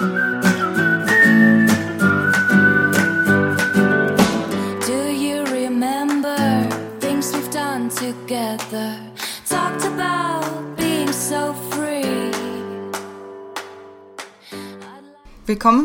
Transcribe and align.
Willkommen 0.00 0.40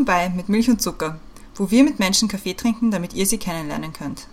bei 0.05 0.29
Mit 0.29 0.47
Milch 0.47 0.69
und 0.69 0.81
Zucker, 0.81 1.19
wo 1.55 1.69
wir 1.69 1.83
mit 1.83 1.99
Menschen 1.99 2.29
Kaffee 2.29 2.53
trinken, 2.53 2.91
damit 2.91 3.13
ihr 3.15 3.25
sie 3.25 3.37
kennenlernen 3.37 3.91
könnt. 3.91 4.29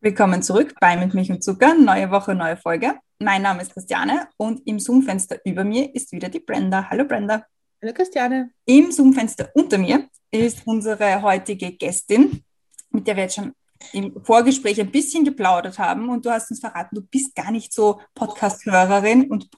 Willkommen 0.00 0.44
zurück 0.44 0.76
bei 0.80 0.96
Mit 0.96 1.12
Milch 1.14 1.32
und 1.32 1.42
Zucker, 1.42 1.74
neue 1.74 2.12
Woche, 2.12 2.36
neue 2.36 2.56
Folge. 2.56 2.94
Mein 3.20 3.42
Name 3.42 3.62
ist 3.62 3.72
Christiane 3.72 4.28
und 4.36 4.64
im 4.64 4.78
Zoom-Fenster 4.78 5.40
über 5.44 5.64
mir 5.64 5.92
ist 5.92 6.12
wieder 6.12 6.28
die 6.28 6.38
Brenda. 6.38 6.88
Hallo 6.88 7.04
Brenda. 7.04 7.44
Hallo 7.82 7.92
Christiane. 7.92 8.52
Im 8.64 8.92
Zoom-Fenster 8.92 9.50
unter 9.54 9.76
mir 9.76 10.08
ist 10.30 10.62
unsere 10.66 11.20
heutige 11.20 11.72
Gästin, 11.72 12.44
mit 12.90 13.08
der 13.08 13.16
wir 13.16 13.24
jetzt 13.24 13.34
schon 13.34 13.52
im 13.92 14.24
Vorgespräch 14.24 14.80
ein 14.80 14.92
bisschen 14.92 15.24
geplaudert 15.24 15.80
haben 15.80 16.08
und 16.10 16.26
du 16.26 16.30
hast 16.30 16.48
uns 16.52 16.60
verraten, 16.60 16.94
du 16.94 17.02
bist 17.02 17.34
gar 17.34 17.50
nicht 17.50 17.72
so 17.72 18.00
Podcast-Hörerin 18.14 19.28
und 19.28 19.50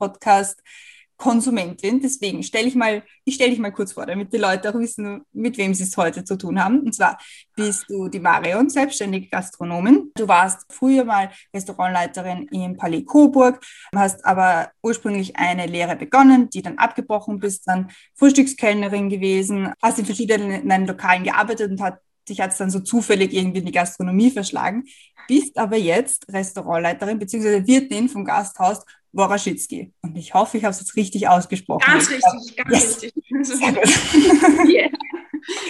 Podcast-Konsumentin. 1.20 2.00
Deswegen 2.00 2.42
stelle 2.42 2.66
ich 2.66 2.74
mal, 2.74 3.02
ich 3.24 3.34
stelle 3.34 3.50
dich 3.50 3.58
mal 3.60 3.70
kurz 3.70 3.92
vor, 3.92 4.06
damit 4.06 4.32
die 4.32 4.38
Leute 4.38 4.70
auch 4.70 4.78
wissen, 4.78 5.22
mit 5.32 5.58
wem 5.58 5.74
sie 5.74 5.84
es 5.84 5.96
heute 5.96 6.24
zu 6.24 6.36
tun 6.36 6.62
haben. 6.62 6.80
Und 6.80 6.94
zwar 6.94 7.18
bist 7.54 7.84
du 7.88 8.08
die 8.08 8.18
Marion, 8.18 8.68
selbstständige 8.68 9.28
Gastronomin. 9.28 10.10
Du 10.16 10.26
warst 10.26 10.66
früher 10.70 11.04
mal 11.04 11.30
Restaurantleiterin 11.54 12.48
im 12.48 12.76
Palais 12.76 13.04
Coburg, 13.04 13.64
hast 13.94 14.24
aber 14.24 14.70
ursprünglich 14.82 15.36
eine 15.36 15.66
Lehre 15.66 15.96
begonnen, 15.96 16.50
die 16.50 16.62
dann 16.62 16.78
abgebrochen 16.78 17.38
bist, 17.38 17.68
dann 17.68 17.90
Frühstückskellnerin 18.14 19.08
gewesen, 19.10 19.72
hast 19.82 19.98
in 19.98 20.06
verschiedenen 20.06 20.86
Lokalen 20.86 21.24
gearbeitet 21.24 21.70
und 21.70 21.80
hat 21.80 22.00
dich 22.28 22.40
hat 22.40 22.52
es 22.52 22.58
dann 22.58 22.70
so 22.70 22.78
zufällig 22.78 23.32
irgendwie 23.32 23.58
in 23.58 23.66
die 23.66 23.72
Gastronomie 23.72 24.30
verschlagen, 24.30 24.84
bist 25.26 25.58
aber 25.58 25.76
jetzt 25.76 26.32
Restaurantleiterin 26.32 27.18
bzw. 27.18 27.66
Wirtin 27.66 28.08
vom 28.08 28.24
Gasthaus 28.24 28.84
Woraschitzki. 29.12 29.92
Und 30.02 30.16
ich 30.16 30.34
hoffe, 30.34 30.56
ich 30.58 30.64
habe 30.64 30.72
es 30.72 30.80
jetzt 30.80 30.96
richtig 30.96 31.28
ausgesprochen. 31.28 31.82
Ganz 31.86 32.10
Ich 32.10 32.16
richtig, 32.16 32.56
ganz 32.56 32.70
Yes. 32.70 33.02
richtig. 33.02 33.14
Gut. 33.28 34.68
Yeah. 34.68 34.90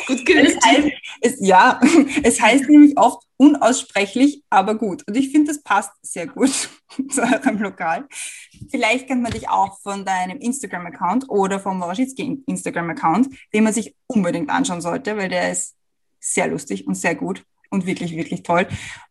Gut 0.08 0.18
Es 0.18 0.24
geübt. 0.24 0.64
heißt, 0.64 0.88
es, 1.20 1.36
ja, 1.40 1.80
es 2.24 2.40
heißt 2.40 2.68
nämlich 2.68 2.98
oft 2.98 3.22
unaussprechlich, 3.36 4.42
aber 4.50 4.74
gut. 4.74 5.06
Und 5.06 5.16
ich 5.16 5.30
finde, 5.30 5.52
das 5.52 5.62
passt 5.62 5.92
sehr 6.02 6.26
gut 6.26 6.50
zu 7.10 7.22
eurem 7.22 7.58
Lokal. 7.62 8.06
Vielleicht 8.70 9.06
kennt 9.06 9.22
man 9.22 9.32
dich 9.32 9.48
auch 9.48 9.78
von 9.80 10.04
deinem 10.04 10.38
Instagram-Account 10.38 11.28
oder 11.28 11.60
vom 11.60 11.80
Woraschitzki 11.80 12.42
Instagram-Account, 12.46 13.28
den 13.54 13.64
man 13.64 13.72
sich 13.72 13.94
unbedingt 14.08 14.50
anschauen 14.50 14.80
sollte, 14.80 15.16
weil 15.16 15.28
der 15.28 15.52
ist 15.52 15.76
sehr 16.18 16.48
lustig 16.48 16.86
und 16.86 16.94
sehr 16.96 17.14
gut 17.14 17.44
und 17.70 17.86
wirklich, 17.86 18.16
wirklich 18.16 18.42
toll. 18.42 18.66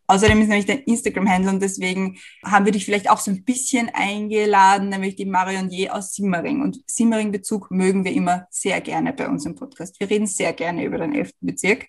Außerdem 0.08 0.42
ist 0.42 0.48
nämlich 0.48 0.66
dein 0.66 0.80
Instagram-Handle 0.80 1.52
und 1.52 1.62
deswegen 1.62 2.18
haben 2.44 2.66
wir 2.66 2.72
dich 2.72 2.84
vielleicht 2.84 3.10
auch 3.12 3.20
so 3.20 3.30
ein 3.30 3.44
bisschen 3.44 3.90
eingeladen, 3.94 4.90
nämlich 4.90 5.16
die 5.16 5.26
Marion 5.26 5.70
Je 5.70 5.90
aus 5.90 6.16
Simmering. 6.16 6.64
Und 6.64 6.82
Simmering-Bezug 6.88 7.70
mögen 7.70 8.04
wir 8.04 8.12
immer 8.12 8.48
sehr 8.50 8.82
gerne 8.82 9.14
bei 9.14 9.28
uns 9.28 9.46
im 9.46 9.54
Podcast. 9.54 10.00
Wir 10.00 10.10
reden 10.10 10.26
sehr 10.26 10.54
gerne 10.54 10.84
über 10.84 10.98
den 10.98 11.14
11. 11.14 11.32
Bezirk. 11.42 11.88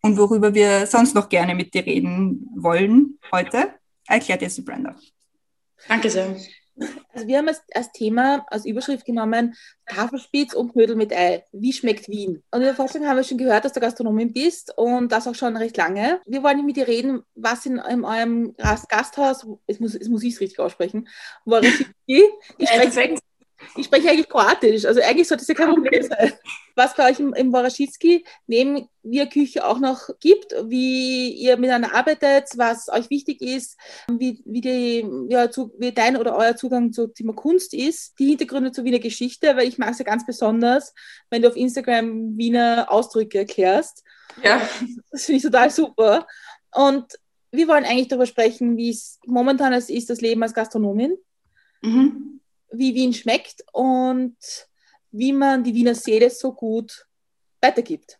Und 0.00 0.16
worüber 0.16 0.54
wir 0.54 0.86
sonst 0.86 1.14
noch 1.14 1.28
gerne 1.28 1.54
mit 1.54 1.74
dir 1.74 1.84
reden 1.84 2.48
wollen 2.56 3.18
heute, 3.32 3.74
erklärt 4.06 4.40
jetzt 4.40 4.56
die 4.56 4.62
Brenda. 4.62 4.96
Danke 5.88 6.08
sehr. 6.08 6.36
Also 7.12 7.26
wir 7.26 7.38
haben 7.38 7.48
als, 7.48 7.62
als 7.74 7.90
Thema, 7.92 8.46
als 8.48 8.64
Überschrift 8.64 9.04
genommen, 9.04 9.54
Tafelspitz 9.86 10.54
und 10.54 10.72
Knödel 10.72 10.96
mit 10.96 11.12
Ei. 11.12 11.44
Wie 11.52 11.72
schmeckt 11.72 12.08
Wien? 12.08 12.42
Und 12.50 12.60
in 12.60 12.66
der 12.66 12.74
Vorstellung 12.74 13.08
haben 13.08 13.16
wir 13.16 13.24
schon 13.24 13.38
gehört, 13.38 13.64
dass 13.64 13.72
du 13.72 13.80
Gastronomin 13.80 14.32
bist 14.32 14.76
und 14.76 15.10
das 15.10 15.26
auch 15.26 15.34
schon 15.34 15.56
recht 15.56 15.76
lange. 15.76 16.20
Wir 16.26 16.42
wollen 16.42 16.56
nicht 16.56 16.66
mit 16.66 16.76
dir 16.76 16.88
reden, 16.88 17.22
was 17.34 17.66
in, 17.66 17.78
in 17.78 18.04
eurem 18.04 18.54
Gast- 18.56 18.88
Gasthaus, 18.88 19.46
es 19.66 19.80
muss, 19.80 19.94
es 19.94 20.08
muss 20.08 20.22
ich 20.22 20.34
es 20.34 20.40
richtig 20.40 20.60
aussprechen, 20.60 21.08
Worosicki, 21.44 21.88
ich 22.58 22.68
spreche 22.68 23.18
ich 23.76 23.86
spreche 23.86 24.10
eigentlich 24.10 24.28
Kroatisch, 24.28 24.84
also 24.84 25.00
eigentlich 25.00 25.28
sollte 25.28 25.42
es 25.42 25.48
ja 25.48 25.54
kein 25.54 25.70
Problem 25.70 26.02
sein. 26.02 26.32
Was 26.74 26.94
bei 26.94 27.10
euch 27.10 27.20
im, 27.20 27.34
im 27.34 27.52
Woraschitski 27.52 28.24
neben 28.46 28.88
der 29.02 29.26
Küche 29.26 29.66
auch 29.66 29.78
noch 29.78 30.08
gibt, 30.20 30.54
wie 30.64 31.30
ihr 31.32 31.56
miteinander 31.56 31.94
arbeitet, 31.94 32.50
was 32.56 32.88
euch 32.88 33.10
wichtig 33.10 33.40
ist, 33.40 33.78
wie, 34.10 34.42
wie, 34.44 34.60
die, 34.60 35.06
ja, 35.28 35.50
zu, 35.50 35.72
wie 35.78 35.92
dein 35.92 36.16
oder 36.16 36.36
euer 36.36 36.56
Zugang 36.56 36.92
zum 36.92 37.12
Thema 37.14 37.32
Kunst 37.32 37.74
ist, 37.74 38.18
die 38.18 38.26
Hintergründe 38.26 38.72
zur 38.72 38.84
Wiener 38.84 38.98
Geschichte, 38.98 39.56
weil 39.56 39.68
ich 39.68 39.78
mag 39.78 39.90
es 39.90 39.98
ja 39.98 40.04
ganz 40.04 40.24
besonders, 40.24 40.94
wenn 41.30 41.42
du 41.42 41.48
auf 41.48 41.56
Instagram 41.56 42.36
Wiener 42.36 42.86
Ausdrücke 42.88 43.38
erklärst. 43.38 44.04
Ja, 44.42 44.60
Das 45.10 45.24
finde 45.24 45.38
ich 45.38 45.42
total 45.42 45.70
super. 45.70 46.26
Und 46.72 47.18
wir 47.50 47.66
wollen 47.68 47.84
eigentlich 47.84 48.08
darüber 48.08 48.26
sprechen, 48.26 48.76
wie 48.76 48.90
es 48.90 49.18
momentan 49.26 49.72
ist, 49.72 50.10
das 50.10 50.20
Leben 50.20 50.42
als 50.42 50.54
Gastronomin 50.54 51.16
mhm. 51.82 52.37
Wie 52.72 52.94
Wien 52.94 53.14
schmeckt 53.14 53.62
und 53.72 54.36
wie 55.10 55.32
man 55.32 55.64
die 55.64 55.74
Wiener 55.74 55.94
Seele 55.94 56.30
so 56.30 56.52
gut 56.52 57.06
weitergibt, 57.60 58.18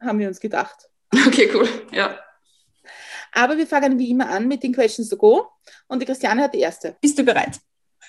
haben 0.00 0.18
wir 0.18 0.28
uns 0.28 0.40
gedacht. 0.40 0.88
okay, 1.26 1.50
cool. 1.54 1.68
Ja. 1.92 2.18
Aber 3.32 3.56
wir 3.56 3.66
fangen 3.66 3.98
wie 3.98 4.10
immer 4.10 4.28
an 4.28 4.48
mit 4.48 4.62
den 4.62 4.72
Questions 4.72 5.08
to 5.08 5.16
go 5.16 5.48
und 5.86 6.00
die 6.00 6.06
Christiane 6.06 6.42
hat 6.42 6.54
die 6.54 6.60
erste. 6.60 6.96
Bist 7.00 7.18
du 7.18 7.24
bereit? 7.24 7.60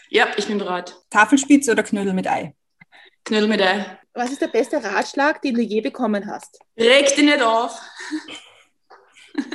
ja, 0.09 0.27
ich 0.35 0.47
bin 0.47 0.57
bereit. 0.57 0.95
Tafelspitze 1.09 1.71
oder 1.71 1.83
Knödel 1.83 2.13
mit 2.13 2.27
Ei? 2.27 2.53
Knödel 3.23 3.47
mit 3.47 3.61
Ei. 3.61 3.97
Was 4.13 4.31
ist 4.31 4.41
der 4.41 4.47
beste 4.47 4.83
Ratschlag, 4.83 5.41
den 5.41 5.55
du 5.55 5.61
je 5.61 5.79
bekommen 5.79 6.27
hast? 6.27 6.59
Reg 6.77 7.07
dich 7.07 7.23
nicht 7.23 7.41
auf. 7.41 7.79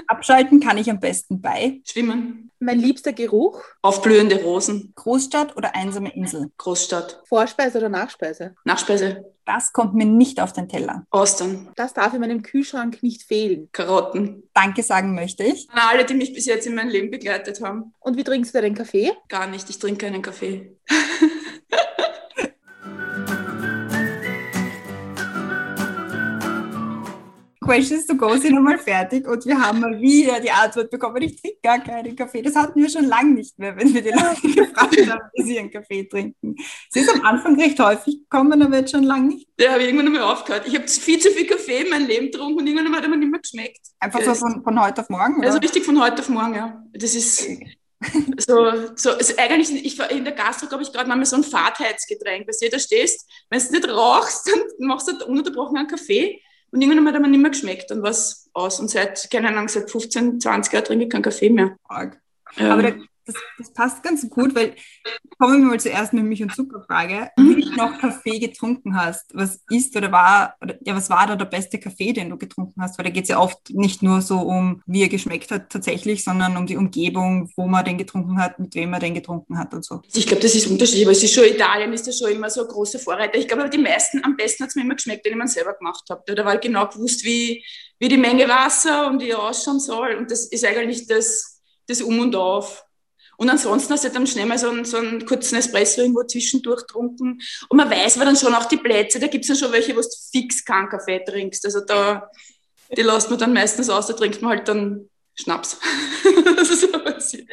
Abschalten 0.06 0.60
kann 0.60 0.78
ich 0.78 0.90
am 0.90 1.00
besten 1.00 1.40
bei 1.40 1.80
Schwimmen. 1.84 2.50
Mein 2.58 2.78
liebster 2.78 3.12
Geruch, 3.12 3.62
Aufblühende 3.82 4.42
Rosen. 4.42 4.92
Großstadt 4.94 5.56
oder 5.56 5.74
einsame 5.74 6.14
Insel. 6.14 6.50
Großstadt. 6.56 7.22
Vorspeise 7.28 7.78
oder 7.78 7.88
Nachspeise? 7.88 8.54
Nachspeise. 8.64 9.24
Das 9.44 9.72
kommt 9.72 9.94
mir 9.94 10.06
nicht 10.06 10.40
auf 10.40 10.52
den 10.52 10.68
Teller. 10.68 11.06
Austern. 11.10 11.68
Das 11.76 11.94
darf 11.94 12.14
in 12.14 12.20
meinem 12.20 12.42
Kühlschrank 12.42 13.02
nicht 13.02 13.22
fehlen. 13.22 13.68
Karotten. 13.72 14.42
Danke 14.54 14.82
sagen 14.82 15.14
möchte 15.14 15.44
ich. 15.44 15.68
An 15.70 15.80
alle, 15.92 16.04
die 16.04 16.14
mich 16.14 16.32
bis 16.32 16.46
jetzt 16.46 16.66
in 16.66 16.74
meinem 16.74 16.88
Leben 16.88 17.10
begleitet 17.10 17.60
haben. 17.60 17.94
Und 18.00 18.16
wie 18.16 18.24
trinkst 18.24 18.54
du 18.54 18.60
deinen 18.60 18.74
Kaffee? 18.74 19.12
Gar 19.28 19.46
nicht. 19.46 19.70
Ich 19.70 19.78
trinke 19.78 20.06
keinen 20.06 20.22
Kaffee. 20.22 20.76
Questions 27.66 28.06
to 28.06 28.14
go 28.14 28.36
sind 28.36 28.54
nochmal 28.54 28.78
fertig 28.78 29.26
und 29.26 29.44
wir 29.44 29.60
haben 29.60 29.80
mal 29.80 30.00
wieder 30.00 30.40
die 30.40 30.50
Antwort 30.50 30.90
bekommen, 30.90 31.20
ich 31.22 31.40
trinke 31.40 31.58
gar 31.62 31.78
keinen 31.80 32.14
Kaffee. 32.14 32.40
Das 32.40 32.54
hatten 32.54 32.80
wir 32.80 32.88
schon 32.88 33.06
lange 33.06 33.34
nicht 33.34 33.58
mehr, 33.58 33.76
wenn 33.76 33.92
wir 33.92 34.02
die 34.02 34.10
Leute 34.10 34.40
gefragt 34.42 35.10
haben, 35.10 35.20
wie 35.34 35.42
sie 35.42 35.56
ihren 35.56 35.70
Kaffee 35.70 36.04
trinken. 36.04 36.54
Sie 36.90 37.00
ist 37.00 37.12
am 37.12 37.22
Anfang 37.22 37.60
recht 37.60 37.78
häufig 37.80 38.20
gekommen, 38.20 38.62
aber 38.62 38.76
jetzt 38.76 38.92
schon 38.92 39.02
lange 39.02 39.28
nicht. 39.28 39.48
Da 39.56 39.72
habe 39.72 39.82
ich 39.82 39.88
irgendwann 39.88 40.06
einmal 40.06 40.22
aufgehört. 40.22 40.66
Ich 40.66 40.74
habe 40.74 40.86
viel 40.86 41.18
zu 41.18 41.30
viel 41.30 41.46
Kaffee 41.46 41.82
in 41.82 41.90
meinem 41.90 42.06
Leben 42.06 42.30
getrunken 42.30 42.60
und 42.60 42.66
irgendwann 42.66 42.86
einmal 42.86 43.00
hat 43.00 43.06
er 43.06 43.10
mir 43.10 43.18
nicht 43.18 43.30
mehr 43.30 43.40
geschmeckt. 43.40 43.80
Einfach 43.98 44.22
so 44.22 44.34
von, 44.34 44.62
von 44.62 44.80
heute 44.80 45.00
auf 45.00 45.08
morgen, 45.08 45.38
oder? 45.38 45.48
Also 45.48 45.58
richtig 45.58 45.84
von 45.84 46.00
heute 46.00 46.22
auf 46.22 46.28
morgen, 46.28 46.54
ja. 46.54 46.82
Das 46.92 47.14
ist 47.14 47.48
so, 48.38 48.72
so 48.94 49.10
also 49.10 49.34
eigentlich, 49.38 49.84
ich 49.84 49.98
in 50.10 50.24
der 50.24 50.34
Gastro, 50.34 50.68
glaube 50.68 50.84
ich, 50.84 50.92
gerade 50.92 51.08
mal 51.08 51.24
so 51.24 51.36
ein 51.36 51.42
Fahrtheitsgetränk. 51.42 52.46
Weißt 52.46 52.62
du, 52.62 52.68
da 52.68 52.78
stehst, 52.78 53.28
wenn 53.50 53.60
du 53.60 53.72
nicht 53.72 53.88
rauchst, 53.88 54.48
dann 54.48 54.86
machst 54.86 55.08
du 55.08 55.24
ununterbrochen 55.26 55.76
einen 55.76 55.88
Kaffee 55.88 56.40
und 56.70 56.82
irgendwann 56.82 57.06
hat 57.06 57.14
er 57.14 57.20
mir 57.20 57.28
nicht 57.28 57.40
mehr 57.40 57.50
geschmeckt 57.50 57.90
und 57.92 58.02
was 58.02 58.50
aus. 58.52 58.80
Und 58.80 58.90
seit, 58.90 59.30
keine 59.30 59.48
Ahnung, 59.48 59.68
seit 59.68 59.90
15, 59.90 60.40
20 60.40 60.72
Jahren 60.72 60.84
trinke 60.84 61.04
ich 61.04 61.10
keinen 61.10 61.22
Kaffee 61.22 61.50
mehr. 61.50 61.76
Arg. 61.84 62.20
Ja. 62.56 62.72
Aber 62.72 62.82
da, 62.82 62.92
das, 63.26 63.34
das 63.58 63.72
passt 63.72 64.02
ganz 64.02 64.28
gut, 64.30 64.54
weil 64.54 64.74
kommen 65.38 65.62
wir 65.62 65.70
mal 65.70 65.80
zuerst 65.80 66.12
mit 66.12 66.24
Milch- 66.24 66.42
und 66.42 66.54
Zuckerfrage. 66.54 67.30
Wie 67.36 67.62
du 67.62 67.74
noch 67.74 67.98
Kaffee 67.98 68.38
getrunken 68.38 68.96
hast, 68.96 69.34
was 69.34 69.60
ist 69.68 69.96
oder 69.96 70.12
war, 70.12 70.56
oder, 70.62 70.76
ja, 70.82 70.94
was 70.94 71.10
war 71.10 71.26
da 71.26 71.36
der 71.36 71.46
beste 71.46 71.78
Kaffee, 71.78 72.12
den 72.12 72.30
du 72.30 72.38
getrunken 72.38 72.80
hast? 72.80 72.98
Weil 72.98 73.04
da 73.04 73.10
geht 73.10 73.24
es 73.24 73.30
ja 73.30 73.38
oft 73.38 73.70
nicht 73.70 74.02
nur 74.02 74.22
so 74.22 74.38
um, 74.38 74.82
wie 74.86 75.02
er 75.02 75.08
geschmeckt 75.08 75.50
hat 75.50 75.70
tatsächlich, 75.70 76.24
sondern 76.24 76.56
um 76.56 76.66
die 76.66 76.76
Umgebung, 76.76 77.50
wo 77.56 77.66
man 77.66 77.84
den 77.84 77.98
getrunken 77.98 78.40
hat, 78.40 78.58
mit 78.58 78.74
wem 78.74 78.90
man 78.90 79.00
den 79.00 79.14
getrunken 79.14 79.58
hat 79.58 79.74
und 79.74 79.84
so. 79.84 80.00
Ich 80.14 80.26
glaube, 80.26 80.42
das 80.42 80.54
ist 80.54 80.68
unterschiedlich, 80.68 81.04
aber 81.04 81.12
es 81.12 81.22
ist 81.22 81.34
schon, 81.34 81.44
Italien 81.44 81.92
ist 81.92 82.06
ja 82.06 82.12
schon 82.12 82.30
immer 82.30 82.48
so 82.48 82.62
ein 82.62 82.68
großer 82.68 82.98
Vorreiter. 82.98 83.38
Ich 83.38 83.48
glaube, 83.48 83.62
aber 83.62 83.70
die 83.70 83.78
meisten, 83.78 84.24
am 84.24 84.36
besten 84.36 84.62
hat 84.62 84.70
es 84.70 84.76
mir 84.76 84.82
immer 84.82 84.94
geschmeckt, 84.94 85.26
den 85.26 85.32
ich 85.32 85.38
mir 85.38 85.48
selber 85.48 85.74
gemacht 85.74 86.04
habe. 86.08 86.22
Da 86.34 86.44
war 86.44 86.56
genau 86.58 86.86
gewusst, 86.86 87.24
wie, 87.24 87.64
wie 87.98 88.08
die 88.08 88.16
Menge 88.16 88.48
Wasser 88.48 89.08
und 89.08 89.20
wie 89.20 89.30
er 89.30 89.42
ausschauen 89.42 89.80
soll. 89.80 90.14
Und 90.14 90.30
das 90.30 90.46
ist 90.46 90.64
eigentlich 90.64 91.06
das, 91.06 91.60
das 91.88 92.00
Um 92.00 92.20
und 92.20 92.36
Auf. 92.36 92.85
Und 93.36 93.50
ansonsten 93.50 93.92
hast 93.92 94.04
du 94.04 94.10
dann 94.10 94.26
schnell 94.26 94.46
mal 94.46 94.58
so 94.58 94.70
einen, 94.70 94.84
so 94.84 94.96
einen 94.96 95.24
kurzen 95.26 95.56
Espresso 95.56 96.00
irgendwo 96.00 96.22
zwischendurch 96.22 96.82
getrunken. 96.86 97.40
Und 97.68 97.76
man 97.76 97.90
weiß 97.90 98.16
aber 98.16 98.24
dann 98.24 98.36
schon 98.36 98.54
auch 98.54 98.66
die 98.66 98.78
Plätze, 98.78 99.18
da 99.18 99.26
gibt 99.26 99.44
es 99.44 99.48
ja 99.48 99.54
schon 99.54 99.72
welche, 99.72 99.94
wo 99.94 100.00
du 100.00 100.08
fix 100.32 100.64
keinen 100.64 100.88
Kaffee 100.88 101.22
trinkst. 101.24 101.64
Also 101.64 101.80
da, 101.80 102.30
die 102.96 103.02
lässt 103.02 103.30
man 103.30 103.38
dann 103.38 103.52
meistens 103.52 103.90
aus, 103.90 104.06
da 104.06 104.14
trinkt 104.14 104.40
man 104.42 104.56
halt 104.56 104.68
dann 104.68 105.08
Schnaps. 105.34 105.78
das 106.56 106.70
ist 106.70 106.80
so 106.80 106.98
passiert. 106.98 107.48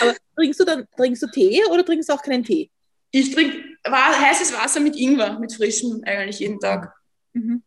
Aber 0.00 0.14
trinkst 0.36 0.60
du 0.60 0.64
dann 0.64 0.86
trinkst 0.96 1.22
du 1.22 1.26
Tee 1.28 1.62
oder 1.70 1.84
trinkst 1.84 2.08
du 2.08 2.12
auch 2.12 2.22
keinen 2.22 2.44
Tee? 2.44 2.70
Ich 3.10 3.32
trinke 3.32 3.64
heißes 3.90 4.52
Wasser 4.52 4.80
mit 4.80 4.96
Ingwer, 4.96 5.38
mit 5.38 5.52
frischem 5.52 6.02
eigentlich 6.04 6.40
jeden 6.40 6.60
Tag. 6.60 6.92
Mhm. 7.32 7.62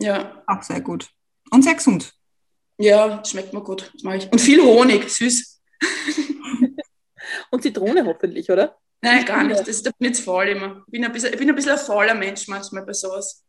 Ja. 0.00 0.42
Auch 0.46 0.62
sehr 0.62 0.80
gut. 0.80 1.08
Und 1.50 1.62
sehr 1.62 1.74
gesund. 1.74 2.12
Ja, 2.78 3.22
schmeckt 3.24 3.52
mir 3.52 3.62
gut. 3.62 3.90
Das 3.94 4.02
mache 4.02 4.16
ich. 4.16 4.32
Und 4.32 4.40
viel 4.40 4.62
Honig, 4.62 5.08
süß. 5.10 5.49
Und 7.50 7.62
Zitrone 7.62 8.04
hoffentlich, 8.04 8.50
oder? 8.50 8.78
Nein, 9.02 9.24
gar 9.24 9.44
nicht. 9.44 9.66
Das, 9.66 9.82
da 9.82 9.90
bin 9.98 10.10
ich 10.10 10.16
zu 10.16 10.22
faul 10.22 10.48
immer. 10.48 10.82
Ich 10.86 10.92
bin 10.92 11.04
ein 11.04 11.12
bisschen, 11.12 11.32
ich 11.32 11.38
bin 11.38 11.48
ein, 11.48 11.54
bisschen 11.54 11.72
ein 11.72 11.78
fauler 11.78 12.14
Mensch 12.14 12.48
manchmal 12.48 12.84
bei 12.84 12.92
sowas. 12.92 13.44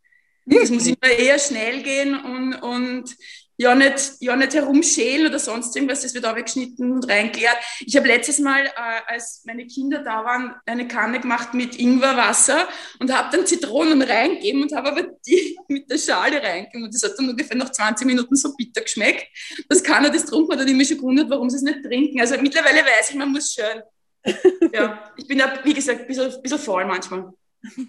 Das 0.46 0.70
muss 0.70 0.88
immer 0.88 1.12
eher 1.12 1.38
schnell 1.38 1.84
gehen 1.84 2.20
und, 2.20 2.54
und 2.56 3.16
ja, 3.58 3.76
nicht, 3.76 4.14
ja 4.20 4.36
nicht 4.36 4.54
herumschälen 4.54 5.28
oder 5.28 5.40
sonst 5.40 5.76
irgendwas. 5.76 6.02
Das 6.02 6.14
wird 6.14 6.26
auch 6.26 6.36
weggeschnitten 6.36 6.92
und 6.92 7.10
reingeleert. 7.10 7.58
Ich 7.80 7.96
habe 7.96 8.08
letztes 8.08 8.40
Mal, 8.40 8.66
äh, 8.66 8.72
als 9.08 9.44
meine 9.46 9.68
Kinder 9.68 10.00
da 10.00 10.24
waren, 10.26 10.56
eine 10.66 10.88
Kanne 10.88 11.20
gemacht 11.20 11.54
mit 11.54 11.78
Ingwerwasser 11.78 12.68
und 13.00 13.14
habe 13.14 13.36
dann 13.36 13.46
Zitronen 13.46 14.02
reingegeben 14.02 14.64
und 14.64 14.76
habe 14.76 14.92
aber 14.92 15.04
die 15.26 15.58
mit 15.68 15.90
der 15.90 15.98
Schale 15.98 16.42
reingegeben. 16.42 16.86
Und 16.86 16.94
das 16.94 17.04
hat 17.04 17.14
dann 17.18 17.30
ungefähr 17.30 17.58
nach 17.58 17.72
20 17.72 18.08
Minuten 18.08 18.36
so 18.36 18.56
bitter 18.56 18.82
geschmeckt, 18.82 19.28
dass 19.70 19.84
keiner 19.84 20.10
das 20.10 20.26
trunken 20.26 20.54
hat 20.54 20.62
und 20.62 20.68
ich 20.68 20.76
mich 20.76 20.88
schon 20.88 20.98
gewundert, 20.98 21.30
warum 21.30 21.50
sie 21.50 21.58
es 21.58 21.62
nicht 21.62 21.84
trinken. 21.84 22.20
Also 22.20 22.36
mittlerweile 22.42 22.80
weiß 22.80 23.12
ich, 23.12 23.16
man 23.16 23.32
muss 23.32 23.54
schön. 23.54 23.82
ja, 24.74 25.12
ich 25.18 25.28
bin 25.28 25.40
ja, 25.40 25.52
wie 25.64 25.74
gesagt, 25.74 26.02
ein 26.02 26.08
bisschen, 26.08 26.42
bisschen 26.42 26.60
faul 26.60 26.86
manchmal 26.86 27.32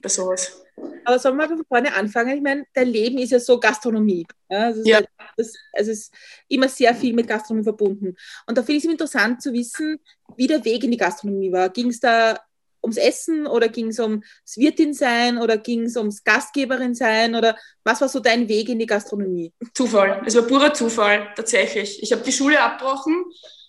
bei 0.03 0.09
sowas. 0.09 0.63
Aber 1.05 1.19
sollen 1.19 1.37
wir 1.37 1.49
mal 1.49 1.57
von 1.57 1.65
vorne 1.67 1.95
anfangen? 1.95 2.37
Ich 2.37 2.43
meine, 2.43 2.65
dein 2.73 2.89
Leben 2.89 3.19
ist 3.19 3.33
ja 3.33 3.41
so 3.41 3.59
Gastronomie. 3.59 4.27
Ja, 4.49 4.69
ist, 4.69 4.87
Ja. 4.87 5.01
Das, 5.37 5.55
also 5.73 5.91
es 5.91 5.99
ist 6.01 6.15
immer 6.49 6.69
sehr 6.69 6.95
viel 6.95 7.15
mit 7.15 7.27
Gastronomie 7.27 7.65
verbunden. 7.65 8.15
Und 8.47 8.59
da 8.59 8.63
finde 8.63 8.79
ich 8.79 8.85
es 8.85 8.91
interessant 8.91 9.43
zu 9.43 9.53
wissen, 9.53 9.99
wie 10.37 10.47
der 10.47 10.65
Weg 10.65 10.85
in 10.85 10.91
die 10.91 10.97
Gastronomie 10.97 11.51
war. 11.51 11.71
Ging 11.71 11.89
es 11.89 12.01
da 12.01 12.39
ums 12.83 12.97
Essen 12.97 13.47
oder 13.47 13.69
ging 13.69 13.89
es 13.89 13.99
ums 13.99 14.25
Wirtin 14.57 14.93
sein 14.93 15.39
oder 15.39 15.57
ging 15.57 15.85
es 15.85 15.97
ums 15.97 16.25
Gastgeberin 16.25 16.95
sein 16.95 17.35
oder 17.35 17.57
was 17.85 18.01
war 18.01 18.09
so 18.09 18.21
dein 18.21 18.49
Weg 18.49 18.69
in 18.69 18.79
die 18.79 18.87
Gastronomie? 18.87 19.53
Zufall. 19.73 20.23
Es 20.27 20.35
war 20.35 20.43
purer 20.43 20.75
Zufall, 20.75 21.29
tatsächlich. 21.37 22.03
Ich 22.03 22.13
habe 22.13 22.23
die 22.23 22.33
Schule 22.33 22.61
abgebrochen 22.61 23.25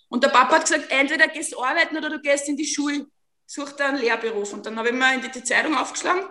und 0.08 0.24
der 0.24 0.28
Papa 0.28 0.56
hat 0.56 0.62
gesagt, 0.62 0.86
entweder 0.90 1.28
gehst 1.28 1.52
du 1.52 1.62
arbeiten 1.62 1.96
oder 1.96 2.10
du 2.10 2.20
gehst 2.20 2.48
in 2.48 2.56
die 2.56 2.66
Schule, 2.66 3.06
such 3.46 3.72
da 3.72 3.88
einen 3.88 3.98
Lehrberuf. 3.98 4.52
Und 4.52 4.66
dann 4.66 4.76
habe 4.76 4.88
ich 4.88 4.94
mir 4.94 5.14
in 5.14 5.20
die, 5.20 5.30
die 5.30 5.44
Zeitung 5.44 5.76
aufgeschlagen 5.76 6.22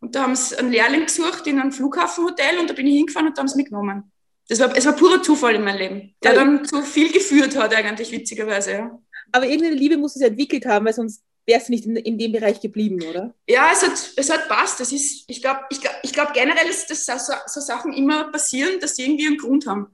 und 0.00 0.14
da 0.14 0.22
haben 0.22 0.36
sie 0.36 0.56
einen 0.58 0.70
Lehrling 0.70 1.06
gesucht 1.06 1.46
in 1.46 1.60
einem 1.60 1.72
Flughafenhotel 1.72 2.58
und 2.58 2.68
da 2.68 2.74
bin 2.74 2.86
ich 2.86 2.96
hingefahren 2.96 3.28
und 3.28 3.36
da 3.36 3.40
haben 3.40 3.48
sie 3.48 3.56
mich 3.56 3.66
genommen. 3.66 4.12
Das 4.48 4.60
war, 4.60 4.76
es 4.76 4.86
war 4.86 4.92
purer 4.92 5.22
Zufall 5.22 5.56
in 5.56 5.64
meinem 5.64 5.78
Leben, 5.78 6.14
der 6.22 6.34
dann 6.34 6.64
zu 6.64 6.82
viel 6.82 7.10
geführt 7.10 7.56
hat, 7.56 7.74
eigentlich 7.74 8.12
witzigerweise. 8.12 8.72
Ja, 8.72 8.98
Aber 9.32 9.46
irgendeine 9.46 9.74
Liebe 9.74 9.96
du 9.96 10.08
ja 10.16 10.26
entwickelt 10.28 10.66
haben, 10.66 10.86
weil 10.86 10.92
sonst 10.92 11.22
wärst 11.46 11.68
du 11.68 11.72
nicht 11.72 11.86
in, 11.86 11.96
in 11.96 12.18
dem 12.18 12.32
Bereich 12.32 12.60
geblieben, 12.60 13.02
oder? 13.02 13.34
ja 13.48 13.70
es, 13.72 13.82
hat, 13.82 14.12
es 14.16 14.30
hat 14.30 14.48
passt. 14.48 14.78
Das 14.78 14.92
ist, 14.92 15.24
ich 15.28 15.40
glaube 15.40 15.60
ich 15.70 15.80
glaub, 15.80 15.94
ich 16.02 16.12
glaub 16.12 16.32
generell, 16.32 16.68
ist, 16.68 16.90
dass 16.90 17.06
so, 17.06 17.32
so 17.46 17.60
Sachen 17.60 17.92
immer 17.92 18.30
passieren, 18.30 18.78
dass 18.80 18.94
die 18.94 19.02
irgendwie 19.02 19.26
einen 19.26 19.38
Grund 19.38 19.66
haben. 19.66 19.88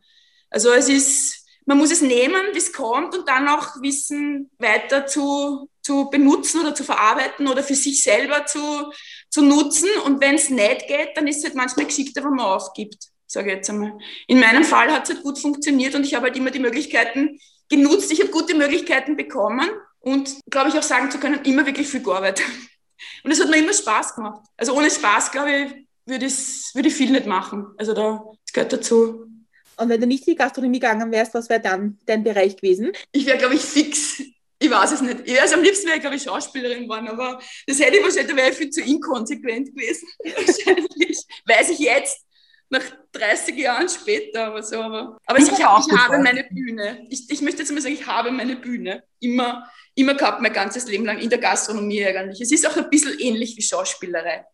Also 0.51 0.73
es 0.73 0.89
ist, 0.89 1.47
man 1.65 1.79
muss 1.79 1.93
es 1.93 2.03
nehmen, 2.03 2.43
wie 2.53 2.59
es 2.59 2.73
kommt 2.73 3.17
und 3.17 3.29
dann 3.29 3.49
auch 3.49 3.81
wissen, 3.81 4.51
weiter 4.59 5.07
zu, 5.07 5.71
zu 5.83 6.09
benutzen 6.11 6.61
oder 6.61 6.75
zu 6.75 6.85
verarbeiten 6.85 7.49
oder 7.49 7.63
für 7.63 7.75
sich 7.75 8.03
selber 8.03 8.47
zu, 8.47 8.93
zu 9.31 9.43
nutzen. 9.43 9.89
Und 10.05 10.21
wenn 10.21 10.37
es 10.37 10.49
nicht 10.49 10.87
geht, 10.87 11.11
dann 11.17 11.27
ist 11.27 11.39
es 11.39 11.45
halt 11.45 11.55
manchmal 11.55 11.87
geschickter, 11.87 12.23
wenn 12.25 12.35
man 12.35 12.47
aufgibt, 12.47 13.09
sage 13.27 13.51
ich 13.51 13.57
jetzt 13.57 13.71
einmal. 13.71 13.99
In 14.27 14.41
meinem 14.41 14.65
Fall 14.65 14.91
hat 14.93 15.09
es 15.09 15.15
halt 15.15 15.25
gut 15.25 15.39
funktioniert 15.39 15.95
und 15.95 16.05
ich 16.05 16.15
habe 16.15 16.27
halt 16.27 16.37
immer 16.37 16.51
die 16.51 16.61
Möglichkeiten 16.61 17.39
genutzt. 17.69 18.13
Ich 18.13 18.21
habe 18.21 18.31
gute 18.31 18.55
Möglichkeiten 18.55 19.17
bekommen 19.17 19.69
und, 20.01 20.37
glaube 20.51 20.71
ich, 20.71 20.79
auch 20.79 20.83
sagen 20.83 21.11
zu 21.11 21.19
können, 21.19 21.45
immer 21.45 21.67
wirklich 21.67 21.89
viel 21.89 22.03
gearbeitet. 22.03 22.47
Und 23.25 23.31
es 23.31 23.41
hat 23.41 23.51
mir 23.51 23.59
immer 23.59 23.73
Spaß 23.73 24.15
gemacht. 24.15 24.45
Also 24.57 24.77
ohne 24.77 24.91
Spaß, 24.91 25.31
glaube 25.31 25.53
ich, 25.53 25.87
würde 26.07 26.27
ich, 26.27 26.75
würde 26.75 26.89
ich 26.89 26.95
viel 26.95 27.11
nicht 27.11 27.27
machen. 27.27 27.67
Also 27.79 27.95
da, 27.95 28.23
das 28.45 28.53
gehört 28.53 28.73
dazu. 28.73 29.27
Und 29.77 29.89
wenn 29.89 30.01
du 30.01 30.07
nicht 30.07 30.27
in 30.27 30.35
die 30.35 30.39
Gastronomie 30.39 30.81
gegangen 30.81 31.11
wärst, 31.11 31.35
was 31.35 31.49
wäre 31.49 31.61
dann 31.61 31.99
dein 32.07 32.23
Bereich 32.23 32.57
gewesen? 32.57 32.93
Ich 33.13 33.27
wäre, 33.27 33.39
glaube 33.39 33.55
ich, 33.55 33.63
fix. 33.63 34.12
Ich 34.73 34.79
weiß 34.79 34.93
es 34.93 35.01
nicht. 35.03 35.19
Ich- 35.25 35.41
Also 35.41 35.55
am 35.57 35.63
liebsten 35.63 35.87
wäre 35.87 35.97
ich, 35.97 36.01
glaube 36.03 36.17
ich, 36.17 36.23
Schauspielerin 36.23 36.85
geworden, 36.85 37.09
aber 37.09 37.41
das 37.67 37.79
hätte 37.81 37.97
ich 37.99 38.03
wahrscheinlich, 38.03 38.29
da 38.31 38.37
wäre 38.37 38.51
ich 38.51 38.57
viel 38.57 38.71
zu 38.71 38.81
inkonsequent 38.81 39.75
gewesen. 39.75 40.09
wahrscheinlich. 40.25 41.25
Weiß 41.47 41.71
ich 41.71 41.79
jetzt, 41.79 42.19
nach 42.71 42.83
30 43.13 43.57
Jahren 43.57 43.89
später, 43.89 44.47
aber 44.47 44.63
so. 44.63 44.77
Aber, 44.81 45.19
aber 45.27 45.39
ich, 45.39 45.47
Ich 45.49 45.59
ich, 45.59 45.65
habe 45.65 46.19
meine 46.21 46.45
Bühne. 46.45 47.07
Ich, 47.11 47.29
ich 47.29 47.43
möchte 47.43 47.61
jetzt 47.63 47.71
mal 47.73 47.81
sagen, 47.83 47.95
ich 47.95 48.07
habe 48.07 48.31
meine 48.31 48.57
Bühne. 48.57 49.03
Immer, 49.21 49.71
immer 49.95 50.15
gehabt, 50.15 50.41
mein 50.41 50.53
ganzes 50.55 50.87
Leben 50.87 51.05
lang 51.05 51.19
in 51.19 51.29
der 51.29 51.39
Gastronomie 51.39 52.05
eigentlich. 52.05 52.41
Es 52.41 52.51
ist 52.51 52.67
auch 52.67 52.77
ein 52.77 52.89
bisschen 52.89 53.19
ähnlich 53.19 53.57
wie 53.59 53.63
Schauspielerei, 53.63 54.47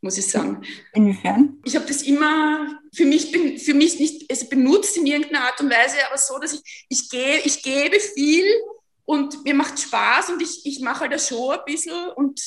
muss 0.00 0.16
ich 0.16 0.26
sagen. 0.26 0.62
Inwiefern? 0.94 1.58
ich 1.66 1.76
habe 1.76 1.84
das 1.84 2.00
immer 2.02 2.80
für 2.94 3.04
mich, 3.04 3.30
für 3.62 3.74
mich 3.74 4.00
nicht 4.00 4.30
also 4.30 4.48
benutzt 4.48 4.96
in 4.96 5.04
irgendeiner 5.06 5.44
Art 5.44 5.60
und 5.60 5.70
Weise, 5.70 5.96
aber 6.08 6.16
so, 6.16 6.38
dass 6.38 6.54
ich, 6.54 6.86
ich, 6.88 7.10
gehe, 7.10 7.40
ich 7.44 7.62
gebe 7.62 8.00
viel 8.00 8.46
und 9.10 9.42
mir 9.42 9.54
macht 9.54 9.80
Spaß 9.80 10.30
und 10.30 10.40
ich, 10.40 10.64
ich 10.64 10.78
mache 10.78 11.00
halt 11.00 11.10
eine 11.10 11.20
Show 11.20 11.50
ein 11.50 11.64
bisschen 11.66 12.10
und 12.10 12.40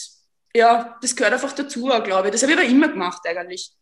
ja, 0.55 0.97
das 1.01 1.13
gehört 1.13 1.33
einfach 1.33 1.51
dazu, 1.51 1.87
glaube 1.87 2.27
ich. 2.27 2.31
Das 2.31 2.41
habe 2.41 2.53
ich 2.53 2.57
aber 2.57 2.67
immer 2.67 2.87
gemacht 2.87 3.19
eigentlich. 3.25 3.73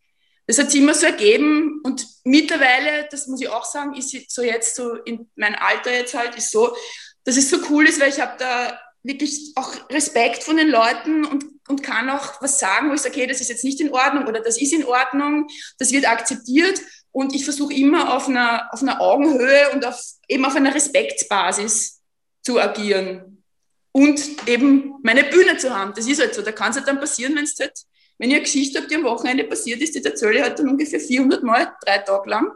Das 0.47 0.57
hat 0.57 0.71
sich 0.71 0.81
immer 0.81 0.95
so 0.95 1.05
ergeben 1.05 1.79
und 1.83 2.07
mittlerweile, 2.23 3.07
das 3.11 3.27
muss 3.27 3.39
ich 3.39 3.49
auch 3.49 3.65
sagen, 3.65 3.93
ist 3.93 4.31
so 4.31 4.41
jetzt 4.41 4.75
so 4.75 4.95
in 4.95 5.29
meinem 5.35 5.57
Alter 5.59 5.93
jetzt 5.93 6.15
halt, 6.15 6.35
ist 6.35 6.49
so, 6.49 6.75
dass 7.23 7.37
es 7.37 7.51
so 7.51 7.59
cool 7.69 7.87
ist, 7.87 8.01
weil 8.01 8.09
ich 8.09 8.19
habe 8.19 8.33
da 8.39 8.79
wirklich 9.03 9.51
auch 9.55 9.75
Respekt 9.91 10.41
von 10.41 10.57
den 10.57 10.69
Leuten 10.69 11.23
und, 11.23 11.45
und 11.67 11.83
kann 11.83 12.09
auch 12.09 12.41
was 12.41 12.57
sagen, 12.57 12.89
wo 12.89 12.95
ich 12.95 13.01
sage, 13.01 13.13
okay, 13.13 13.27
das 13.27 13.41
ist 13.41 13.49
jetzt 13.49 13.63
nicht 13.63 13.79
in 13.79 13.93
Ordnung 13.93 14.25
oder 14.25 14.39
das 14.39 14.59
ist 14.59 14.73
in 14.73 14.85
Ordnung, 14.85 15.45
das 15.77 15.91
wird 15.91 16.09
akzeptiert 16.09 16.81
und 17.11 17.35
ich 17.35 17.45
versuche 17.45 17.75
immer 17.75 18.15
auf 18.15 18.27
einer, 18.27 18.73
auf 18.73 18.81
einer 18.81 18.99
Augenhöhe 19.01 19.69
und 19.71 19.85
auf, 19.85 20.01
eben 20.27 20.45
auf 20.45 20.55
einer 20.55 20.73
Respektsbasis 20.73 22.00
zu 22.41 22.59
agieren 22.59 23.43
und 23.91 24.47
eben 24.47 24.95
meine 25.03 25.23
Bühne 25.25 25.57
zu 25.57 25.75
haben. 25.75 25.93
Das 25.95 26.07
ist 26.07 26.19
halt 26.19 26.33
so, 26.33 26.41
da 26.41 26.51
kann 26.51 26.71
es 26.71 26.77
halt 26.77 26.88
dann 26.88 26.99
passieren, 26.99 27.35
wenn 27.35 27.43
es 27.43 27.57
halt, 27.59 27.73
wenn 28.17 28.29
ihr 28.29 28.38
eine 28.38 28.45
Geschichte 28.45 28.79
habt, 28.79 28.89
die 28.89 28.95
am 28.95 29.03
Wochenende 29.03 29.43
passiert 29.43 29.81
ist, 29.81 29.95
die 29.95 30.03
erzähle 30.03 30.38
ich 30.38 30.41
halt 30.41 30.59
dann 30.59 30.69
ungefähr 30.69 30.99
400 30.99 31.43
Mal, 31.43 31.73
drei 31.83 31.99
Tage 31.99 32.29
lang 32.29 32.51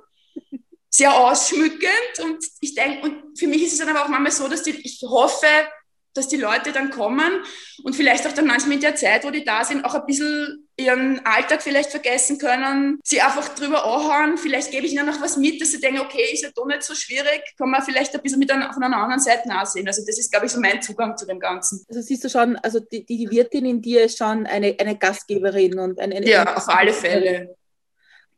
sehr 0.95 1.13
ausschmückend 1.13 2.19
und 2.23 2.45
ich 2.61 2.73
denke, 2.73 3.01
und 3.01 3.37
für 3.37 3.47
mich 3.47 3.63
ist 3.63 3.73
es 3.73 3.79
dann 3.79 3.89
aber 3.89 4.05
auch 4.05 4.07
manchmal 4.07 4.31
so, 4.31 4.47
dass 4.47 4.63
die, 4.63 4.71
ich 4.71 5.01
hoffe, 5.01 5.47
dass 6.13 6.29
die 6.29 6.37
Leute 6.37 6.71
dann 6.71 6.89
kommen 6.89 7.43
und 7.83 7.97
vielleicht 7.97 8.25
auch 8.25 8.31
dann 8.31 8.47
manchmal 8.47 8.75
in 8.75 8.81
der 8.81 8.95
Zeit, 8.95 9.25
wo 9.25 9.29
die 9.29 9.43
da 9.43 9.65
sind, 9.65 9.83
auch 9.83 9.93
ein 9.93 10.05
bisschen 10.05 10.64
ihren 10.77 11.25
Alltag 11.25 11.61
vielleicht 11.61 11.91
vergessen 11.91 12.37
können, 12.37 12.99
sie 13.03 13.21
einfach 13.21 13.49
drüber 13.55 13.85
anhauen, 13.85 14.37
vielleicht 14.37 14.71
gebe 14.71 14.85
ich 14.85 14.93
ihnen 14.93 15.05
noch 15.05 15.21
was 15.21 15.37
mit, 15.37 15.61
dass 15.61 15.71
sie 15.71 15.79
denken, 15.79 16.01
okay, 16.01 16.33
ist 16.33 16.43
ja 16.43 16.49
doch 16.53 16.65
nicht 16.65 16.83
so 16.83 16.93
schwierig, 16.93 17.41
kann 17.57 17.69
man 17.69 17.81
vielleicht 17.81 18.13
ein 18.13 18.21
bisschen 18.21 18.39
mit 18.39 18.51
einer, 18.51 18.73
von 18.73 18.83
einer 18.83 18.97
anderen 18.97 19.21
Seite 19.21 19.49
ansehen. 19.49 19.87
Also 19.87 20.03
das 20.05 20.19
ist, 20.19 20.31
glaube 20.31 20.47
ich, 20.47 20.51
so 20.51 20.59
mein 20.59 20.81
Zugang 20.81 21.15
zu 21.15 21.25
dem 21.25 21.39
Ganzen. 21.39 21.85
Also 21.87 22.01
siehst 22.01 22.23
du 22.23 22.29
schon, 22.29 22.57
also 22.57 22.79
die, 22.79 23.05
die 23.05 23.29
Wirtin 23.31 23.65
in 23.65 23.81
dir 23.81 24.03
ist 24.03 24.17
schon 24.17 24.45
eine, 24.45 24.75
eine 24.77 24.97
Gastgeberin 24.97 25.79
und 25.79 25.99
eine, 25.99 26.15
eine 26.15 26.27
Ja, 26.27 26.55
auf 26.55 26.67
alle 26.67 26.91
Fälle. 26.91 27.55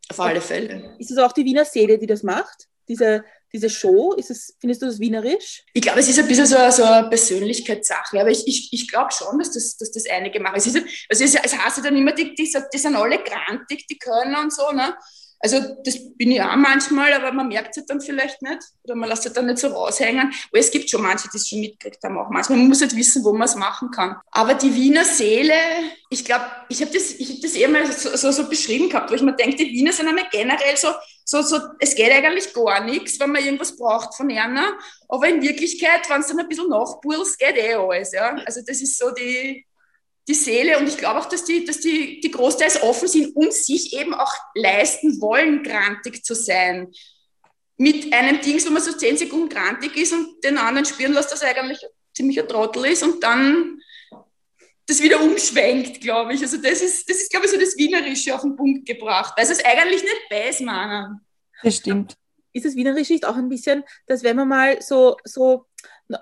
Auf 0.09 0.19
alle 0.19 0.41
Fälle. 0.41 0.95
Ist 0.99 1.11
es 1.11 1.17
auch 1.17 1.33
die 1.33 1.43
Wiener 1.43 1.65
Seele, 1.65 1.97
die 1.97 2.07
das 2.07 2.23
macht? 2.23 2.67
Diese, 2.87 3.25
diese 3.53 3.69
Show, 3.69 4.13
ist 4.13 4.29
es, 4.29 4.55
findest 4.59 4.81
du 4.81 4.85
das 4.85 4.99
wienerisch? 4.99 5.63
Ich 5.73 5.81
glaube, 5.81 5.99
es 5.99 6.09
ist 6.09 6.19
ein 6.19 6.27
bisschen 6.27 6.45
so, 6.45 6.57
so 6.71 6.83
eine 6.83 7.09
Persönlichkeitssache, 7.09 8.19
aber 8.19 8.29
ich, 8.29 8.47
ich, 8.47 8.69
ich 8.71 8.87
glaube 8.87 9.11
schon, 9.11 9.37
dass 9.39 9.51
das, 9.51 9.77
dass 9.77 9.91
das 9.91 10.05
einige 10.09 10.39
machen. 10.39 10.55
Es, 10.57 10.67
ist, 10.67 10.77
also 11.09 11.23
es, 11.23 11.35
heißt 11.35 11.77
ja 11.77 11.83
dann 11.83 11.95
immer, 11.95 12.11
die, 12.13 12.35
die, 12.35 12.51
die 12.73 12.77
sind 12.77 12.95
alle 12.95 13.23
grantig, 13.23 13.87
die 13.87 13.97
können 13.97 14.35
und 14.35 14.53
so. 14.53 14.71
Ne? 14.71 14.95
Also 15.39 15.59
das 15.83 16.15
bin 16.15 16.31
ich 16.31 16.41
auch 16.41 16.55
manchmal, 16.55 17.13
aber 17.13 17.31
man 17.31 17.47
merkt 17.47 17.71
es 17.71 17.77
halt 17.77 17.89
dann 17.89 18.01
vielleicht 18.01 18.41
nicht 18.41 18.59
oder 18.83 18.95
man 18.95 19.07
lässt 19.07 19.25
es 19.25 19.33
dann 19.33 19.45
nicht 19.45 19.59
so 19.59 19.67
raushängen. 19.67 20.33
Aber 20.49 20.59
es 20.59 20.71
gibt 20.71 20.89
schon 20.89 21.03
manche, 21.03 21.29
die 21.31 21.37
es 21.37 21.47
schon 21.47 21.59
mitgekriegt 21.59 22.03
haben 22.03 22.17
auch 22.17 22.29
manchmal. 22.29 22.57
Man 22.57 22.69
muss 22.69 22.81
halt 22.81 22.95
wissen, 22.95 23.23
wo 23.23 23.33
man 23.33 23.43
es 23.43 23.55
machen 23.55 23.91
kann. 23.91 24.17
Aber 24.31 24.55
die 24.55 24.73
Wiener 24.73 25.05
Seele, 25.05 25.53
ich 26.09 26.25
glaube, 26.25 26.45
ich 26.69 26.81
habe 26.81 26.91
das, 26.91 27.11
ich 27.11 27.29
hab 27.29 27.41
das 27.41 27.53
eher 27.53 27.69
mal 27.69 27.91
so, 27.91 28.15
so, 28.15 28.31
so 28.31 28.49
beschrieben 28.49 28.89
gehabt, 28.89 29.11
wo 29.11 29.15
ich 29.15 29.21
mir 29.21 29.35
denke, 29.35 29.57
die 29.57 29.71
Wiener 29.71 29.93
sind 29.93 30.07
einmal 30.07 30.27
generell 30.31 30.75
so, 30.75 30.89
so, 31.23 31.41
so, 31.41 31.59
es 31.79 31.93
geht 31.93 32.11
eigentlich 32.11 32.53
gar 32.53 32.83
nichts, 32.83 33.19
wenn 33.19 33.31
man 33.31 33.43
irgendwas 33.43 33.75
braucht 33.75 34.15
von 34.15 34.31
einer. 34.31 34.77
Aber 35.07 35.27
in 35.27 35.41
Wirklichkeit, 35.41 36.09
wenn 36.09 36.21
es 36.21 36.27
dann 36.27 36.39
ein 36.39 36.47
bisschen 36.47 36.69
nachpulst, 36.69 37.37
geht 37.37 37.57
eh 37.57 37.75
alles. 37.75 38.11
Ja? 38.13 38.35
Also 38.45 38.61
das 38.65 38.81
ist 38.81 38.97
so 38.97 39.11
die, 39.11 39.65
die 40.27 40.33
Seele 40.33 40.77
und 40.77 40.87
ich 40.87 40.97
glaube 40.97 41.19
auch, 41.19 41.29
dass 41.29 41.45
die, 41.45 41.63
dass 41.63 41.79
die, 41.79 42.19
die 42.19 42.31
großteils 42.31 42.83
offen 42.83 43.07
sind 43.07 43.35
und 43.35 43.53
sich 43.53 43.93
eben 43.97 44.13
auch 44.13 44.33
leisten 44.55 45.21
wollen, 45.21 45.63
grantig 45.63 46.23
zu 46.25 46.35
sein. 46.35 46.91
Mit 47.77 48.11
einem 48.11 48.41
Dings, 48.41 48.65
wo 48.67 48.71
man 48.71 48.81
so 48.81 48.91
zehn 48.91 49.17
Sekunden 49.17 49.49
grantig 49.49 49.95
ist 49.95 50.11
und 50.11 50.43
den 50.43 50.57
anderen 50.57 50.85
spüren 50.85 51.13
lässt, 51.13 51.31
dass 51.31 51.43
er 51.43 51.57
eigentlich 51.57 51.79
ziemlich 52.13 52.39
ein 52.41 52.47
Trottel 52.47 52.85
ist 52.85 53.03
und 53.03 53.23
dann 53.23 53.79
das 54.87 55.01
wieder 55.01 55.21
umschwenkt, 55.21 56.01
glaube 56.01 56.33
ich. 56.33 56.41
Also 56.41 56.57
das 56.57 56.81
ist, 56.81 57.09
das 57.09 57.17
ist, 57.17 57.29
glaube 57.29 57.45
ich, 57.45 57.51
so 57.51 57.59
das 57.59 57.77
Wienerische 57.77 58.33
auf 58.33 58.41
den 58.41 58.55
Punkt 58.55 58.85
gebracht, 58.85 59.33
weil 59.37 59.45
es 59.45 59.63
eigentlich 59.63 60.01
nicht 60.01 60.31
weiß 60.31 60.61
meinen. 60.61 61.21
Das 61.61 61.75
stimmt. 61.75 62.15
Ist 62.53 62.65
das 62.65 62.75
wienerisch 62.75 63.09
nicht 63.09 63.25
auch 63.25 63.35
ein 63.35 63.49
bisschen, 63.49 63.83
dass 64.07 64.23
wenn 64.23 64.35
man 64.35 64.47
mal 64.47 64.81
so, 64.81 65.17
so 65.23 65.66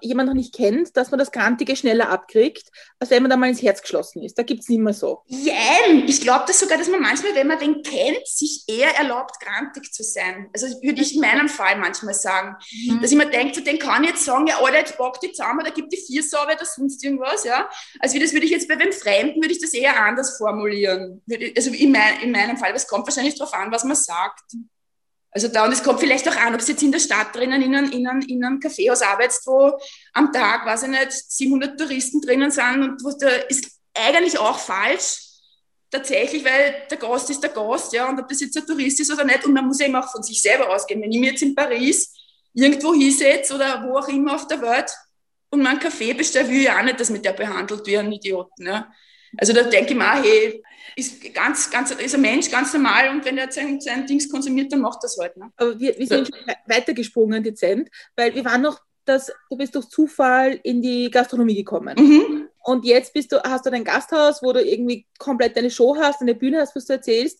jemand 0.01 0.27
noch 0.27 0.35
nicht 0.35 0.53
kennt, 0.53 0.95
dass 0.97 1.11
man 1.11 1.19
das 1.19 1.31
Grantige 1.31 1.75
schneller 1.75 2.09
abkriegt, 2.09 2.69
als 2.99 3.09
wenn 3.09 3.23
man 3.23 3.29
da 3.29 3.37
mal 3.37 3.49
ins 3.49 3.61
Herz 3.61 3.81
geschlossen 3.81 4.23
ist. 4.23 4.37
Da 4.37 4.43
gibt 4.43 4.61
es 4.61 4.69
nicht 4.69 4.79
mehr 4.79 4.93
so. 4.93 5.23
Ja, 5.27 5.53
ich 6.07 6.21
glaube 6.21 6.45
das 6.47 6.59
sogar, 6.59 6.77
dass 6.77 6.89
man 6.89 7.01
manchmal, 7.01 7.35
wenn 7.35 7.47
man 7.47 7.59
den 7.59 7.83
kennt, 7.83 8.25
sich 8.25 8.63
eher 8.67 8.95
erlaubt, 8.95 9.39
grantig 9.39 9.91
zu 9.93 10.03
sein. 10.03 10.49
Also 10.53 10.67
würde 10.81 11.01
ich 11.01 11.15
in 11.15 11.21
meinem 11.21 11.49
Fall 11.49 11.77
manchmal 11.77 12.13
sagen. 12.13 12.55
Mhm. 12.71 13.01
Dass 13.01 13.11
ich 13.11 13.17
mir 13.17 13.29
denke, 13.29 13.61
den 13.61 13.79
kann 13.79 14.03
ich 14.03 14.11
jetzt 14.11 14.25
sagen, 14.25 14.47
ja, 14.47 14.59
Alter, 14.59 14.79
jetzt 14.79 14.97
pack 14.97 15.19
die 15.19 15.31
zusammen, 15.31 15.63
da 15.63 15.71
gibt 15.71 15.91
die 15.93 15.97
vier 15.97 16.23
Sauber 16.23 16.53
oder 16.55 16.65
sonst 16.65 17.03
irgendwas, 17.03 17.43
ja. 17.43 17.69
Also 17.99 18.15
wie 18.15 18.19
das 18.19 18.33
würde 18.33 18.45
ich 18.45 18.51
jetzt 18.51 18.67
bei 18.67 18.75
den 18.75 18.91
Fremden, 18.91 19.41
würde 19.41 19.53
ich 19.53 19.61
das 19.61 19.73
eher 19.73 20.03
anders 20.03 20.37
formulieren. 20.37 21.21
Also 21.55 21.71
in, 21.71 21.91
mein, 21.91 22.21
in 22.21 22.31
meinem 22.31 22.57
Fall, 22.57 22.69
aber 22.69 22.77
es 22.77 22.87
kommt 22.87 23.07
wahrscheinlich 23.07 23.37
darauf 23.37 23.53
an, 23.53 23.71
was 23.71 23.83
man 23.83 23.95
sagt. 23.95 24.53
Also 25.35 25.49
da, 25.49 25.65
und 25.65 25.73
es 25.73 25.83
kommt 25.83 25.99
vielleicht 25.99 26.25
auch 26.29 26.35
an, 26.37 26.53
ob 26.53 26.61
es 26.61 26.69
jetzt 26.69 26.81
in 26.81 26.93
der 26.93 26.99
Stadt 26.99 27.35
drinnen 27.35 27.61
in 27.61 27.75
einem, 27.75 27.91
in 27.91 28.07
einem, 28.07 28.21
in 28.21 28.41
einem 28.41 28.57
Kaffeehaus 28.57 29.01
arbeitest, 29.01 29.45
wo 29.45 29.77
am 30.13 30.31
Tag, 30.31 30.65
weiß 30.65 30.83
ich 30.83 30.89
nicht, 30.89 31.11
700 31.11 31.77
Touristen 31.77 32.21
drinnen 32.21 32.51
sind 32.51 32.81
und 32.81 33.03
wo 33.03 33.11
da 33.11 33.27
ist 33.49 33.69
eigentlich 33.93 34.39
auch 34.39 34.57
falsch, 34.57 35.19
tatsächlich, 35.91 36.45
weil 36.45 36.83
der 36.89 36.97
Gast 36.97 37.29
ist 37.29 37.43
der 37.43 37.49
Gast, 37.49 37.91
ja, 37.91 38.07
und 38.07 38.17
ob 38.17 38.29
das 38.29 38.39
jetzt 38.39 38.55
ein 38.55 38.65
Tourist 38.65 38.97
ist 39.01 39.11
oder 39.11 39.25
nicht, 39.25 39.45
und 39.45 39.53
man 39.53 39.67
muss 39.67 39.81
immer 39.81 40.05
auch 40.05 40.09
von 40.09 40.23
sich 40.23 40.41
selber 40.41 40.73
ausgehen. 40.73 41.01
Wenn 41.01 41.11
ich 41.11 41.19
mir 41.19 41.31
jetzt 41.31 41.43
in 41.43 41.53
Paris 41.53 42.13
irgendwo 42.53 42.93
hinsetze 42.93 43.55
oder 43.55 43.83
wo 43.83 43.97
auch 43.97 44.07
immer 44.07 44.35
auf 44.35 44.47
der 44.47 44.61
Welt 44.61 44.89
und 45.49 45.61
mal 45.61 45.71
einen 45.71 45.79
Kaffee 45.79 46.13
bestelle, 46.13 46.47
will 46.47 46.61
ich 46.61 46.71
auch 46.71 46.81
nicht, 46.81 46.97
dass 46.97 47.09
mit 47.09 47.25
der 47.25 47.33
behandelt 47.33 47.85
wie 47.85 47.97
ein 47.97 48.09
Idioten. 48.09 48.67
Ja. 48.67 48.89
Also 49.37 49.53
da 49.53 49.63
denke 49.63 49.91
ich 49.91 49.97
mir 49.97 50.11
auch, 50.11 50.23
hey, 50.23 50.63
ist 50.95 51.33
ganz, 51.33 51.69
ganz, 51.69 51.91
ist 51.91 52.15
ein 52.15 52.21
Mensch 52.21 52.49
ganz 52.49 52.73
normal 52.73 53.09
und 53.09 53.25
wenn 53.25 53.37
er 53.37 53.51
sein, 53.51 53.81
sein 53.81 54.05
Dings 54.05 54.29
konsumiert, 54.29 54.71
dann 54.71 54.81
macht 54.81 55.03
das 55.03 55.17
halt. 55.19 55.35
Ne? 55.35 55.51
Aber 55.57 55.77
wir, 55.79 55.97
wir 55.97 56.07
sind 56.07 56.27
so. 56.27 56.53
weitergesprungen 56.67 57.43
dezent, 57.43 57.89
weil 58.15 58.33
wir 58.33 58.45
waren 58.45 58.61
noch, 58.61 58.79
dass 59.03 59.31
du 59.49 59.57
bist 59.57 59.75
durch 59.75 59.87
Zufall 59.89 60.59
in 60.63 60.81
die 60.81 61.11
Gastronomie 61.11 61.55
gekommen. 61.55 61.95
Mhm. 61.97 62.49
Und 62.63 62.85
jetzt 62.85 63.13
bist 63.13 63.31
du, 63.31 63.43
hast 63.43 63.65
du 63.65 63.69
dein 63.69 63.83
Gasthaus, 63.83 64.41
wo 64.41 64.51
du 64.51 64.63
irgendwie 64.63 65.05
komplett 65.19 65.55
deine 65.55 65.69
Show 65.69 65.95
hast, 65.97 66.21
eine 66.21 66.33
Bühne 66.33 66.61
hast, 66.61 66.75
was 66.75 66.85
du 66.85 66.93
erzählst. 66.93 67.39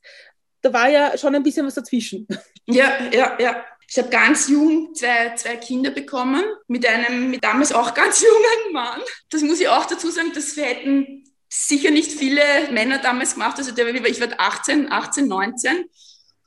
Da 0.62 0.72
war 0.72 0.90
ja 0.90 1.18
schon 1.18 1.34
ein 1.34 1.44
bisschen 1.44 1.66
was 1.66 1.75
dazwischen. 1.75 2.28
Ja, 2.68 2.98
ja, 3.12 3.38
ja. 3.40 3.64
Ich 3.88 3.98
habe 4.00 4.10
ganz 4.10 4.50
jung 4.50 4.94
zwei, 4.96 5.36
zwei 5.36 5.56
Kinder 5.58 5.92
bekommen, 5.92 6.44
mit 6.68 6.88
einem 6.88 7.30
mit 7.30 7.44
damals 7.44 7.72
auch 7.72 7.94
ganz 7.96 8.22
jungen 8.22 8.74
Mann. 8.74 9.02
Das 9.30 9.42
muss 9.44 9.60
ich 9.60 9.68
auch 9.68 9.86
dazu 9.86 10.10
sagen, 10.10 10.32
das 10.34 10.58
hätten 10.58 11.24
sicher 11.50 11.92
nicht 11.92 12.12
viele 12.12 12.42
Männer 12.72 13.00
damals 13.00 13.34
gemacht. 13.34 13.58
Also 13.58 13.72
der, 13.72 13.94
ich 13.94 14.22
war 14.22 14.28
18, 14.38 14.92
18, 14.92 15.28
19 15.28 15.86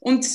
und 0.00 0.26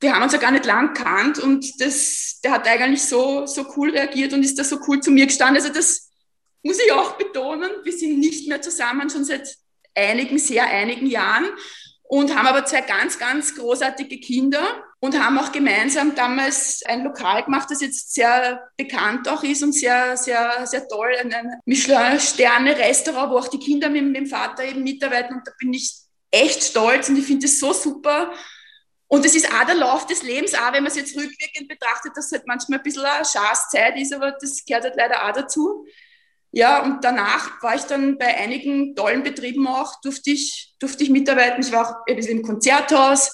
wir 0.00 0.14
haben 0.14 0.22
uns 0.22 0.32
ja 0.32 0.38
gar 0.38 0.50
nicht 0.50 0.64
lang 0.64 0.94
kannt 0.94 1.38
und 1.38 1.80
das, 1.80 2.40
der 2.42 2.52
hat 2.52 2.66
eigentlich 2.66 3.02
so, 3.02 3.46
so 3.46 3.66
cool 3.76 3.90
reagiert 3.90 4.32
und 4.32 4.42
ist 4.42 4.58
da 4.58 4.64
so 4.64 4.78
cool 4.88 5.00
zu 5.00 5.10
mir 5.10 5.26
gestanden. 5.26 5.62
Also 5.62 5.72
das 5.72 6.10
muss 6.62 6.78
ich 6.78 6.92
auch 6.92 7.18
betonen. 7.18 7.70
Wir 7.82 7.92
sind 7.92 8.18
nicht 8.18 8.48
mehr 8.48 8.62
zusammen, 8.62 9.10
schon 9.10 9.24
seit 9.24 9.56
einigen, 9.94 10.38
sehr 10.38 10.66
einigen 10.66 11.06
Jahren 11.06 11.48
und 12.04 12.34
haben 12.34 12.46
aber 12.46 12.64
zwei 12.64 12.80
ganz, 12.80 13.18
ganz 13.18 13.54
großartige 13.54 14.18
Kinder 14.20 14.84
und 15.00 15.18
haben 15.18 15.38
auch 15.38 15.50
gemeinsam 15.50 16.14
damals 16.14 16.82
ein 16.86 17.04
Lokal 17.04 17.44
gemacht, 17.44 17.70
das 17.70 17.80
jetzt 17.80 18.12
sehr 18.12 18.68
bekannt 18.76 19.28
auch 19.28 19.42
ist 19.42 19.62
und 19.62 19.72
sehr, 19.72 20.16
sehr, 20.16 20.66
sehr 20.66 20.86
toll. 20.88 21.12
Ein, 21.18 21.60
Michelin-Sterne-Restaurant, 21.64 23.32
wo 23.32 23.38
auch 23.38 23.48
die 23.48 23.58
Kinder 23.58 23.88
mit, 23.88 24.04
mit 24.04 24.16
dem 24.16 24.26
Vater 24.26 24.64
eben 24.64 24.82
mitarbeiten 24.82 25.36
und 25.36 25.46
da 25.46 25.52
bin 25.58 25.72
ich 25.72 25.94
echt 26.30 26.62
stolz 26.62 27.08
und 27.08 27.16
ich 27.16 27.24
finde 27.24 27.46
es 27.46 27.58
so 27.58 27.72
super. 27.72 28.32
Und 29.08 29.24
es 29.24 29.34
ist 29.34 29.52
auch 29.52 29.66
der 29.66 29.74
Lauf 29.74 30.06
des 30.06 30.22
Lebens, 30.22 30.54
auch 30.54 30.72
wenn 30.72 30.84
man 30.84 30.92
es 30.92 30.96
jetzt 30.96 31.16
rückwirkend 31.16 31.66
betrachtet, 31.66 32.12
dass 32.14 32.26
es 32.26 32.32
halt 32.32 32.46
manchmal 32.46 32.78
ein 32.78 32.82
bisschen 32.82 33.04
eine 33.04 33.24
Schaßzeit 33.24 33.98
ist, 33.98 34.14
aber 34.14 34.36
das 34.40 34.64
gehört 34.64 34.84
halt 34.84 34.96
leider 34.96 35.26
auch 35.26 35.32
dazu. 35.32 35.86
Ja, 36.52 36.82
und 36.82 37.02
danach 37.02 37.62
war 37.62 37.74
ich 37.74 37.82
dann 37.82 38.18
bei 38.18 38.36
einigen 38.36 38.94
tollen 38.94 39.22
Betrieben 39.22 39.66
auch, 39.66 40.00
durfte 40.02 40.30
ich, 40.30 40.74
durfte 40.78 41.04
ich 41.04 41.10
mitarbeiten. 41.10 41.62
Ich 41.62 41.72
war 41.72 41.88
auch 41.88 41.94
ein 42.08 42.16
bisschen 42.16 42.38
im 42.38 42.44
Konzerthaus, 42.44 43.32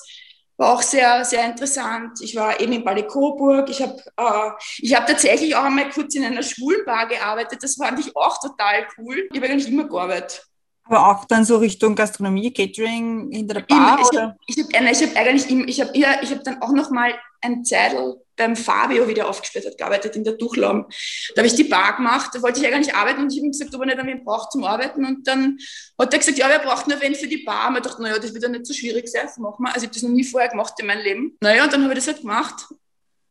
war 0.57 0.73
auch 0.73 0.83
sehr, 0.83 1.25
sehr 1.25 1.45
interessant. 1.47 2.21
Ich 2.23 2.35
war 2.35 2.61
eben 2.61 2.73
in 2.73 2.85
Ballet 2.85 3.09
Coburg. 3.09 3.69
Ich 3.69 3.83
habe 3.83 3.97
äh, 4.17 4.95
hab 4.95 5.07
tatsächlich 5.07 5.55
auch 5.55 5.65
einmal 5.65 5.91
kurz 5.91 6.15
in 6.15 6.25
einer 6.25 6.43
Schwulenbar 6.43 7.09
gearbeitet. 7.09 7.63
Das 7.63 7.77
fand 7.77 7.99
ich 8.01 8.17
auch 8.17 8.41
total 8.41 8.87
cool. 8.99 9.29
Ich 9.31 9.37
habe 9.39 9.51
eigentlich 9.51 9.69
immer 9.69 9.89
gearbeitet. 9.89 10.47
Aber 10.87 11.09
auch 11.09 11.25
dann 11.25 11.45
so 11.45 11.57
Richtung 11.59 11.95
Gastronomie, 11.95 12.53
Catering 12.53 13.31
hinter 13.33 13.55
der 13.55 13.63
Bar? 13.63 13.99
Ich 14.47 14.59
habe 14.59 14.87
hab 14.87 15.17
eigentlich 15.17 15.51
immer, 15.51 15.67
ich 15.67 15.81
habe 15.81 15.97
ja, 15.99 16.21
hab 16.21 16.45
dann 16.45 16.63
auch 16.63 16.73
noch 16.73 16.91
mal 16.91 17.13
ein 17.41 17.65
Zeitl 17.65 18.21
beim 18.37 18.55
Fabio, 18.55 19.09
wie 19.09 19.15
der 19.15 19.29
aufgesperrt 19.29 19.67
hat, 19.67 19.79
gearbeitet 19.79 20.15
in 20.15 20.23
der 20.23 20.35
Durchlaum. 20.35 20.87
Da 21.35 21.41
habe 21.41 21.47
ich 21.47 21.55
die 21.55 21.65
Bar 21.65 21.97
gemacht, 21.97 22.31
da 22.35 22.43
wollte 22.43 22.61
ich 22.61 22.73
eigentlich 22.73 22.95
arbeiten 22.95 23.23
und 23.23 23.33
ich 23.33 23.39
habe 23.39 23.47
ihm 23.47 23.53
gesagt, 23.53 23.75
ob 23.75 23.81
er 23.81 23.87
nicht 23.87 23.99
einen 23.99 24.25
braucht 24.25 24.53
zum 24.53 24.65
Arbeiten. 24.65 25.05
Und 25.05 25.27
dann 25.27 25.59
hat 25.99 26.13
er 26.13 26.19
gesagt, 26.19 26.39
ja, 26.39 26.49
wir 26.49 26.59
brauchen 26.59 26.91
nur 26.91 27.01
wen 27.01 27.15
für 27.15 27.27
die 27.27 27.39
Bar. 27.39 27.69
Und 27.69 27.77
ich 27.77 27.83
dachte, 27.83 28.03
naja, 28.03 28.19
das 28.19 28.33
wird 28.33 28.43
ja 28.43 28.49
nicht 28.49 28.67
so 28.67 28.75
schwierig 28.75 29.09
sein, 29.09 29.23
das 29.25 29.39
machen 29.39 29.65
wir. 29.65 29.69
Also 29.69 29.81
ich 29.81 29.89
habe 29.89 29.95
das 29.95 30.03
noch 30.03 30.11
nie 30.11 30.25
vorher 30.25 30.51
gemacht 30.51 30.75
in 30.79 30.87
meinem 30.87 31.03
Leben. 31.03 31.37
Naja, 31.41 31.65
und 31.65 31.73
dann 31.73 31.83
habe 31.83 31.95
ich 31.95 31.99
das 31.99 32.09
halt 32.09 32.21
gemacht. 32.21 32.67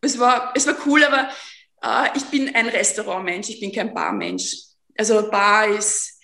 Es 0.02 0.20
war, 0.20 0.52
es 0.56 0.68
war 0.68 0.76
cool, 0.86 1.04
aber 1.04 1.30
äh, 1.82 2.18
ich 2.18 2.26
bin 2.26 2.54
ein 2.54 2.68
Restaurantmensch, 2.68 3.50
ich 3.50 3.60
bin 3.60 3.72
kein 3.72 3.94
Barmensch. 3.94 4.58
Also 4.98 5.30
Bar 5.30 5.68
ist 5.68 6.15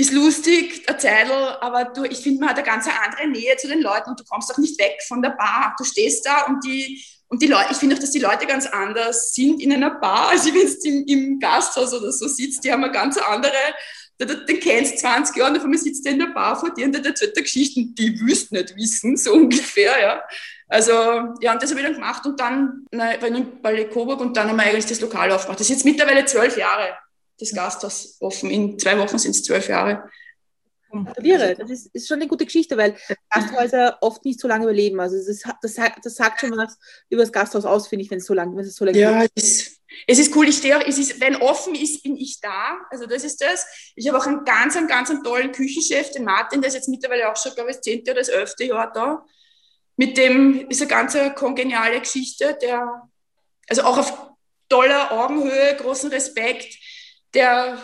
ist 0.00 0.12
lustig, 0.12 0.82
eine 0.86 0.98
Zeitl, 0.98 1.32
aber 1.60 1.84
du, 1.84 2.04
ich 2.04 2.18
finde, 2.18 2.40
man 2.40 2.50
hat 2.50 2.56
eine 2.56 2.66
ganz 2.66 2.86
andere 2.86 3.28
Nähe 3.28 3.56
zu 3.56 3.68
den 3.68 3.82
Leuten 3.82 4.10
und 4.10 4.18
du 4.18 4.24
kommst 4.24 4.52
auch 4.52 4.58
nicht 4.58 4.78
weg 4.80 4.98
von 5.06 5.20
der 5.20 5.30
Bar. 5.30 5.74
Du 5.78 5.84
stehst 5.84 6.26
da 6.26 6.46
und 6.46 6.64
die, 6.64 7.04
und 7.28 7.42
die 7.42 7.46
Leute, 7.46 7.72
ich 7.72 7.76
finde 7.76 7.96
auch, 7.96 8.00
dass 8.00 8.10
die 8.10 8.18
Leute 8.18 8.46
ganz 8.46 8.66
anders 8.66 9.32
sind 9.34 9.60
in 9.60 9.72
einer 9.72 9.90
Bar, 9.90 10.30
als 10.30 10.46
wenn 10.46 10.54
du 10.54 10.88
im, 10.88 11.06
im 11.06 11.38
Gasthaus 11.38 11.92
oder 11.92 12.10
so 12.12 12.26
sitzt. 12.28 12.64
Die 12.64 12.72
haben 12.72 12.82
eine 12.82 12.92
ganz 12.92 13.18
andere, 13.18 13.52
den 14.18 14.60
kennst 14.60 14.98
20 14.98 15.36
Jahre 15.36 15.50
und 15.50 15.58
auf 15.58 15.64
einmal 15.64 15.78
sitzt 15.78 16.04
der 16.04 16.12
in 16.12 16.18
der 16.18 16.26
Bar 16.26 16.58
vor 16.58 16.72
dir 16.72 16.86
und 16.86 16.92
der 16.92 17.04
erzählt 17.04 17.36
dir 17.36 17.42
Geschichten, 17.42 17.94
die 17.94 18.18
wüsst 18.20 18.52
nicht 18.52 18.74
wissen, 18.76 19.16
so 19.16 19.32
ungefähr, 19.34 20.00
ja. 20.00 20.22
Also, 20.68 20.92
ja, 21.40 21.52
und 21.52 21.62
das 21.62 21.70
habe 21.70 21.80
ich 21.80 21.86
dann 21.86 21.94
gemacht 21.94 22.24
und 22.26 22.38
dann, 22.38 22.86
na, 22.92 23.20
war 23.20 23.28
in 23.28 23.60
Ballet 23.60 23.90
Coburg 23.90 24.20
und 24.20 24.36
dann 24.36 24.48
haben 24.48 24.56
wir 24.56 24.62
eigentlich 24.62 24.86
das 24.86 25.00
Lokal 25.00 25.30
aufgemacht. 25.32 25.58
Das 25.58 25.68
ist 25.68 25.76
jetzt 25.76 25.84
mittlerweile 25.84 26.24
zwölf 26.24 26.56
Jahre 26.56 26.96
das 27.40 27.52
Gasthaus 27.52 28.16
offen. 28.20 28.50
In 28.50 28.78
zwei 28.78 28.98
Wochen 28.98 29.18
sind 29.18 29.32
es 29.32 29.42
zwölf 29.42 29.68
Jahre. 29.68 30.04
Gratuliere, 30.90 31.54
das 31.56 31.70
ist, 31.70 31.94
ist, 31.94 32.08
schon 32.08 32.16
eine 32.16 32.26
gute 32.26 32.44
Geschichte, 32.44 32.76
weil 32.76 32.96
Gasthäuser 33.30 33.98
oft 34.00 34.24
nicht 34.24 34.40
so 34.40 34.48
lange 34.48 34.64
überleben. 34.64 34.98
Also 34.98 35.16
das, 35.16 35.42
das, 35.62 35.90
das 36.02 36.14
sagt 36.16 36.40
schon 36.40 36.56
was 36.56 36.76
über 37.08 37.22
das 37.22 37.32
Gasthaus 37.32 37.64
aus, 37.64 37.86
finde 37.86 38.04
ich, 38.04 38.10
wenn 38.10 38.18
es 38.18 38.26
so 38.26 38.34
lange, 38.34 38.56
wenn 38.56 38.64
es 38.64 38.74
so 38.74 38.84
lange 38.84 38.98
Ja, 38.98 39.24
es, 39.34 39.80
es 40.06 40.18
ist 40.18 40.34
cool. 40.34 40.48
Ich 40.48 40.56
stehe 40.56 40.76
auch, 40.76 40.84
es 40.84 40.98
ist, 40.98 41.20
wenn 41.20 41.36
offen 41.36 41.76
ist, 41.76 42.02
bin 42.02 42.16
ich 42.16 42.40
da. 42.40 42.78
Also 42.90 43.06
das 43.06 43.22
ist 43.22 43.40
das. 43.40 43.66
Ich 43.94 44.08
habe 44.08 44.18
auch 44.18 44.26
einen 44.26 44.44
ganz, 44.44 44.76
einen 44.76 44.88
ganz 44.88 45.10
einen 45.10 45.22
tollen 45.22 45.52
Küchenchef, 45.52 46.10
den 46.10 46.24
Martin, 46.24 46.60
der 46.60 46.68
ist 46.68 46.74
jetzt 46.74 46.88
mittlerweile 46.88 47.30
auch 47.30 47.36
schon, 47.36 47.54
glaube 47.54 47.70
ich, 47.70 47.76
das 47.76 47.84
zehnte 47.84 48.10
oder 48.10 48.20
das 48.20 48.28
elfte 48.28 48.64
Jahr 48.64 48.92
da. 48.92 49.24
Mit 49.96 50.16
dem 50.16 50.68
ist 50.68 50.80
eine 50.80 50.88
ganz 50.88 51.16
kongeniale 51.36 52.00
Geschichte, 52.00 52.58
der, 52.60 53.08
also 53.68 53.82
auch 53.82 53.98
auf 53.98 54.30
toller 54.68 55.12
Augenhöhe, 55.12 55.76
großen 55.76 56.10
Respekt 56.10 56.74
der 57.34 57.78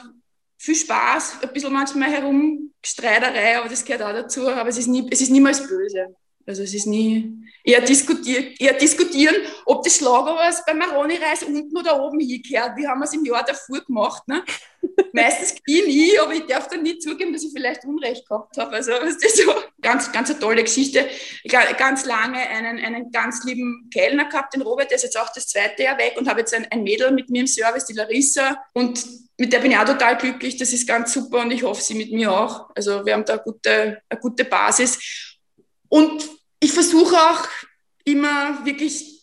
viel 0.59 0.75
Spaß, 0.75 1.43
ein 1.43 1.53
bisschen 1.53 1.73
manchmal 1.73 2.11
herumstreiterei, 2.11 3.59
aber 3.59 3.69
das 3.69 3.85
gehört 3.85 4.03
auch 4.03 4.13
dazu. 4.13 4.49
Aber 4.49 4.69
es 4.69 4.79
ist, 4.79 4.89
nie, 4.89 5.07
es 5.11 5.21
ist 5.21 5.31
niemals 5.31 5.67
böse. 5.67 6.17
Also 6.47 6.63
es 6.63 6.73
ist 6.75 6.87
nie 6.87 7.47
eher, 7.65 7.81
diskutier, 7.81 8.59
eher 8.61 8.75
diskutieren, 8.75 9.35
ob 9.65 9.83
das 9.83 9.97
Schlagobers 9.97 10.65
beim 10.65 10.79
Maroni-Reis 10.79 11.43
unten 11.43 11.77
oder 11.77 12.01
oben 12.01 12.21
hingehört. 12.21 12.77
Wie 12.77 12.87
haben 12.87 13.01
wir 13.01 13.05
es 13.05 13.13
im 13.13 13.25
Jahr 13.25 13.45
davor 13.45 13.81
gemacht? 13.81 14.23
Ne? 14.29 14.45
Meistens 15.13 15.57
ich 15.67 15.87
nie, 15.87 16.17
aber 16.21 16.33
ich 16.35 16.47
darf 16.47 16.69
dann 16.69 16.85
nie 16.85 16.99
zugeben, 16.99 17.33
dass 17.33 17.43
ich 17.43 17.51
vielleicht 17.53 17.85
Unrecht 17.85 18.29
gehabt 18.29 18.57
habe. 18.57 18.77
Also 18.77 18.93
das 18.93 19.17
ist 19.17 19.39
so 19.39 19.53
ganz, 19.83 20.13
ganz 20.13 20.31
eine 20.31 20.39
tolle 20.39 20.63
Geschichte. 20.63 21.09
Ich 21.43 21.53
habe 21.55 21.75
ganz 21.75 22.05
lange 22.05 22.39
einen, 22.39 22.79
einen 22.79 23.11
ganz 23.11 23.43
lieben 23.43 23.91
Kellner 23.93 24.27
gehabt, 24.27 24.55
den 24.55 24.63
Robert, 24.63 24.91
der 24.91 24.97
ist 24.97 25.03
jetzt 25.03 25.19
auch 25.19 25.33
das 25.35 25.49
zweite 25.49 25.83
Jahr 25.83 25.99
weg 25.99 26.15
und 26.17 26.29
habe 26.29 26.41
jetzt 26.41 26.55
ein, 26.55 26.67
ein 26.71 26.85
Mädel 26.85 27.11
mit 27.11 27.29
mir 27.29 27.41
im 27.41 27.47
Service, 27.49 27.87
die 27.87 27.95
Larissa. 27.95 28.57
Und 28.73 29.05
mit 29.37 29.53
der 29.53 29.59
bin 29.59 29.73
ich 29.73 29.79
auch 29.79 29.85
total 29.85 30.17
glücklich. 30.17 30.57
Das 30.57 30.73
ist 30.73 30.87
ganz 30.87 31.13
super 31.13 31.41
und 31.41 31.51
ich 31.51 31.65
hoffe, 31.65 31.83
sie 31.83 31.95
mit 31.95 32.13
mir 32.13 32.33
auch. 32.33 32.71
Also 32.77 33.05
wir 33.05 33.15
haben 33.15 33.25
da 33.25 33.35
eine 33.35 33.43
gute, 33.43 34.03
eine 34.09 34.21
gute 34.21 34.45
Basis. 34.45 35.37
Und 35.89 36.36
ich 36.61 36.73
versuche 36.73 37.17
auch 37.17 37.47
immer 38.05 38.65
wirklich 38.65 39.17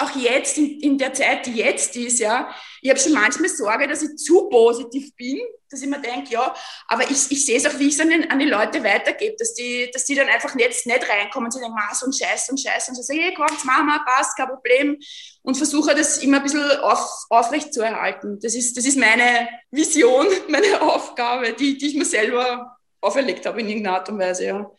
auch 0.00 0.16
jetzt, 0.16 0.56
in, 0.56 0.80
in, 0.80 0.98
der 0.98 1.12
Zeit, 1.12 1.46
die 1.46 1.56
jetzt 1.56 1.94
ist, 1.96 2.20
ja, 2.20 2.48
ich 2.80 2.88
habe 2.88 2.98
schon 2.98 3.12
manchmal 3.12 3.48
Sorge, 3.48 3.86
dass 3.86 4.02
ich 4.02 4.16
zu 4.16 4.48
positiv 4.48 5.14
bin, 5.16 5.40
dass 5.68 5.82
ich 5.82 5.88
mir 5.88 6.00
denke, 6.00 6.32
ja, 6.32 6.54
aber 6.86 7.02
ich, 7.02 7.30
ich 7.30 7.44
sehe 7.44 7.56
es 7.56 7.66
auch, 7.66 7.78
wie 7.78 7.88
ich 7.88 7.94
es 7.94 8.00
an, 8.00 8.10
an, 8.30 8.38
die 8.38 8.46
Leute 8.46 8.82
weitergebe, 8.82 9.36
dass 9.38 9.54
die, 9.54 9.90
dass 9.92 10.04
die 10.04 10.14
dann 10.14 10.28
einfach 10.28 10.56
jetzt 10.58 10.86
nicht 10.86 11.08
reinkommen 11.08 11.50
sie 11.50 11.60
denken, 11.60 11.76
ah, 11.78 11.94
so 11.94 12.06
ein 12.06 12.12
Scheiß, 12.12 12.48
und 12.50 12.60
Scheiß, 12.60 12.88
und 12.88 12.94
so 12.94 13.14
hey, 13.14 13.34
komm, 13.36 13.46
jetzt 13.50 13.64
machen 13.64 13.86
wir, 13.86 14.04
passt, 14.06 14.36
kein 14.36 14.48
Problem, 14.48 14.98
und 15.42 15.56
versuche 15.56 15.94
das 15.94 16.18
immer 16.18 16.38
ein 16.38 16.44
bisschen 16.44 16.64
auf, 16.80 17.26
aufrecht 17.28 17.74
zu 17.74 17.82
erhalten. 17.82 18.38
Das 18.40 18.54
ist, 18.54 18.76
das 18.76 18.86
ist 18.86 18.96
meine 18.96 19.48
Vision, 19.70 20.26
meine 20.48 20.80
Aufgabe, 20.80 21.52
die, 21.52 21.76
die 21.76 21.88
ich 21.88 21.94
mir 21.94 22.06
selber 22.06 22.78
auferlegt 23.00 23.44
habe 23.44 23.60
in 23.60 23.68
irgendeiner 23.68 23.96
Art 23.96 24.08
und 24.08 24.18
Weise, 24.18 24.46
ja. 24.46 24.70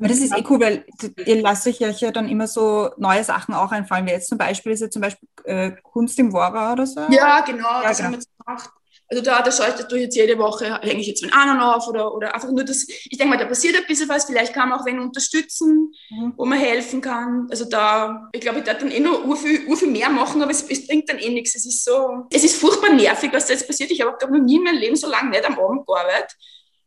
Aber 0.00 0.08
das 0.08 0.18
ist 0.18 0.34
eh 0.34 0.42
cool, 0.48 0.60
weil 0.60 0.84
ihr 1.26 1.42
lasst 1.42 1.66
euch 1.66 1.78
ja 1.78 2.10
dann 2.10 2.28
immer 2.28 2.46
so 2.46 2.88
neue 2.96 3.22
Sachen 3.22 3.54
auch 3.54 3.70
einfallen. 3.70 4.06
Wie 4.06 4.10
jetzt 4.10 4.28
zum 4.28 4.38
Beispiel 4.38 4.72
ist 4.72 4.80
ja 4.80 4.88
zum 4.88 5.02
Beispiel 5.02 5.28
äh, 5.44 5.72
Kunst 5.82 6.18
im 6.18 6.32
Wora 6.32 6.72
oder 6.72 6.86
so. 6.86 7.00
Ja, 7.10 7.40
genau, 7.42 7.68
ja, 7.68 7.82
das 7.82 7.98
genau. 7.98 8.06
haben 8.06 8.12
wir 8.12 8.18
jetzt 8.18 8.30
gemacht. 8.38 8.70
Also 9.12 9.24
da, 9.24 9.42
da 9.42 9.50
schaue 9.50 9.68
ich, 9.68 9.74
dass 9.74 9.92
jetzt 9.92 10.16
jede 10.16 10.38
Woche 10.38 10.80
hänge 10.82 11.00
ich 11.00 11.08
jetzt 11.08 11.24
einen 11.24 11.32
anderen 11.32 11.60
auf 11.60 11.88
oder, 11.88 12.14
oder 12.14 12.32
einfach 12.32 12.48
nur 12.48 12.62
das, 12.62 12.86
ich 12.88 13.18
denke 13.18 13.26
mal, 13.26 13.38
da 13.38 13.44
passiert 13.44 13.76
ein 13.76 13.84
bisschen 13.88 14.08
was, 14.08 14.26
vielleicht 14.26 14.54
kann 14.54 14.68
man 14.68 14.78
auch 14.78 14.86
wen 14.86 15.00
unterstützen, 15.00 15.92
mhm. 16.10 16.34
wo 16.36 16.44
man 16.44 16.60
helfen 16.60 17.00
kann. 17.00 17.48
Also 17.50 17.64
da, 17.64 18.28
ich 18.32 18.40
glaube, 18.40 18.60
ich 18.60 18.64
darf 18.64 18.78
dann 18.78 18.92
eh 18.92 19.00
noch 19.00 19.24
ur 19.24 19.36
viel, 19.36 19.66
ur 19.66 19.76
viel 19.76 19.90
mehr 19.90 20.10
machen, 20.10 20.40
aber 20.40 20.52
es, 20.52 20.62
es, 20.62 20.86
bringt 20.86 21.08
dann 21.08 21.18
eh 21.18 21.28
nichts. 21.28 21.56
Es 21.56 21.66
ist 21.66 21.84
so, 21.84 22.24
es 22.30 22.44
ist 22.44 22.56
furchtbar 22.56 22.94
nervig, 22.94 23.32
was 23.32 23.46
da 23.46 23.52
jetzt 23.52 23.66
passiert. 23.66 23.90
Ich 23.90 24.00
habe 24.00 24.14
auch 24.14 24.30
noch 24.30 24.38
nie 24.38 24.56
in 24.56 24.62
meinem 24.62 24.78
Leben 24.78 24.94
so 24.94 25.08
lange 25.08 25.30
nicht 25.30 25.44
am 25.44 25.58
Abend 25.58 25.84
gearbeitet. 25.88 26.36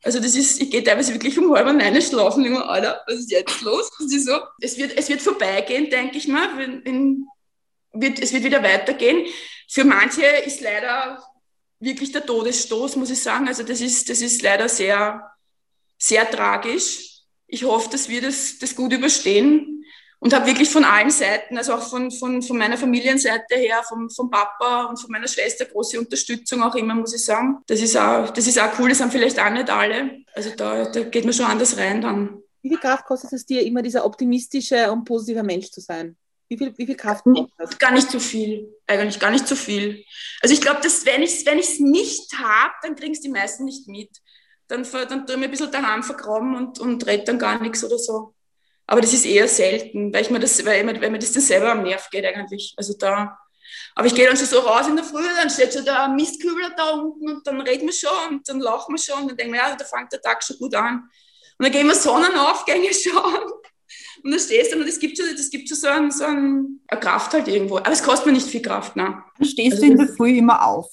Also 0.04 0.20
das 0.20 0.36
ist, 0.36 0.62
ich 0.62 0.70
gehe 0.70 0.84
teilweise 0.84 1.14
wirklich 1.14 1.38
um 1.40 1.54
halb 1.54 1.66
neun 1.66 2.02
schlafen, 2.02 2.46
immer, 2.46 2.70
Alter, 2.70 3.02
was 3.08 3.20
ist 3.20 3.32
jetzt 3.32 3.62
los? 3.62 3.90
Das 3.98 4.12
ist 4.12 4.26
so, 4.26 4.38
es 4.60 4.78
wird, 4.78 4.98
es 4.98 5.08
wird 5.10 5.22
vorbeigehen, 5.22 5.90
denke 5.90 6.18
ich 6.18 6.28
mal, 6.28 6.58
wenn, 6.58 6.82
in, 6.82 7.28
wird, 7.94 8.20
es 8.20 8.34
wird 8.34 8.44
wieder 8.44 8.62
weitergehen. 8.62 9.26
Für 9.70 9.86
manche 9.86 10.26
ist 10.26 10.60
leider 10.62 11.24
wirklich 11.80 12.12
der 12.12 12.26
Todesstoß, 12.26 12.98
muss 12.98 13.12
ich 13.12 13.22
sagen. 13.22 13.48
Also 13.48 13.64
das 13.64 13.80
ist, 13.80 14.10
das 14.10 14.22
ist 14.22 14.42
leider 14.42 14.68
sehr, 14.68 15.32
sehr 15.98 16.30
tragisch. 16.30 17.22
Ich 17.48 17.64
hoffe, 17.64 17.90
dass 17.90 18.10
wir 18.10 18.22
das, 18.22 18.58
das 18.60 18.76
gut 18.76 18.92
überstehen 18.92 19.73
und 20.24 20.34
habe 20.34 20.46
wirklich 20.46 20.70
von 20.70 20.86
allen 20.86 21.10
Seiten, 21.10 21.58
also 21.58 21.74
auch 21.74 21.82
von, 21.82 22.10
von, 22.10 22.42
von 22.42 22.58
meiner 22.58 22.78
Familienseite 22.78 23.56
her, 23.56 23.84
vom, 23.84 24.10
vom 24.10 24.32
Papa 24.32 24.86
und 24.86 24.98
von 24.98 25.12
meiner 25.12 25.28
Schwester 25.28 25.66
große 25.66 26.00
Unterstützung 26.00 26.64
auch 26.64 26.76
immer, 26.76 26.96
muss 26.96 27.14
ich 27.14 27.26
sagen. 27.26 27.58
Das 27.68 27.82
ist 27.82 27.98
auch, 27.98 28.30
das 28.30 28.48
ist 28.48 28.58
auch 28.58 28.80
cool, 28.80 28.88
das 28.88 29.02
haben 29.02 29.12
vielleicht 29.12 29.38
auch 29.38 29.50
nicht 29.50 29.70
alle. 29.70 30.24
Also 30.34 30.52
da, 30.56 30.86
da 30.86 31.04
geht 31.04 31.26
man 31.26 31.34
schon 31.34 31.46
anders 31.46 31.78
rein 31.78 32.02
dann. 32.02 32.42
Wie 32.62 32.70
viel 32.70 32.80
Kraft 32.80 33.06
kostet 33.06 33.34
es 33.34 33.46
dir, 33.46 33.66
immer 33.66 33.82
dieser 33.82 34.06
optimistische 34.06 34.90
und 34.94 35.04
positive 35.04 35.44
Mensch 35.44 35.70
zu 35.70 35.82
sein? 35.82 36.16
Wie 36.48 36.58
viel, 36.58 36.74
wie 36.78 36.86
viel 36.86 36.96
Kraft 36.96 37.26
braucht 37.26 37.52
das? 37.58 37.78
Gar 37.78 37.92
nicht 37.92 38.10
so 38.10 38.20
viel. 38.20 38.74
Eigentlich 38.88 39.20
gar 39.20 39.32
nicht 39.32 39.46
so 39.46 39.58
viel. 39.58 40.06
Also 40.40 40.54
ich 40.54 40.62
glaube, 40.62 40.80
dass 40.82 41.06
wenn 41.06 41.22
ich 41.22 41.34
es 41.34 41.46
wenn 41.46 41.92
nicht 41.92 42.34
habe, 42.38 42.74
dann 42.82 42.96
kriegen 42.96 43.12
es 43.12 43.20
die 43.20 43.30
meisten 43.30 43.66
nicht 43.66 43.90
mit. 43.90 44.10
Dann, 44.70 44.88
dann 44.90 45.26
tue 45.26 45.36
ich 45.36 45.38
mir 45.38 45.46
ein 45.46 45.52
bisschen 45.52 45.72
daheim 45.72 46.02
vergraben 46.02 46.56
und, 46.56 46.80
und 46.80 47.06
rede 47.06 47.26
dann 47.26 47.40
gar 47.40 47.62
nichts 47.62 47.84
oder 47.84 47.98
so. 47.98 48.34
Aber 48.86 49.02
das 49.02 49.14
ist 49.14 49.26
eher 49.26 49.48
selten, 49.48 50.14
weil, 50.14 50.22
ich 50.22 50.30
mir 50.30 50.40
das, 50.40 50.64
weil, 50.66 50.86
weil 50.86 51.10
mir 51.10 51.20
das 51.20 51.32
dann 51.32 51.42
selber 51.42 51.72
am 51.72 51.84
Nerv 51.84 52.10
geht 52.10 52.26
eigentlich. 52.26 52.74
Also 52.78 52.94
da, 52.98 53.38
aber 53.96 54.08
ich 54.08 54.16
gehe 54.16 54.28
dann 54.28 54.38
schon 54.38 54.46
so 54.46 54.60
raus 54.60 54.88
in 54.88 54.96
der 54.96 55.06
Früh, 55.06 55.24
dann 55.38 55.50
steht 55.50 55.74
schon 55.74 55.86
der 55.86 56.08
Mistkübler 56.10 56.72
da 56.76 56.92
unten 56.92 57.30
und 57.30 57.48
dann 57.48 57.62
reden 57.62 57.88
wir 57.88 57.94
schon 57.94 58.38
und 58.38 58.50
dann 58.50 58.60
lachen 58.60 58.94
wir 58.94 59.00
schon 59.00 59.24
und 59.24 59.30
dann 59.30 59.38
denken 59.38 59.54
wir, 59.54 59.62
ja, 59.62 59.76
da 59.76 59.86
fängt 59.86 60.12
der 60.12 60.22
Tag 60.22 60.44
schon 60.44 60.58
gut 60.58 60.76
an. 60.76 61.10
Und 61.58 61.66
dann 61.66 61.72
gehen 61.72 61.88
wir 61.88 61.96
Sonnenaufgänge 61.96 62.94
schauen 62.94 63.52
und 64.24 64.32
dann 64.32 64.40
stehst 64.40 64.74
du 64.74 64.78
und 64.80 64.88
es 64.88 65.00
gibt 65.00 65.18
schon, 65.18 65.28
das 65.36 65.50
gibt 65.50 65.68
schon 65.68 65.78
so, 65.78 65.88
ein, 65.88 66.12
so 66.12 66.26
ein, 66.26 66.82
eine 66.88 67.00
Kraft 67.00 67.34
halt 67.34 67.48
irgendwo. 67.48 67.78
Aber 67.78 67.92
es 67.92 68.04
kostet 68.04 68.28
mir 68.28 68.34
nicht 68.34 68.48
viel 68.48 68.62
Kraft, 68.62 68.96
ne? 68.96 69.24
Dann 69.38 69.48
stehst 69.48 69.74
also, 69.74 69.86
du 69.86 69.92
in 69.92 69.98
der 69.98 70.08
Früh 70.08 70.38
immer 70.38 70.66
auf? 70.66 70.90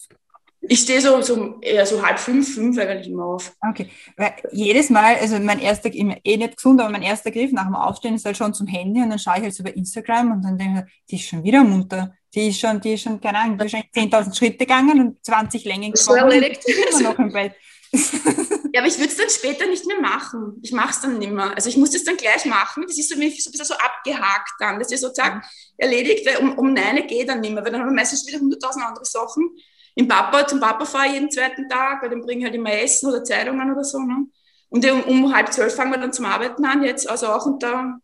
Ich 0.63 0.81
stehe 0.81 1.01
so, 1.01 1.23
so 1.23 1.59
eher 1.63 1.87
so 1.87 2.05
halb 2.05 2.19
fünf, 2.19 2.55
fünf 2.55 2.79
eigentlich 2.79 3.09
immer 3.09 3.25
auf. 3.25 3.53
Okay, 3.67 3.89
weil 4.17 4.35
jedes 4.53 4.91
Mal, 4.91 5.17
also 5.17 5.39
mein 5.39 5.59
erster, 5.59 5.91
eh 5.93 6.37
nicht 6.37 6.57
gesund, 6.57 6.81
aber 6.81 6.91
mein 6.91 7.03
erster 7.03 7.31
Griff 7.31 7.51
nach 7.53 7.65
dem 7.65 7.75
Aufstehen 7.75 8.15
ist 8.15 8.27
halt 8.27 8.37
schon 8.37 8.53
zum 8.53 8.67
Handy 8.67 9.01
und 9.01 9.09
dann 9.09 9.19
schaue 9.19 9.39
ich 9.39 9.43
halt 9.43 9.55
so 9.55 9.65
bei 9.65 9.71
Instagram 9.71 10.33
und 10.33 10.43
dann 10.43 10.59
denke 10.59 10.87
ich, 10.87 11.05
die 11.11 11.17
ist 11.17 11.29
schon 11.29 11.43
wieder 11.43 11.65
munter. 11.65 12.15
Die 12.35 12.49
ist 12.49 12.61
schon, 12.61 12.81
die 12.81 12.93
ist 12.93 13.03
schon, 13.03 13.21
keine 13.21 13.39
Ahnung, 13.39 13.59
wahrscheinlich 13.59 13.91
10.000 13.91 14.37
Schritte 14.37 14.59
gegangen 14.59 15.01
und 15.01 15.25
20 15.25 15.65
Längen 15.65 15.93
gekommen. 15.93 16.21
So 16.21 16.27
erledigt. 16.27 16.63
Immer 16.67 17.11
noch 17.11 17.19
im 17.19 17.33
Bett. 17.33 17.55
ja, 17.93 18.81
aber 18.81 18.87
ich 18.87 18.99
würde 18.99 19.09
es 19.09 19.17
dann 19.17 19.31
später 19.31 19.67
nicht 19.67 19.85
mehr 19.87 20.01
machen. 20.01 20.61
Ich 20.63 20.71
mache 20.71 20.91
es 20.91 21.01
dann 21.01 21.19
nicht 21.19 21.33
mehr. 21.33 21.53
Also 21.57 21.69
ich 21.69 21.77
muss 21.77 21.91
das 21.91 22.05
dann 22.05 22.17
gleich 22.17 22.45
machen. 22.45 22.85
Das 22.87 22.97
ist 22.97 23.09
so, 23.09 23.17
so 23.17 23.21
ein 23.21 23.29
bisschen 23.31 23.65
so 23.65 23.75
abgehakt 23.75 24.53
dann. 24.61 24.79
Das 24.79 24.93
ist 24.93 25.01
sozusagen 25.01 25.43
erledigt, 25.77 26.25
weil 26.25 26.37
um, 26.37 26.57
um 26.57 26.73
Neine 26.73 27.05
geht 27.07 27.29
dann 27.29 27.41
nicht 27.41 27.53
mehr, 27.53 27.65
weil 27.65 27.73
dann 27.73 27.81
haben 27.81 27.89
wir 27.89 27.97
meistens 27.97 28.27
wieder 28.29 28.39
hunderttausend 28.39 28.85
andere 28.85 29.05
Sachen. 29.05 29.57
Im 30.01 30.09
Papa, 30.09 30.47
zum 30.47 30.61
Papa 30.61 30.87
fahre 30.87 31.09
ich 31.09 31.13
jeden 31.13 31.31
zweiten 31.31 31.69
Tag, 31.69 32.01
weil 32.01 32.09
dann 32.09 32.23
bringe 32.23 32.39
ich 32.39 32.45
halt 32.47 32.55
immer 32.55 32.73
Essen 32.73 33.11
oder 33.11 33.23
Zeitungen 33.23 33.71
oder 33.71 33.85
so. 33.85 33.99
Ne? 33.99 34.29
Und 34.71 34.91
um, 34.91 35.03
um, 35.03 35.35
halb 35.35 35.53
zwölf 35.53 35.75
fangen 35.75 35.93
wir 35.93 35.99
dann 35.99 36.11
zum 36.11 36.25
Arbeiten 36.25 36.65
an 36.65 36.83
jetzt, 36.83 37.09
also 37.09 37.27
auch 37.27 37.45
und 37.45 37.63
da, 37.63 37.99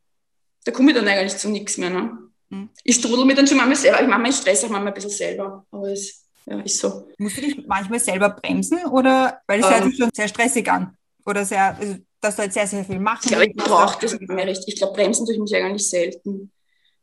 da 0.65 0.73
komme 0.73 0.91
ich 0.91 0.97
dann 0.99 1.09
eigentlich 1.09 1.39
zu 1.39 1.49
nichts 1.49 1.79
mehr. 1.79 1.89
Ne? 1.89 2.19
Mhm. 2.51 2.69
Ich 2.85 2.97
strudel 2.97 3.25
mir 3.25 3.35
dann 3.35 3.47
schon 3.47 3.57
manchmal 3.57 3.77
selber, 3.77 4.03
ich 4.03 4.09
mache 4.09 4.21
meinen 4.21 4.35
Stress 4.35 4.63
auch 4.63 4.69
manchmal 4.69 4.93
ein 4.93 4.95
bisschen 4.95 5.11
selber, 5.11 5.65
aber 5.71 5.91
es 5.91 6.27
ja, 6.45 6.61
ist 6.61 6.79
so. 6.79 7.09
Musst 7.17 7.39
du 7.39 7.41
dich 7.41 7.67
manchmal 7.67 7.99
selber 7.99 8.29
bremsen 8.29 8.85
oder, 8.85 9.41
weil 9.47 9.61
es 9.61 9.67
ähm, 9.67 9.73
hört 9.73 9.85
sich 9.85 9.97
schon 9.97 10.11
sehr 10.13 10.29
stressig 10.29 10.71
an 10.71 10.95
oder 11.25 11.47
sehr, 11.47 11.79
also, 11.79 11.97
dass 12.21 12.37
du 12.37 12.43
halt 12.43 12.53
sehr, 12.53 12.67
sehr 12.67 12.85
viel 12.85 13.01
machst? 13.01 13.25
Ich 13.25 13.31
glaube, 13.31 13.47
ich 13.47 13.57
brauche 13.57 13.99
das 14.03 14.13
nicht 14.13 14.29
mehr 14.31 14.47
richtig. 14.47 14.75
Ich 14.75 14.77
glaube, 14.77 14.93
bremsen 14.93 15.25
tue 15.25 15.35
ich 15.35 15.41
mich 15.41 15.57
eigentlich 15.57 15.89
selten. 15.89 16.53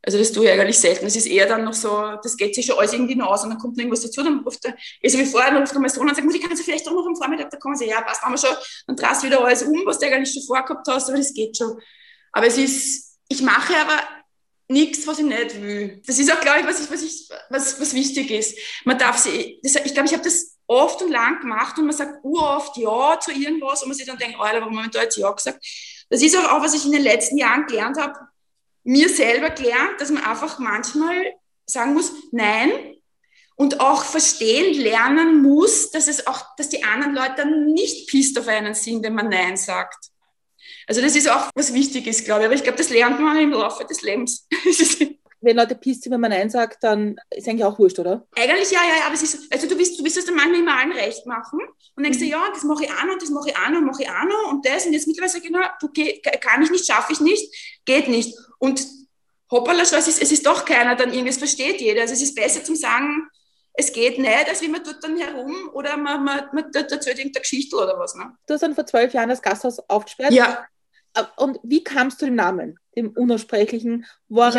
Also 0.06 0.18
das 0.18 0.32
tue 0.32 0.44
ich 0.44 0.50
eigentlich 0.50 0.78
selten. 0.78 1.06
Es 1.06 1.16
ist 1.16 1.26
eher 1.26 1.46
dann 1.46 1.64
noch 1.64 1.72
so, 1.72 2.16
das 2.22 2.36
geht 2.36 2.54
sich 2.54 2.66
schon 2.66 2.78
alles 2.78 2.92
irgendwie 2.92 3.14
noch 3.14 3.28
aus 3.28 3.44
und 3.44 3.50
dann 3.50 3.58
kommt 3.58 3.76
noch 3.76 3.82
irgendwas 3.82 4.02
dazu, 4.02 4.22
dann 4.22 4.40
ruft 4.40 4.64
er, 4.64 4.76
also 5.02 5.18
wie 5.18 5.24
vorher, 5.24 5.50
dann 5.50 5.62
ruft 5.62 5.72
er 5.72 5.80
mein 5.80 5.90
Sohn 5.90 6.08
und 6.08 6.14
sagt, 6.14 6.34
ich 6.34 6.42
kann 6.42 6.56
sie 6.56 6.62
vielleicht 6.62 6.86
doch 6.86 6.92
noch 6.92 7.06
am 7.06 7.16
Vormittag, 7.16 7.50
da 7.50 7.56
kommen 7.56 7.76
sie, 7.76 7.86
ja, 7.86 8.00
passt, 8.02 8.22
haben 8.22 8.32
wir 8.32 8.38
schon, 8.38 8.56
dann 8.86 8.96
drast 8.96 9.22
wieder 9.22 9.42
alles 9.42 9.62
um, 9.62 9.82
was 9.86 9.98
du 9.98 10.06
eigentlich 10.06 10.32
schon 10.32 10.42
vorgehabt 10.42 10.86
hast, 10.88 11.08
aber 11.08 11.18
das 11.18 11.32
geht 11.32 11.56
schon. 11.56 11.78
Aber 12.32 12.46
es 12.46 12.58
ist, 12.58 13.18
ich 13.28 13.42
mache 13.42 13.74
aber 13.76 14.02
nichts, 14.68 15.06
was 15.06 15.18
ich 15.18 15.24
nicht 15.24 15.60
will. 15.62 16.02
Das 16.06 16.18
ist 16.18 16.32
auch, 16.32 16.40
glaube 16.40 16.60
ich, 16.60 16.66
was, 16.66 16.80
ich, 16.80 16.90
was, 16.90 17.02
ich, 17.02 17.28
was, 17.50 17.80
was 17.80 17.94
wichtig 17.94 18.30
ist. 18.30 18.58
Man 18.84 18.98
darf 18.98 19.16
sie, 19.18 19.60
das, 19.62 19.76
ich 19.76 19.94
glaube, 19.94 20.08
ich 20.08 20.12
habe 20.12 20.24
das 20.24 20.56
oft 20.66 21.02
und 21.02 21.10
lang 21.10 21.40
gemacht 21.40 21.78
und 21.78 21.86
man 21.86 21.96
sagt 21.96 22.24
oft 22.24 22.76
ja 22.76 23.18
zu 23.20 23.32
irgendwas 23.32 23.82
und 23.82 23.88
man 23.88 23.96
sich 23.96 24.06
dann 24.06 24.18
denkt, 24.18 24.38
Alter, 24.40 24.60
warum 24.60 24.76
habe 24.76 24.86
ich 24.86 24.92
da 24.92 25.02
jetzt 25.02 25.16
ja 25.16 25.30
gesagt? 25.30 25.64
Das 26.08 26.22
ist 26.22 26.36
auch, 26.36 26.50
auch, 26.52 26.62
was 26.62 26.74
ich 26.74 26.84
in 26.84 26.92
den 26.92 27.02
letzten 27.02 27.36
Jahren 27.38 27.66
gelernt 27.66 27.98
habe, 27.98 28.14
mir 28.84 29.08
selber 29.08 29.50
gelernt, 29.50 30.00
dass 30.00 30.10
man 30.10 30.22
einfach 30.22 30.58
manchmal 30.58 31.16
sagen 31.66 31.94
muss, 31.94 32.12
nein, 32.30 32.70
und 33.56 33.80
auch 33.80 34.04
verstehen, 34.04 34.74
lernen 34.74 35.42
muss, 35.42 35.90
dass 35.90 36.08
es 36.08 36.26
auch, 36.26 36.56
dass 36.56 36.68
die 36.68 36.82
anderen 36.82 37.14
Leute 37.14 37.34
dann 37.38 37.72
nicht 37.72 38.08
pisst 38.08 38.38
auf 38.38 38.48
einen 38.48 38.74
sind, 38.74 39.04
wenn 39.04 39.14
man 39.14 39.28
Nein 39.28 39.56
sagt. 39.56 40.10
Also 40.86 41.00
das 41.00 41.16
ist 41.16 41.30
auch 41.30 41.50
was 41.54 41.72
Wichtiges, 41.72 42.24
glaube 42.24 42.42
ich. 42.42 42.46
Aber 42.46 42.54
ich 42.54 42.62
glaube, 42.62 42.78
das 42.78 42.90
lernt 42.90 43.20
man 43.20 43.38
im 43.38 43.52
Laufe 43.52 43.84
des 43.84 44.02
Lebens. 44.02 44.46
wenn 45.44 45.56
Leute 45.56 45.74
pisst 45.74 46.10
wenn 46.10 46.20
man 46.20 46.30
Nein 46.30 46.50
sagt, 46.50 46.82
dann 46.82 47.16
ist 47.30 47.48
eigentlich 47.48 47.64
auch 47.64 47.78
wurscht, 47.78 47.98
oder? 47.98 48.26
Eigentlich 48.36 48.70
ja, 48.70 48.80
ja, 48.82 48.96
ja, 49.00 49.06
aber 49.06 49.14
es 49.14 49.22
ist, 49.22 49.52
also 49.52 49.68
du 49.68 49.78
willst, 49.78 49.98
du 49.98 50.04
willst 50.04 50.16
das 50.16 50.24
dann 50.24 50.34
manchmal 50.34 50.60
immer 50.60 50.78
allen 50.78 50.92
recht 50.92 51.26
machen 51.26 51.60
und 51.96 52.02
denkst 52.02 52.18
dir, 52.18 52.26
mhm. 52.26 52.30
ja, 52.30 52.50
das 52.52 52.64
mache 52.64 52.84
ich 52.84 52.90
auch 52.90 53.04
noch, 53.04 53.18
das 53.18 53.30
mache 53.30 53.50
ich 53.50 53.56
auch 53.56 53.70
noch, 53.70 53.80
mache 53.80 54.02
ich 54.02 54.08
auch 54.08 54.24
noch 54.24 54.52
und 54.52 54.66
das 54.66 54.86
und 54.86 54.92
jetzt 54.92 55.06
mittlerweile 55.06 55.40
genau, 55.40 55.60
du 55.80 55.88
kann 56.40 56.62
ich 56.62 56.70
nicht, 56.70 56.86
schaffe 56.86 57.12
ich 57.12 57.20
nicht, 57.20 57.80
geht 57.84 58.08
nicht. 58.08 58.36
Und 58.58 58.86
hoppala, 59.50 59.82
es 59.82 59.92
ist, 59.92 60.22
es 60.22 60.32
ist 60.32 60.46
doch 60.46 60.64
keiner, 60.64 60.96
dann 60.96 61.12
irgendwie, 61.12 61.30
es 61.30 61.38
versteht 61.38 61.80
jeder. 61.80 62.02
Also 62.02 62.14
es 62.14 62.22
ist 62.22 62.34
besser 62.34 62.64
zum 62.64 62.76
sagen, 62.76 63.28
es 63.74 63.92
geht 63.92 64.18
nicht, 64.18 64.48
als 64.48 64.62
wie 64.62 64.68
man 64.68 64.84
tut 64.84 65.02
dann 65.02 65.16
herum 65.16 65.70
oder 65.72 65.96
man, 65.96 66.24
man, 66.24 66.48
man 66.52 66.72
erzählt 66.72 67.18
irgendeine 67.18 67.42
Geschichte 67.42 67.76
oder 67.76 67.98
was. 67.98 68.14
Ne? 68.14 68.32
Du 68.46 68.54
hast 68.54 68.62
dann 68.62 68.74
vor 68.74 68.86
zwölf 68.86 69.12
Jahren 69.12 69.28
das 69.28 69.42
Gasthaus 69.42 69.80
aufgesperrt. 69.88 70.32
Ja. 70.32 70.64
Und 71.36 71.58
wie 71.62 71.84
kamst 71.84 72.20
du 72.20 72.26
dem 72.26 72.34
Namen, 72.34 72.78
dem 72.96 73.10
Unaussprechlichen? 73.10 74.06
Das 74.28 74.54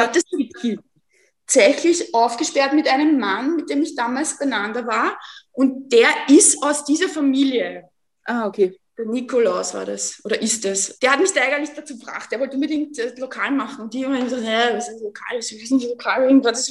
tatsächlich 1.47 2.13
aufgesperrt 2.13 2.73
mit 2.73 2.87
einem 2.87 3.19
Mann, 3.19 3.55
mit 3.57 3.69
dem 3.69 3.83
ich 3.83 3.95
damals 3.95 4.37
beieinander 4.37 4.87
war. 4.87 5.17
Und 5.51 5.91
der 5.91 6.09
ist 6.27 6.61
aus 6.63 6.83
dieser 6.85 7.07
Familie. 7.07 7.89
Ah, 8.23 8.47
okay. 8.47 8.79
Der 8.97 9.05
Nikolaus 9.05 9.73
war 9.73 9.85
das, 9.85 10.21
oder 10.23 10.41
ist 10.41 10.63
das. 10.63 10.97
Der 10.99 11.11
hat 11.11 11.19
mich 11.19 11.33
da 11.33 11.41
eigentlich 11.41 11.75
dazu 11.75 11.97
gebracht. 11.97 12.31
Der 12.31 12.39
wollte 12.39 12.55
unbedingt 12.55 12.97
das 12.97 13.17
lokal 13.17 13.51
machen. 13.51 13.83
Und 13.83 13.93
die 13.93 14.05
haben 14.05 14.23
gesagt, 14.23 14.43
ja, 14.43 14.73
was 14.73 14.89
ist 14.89 15.01
lokal, 15.01 15.37
was 15.37 15.51
ist 15.51 15.69
lokal, 15.69 16.23
irgendwas. 16.23 16.67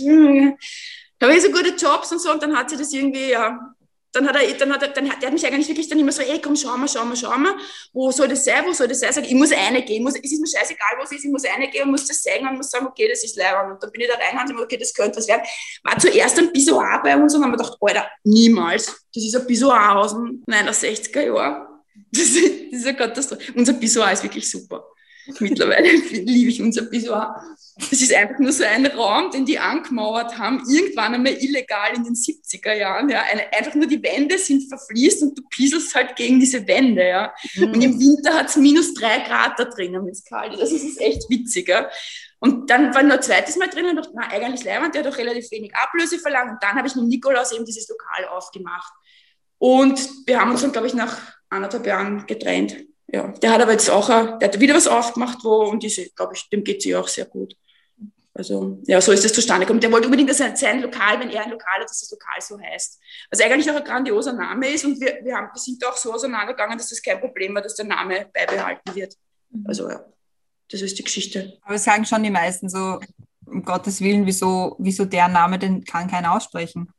Da 1.19 1.27
habe 1.27 1.37
ich 1.37 1.43
so 1.43 1.51
gute 1.51 1.75
Jobs 1.77 2.11
und 2.13 2.21
so. 2.21 2.33
Und 2.33 2.43
dann 2.43 2.57
hat 2.57 2.71
sie 2.71 2.79
das 2.79 2.93
irgendwie, 2.93 3.31
ja, 3.31 3.74
dann 4.15 4.29
hat 4.29 4.37
er, 4.37 4.55
dann 4.55 4.73
hat 4.73 4.83
er, 4.83 4.89
dann 4.89 5.11
hat, 5.11 5.21
der 5.21 5.27
hat 5.27 5.35
mich 5.35 5.47
eigentlich 5.47 5.69
wirklich 5.69 5.89
dann 5.89 5.99
immer 5.99 6.13
so, 6.13 6.23
ey, 6.23 6.41
komm, 6.41 6.55
schau 6.55 6.77
mal, 6.77 6.89
schau 6.89 7.05
mal, 7.05 7.17
schau 7.17 7.37
mal, 7.37 7.55
wo 7.93 8.11
soll 8.13 8.29
das 8.29 8.45
sein, 8.45 8.65
wo 8.65 8.73
soll 8.73 8.87
das 8.87 9.01
sein? 9.01 9.13
Sag, 9.13 9.27
ich 9.27 9.35
muss 9.35 9.51
eine 9.53 9.83
gehen, 9.83 10.03
muss, 10.03 10.15
es 10.15 10.33
ist 10.33 10.41
mir 10.41 10.47
scheißegal, 10.47 10.97
wo 10.99 11.03
es 11.03 11.13
ist, 11.13 11.25
ich 11.25 11.31
muss 11.31 11.45
eine 11.45 11.69
gehen 11.69 11.85
und 11.85 11.91
muss 11.91 12.07
das 12.07 12.23
sagen 12.23 12.47
und 12.49 12.57
muss 12.57 12.71
sagen, 12.71 12.87
okay, 12.87 13.09
das 13.09 13.25
ist 13.25 13.37
leibend. 13.37 13.73
Und 13.75 13.83
dann 13.83 13.91
bin 13.91 14.03
ich 14.03 14.09
da 14.09 14.15
rein 14.15 14.47
und 14.47 14.55
habe 14.55 14.63
okay, 14.63 14.77
das 14.77 14.95
könnte 14.95 15.19
was 15.19 15.27
werden. 15.27 15.43
War 15.83 15.99
zuerst 15.99 16.39
ein 16.39 16.53
Pissoir 16.53 17.01
bei 17.03 17.17
uns 17.17 17.35
und 17.35 17.43
haben 17.43 17.51
wir 17.51 17.57
gedacht, 17.57 17.77
Alter, 17.81 18.07
niemals. 18.23 18.87
Das 19.13 19.25
ist 19.25 19.35
ein 19.35 19.47
Pissoir 19.47 19.97
aus 19.97 20.13
den 20.13 20.45
69er 20.49 21.27
Jahren. 21.27 21.67
Das 22.13 22.23
ist, 22.23 22.73
das 22.73 22.81
ist 22.81 22.87
eine 22.87 22.97
Katastrophe. 22.97 23.53
Unser 23.57 23.73
Pissoir 23.75 24.13
ist 24.13 24.23
wirklich 24.23 24.49
super. 24.49 24.85
Mittlerweile 25.41 25.89
liebe 26.11 26.51
ich 26.51 26.61
unser 26.61 26.83
Pissoir. 26.83 27.43
Das 27.77 27.93
ist 27.93 28.15
einfach 28.15 28.39
nur 28.39 28.53
so 28.53 28.63
ein 28.65 28.87
Raum, 28.87 29.31
den 29.31 29.47
die 29.47 29.59
angemauert 29.59 30.39
haben, 30.39 30.63
irgendwann 30.69 31.15
einmal 31.15 31.33
illegal 31.33 31.95
in 31.95 32.05
den 32.05 32.15
70er 32.15 32.75
Jahren. 32.75 33.09
Ja. 33.09 33.23
Eine, 33.23 33.53
einfach 33.53 33.75
nur 33.75 33.87
die 33.87 34.03
Wände 34.03 34.39
sind 34.39 34.69
verfließt 34.69 35.23
und 35.23 35.39
du 35.39 35.43
pieselst 35.51 35.95
halt 35.95 36.15
gegen 36.15 36.39
diese 36.39 36.67
Wände. 36.67 37.07
Ja. 37.07 37.35
Mhm. 37.57 37.73
Und 37.73 37.83
im 37.83 37.99
Winter 37.99 38.35
hat 38.35 38.49
es 38.49 38.57
minus 38.57 38.95
drei 38.95 39.19
Grad 39.21 39.59
da 39.59 39.65
drinnen, 39.65 40.05
wenn 40.05 40.13
es 40.13 40.25
kalt 40.25 40.55
ist. 40.55 40.61
Also 40.61 40.77
es 40.77 40.85
ist 40.85 41.01
echt 41.01 41.29
witzig. 41.29 41.69
Ja. 41.69 41.89
Und 42.39 42.69
dann 42.69 42.95
war 42.95 43.03
noch 43.03 43.17
ein 43.17 43.23
zweites 43.23 43.57
Mal 43.57 43.69
drinnen 43.69 43.91
und 43.91 43.97
dachte, 43.97 44.13
na, 44.15 44.29
eigentlich 44.31 44.65
Leihwand, 44.65 44.95
der 44.95 45.03
hat 45.03 45.11
doch 45.11 45.19
relativ 45.19 45.51
wenig 45.51 45.75
Ablöse 45.75 46.19
verlangt. 46.19 46.53
Und 46.53 46.63
dann 46.63 46.77
habe 46.77 46.87
ich 46.87 46.95
mit 46.95 47.07
Nikolaus 47.07 47.53
eben 47.53 47.65
dieses 47.65 47.89
Lokal 47.89 48.27
aufgemacht. 48.29 48.93
Und 49.59 49.99
wir 50.27 50.41
haben 50.41 50.51
uns 50.51 50.61
dann, 50.61 50.73
glaube 50.73 50.87
ich, 50.87 50.95
nach 50.95 51.17
anderthalb 51.49 51.87
Jahren 51.87 52.27
getrennt 52.27 52.77
ja, 53.07 53.29
der 53.29 53.51
hat 53.53 53.61
aber 53.61 53.73
jetzt 53.73 53.91
auch, 53.91 54.09
der 54.09 54.49
hat 54.49 54.61
wieder 54.61 54.75
was 54.75 54.87
aufgemacht, 54.87 55.39
wo, 55.43 55.65
und 55.65 55.83
diese, 55.83 56.09
glaube 56.11 56.35
ich, 56.35 56.49
dem 56.49 56.65
geht 56.65 56.83
sie 56.83 56.97
auch 56.97 57.09
sehr 57.09 57.27
gut. 57.27 57.55
Also 58.37 58.81
ja, 58.87 59.01
so 59.01 59.13
ist 59.13 59.25
es 59.25 59.33
zustande 59.33 59.65
gekommen. 59.65 59.81
Der 59.81 59.93
wollte 59.93 60.09
unbedingt, 60.09 60.29
dass 60.29 60.39
sein 60.39 60.83
Lokal, 60.83 61.21
wenn 61.21 61.31
er 61.31 61.45
ein 61.45 61.51
Lokal 61.51 61.81
hat, 61.81 61.89
dass 61.89 62.01
das 62.01 62.11
Lokal 62.11 62.41
so 62.41 62.59
heißt. 62.61 63.01
Was 63.31 63.41
eigentlich 63.41 63.71
auch 63.71 63.77
ein 63.77 63.85
grandioser 63.85 64.33
Name 64.33 64.69
ist 64.71 64.85
und 64.85 65.01
wir, 65.01 65.21
wir, 65.23 65.37
haben, 65.37 65.51
wir 65.55 65.61
sind 65.61 65.85
auch 65.87 65.97
so 65.97 66.13
auseinandergegangen, 66.13 66.77
dass 66.77 66.89
das 66.89 67.01
kein 67.01 67.21
Problem 67.21 67.55
war, 67.55 67.63
dass 67.63 67.77
der 67.77 67.85
Name 67.85 68.27
beibehalten 68.35 68.93
wird. 68.93 69.15
Mhm. 69.51 69.65
Also 69.69 69.89
ja, 69.89 70.05
das 70.69 70.83
ist 70.83 70.99
die 70.99 71.05
Geschichte. 71.05 71.59
Aber 71.63 71.79
sagen 71.79 72.05
schon 72.05 72.25
die 72.25 72.31
meisten 72.31 72.69
so, 72.69 72.99
um 73.47 73.63
Gottes 73.63 74.01
Willen, 74.01 74.27
wieso, 74.27 74.75
wieso 74.81 75.05
der 75.05 75.29
Name, 75.29 75.61
den 75.61 75.85
kann 75.85 76.11
keiner 76.11 76.35
aussprechen. 76.35 76.93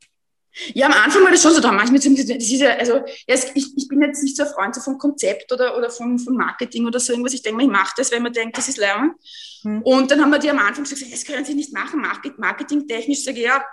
Ja, 0.73 0.87
am 0.87 0.93
Anfang 0.93 1.23
war 1.23 1.31
das 1.31 1.41
schon 1.41 1.53
so, 1.53 1.59
da 1.59 1.71
manchmal, 1.71 1.99
das 1.99 2.07
ist 2.07 2.61
ja, 2.61 2.75
also, 2.75 2.95
ja, 3.27 3.35
ich, 3.53 3.73
ich 3.75 3.87
bin 3.87 4.01
jetzt 4.01 4.23
nicht 4.23 4.37
so 4.37 4.43
ein 4.43 4.49
Freund 4.49 4.73
so 4.73 4.81
vom 4.81 4.97
Konzept 4.97 5.51
oder, 5.51 5.77
oder 5.77 5.89
vom, 5.89 6.17
vom 6.17 6.35
Marketing 6.35 6.85
oder 6.85 6.99
so 6.99 7.11
irgendwas. 7.11 7.33
Ich 7.33 7.41
denke 7.41 7.57
mal, 7.57 7.63
ich 7.65 7.71
mache 7.71 7.93
das, 7.97 8.11
wenn 8.11 8.23
man 8.23 8.31
denkt, 8.31 8.57
das 8.57 8.69
ist 8.69 8.77
Lernen. 8.77 9.15
Hm. 9.63 9.81
Und 9.81 10.11
dann 10.11 10.21
haben 10.21 10.29
wir 10.29 10.39
die 10.39 10.49
am 10.49 10.59
Anfang 10.59 10.83
gesagt, 10.83 11.01
das 11.11 11.25
können 11.25 11.43
Sie 11.43 11.55
nicht 11.55 11.73
machen, 11.73 12.01
marketingtechnisch. 12.37 13.23
Sage 13.23 13.39
ich, 13.39 13.45
ja, 13.45 13.63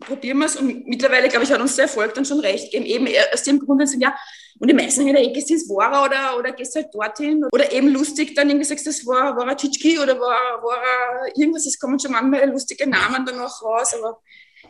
probieren 0.00 0.38
wir 0.38 0.46
es. 0.46 0.56
Und 0.56 0.86
mittlerweile, 0.86 1.28
glaube 1.28 1.44
ich, 1.44 1.52
hat 1.52 1.60
uns 1.60 1.76
der 1.76 1.84
Erfolg 1.84 2.14
dann 2.14 2.24
schon 2.24 2.40
recht 2.40 2.72
gegeben. 2.72 2.86
Eben 2.86 3.08
aus 3.32 3.42
dem 3.44 3.60
Grund, 3.60 3.88
sagen, 3.88 4.00
ja, 4.00 4.14
und 4.58 4.68
die 4.68 4.74
meisten 4.74 5.06
in 5.06 5.14
der 5.14 5.24
Ecke 5.24 5.40
sind 5.40 5.68
Wara 5.68 6.04
oder, 6.04 6.38
oder 6.38 6.52
gehst 6.52 6.74
halt 6.76 6.88
dorthin. 6.92 7.44
Oder 7.52 7.72
eben 7.72 7.88
lustig, 7.88 8.34
dann 8.34 8.48
irgendwie 8.48 8.66
sagst, 8.66 8.86
das 8.86 9.04
war, 9.06 9.36
war 9.36 9.56
Tschitschki 9.56 9.98
oder 9.98 10.18
war, 10.18 10.62
war 10.62 11.26
irgendwas. 11.36 11.66
Es 11.66 11.78
kommen 11.78 11.98
schon 11.98 12.12
manchmal 12.12 12.48
lustige 12.50 12.88
Namen 12.88 13.24
dann 13.26 13.40
auch 13.40 13.62
raus. 13.62 13.94
Aber 13.94 14.20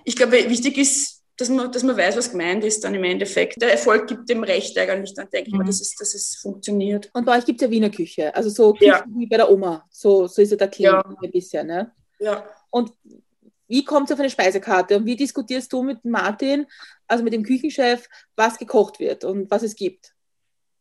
ich 0.05 0.17
glaube, 0.17 0.49
wichtig 0.49 0.79
ist, 0.79 1.22
dass 1.37 1.49
man, 1.49 1.73
dass 1.73 1.83
man 1.83 1.97
weiß, 1.97 2.17
was 2.17 2.31
gemeint 2.31 2.63
ist 2.65 2.85
dann 2.85 2.95
im 2.95 3.05
Endeffekt. 3.05 3.61
Der 3.61 3.73
Erfolg 3.73 4.07
gibt 4.07 4.29
dem 4.29 4.43
Recht 4.43 4.77
eigentlich, 4.79 5.15
dann 5.15 5.29
denke 5.31 5.49
ich 5.49 5.55
mal, 5.55 5.63
mhm. 5.63 5.69
dass 5.69 5.81
es, 5.81 5.95
dass 5.97 6.15
es 6.15 6.37
funktioniert. 6.37 7.11
Und 7.15 7.25
bei 7.25 7.39
euch 7.39 7.45
gibt 7.45 7.61
es 7.61 7.67
ja 7.67 7.71
Wiener 7.71 7.91
Küche, 7.91 8.35
also 8.35 8.51
so 8.51 8.73
Küche 8.73 8.87
ja. 8.87 9.05
wie 9.09 9.27
bei 9.27 9.39
der 9.39 9.51
Oma, 9.51 9.87
so, 9.91 10.27
so 10.27 10.43
ist 10.43 10.51
ja 10.51 10.57
der 10.57 10.69
Klima 10.69 11.03
ja. 11.05 11.17
ein 11.23 11.31
bisschen, 11.31 11.67
ne? 11.67 11.93
Ja. 12.19 12.45
Und 12.71 12.93
wie 13.69 13.85
kommt 13.85 14.09
es 14.09 14.13
auf 14.13 14.21
eine 14.21 14.29
Speisekarte 14.31 14.97
und 14.97 15.07
wie 15.07 15.17
diskutierst 15.17 15.73
du 15.73 15.83
mit 15.83 16.05
Martin, 16.05 16.67
also 17.09 17.25
mit 17.25 17.33
dem 17.33 17.43
Küchenchef, 17.43 18.07
was 18.37 18.59
gekocht 18.59 19.01
wird 19.01 19.25
und 19.25 19.51
was 19.51 19.63
es 19.63 19.75
gibt? 19.75 20.13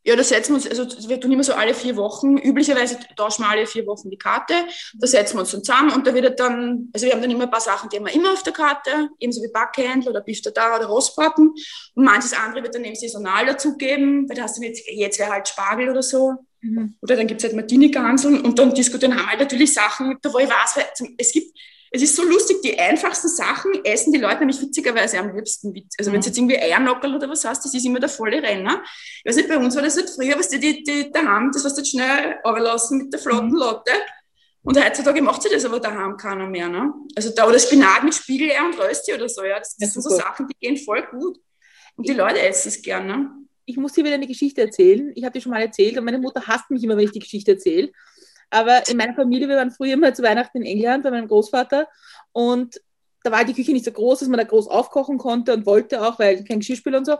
Ja, 0.04 0.16
da 0.16 0.24
setzen 0.24 0.50
wir 0.50 0.56
uns, 0.56 0.68
also 0.68 1.08
wir 1.08 1.20
tun 1.20 1.30
immer 1.30 1.44
so 1.44 1.52
alle 1.54 1.74
vier 1.74 1.96
Wochen, 1.96 2.36
üblicherweise 2.36 2.98
tauschen 3.16 3.44
wir 3.44 3.50
alle 3.50 3.66
vier 3.66 3.86
Wochen 3.86 4.10
die 4.10 4.18
Karte, 4.18 4.54
da 4.94 5.06
setzen 5.06 5.36
wir 5.36 5.40
uns 5.40 5.52
dann 5.52 5.62
zusammen 5.62 5.92
und 5.92 6.06
da 6.06 6.14
wird 6.14 6.40
dann, 6.40 6.90
also 6.92 7.06
wir 7.06 7.12
haben 7.12 7.22
dann 7.22 7.30
immer 7.30 7.44
ein 7.44 7.50
paar 7.50 7.60
Sachen, 7.60 7.88
die 7.88 7.96
haben 7.96 8.06
wir 8.06 8.14
immer 8.14 8.32
auf 8.32 8.42
der 8.42 8.52
Karte, 8.52 9.10
ebenso 9.20 9.42
wie 9.42 9.52
Backhändel 9.52 10.10
oder 10.10 10.20
Beef 10.20 10.42
da 10.42 10.76
oder 10.76 10.86
Rostbraten 10.86 11.50
und 11.94 12.04
manches 12.04 12.32
andere 12.32 12.64
wird 12.64 12.74
dann 12.74 12.84
eben 12.84 12.96
saisonal 12.96 13.46
dazugeben, 13.46 14.28
weil 14.28 14.36
da 14.36 14.42
hast 14.42 14.58
du 14.58 14.62
jetzt, 14.62 14.82
jetzt 14.88 15.20
wäre 15.20 15.30
halt 15.30 15.48
Spargel 15.48 15.90
oder 15.90 16.02
so. 16.02 16.34
Mhm. 16.62 16.94
Oder 17.00 17.16
dann 17.16 17.26
gibt 17.26 17.40
es 17.40 17.44
halt 17.44 17.56
Martini-Ganseln 17.56 18.40
und 18.40 18.58
dann 18.58 18.74
diskutieren 18.74 19.14
haben 19.14 19.22
wir 19.22 19.30
halt 19.30 19.40
natürlich 19.40 19.72
Sachen, 19.72 20.16
da 20.22 20.32
wo 20.32 20.38
ich 20.38 20.48
weiß, 20.48 20.76
weil 20.76 21.14
es 21.18 21.32
gibt, 21.32 21.56
es 21.94 22.00
ist 22.00 22.16
so 22.16 22.24
lustig, 22.24 22.62
die 22.62 22.78
einfachsten 22.78 23.28
Sachen 23.28 23.84
essen 23.84 24.14
die 24.14 24.18
Leute 24.18 24.38
nämlich 24.38 24.60
witzigerweise 24.60 25.18
am 25.18 25.36
liebsten. 25.36 25.74
Also 25.98 26.10
mhm. 26.10 26.14
wenn 26.14 26.20
es 26.20 26.26
jetzt 26.26 26.38
irgendwie 26.38 26.58
Eiernockerl 26.58 27.14
oder 27.14 27.28
was 27.28 27.44
hast, 27.44 27.64
das 27.64 27.74
ist 27.74 27.84
immer 27.84 28.00
der 28.00 28.08
volle 28.08 28.42
Renner. 28.42 28.82
Ich 29.18 29.28
weiß 29.28 29.36
nicht, 29.36 29.48
bei 29.48 29.58
uns 29.58 29.76
war 29.76 29.82
das 29.82 29.96
halt 29.96 30.08
früher, 30.08 30.38
was 30.38 30.48
die, 30.48 30.58
die, 30.58 30.82
die 30.82 31.12
daheim, 31.12 31.50
das 31.52 31.64
was 31.64 31.74
du 31.74 31.84
schnell 31.84 32.38
runterlassen 32.44 32.98
mit 32.98 33.12
der 33.12 33.20
flotten 33.20 33.50
mhm. 33.50 33.56
Lotte. 33.56 33.92
Und 34.62 34.82
heutzutage 34.82 35.20
macht 35.20 35.42
sie 35.42 35.50
das 35.50 35.64
aber 35.66 35.80
daheim 35.80 36.16
keiner 36.16 36.48
mehr. 36.48 36.68
Ne? 36.68 36.94
Also 37.14 37.30
da 37.34 37.46
oder 37.46 37.58
Spinat 37.58 38.04
mit 38.04 38.14
Spiegeleier 38.14 38.64
und 38.64 38.78
Rösti 38.78 39.12
oder 39.12 39.28
so. 39.28 39.44
Ja, 39.44 39.58
das, 39.58 39.76
das 39.76 39.92
sind 39.92 40.02
so 40.02 40.10
Sachen, 40.10 40.48
die 40.48 40.54
gehen 40.58 40.78
voll 40.78 41.06
gut. 41.10 41.38
Und 41.96 42.08
die 42.08 42.14
Leute 42.14 42.40
essen 42.40 42.68
es 42.68 42.80
gerne. 42.80 43.06
Ne? 43.06 43.30
Ich 43.66 43.76
muss 43.76 43.92
dir 43.92 44.04
wieder 44.04 44.14
eine 44.14 44.26
Geschichte 44.26 44.62
erzählen. 44.62 45.12
Ich 45.14 45.24
habe 45.24 45.32
dir 45.32 45.42
schon 45.42 45.52
mal 45.52 45.60
erzählt 45.60 45.98
und 45.98 46.04
meine 46.04 46.18
Mutter 46.18 46.46
hasst 46.46 46.70
mich 46.70 46.82
immer, 46.84 46.96
wenn 46.96 47.04
ich 47.04 47.12
die 47.12 47.18
Geschichte 47.18 47.52
erzähle. 47.52 47.92
Aber 48.52 48.86
in 48.88 48.98
meiner 48.98 49.14
Familie, 49.14 49.48
wir 49.48 49.56
waren 49.56 49.70
früher 49.70 49.94
immer 49.94 50.12
zu 50.12 50.22
Weihnachten 50.22 50.58
in 50.58 50.64
England 50.64 51.04
bei 51.04 51.10
meinem 51.10 51.26
Großvater 51.26 51.88
und 52.32 52.80
da 53.22 53.30
war 53.30 53.44
die 53.44 53.54
Küche 53.54 53.72
nicht 53.72 53.84
so 53.84 53.92
groß, 53.92 54.20
dass 54.20 54.28
man 54.28 54.38
da 54.38 54.44
groß 54.44 54.68
aufkochen 54.68 55.16
konnte 55.16 55.54
und 55.54 55.64
wollte 55.64 56.02
auch, 56.02 56.18
weil 56.18 56.44
kein 56.44 56.58
Geschirrspüler 56.58 56.98
und 56.98 57.06
so. 57.06 57.16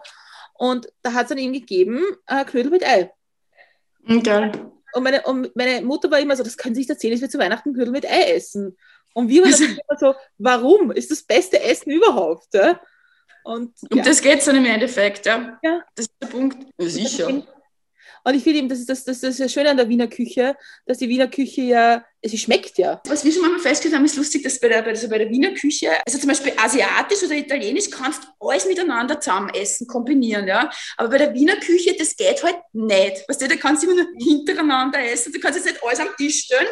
Und 0.54 0.92
da 1.02 1.12
hat 1.14 1.24
es 1.24 1.28
dann 1.30 1.38
ihm 1.38 1.52
gegeben, 1.52 2.04
äh, 2.26 2.44
Knödel 2.44 2.70
mit 2.70 2.84
Ei. 2.84 3.10
Geil. 4.22 4.52
Und 4.92 5.04
meine, 5.04 5.22
und 5.22 5.54
meine 5.56 5.80
Mutter 5.82 6.10
war 6.10 6.20
immer 6.20 6.36
so, 6.36 6.42
das 6.42 6.56
können 6.56 6.74
Sie 6.74 6.80
nicht 6.80 6.90
erzählen, 6.90 7.14
dass 7.14 7.22
wir 7.22 7.30
zu 7.30 7.38
Weihnachten 7.38 7.72
Knödel 7.72 7.92
mit 7.92 8.04
Ei 8.04 8.32
essen. 8.32 8.76
Und 9.14 9.28
wir 9.28 9.42
waren 9.42 9.52
dann 9.52 9.62
immer 9.88 9.98
so, 9.98 10.14
warum? 10.38 10.90
Ist 10.90 11.10
das 11.10 11.22
beste 11.22 11.62
Essen 11.62 11.92
überhaupt? 11.92 12.52
Ja? 12.52 12.78
Und, 13.44 13.72
ja. 13.82 13.88
um 13.98 14.02
das 14.02 14.20
geht 14.20 14.40
es 14.40 14.44
dann 14.44 14.56
im 14.56 14.66
Endeffekt, 14.66 15.24
ja. 15.24 15.58
ja. 15.62 15.82
Das 15.94 16.06
ist 16.06 16.14
der 16.20 16.26
Punkt. 16.26 16.66
Sicher. 16.78 17.42
Und 18.24 18.34
ich 18.34 18.42
finde 18.42 18.60
eben, 18.60 18.68
das 18.68 18.78
ist 18.78 18.88
das, 18.88 19.04
das, 19.04 19.20
das 19.20 19.30
ist 19.30 19.40
das 19.40 19.52
Schöne 19.52 19.70
an 19.70 19.76
der 19.76 19.88
Wiener 19.88 20.06
Küche, 20.06 20.56
dass 20.86 20.98
die 20.98 21.08
Wiener 21.08 21.28
Küche 21.28 21.62
ja, 21.62 22.04
sie 22.22 22.38
schmeckt 22.38 22.78
ja. 22.78 23.00
Was 23.06 23.24
wir 23.24 23.32
schon 23.32 23.42
mal 23.42 23.58
festgestellt 23.58 23.94
haben, 23.94 24.04
ist 24.04 24.16
lustig, 24.16 24.42
dass 24.42 24.60
bei 24.60 24.68
der, 24.68 24.84
also 24.84 25.08
bei 25.08 25.18
der 25.18 25.30
Wiener 25.30 25.52
Küche, 25.54 25.90
also 26.06 26.18
zum 26.18 26.28
Beispiel 26.28 26.52
asiatisch 26.56 27.22
oder 27.24 27.34
italienisch, 27.34 27.90
kannst 27.90 28.22
du 28.24 28.48
alles 28.48 28.66
miteinander 28.66 29.20
zusammen 29.20 29.50
essen, 29.50 29.86
kombinieren, 29.86 30.46
ja. 30.46 30.70
Aber 30.96 31.08
bei 31.08 31.18
der 31.18 31.34
Wiener 31.34 31.56
Küche, 31.56 31.96
das 31.98 32.16
geht 32.16 32.42
halt 32.42 32.58
nicht. 32.72 33.28
Weißt 33.28 33.40
du, 33.40 33.48
da 33.48 33.56
kannst 33.56 33.82
du 33.82 33.90
immer 33.90 34.04
nur 34.04 34.12
hintereinander 34.18 35.00
essen. 35.04 35.32
Du 35.32 35.40
kannst 35.40 35.58
jetzt 35.58 35.66
nicht 35.66 35.84
alles 35.84 36.00
am 36.00 36.08
Tisch 36.16 36.44
stellen. 36.44 36.68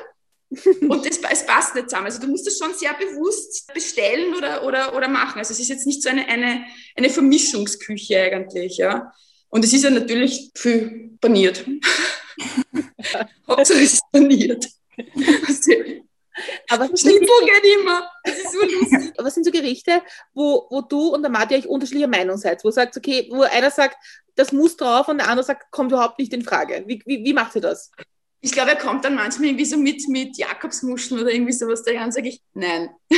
und 0.88 1.06
das, 1.06 1.18
es 1.30 1.46
passt 1.46 1.74
nicht 1.74 1.88
zusammen. 1.88 2.06
Also 2.06 2.20
du 2.20 2.26
musst 2.26 2.46
das 2.46 2.58
schon 2.58 2.74
sehr 2.74 2.92
bewusst 2.94 3.72
bestellen 3.72 4.34
oder, 4.34 4.64
oder, 4.64 4.96
oder 4.96 5.08
machen. 5.08 5.38
Also 5.38 5.52
es 5.52 5.60
ist 5.60 5.68
jetzt 5.68 5.86
nicht 5.86 6.02
so 6.02 6.08
eine, 6.08 6.26
eine, 6.26 6.64
eine 6.96 7.10
Vermischungsküche 7.10 8.20
eigentlich, 8.20 8.78
ja. 8.78 9.12
Und 9.48 9.64
es 9.64 9.72
ist 9.72 9.84
ja 9.84 9.90
natürlich 9.90 10.50
viel 10.54 11.09
paniert. 11.20 11.64
Hauptsache 13.48 13.78
es 13.78 13.94
ist 13.94 14.02
paniert. 14.12 14.66
Aber 16.68 16.86
Schnitzel 16.86 17.26
geht 17.44 17.80
immer. 17.80 18.10
Das 18.24 18.36
ist 18.36 18.52
so 18.52 18.60
lustig. 18.60 19.12
Was 19.18 19.34
sind 19.34 19.44
so 19.44 19.50
Gerichte, 19.50 20.02
wo, 20.34 20.66
wo 20.70 20.80
du 20.82 21.08
und 21.08 21.22
der 21.22 21.30
Martin 21.30 21.58
euch 21.58 21.66
unterschiedlicher 21.66 22.08
Meinung 22.08 22.36
seid? 22.36 22.64
Wo 22.64 22.70
sagt, 22.70 22.96
okay, 22.96 23.28
wo 23.30 23.42
einer 23.42 23.70
sagt, 23.70 23.96
das 24.36 24.52
muss 24.52 24.76
drauf 24.76 25.08
und 25.08 25.18
der 25.18 25.28
andere 25.28 25.44
sagt, 25.44 25.70
kommt 25.70 25.92
überhaupt 25.92 26.18
nicht 26.18 26.32
in 26.32 26.42
Frage. 26.42 26.84
Wie, 26.86 27.02
wie, 27.04 27.24
wie 27.24 27.32
macht 27.32 27.56
ihr 27.56 27.62
das? 27.62 27.90
Ich 28.42 28.52
glaube, 28.52 28.70
er 28.70 28.76
kommt 28.76 29.04
dann 29.04 29.16
manchmal 29.16 29.48
irgendwie 29.48 29.66
so 29.66 29.76
mit, 29.76 30.08
mit 30.08 30.38
Jakobsmuscheln 30.38 31.20
oder 31.20 31.30
irgendwie 31.30 31.52
sowas 31.52 31.82
daher 31.82 32.04
und 32.04 32.12
sage 32.12 32.30
ich, 32.30 32.40
nein. 32.54 32.88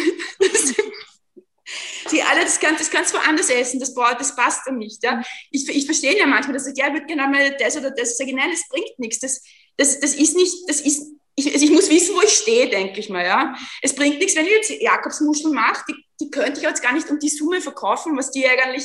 die 2.12 2.22
alle, 2.22 2.42
das 2.42 2.60
kannst, 2.60 2.80
das 2.80 2.90
kannst 2.90 3.12
du 3.12 3.18
woanders 3.18 3.50
essen, 3.50 3.80
das, 3.80 3.94
das 3.94 4.36
passt 4.36 4.66
dann 4.66 4.78
nicht. 4.78 5.02
Ja? 5.02 5.22
Ich, 5.50 5.68
ich 5.68 5.86
verstehe 5.86 6.18
ja 6.18 6.26
manchmal, 6.26 6.54
dass 6.54 6.66
ich, 6.66 6.76
ja, 6.76 6.92
würde 6.92 7.06
gerne 7.06 7.28
mal 7.28 7.56
das 7.58 7.76
oder 7.76 7.90
das 7.90 8.16
sagen, 8.16 8.36
nein, 8.36 8.50
das 8.50 8.68
bringt 8.68 8.98
nichts. 8.98 9.20
Das, 9.20 9.42
das, 9.76 10.00
das 10.00 10.14
ist 10.14 10.36
nicht, 10.36 10.54
das 10.68 10.80
ist, 10.80 11.02
ich, 11.34 11.52
also 11.52 11.64
ich 11.64 11.70
muss 11.70 11.90
wissen, 11.90 12.14
wo 12.14 12.22
ich 12.22 12.32
stehe, 12.32 12.68
denke 12.68 13.00
ich 13.00 13.08
mal. 13.08 13.24
Ja? 13.24 13.54
Es 13.80 13.94
bringt 13.94 14.18
nichts, 14.18 14.36
wenn 14.36 14.46
ich 14.46 14.52
jetzt 14.52 14.70
Jakobsmuscheln 14.70 15.54
mache, 15.54 15.84
die, 15.88 15.94
die 16.20 16.30
könnte 16.30 16.60
ich 16.60 16.62
jetzt 16.66 16.82
gar 16.82 16.92
nicht 16.92 17.10
um 17.10 17.18
die 17.18 17.28
Summe 17.28 17.60
verkaufen, 17.60 18.16
was 18.16 18.30
die 18.30 18.46
eigentlich 18.46 18.84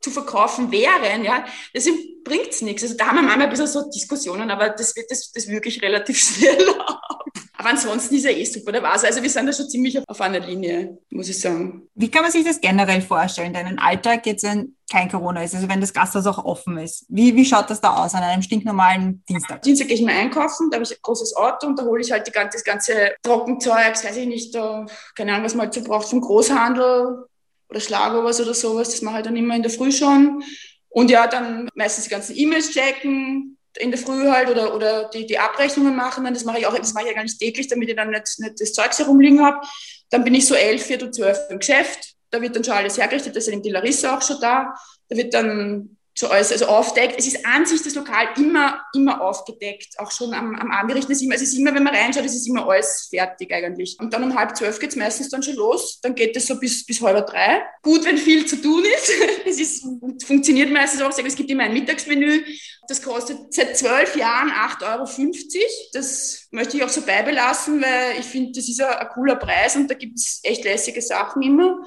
zu 0.00 0.10
verkaufen 0.10 0.70
wären, 0.70 1.24
ja, 1.24 1.44
deswegen 1.74 2.22
bringt 2.22 2.50
es 2.50 2.62
nichts. 2.62 2.84
Also 2.84 2.94
da 2.96 3.08
haben 3.08 3.16
wir 3.16 3.22
manchmal 3.22 3.46
ein 3.46 3.50
bisschen 3.50 3.66
so 3.66 3.90
Diskussionen, 3.90 4.50
aber 4.50 4.70
das 4.70 4.94
wird 4.94 5.10
das, 5.10 5.32
das 5.32 5.48
wirklich 5.48 5.82
relativ 5.82 6.18
schnell 6.20 6.68
ab. 6.78 7.24
Aber 7.60 7.70
ansonsten 7.70 8.14
ist 8.14 8.24
er 8.24 8.36
eh 8.36 8.44
super, 8.44 8.70
der 8.70 8.84
war's. 8.84 9.02
Also 9.02 9.20
wir 9.20 9.28
sind 9.28 9.46
da 9.46 9.52
schon 9.52 9.68
ziemlich 9.68 9.98
auf 10.08 10.20
einer 10.20 10.38
Linie, 10.38 10.96
muss 11.10 11.28
ich 11.28 11.40
sagen. 11.40 11.88
Wie 11.96 12.08
kann 12.08 12.22
man 12.22 12.30
sich 12.30 12.44
das 12.44 12.60
generell 12.60 13.02
vorstellen, 13.02 13.52
deinen 13.52 13.80
Alltag 13.80 14.24
jetzt, 14.26 14.44
wenn 14.44 14.76
kein 14.88 15.10
Corona 15.10 15.42
ist, 15.42 15.56
also 15.56 15.68
wenn 15.68 15.80
das 15.80 15.92
Gasthaus 15.92 16.26
auch 16.28 16.44
offen 16.44 16.78
ist? 16.78 17.04
Wie, 17.08 17.34
wie 17.34 17.44
schaut 17.44 17.68
das 17.68 17.80
da 17.80 17.96
aus 17.96 18.14
an 18.14 18.22
einem 18.22 18.42
stinknormalen 18.42 19.24
Dienstag? 19.28 19.62
Dienstag 19.62 19.88
gehe 19.88 19.96
ich 19.96 20.02
mal 20.02 20.14
einkaufen, 20.14 20.70
da 20.70 20.76
habe 20.76 20.84
ich 20.84 20.92
ein 20.92 21.02
großes 21.02 21.34
Auto 21.34 21.66
und 21.66 21.76
da 21.76 21.82
hole 21.82 22.00
ich 22.00 22.12
halt 22.12 22.28
die 22.28 22.30
ganze, 22.30 22.58
das 22.58 22.64
ganze 22.64 22.92
Trockenzeug, 23.22 24.04
weiß 24.04 24.16
ich 24.16 24.28
nicht, 24.28 24.54
da, 24.54 24.86
keine 25.16 25.32
Ahnung, 25.32 25.44
was 25.44 25.56
man 25.56 25.66
halt 25.66 25.74
so 25.74 25.82
braucht 25.82 26.08
vom 26.08 26.20
Großhandel, 26.20 27.26
oder 27.68 27.80
Schlager 27.80 28.24
was 28.24 28.40
oder 28.40 28.54
sowas. 28.54 28.90
Das 28.90 29.02
mache 29.02 29.18
ich 29.18 29.24
dann 29.24 29.36
immer 29.36 29.54
in 29.54 29.62
der 29.62 29.70
Früh 29.70 29.92
schon. 29.92 30.42
Und 30.88 31.10
ja, 31.10 31.26
dann 31.26 31.68
meistens 31.74 32.04
die 32.04 32.10
ganzen 32.10 32.36
E-Mails 32.36 32.70
checken, 32.70 33.57
in 33.78 33.90
der 33.90 33.98
Früh 33.98 34.28
halt 34.28 34.50
oder, 34.50 34.74
oder 34.74 35.08
die, 35.10 35.26
die 35.26 35.38
Abrechnungen 35.38 35.96
machen. 35.96 36.24
Dann 36.24 36.34
das 36.34 36.44
mache 36.44 36.58
ich 36.58 36.66
auch, 36.66 36.76
das 36.76 36.94
mache 36.94 37.04
ich 37.04 37.10
ja 37.10 37.16
gar 37.16 37.22
nicht 37.22 37.38
täglich, 37.38 37.68
damit 37.68 37.88
ich 37.88 37.96
dann 37.96 38.10
nicht, 38.10 38.38
nicht 38.38 38.60
das 38.60 38.72
Zeugs 38.72 38.98
herumliegen 38.98 39.44
habe. 39.44 39.66
Dann 40.10 40.24
bin 40.24 40.34
ich 40.34 40.46
so 40.46 40.54
elf, 40.54 40.84
viertel 40.84 41.10
zwölf 41.10 41.38
im 41.50 41.58
Geschäft. 41.58 42.14
Da 42.30 42.40
wird 42.40 42.56
dann 42.56 42.64
schon 42.64 42.74
alles 42.74 42.98
hergerichtet, 42.98 43.36
da 43.36 43.40
eben 43.40 43.62
die 43.62 43.70
Larissa 43.70 44.16
auch 44.16 44.22
schon 44.22 44.40
da. 44.40 44.74
Da 45.08 45.16
wird 45.16 45.32
dann 45.34 45.97
so 46.18 46.26
alles, 46.26 46.50
also 46.50 46.66
aufdeckt. 46.66 47.14
Es 47.16 47.28
ist 47.28 47.46
an 47.46 47.64
sich 47.64 47.80
das 47.80 47.94
Lokal 47.94 48.28
immer, 48.36 48.82
immer 48.92 49.20
aufgedeckt, 49.20 49.98
auch 49.98 50.10
schon 50.10 50.34
am, 50.34 50.56
am 50.56 50.72
Abendgericht. 50.72 51.08
Es 51.08 51.18
ist, 51.18 51.22
immer, 51.22 51.34
es 51.36 51.42
ist 51.42 51.56
immer, 51.56 51.72
wenn 51.72 51.84
man 51.84 51.94
reinschaut, 51.94 52.24
es 52.24 52.34
ist 52.34 52.48
immer 52.48 52.68
alles 52.68 53.06
fertig 53.08 53.52
eigentlich. 53.52 53.96
Und 54.00 54.12
dann 54.12 54.24
um 54.24 54.36
halb 54.36 54.56
zwölf 54.56 54.80
geht 54.80 54.90
es 54.90 54.96
meistens 54.96 55.28
dann 55.28 55.44
schon 55.44 55.54
los. 55.54 56.00
Dann 56.00 56.16
geht 56.16 56.36
es 56.36 56.46
so 56.46 56.58
bis, 56.58 56.84
bis 56.84 57.00
halb 57.00 57.24
drei. 57.28 57.62
Gut, 57.82 58.04
wenn 58.04 58.18
viel 58.18 58.44
zu 58.46 58.60
tun 58.60 58.84
ist. 58.84 59.12
es 59.46 59.60
ist, 59.60 59.86
funktioniert 60.24 60.72
meistens 60.72 61.02
auch. 61.02 61.16
Es 61.16 61.36
gibt 61.36 61.50
immer 61.50 61.62
ein 61.62 61.72
Mittagsmenü. 61.72 62.42
Das 62.88 63.00
kostet 63.00 63.54
seit 63.54 63.76
zwölf 63.76 64.16
Jahren 64.16 64.50
8,50 64.50 64.84
Euro. 64.90 65.66
Das 65.92 66.48
möchte 66.50 66.78
ich 66.78 66.82
auch 66.82 66.88
so 66.88 67.02
beibelassen, 67.02 67.80
weil 67.80 68.18
ich 68.18 68.26
finde, 68.26 68.52
das 68.56 68.68
ist 68.68 68.80
ein, 68.80 68.92
ein 68.92 69.08
cooler 69.10 69.36
Preis 69.36 69.76
und 69.76 69.88
da 69.88 69.94
gibt 69.94 70.18
es 70.18 70.40
echt 70.42 70.64
lässige 70.64 71.00
Sachen 71.00 71.42
immer. 71.42 71.78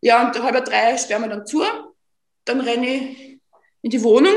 Ja, 0.00 0.24
und 0.24 0.40
halb 0.40 0.64
drei 0.64 0.96
sperren 0.96 1.22
wir 1.22 1.28
dann 1.28 1.46
zu. 1.46 1.64
Dann 2.44 2.60
renne 2.60 2.86
ich 2.86 3.33
in 3.84 3.90
die 3.90 4.02
Wohnung 4.02 4.32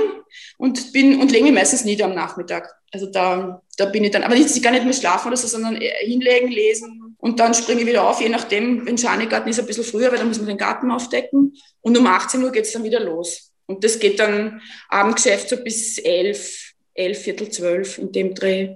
und 0.57 0.91
bin 0.91 1.21
und 1.21 1.31
lege 1.31 1.45
mich 1.45 1.53
meistens 1.53 1.85
nieder 1.85 2.05
am 2.05 2.13
Nachmittag. 2.13 2.69
Also 2.91 3.05
da, 3.05 3.61
da 3.77 3.85
bin 3.85 4.03
ich 4.03 4.11
dann, 4.11 4.23
aber 4.23 4.35
nicht, 4.35 4.53
ich 4.53 4.61
gar 4.61 4.71
nicht 4.71 4.83
mehr 4.83 4.93
schlafen 4.93 5.29
oder 5.29 5.37
so, 5.37 5.47
sondern 5.47 5.79
hinlegen, 6.01 6.49
lesen 6.49 7.15
und 7.17 7.39
dann 7.39 7.53
springe 7.53 7.81
ich 7.81 7.87
wieder 7.87 8.05
auf, 8.05 8.19
je 8.19 8.27
nachdem, 8.27 8.85
wenn 8.85 8.97
Schanigarten 8.97 9.49
ist, 9.49 9.59
ein 9.59 9.65
bisschen 9.65 9.85
früher, 9.85 10.11
weil 10.11 10.17
dann 10.17 10.27
muss 10.27 10.37
man 10.37 10.47
den 10.47 10.57
Garten 10.57 10.91
aufdecken 10.91 11.55
und 11.79 11.97
um 11.97 12.05
18 12.05 12.43
Uhr 12.43 12.51
geht 12.51 12.65
es 12.65 12.73
dann 12.73 12.83
wieder 12.83 12.99
los. 12.99 13.53
Und 13.67 13.85
das 13.85 13.99
geht 13.99 14.19
dann 14.19 14.61
Abendgeschäft 14.89 15.47
so 15.47 15.57
bis 15.63 15.97
11, 15.97 16.73
11, 16.93 17.17
Viertel 17.17 17.49
12 17.49 17.97
in 17.99 18.11
dem 18.11 18.35
Dreh. 18.35 18.75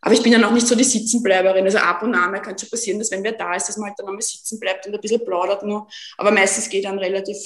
Aber 0.00 0.14
ich 0.14 0.22
bin 0.22 0.32
ja 0.32 0.38
noch 0.38 0.52
nicht 0.52 0.66
so 0.66 0.74
die 0.74 0.84
Sitzenbleiberin. 0.84 1.64
Also 1.64 1.78
ab 1.78 2.02
und 2.02 2.14
an 2.14 2.32
kann 2.42 2.58
schon 2.58 2.70
passieren, 2.70 2.98
dass 2.98 3.10
wenn 3.10 3.22
wer 3.22 3.32
da 3.32 3.54
ist, 3.54 3.68
dass 3.68 3.76
man 3.76 3.90
halt 3.90 3.98
dann 3.98 4.08
einmal 4.08 4.22
sitzen 4.22 4.58
bleibt 4.58 4.86
und 4.86 4.94
ein 4.94 5.00
bisschen 5.00 5.24
plaudert 5.24 5.62
nur. 5.62 5.88
Aber 6.16 6.30
meistens 6.30 6.68
geht 6.68 6.84
dann 6.84 6.98
relativ 6.98 7.36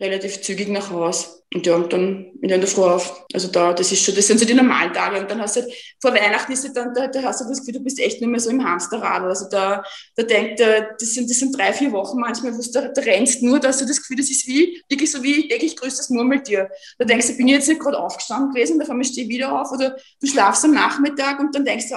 relativ 0.00 0.42
zügig 0.42 0.68
nach 0.68 0.90
Haus. 0.90 1.42
Und 1.54 1.64
ja, 1.64 1.76
und 1.76 1.92
dann 1.92 2.32
ich 2.42 2.50
in 2.50 2.60
der 2.60 2.66
Früh 2.66 2.82
auf. 2.82 3.24
Also 3.32 3.48
da, 3.48 3.72
das 3.72 3.90
ist 3.92 4.04
schon, 4.04 4.14
das 4.14 4.26
sind 4.26 4.38
so 4.38 4.44
die 4.44 4.52
normalen 4.52 4.92
Tage. 4.92 5.18
Und 5.18 5.30
dann 5.30 5.40
hast 5.40 5.56
du 5.56 5.62
halt, 5.62 5.72
vor 6.00 6.12
Weihnachten 6.12 6.52
ist 6.52 6.64
halt 6.64 6.76
dann, 6.76 6.92
da, 6.92 7.06
da 7.06 7.22
hast 7.22 7.40
du 7.40 7.48
das 7.48 7.60
Gefühl, 7.60 7.74
du 7.74 7.84
bist 7.84 7.98
echt 8.00 8.20
nicht 8.20 8.28
mehr 8.28 8.40
so 8.40 8.50
im 8.50 8.62
Hamsterrad. 8.62 9.22
Also 9.22 9.48
da, 9.48 9.82
da 10.16 10.22
denkt, 10.22 10.60
das 10.60 11.14
sind, 11.14 11.30
das 11.30 11.38
sind 11.38 11.56
drei, 11.56 11.72
vier 11.72 11.92
Wochen 11.92 12.18
manchmal, 12.18 12.52
wo 12.52 12.60
du 12.60 12.70
da, 12.70 13.00
rennst 13.00 13.42
nur, 13.42 13.60
da 13.60 13.68
hast 13.68 13.80
du 13.80 13.86
das 13.86 13.98
Gefühl, 13.98 14.16
das 14.16 14.28
ist 14.28 14.46
wie, 14.46 14.82
wirklich 14.88 15.10
so 15.10 15.22
wie 15.22 15.48
täglich 15.48 15.76
grüßt 15.76 15.98
das 15.98 16.10
Murmeltier. 16.10 16.68
Da 16.98 17.04
denkst 17.04 17.28
du, 17.28 17.36
bin 17.36 17.48
ich 17.48 17.54
jetzt 17.54 17.68
nicht 17.68 17.80
gerade 17.80 17.98
aufgestanden 17.98 18.52
gewesen, 18.52 18.78
da 18.78 19.04
stehe 19.04 19.26
ich 19.26 19.28
wieder 19.32 19.60
auf, 19.60 19.70
oder 19.72 19.96
du 20.20 20.26
schlafst 20.26 20.64
am 20.64 20.72
Nachmittag 20.72 21.38
und 21.40 21.54
dann 21.54 21.64
denkst 21.64 21.88
du, 21.90 21.96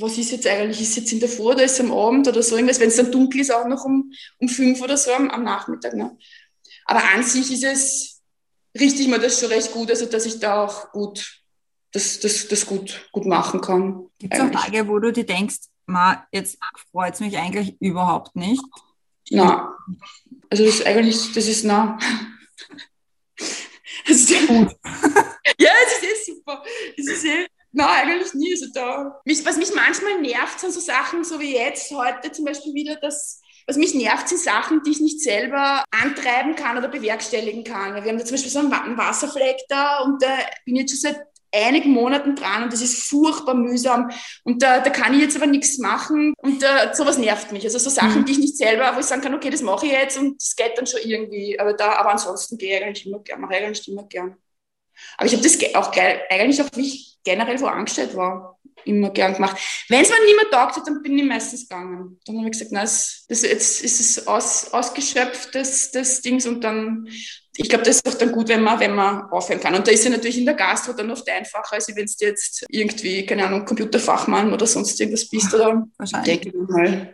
was 0.00 0.16
ist 0.16 0.30
jetzt 0.30 0.46
eigentlich, 0.46 0.80
ist 0.80 0.96
jetzt 0.96 1.12
in 1.12 1.18
der 1.18 1.28
Früh 1.28 1.50
oder 1.50 1.64
ist 1.64 1.72
es 1.72 1.80
am 1.80 1.92
Abend 1.92 2.28
oder 2.28 2.42
so 2.42 2.54
irgendwas, 2.54 2.78
wenn 2.78 2.88
es 2.88 2.96
dann 2.96 3.10
dunkel 3.10 3.40
ist, 3.40 3.52
auch 3.52 3.66
noch 3.66 3.84
um, 3.84 4.12
um 4.38 4.48
fünf 4.48 4.80
oder 4.80 4.96
so 4.96 5.12
am, 5.12 5.28
am 5.28 5.42
Nachmittag. 5.42 5.94
Ne? 5.94 6.16
Aber 6.88 7.04
an 7.04 7.22
sich 7.22 7.52
ist 7.52 7.64
es, 7.64 8.22
richtig 8.78 9.08
mir 9.08 9.18
das 9.18 9.38
schon 9.38 9.50
recht 9.50 9.72
gut, 9.72 9.90
also 9.90 10.06
dass 10.06 10.24
ich 10.24 10.40
da 10.40 10.64
auch 10.64 10.90
gut, 10.90 11.42
das, 11.92 12.18
das, 12.18 12.48
das 12.48 12.64
gut, 12.64 13.08
gut 13.12 13.26
machen 13.26 13.60
kann. 13.60 14.08
Gibt 14.18 14.34
es 14.34 14.40
auch 14.40 14.50
Tage, 14.50 14.88
wo 14.88 14.98
du 14.98 15.12
dir 15.12 15.26
denkst, 15.26 15.58
ma, 15.84 16.26
jetzt 16.32 16.58
freut 16.90 17.14
es 17.14 17.20
mich 17.20 17.36
eigentlich 17.36 17.76
überhaupt 17.80 18.34
nicht? 18.36 18.62
Na, 19.30 19.76
also 20.48 20.64
das 20.64 20.76
ist 20.76 20.86
eigentlich, 20.86 21.32
das 21.34 21.46
ist 21.46 21.64
na. 21.64 21.98
Das 24.06 24.16
ist 24.16 24.48
gut. 24.48 24.74
ja, 25.58 25.70
es 25.84 25.98
ist 25.98 26.02
eh 26.02 26.32
super. 26.32 26.64
Es 26.96 27.06
ist 27.08 27.24
eh, 27.26 27.46
Nein, 27.72 28.08
eigentlich 28.08 28.32
nie. 28.32 28.52
Also 28.52 28.72
da. 28.72 29.20
Was 29.44 29.56
mich 29.58 29.74
manchmal 29.74 30.20
nervt, 30.22 30.58
sind 30.60 30.72
so 30.72 30.80
Sachen, 30.80 31.24
so 31.24 31.38
wie 31.38 31.54
jetzt, 31.54 31.90
heute 31.90 32.32
zum 32.32 32.46
Beispiel 32.46 32.72
wieder, 32.72 32.96
dass 32.96 33.42
was 33.68 33.76
mich 33.76 33.94
nervt, 33.94 34.28
sind 34.28 34.40
Sachen, 34.40 34.82
die 34.82 34.92
ich 34.92 35.00
nicht 35.00 35.20
selber 35.20 35.84
antreiben 35.90 36.56
kann 36.56 36.78
oder 36.78 36.88
bewerkstelligen 36.88 37.64
kann. 37.64 37.94
Wir 37.94 38.10
haben 38.10 38.18
da 38.18 38.24
zum 38.24 38.34
Beispiel 38.34 38.50
so 38.50 38.60
einen 38.60 38.96
Wasserfleck 38.96 39.58
da 39.68 40.00
und 40.00 40.22
da 40.22 40.28
bin 40.64 40.76
ich 40.76 40.80
jetzt 40.82 40.90
schon 40.92 41.12
seit 41.12 41.26
einigen 41.52 41.90
Monaten 41.90 42.34
dran 42.34 42.62
und 42.62 42.72
das 42.72 42.80
ist 42.80 43.08
furchtbar 43.08 43.54
mühsam 43.54 44.10
und 44.44 44.62
da, 44.62 44.80
da 44.80 44.90
kann 44.90 45.14
ich 45.14 45.20
jetzt 45.20 45.36
aber 45.36 45.46
nichts 45.46 45.78
machen 45.78 46.34
und 46.38 46.62
da, 46.62 46.94
sowas 46.94 47.18
nervt 47.18 47.52
mich. 47.52 47.64
Also 47.64 47.78
so 47.78 47.90
Sachen, 47.90 48.22
mhm. 48.22 48.24
die 48.24 48.32
ich 48.32 48.38
nicht 48.38 48.56
selber, 48.56 48.94
wo 48.94 49.00
ich 49.00 49.06
sagen 49.06 49.22
kann, 49.22 49.34
okay, 49.34 49.50
das 49.50 49.62
mache 49.62 49.86
ich 49.86 49.92
jetzt 49.92 50.18
und 50.18 50.42
das 50.42 50.56
geht 50.56 50.76
dann 50.76 50.86
schon 50.86 51.00
irgendwie. 51.04 51.58
Aber 51.60 51.74
da, 51.74 51.92
aber 51.92 52.10
ansonsten 52.10 52.56
gehe 52.58 52.78
ich 52.78 52.84
eigentlich 52.84 53.06
immer 53.06 53.20
gern, 53.20 53.40
mache 53.40 53.54
ich 53.54 53.62
eigentlich 53.64 53.88
immer 53.88 54.04
gern. 54.04 54.36
Aber 55.16 55.26
ich 55.26 55.32
habe 55.32 55.42
das 55.42 55.74
auch 55.74 55.92
geil, 55.92 56.22
eigentlich 56.30 56.60
auch, 56.62 56.68
wie 56.74 56.86
ich 56.86 57.18
generell 57.24 57.60
wo 57.60 57.66
angestellt 57.66 58.16
war 58.16 58.57
immer 58.84 59.10
gern 59.10 59.34
gemacht. 59.34 59.56
Wenn 59.88 60.02
es 60.02 60.08
mir 60.08 60.24
nicht 60.24 60.36
mehr 60.36 60.50
taugt 60.50 60.76
hat, 60.76 60.86
dann 60.86 61.02
bin 61.02 61.18
ich 61.18 61.24
meistens 61.24 61.68
gegangen. 61.68 62.18
Dann 62.26 62.38
habe 62.38 62.46
ich 62.46 62.52
gesagt, 62.52 62.72
das, 62.72 63.24
das, 63.28 63.42
jetzt 63.42 63.82
ist 63.82 64.00
es 64.00 64.26
aus, 64.26 64.72
ausgeschöpft, 64.72 65.54
das, 65.54 65.90
das 65.90 66.20
Dings, 66.22 66.46
und 66.46 66.62
dann, 66.62 67.08
ich 67.60 67.68
glaube, 67.68 67.84
das 67.84 67.96
ist 67.96 68.08
auch 68.08 68.14
dann 68.14 68.30
gut, 68.30 68.48
wenn 68.48 68.62
man, 68.62 68.78
wenn 68.78 68.94
man 68.94 69.22
aufhören 69.30 69.58
kann. 69.58 69.74
Und 69.74 69.84
da 69.84 69.90
ist 69.90 70.04
ja 70.04 70.10
natürlich 70.10 70.38
in 70.38 70.46
der 70.46 70.54
Gastro 70.54 70.92
dann 70.92 71.10
oft 71.10 71.28
einfacher, 71.28 71.74
als 71.74 71.88
wenn 71.88 71.96
du 71.96 72.02
jetzt 72.20 72.64
irgendwie, 72.68 73.26
keine 73.26 73.46
Ahnung, 73.46 73.64
Computerfachmann 73.64 74.52
oder 74.52 74.64
sonst 74.64 74.98
irgendwas 75.00 75.28
bist. 75.28 75.52
Oder 75.52 75.84
Wahrscheinlich. 75.98 76.54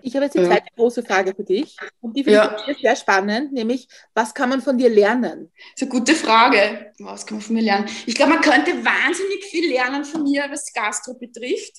Ich 0.03 0.15
habe 0.15 0.27
jetzt 0.27 0.35
die 0.35 0.41
ja. 0.41 0.47
zweite 0.47 0.67
große 0.77 1.03
Frage 1.03 1.35
für 1.35 1.45
dich. 1.45 1.75
Und 2.03 2.15
die 2.15 2.25
finde 2.25 2.39
ja. 2.39 2.57
ich 2.69 2.77
sehr 2.79 2.95
spannend, 2.95 3.55
nämlich, 3.55 3.89
was 4.13 4.35
kann 4.35 4.51
man 4.51 4.61
von 4.61 4.77
dir 4.77 4.91
lernen? 4.91 5.51
Das 5.73 5.83
ist 5.87 5.91
eine 5.91 5.99
gute 6.01 6.15
Frage. 6.15 6.93
Was 6.99 7.25
kann 7.25 7.39
man 7.39 7.43
von 7.43 7.57
mir 7.57 7.63
lernen? 7.63 7.87
Ich 8.05 8.15
glaube, 8.15 8.35
man 8.35 8.43
könnte 8.43 8.73
wahnsinnig 8.85 9.45
viel 9.45 9.71
lernen 9.71 10.05
von 10.05 10.25
mir, 10.25 10.45
was 10.51 10.71
Gastro 10.75 11.15
betrifft. 11.15 11.79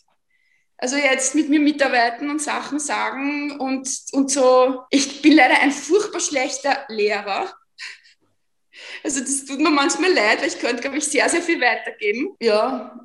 Also 0.77 0.95
jetzt 0.95 1.35
mit 1.35 1.49
mir 1.49 1.59
mitarbeiten 1.59 2.31
und 2.31 2.41
Sachen 2.41 2.79
sagen 2.79 3.59
und, 3.59 3.87
und 4.11 4.31
so. 4.31 4.81
Ich 4.89 5.21
bin 5.21 5.33
leider 5.33 5.61
ein 5.61 5.71
furchtbar 5.71 6.19
schlechter 6.19 6.83
Lehrer. 6.87 7.53
Also 9.03 9.21
das 9.21 9.45
tut 9.45 9.59
mir 9.59 9.69
manchmal 9.69 10.13
leid, 10.13 10.41
weil 10.41 10.47
ich 10.47 10.59
könnte, 10.59 10.81
glaube 10.81 10.97
ich, 10.97 11.05
sehr, 11.05 11.27
sehr 11.29 11.41
viel 11.41 11.59
weitergeben. 11.61 12.35
Ja. 12.39 12.99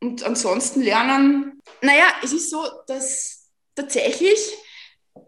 Und 0.00 0.22
ansonsten 0.22 0.82
lernen. 0.82 1.60
Naja, 1.80 2.04
es 2.22 2.32
ist 2.32 2.50
so, 2.50 2.64
dass 2.86 3.50
tatsächlich, 3.74 4.56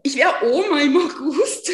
ich 0.03 0.15
wäre 0.15 0.51
Oma 0.51 0.79
im 0.81 0.97
August 0.97 1.71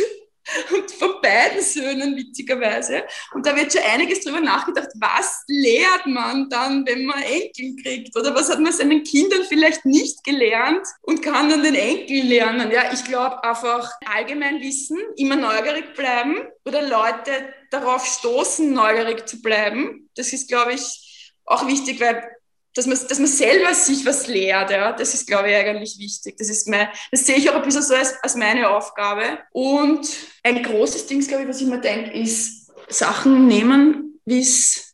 und 0.74 0.92
von 0.92 1.22
beiden 1.22 1.62
Söhnen 1.62 2.16
witzigerweise. 2.16 3.04
Und 3.34 3.46
da 3.46 3.56
wird 3.56 3.74
schon 3.74 3.82
einiges 3.84 4.22
drüber 4.22 4.40
nachgedacht, 4.40 4.90
was 4.96 5.44
lehrt 5.48 6.06
man 6.06 6.50
dann, 6.50 6.86
wenn 6.86 7.06
man 7.06 7.22
Enkel 7.22 7.76
kriegt? 7.82 8.16
Oder 8.16 8.34
was 8.36 8.50
hat 8.50 8.60
man 8.60 8.72
seinen 8.72 9.04
Kindern 9.04 9.44
vielleicht 9.48 9.86
nicht 9.86 10.24
gelernt 10.24 10.86
und 11.02 11.22
kann 11.22 11.50
dann 11.50 11.64
den 11.64 11.76
Enkel 11.76 12.22
lernen? 12.24 12.72
Ja, 12.72 12.94
ich 12.94 13.04
glaube 13.04 13.44
einfach 13.44 13.92
allgemein 14.06 14.62
wissen, 14.62 14.98
immer 15.18 15.36
neugierig 15.36 15.94
bleiben 15.96 16.48
oder 16.66 16.82
Leute 16.82 17.54
darauf 17.72 18.06
stoßen, 18.06 18.74
neugierig 18.74 19.28
zu 19.28 19.42
bleiben. 19.42 20.10
Das 20.16 20.34
ist, 20.34 20.48
glaube 20.48 20.74
ich, 20.74 21.34
auch 21.46 21.68
wichtig, 21.68 22.00
weil 22.00 22.35
dass 22.76 22.88
man, 22.88 23.00
dass 23.08 23.20
man 23.20 23.28
selber 23.28 23.74
sich 23.74 24.06
was 24.06 24.28
lehrt, 24.28 24.70
ja, 24.70 24.92
das 24.92 25.14
ist, 25.14 25.26
glaube 25.26 25.50
ich, 25.50 25.56
eigentlich 25.56 25.98
wichtig. 25.98 26.36
Das 26.38 26.50
ist 26.50 26.68
mein, 26.68 26.90
das 27.10 27.26
sehe 27.26 27.38
ich 27.38 27.50
auch 27.50 27.56
ein 27.56 27.62
bisschen 27.62 27.82
so 27.82 27.96
als, 27.96 28.22
als 28.22 28.36
meine 28.36 28.70
Aufgabe. 28.70 29.40
Und 29.52 30.08
ein 30.44 30.62
großes 30.62 31.08
Ding, 31.08 31.26
glaube 31.26 31.44
ich, 31.44 31.50
was 31.50 31.62
ich 31.62 31.68
mir 31.68 31.80
denke, 31.80 32.12
ist 32.12 32.70
Sachen 32.90 33.48
nehmen, 33.48 34.20
wie 34.26 34.42
es 34.42 34.94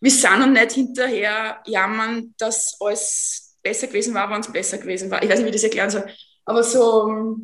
es 0.00 0.22
sind 0.22 0.42
und 0.42 0.52
nicht 0.52 0.72
hinterher 0.72 1.60
jammern, 1.66 2.34
dass 2.38 2.76
alles 2.78 3.56
besser 3.64 3.88
gewesen 3.88 4.14
war, 4.14 4.30
wenn 4.30 4.40
es 4.40 4.52
besser 4.52 4.78
gewesen 4.78 5.10
war. 5.10 5.20
Ich 5.20 5.28
weiß 5.28 5.40
nicht, 5.40 5.46
wie 5.46 5.50
ich 5.50 5.56
das 5.56 5.64
erklären 5.64 5.90
soll. 5.90 6.04
Aber 6.44 6.62
so, 6.62 7.36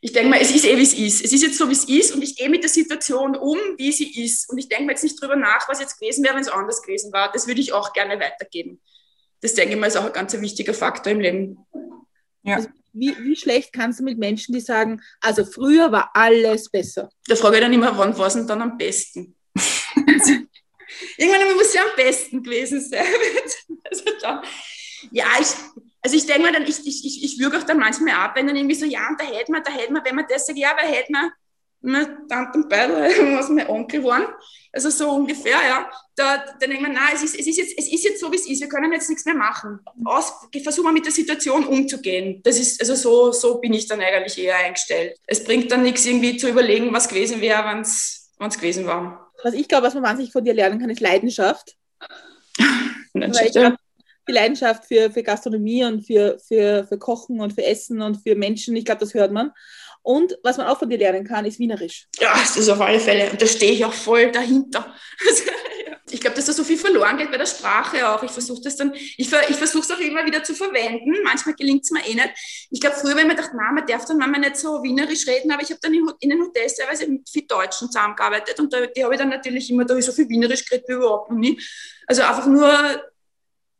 ich 0.00 0.12
denke 0.12 0.30
mal, 0.30 0.40
es 0.40 0.50
ist 0.50 0.64
eh, 0.64 0.78
wie 0.78 0.82
es 0.82 0.94
ist. 0.94 1.22
Es 1.22 1.30
ist 1.34 1.42
jetzt 1.42 1.58
so, 1.58 1.68
wie 1.68 1.74
es 1.74 1.84
ist 1.84 2.14
und 2.14 2.22
ich 2.22 2.36
gehe 2.36 2.48
mit 2.48 2.62
der 2.62 2.70
Situation 2.70 3.36
um, 3.36 3.58
wie 3.76 3.92
sie 3.92 4.24
ist. 4.24 4.48
Und 4.48 4.56
ich 4.56 4.70
denke 4.70 4.84
mir 4.84 4.92
jetzt 4.92 5.04
nicht 5.04 5.20
drüber 5.20 5.36
nach, 5.36 5.68
was 5.68 5.78
jetzt 5.78 6.00
gewesen 6.00 6.24
wäre, 6.24 6.36
wenn 6.36 6.42
es 6.42 6.48
anders 6.48 6.80
gewesen 6.80 7.12
war. 7.12 7.30
Das 7.30 7.46
würde 7.46 7.60
ich 7.60 7.74
auch 7.74 7.92
gerne 7.92 8.18
weitergeben 8.18 8.80
das 9.40 9.54
denke 9.54 9.74
ich 9.74 9.80
mal 9.80 9.86
ist 9.86 9.96
auch 9.96 10.06
ein 10.06 10.12
ganz 10.12 10.32
wichtiger 10.38 10.74
Faktor 10.74 11.12
im 11.12 11.20
Leben. 11.20 11.58
Ja. 12.42 12.56
Also 12.56 12.68
wie, 12.92 13.16
wie, 13.20 13.36
schlecht 13.36 13.72
kannst 13.72 14.00
du 14.00 14.04
mit 14.04 14.18
Menschen, 14.18 14.52
die 14.52 14.60
sagen, 14.60 15.00
also 15.20 15.44
früher 15.44 15.92
war 15.92 16.10
alles 16.14 16.68
besser? 16.68 17.08
Da 17.28 17.36
frage 17.36 17.56
ich 17.56 17.62
dann 17.62 17.72
immer, 17.72 17.96
wann 17.96 18.16
war 18.18 18.26
es 18.26 18.34
denn 18.34 18.46
dann 18.46 18.62
am 18.62 18.76
besten? 18.76 19.36
Irgendwann 21.16 21.54
muss 21.54 21.66
es 21.66 21.74
ja 21.74 21.82
am 21.82 21.96
besten 21.96 22.42
gewesen 22.42 22.80
sein. 22.80 23.04
also 23.84 24.04
dann, 24.20 24.42
ja, 25.12 25.26
ich, 25.40 25.48
also 26.02 26.16
ich 26.16 26.26
denke 26.26 26.42
mal 26.42 26.52
dann, 26.52 26.64
ich, 26.64 26.84
ich, 26.84 27.04
ich, 27.04 27.24
ich 27.24 27.38
würge 27.38 27.58
auch 27.58 27.62
dann 27.62 27.78
manchmal 27.78 28.14
ab, 28.14 28.34
wenn 28.34 28.46
dann 28.46 28.56
irgendwie 28.56 28.74
so, 28.74 28.86
ja, 28.86 29.08
und 29.08 29.20
da 29.20 29.24
hätte 29.24 29.52
man, 29.52 29.62
da 29.62 29.70
hätte 29.70 29.92
man, 29.92 30.04
wenn 30.04 30.16
man 30.16 30.26
das 30.28 30.46
sagt, 30.46 30.58
ja, 30.58 30.72
aber 30.72 30.82
hätte 30.82 31.12
man, 31.12 31.30
meine 31.82 32.26
Tante 32.28 32.58
und 32.58 32.68
Beidel, 32.68 32.96
was 33.38 33.48
mein 33.48 33.68
Onkel 33.68 34.04
waren. 34.04 34.26
Also 34.72 34.90
so 34.90 35.10
ungefähr, 35.10 35.58
ja. 35.66 35.90
Da, 36.14 36.44
da 36.58 36.66
denkt 36.66 36.82
man, 36.82 36.92
nein, 36.92 37.12
es 37.14 37.22
ist, 37.22 37.38
es, 37.38 37.46
ist 37.46 37.58
jetzt, 37.58 37.74
es 37.76 37.92
ist 37.92 38.04
jetzt 38.04 38.20
so, 38.20 38.30
wie 38.30 38.36
es 38.36 38.48
ist. 38.48 38.60
Wir 38.60 38.68
können 38.68 38.92
jetzt 38.92 39.08
nichts 39.08 39.24
mehr 39.24 39.34
machen. 39.34 39.80
Aus, 40.04 40.32
versuchen 40.62 40.86
wir 40.86 40.92
mit 40.92 41.04
der 41.04 41.12
Situation 41.12 41.66
umzugehen. 41.66 42.40
Das 42.44 42.58
ist, 42.58 42.80
also 42.80 42.94
so, 42.94 43.32
so 43.32 43.60
bin 43.60 43.72
ich 43.72 43.88
dann 43.88 44.00
eigentlich 44.00 44.38
eher 44.38 44.56
eingestellt. 44.56 45.18
Es 45.26 45.42
bringt 45.42 45.72
dann 45.72 45.82
nichts, 45.82 46.06
irgendwie 46.06 46.36
zu 46.36 46.48
überlegen, 46.48 46.92
was 46.92 47.08
gewesen 47.08 47.40
wäre, 47.40 47.64
wenn 47.64 47.80
es 47.80 48.28
gewesen 48.38 48.86
war. 48.86 49.32
Was 49.42 49.54
ich 49.54 49.66
glaube, 49.66 49.86
was 49.86 49.94
man 49.94 50.02
wahnsinnig 50.04 50.32
von 50.32 50.44
dir 50.44 50.54
lernen 50.54 50.78
kann, 50.78 50.90
ist 50.90 51.00
Leidenschaft. 51.00 51.76
Glaub, 53.12 53.76
die 54.28 54.32
Leidenschaft 54.32 54.84
für, 54.86 55.10
für 55.10 55.22
Gastronomie 55.22 55.84
und 55.84 56.06
für, 56.06 56.38
für, 56.46 56.86
für 56.86 56.98
Kochen 56.98 57.40
und 57.40 57.52
für 57.52 57.64
Essen 57.64 58.00
und 58.00 58.16
für 58.22 58.36
Menschen, 58.36 58.76
ich 58.76 58.84
glaube, 58.84 59.00
das 59.00 59.14
hört 59.14 59.32
man. 59.32 59.52
Und 60.02 60.38
was 60.42 60.56
man 60.56 60.66
auch 60.66 60.78
von 60.78 60.88
dir 60.88 60.98
lernen 60.98 61.24
kann, 61.24 61.44
ist 61.44 61.58
Wienerisch. 61.58 62.06
Ja, 62.18 62.32
das 62.32 62.56
ist 62.56 62.68
auf 62.68 62.80
alle 62.80 63.00
Fälle. 63.00 63.30
Und 63.30 63.40
da 63.40 63.46
stehe 63.46 63.72
ich 63.72 63.84
auch 63.84 63.92
voll 63.92 64.30
dahinter. 64.32 64.94
ich 66.10 66.20
glaube, 66.20 66.36
dass 66.36 66.46
da 66.46 66.52
so 66.52 66.64
viel 66.64 66.78
verloren 66.78 67.18
geht 67.18 67.30
bei 67.30 67.36
der 67.36 67.46
Sprache 67.46 68.08
auch. 68.08 68.22
Ich 68.22 68.30
versuche 68.30 68.62
das 68.62 68.76
dann, 68.76 68.94
ich, 68.94 69.18
ich 69.18 69.56
versuche 69.56 69.82
es 69.82 69.90
auch 69.90 69.98
immer 69.98 70.24
wieder 70.24 70.42
zu 70.42 70.54
verwenden. 70.54 71.22
Manchmal 71.22 71.54
gelingt 71.54 71.84
es 71.84 71.90
mir 71.90 72.06
eh 72.06 72.14
nicht. 72.14 72.30
Ich 72.70 72.80
glaube, 72.80 72.96
früher, 72.96 73.16
wenn 73.16 73.26
man 73.26 73.36
dachte, 73.36 73.52
na, 73.54 73.72
man 73.72 73.86
darf 73.86 74.06
dann 74.06 74.18
manchmal 74.18 74.40
nicht 74.40 74.56
so 74.56 74.82
Wienerisch 74.82 75.26
reden, 75.26 75.52
aber 75.52 75.62
ich 75.62 75.70
habe 75.70 75.80
dann 75.82 75.94
in 75.94 76.30
den 76.30 76.40
Hotels 76.40 76.76
teilweise 76.76 77.06
mit 77.06 77.28
viel 77.28 77.46
Deutschen 77.46 77.88
zusammengearbeitet 77.88 78.58
und 78.58 78.72
da, 78.72 78.86
die 78.86 79.04
habe 79.04 79.14
ich 79.14 79.20
dann 79.20 79.28
natürlich 79.28 79.70
immer, 79.70 79.84
da 79.84 79.96
ich 79.96 80.04
so 80.04 80.12
viel 80.12 80.28
Wienerisch 80.28 80.64
geredet 80.64 80.88
wie 80.88 80.94
überhaupt 80.94 81.30
noch 81.30 81.38
nie. 81.38 81.60
Also 82.06 82.22
einfach 82.22 82.46
nur 82.46 83.00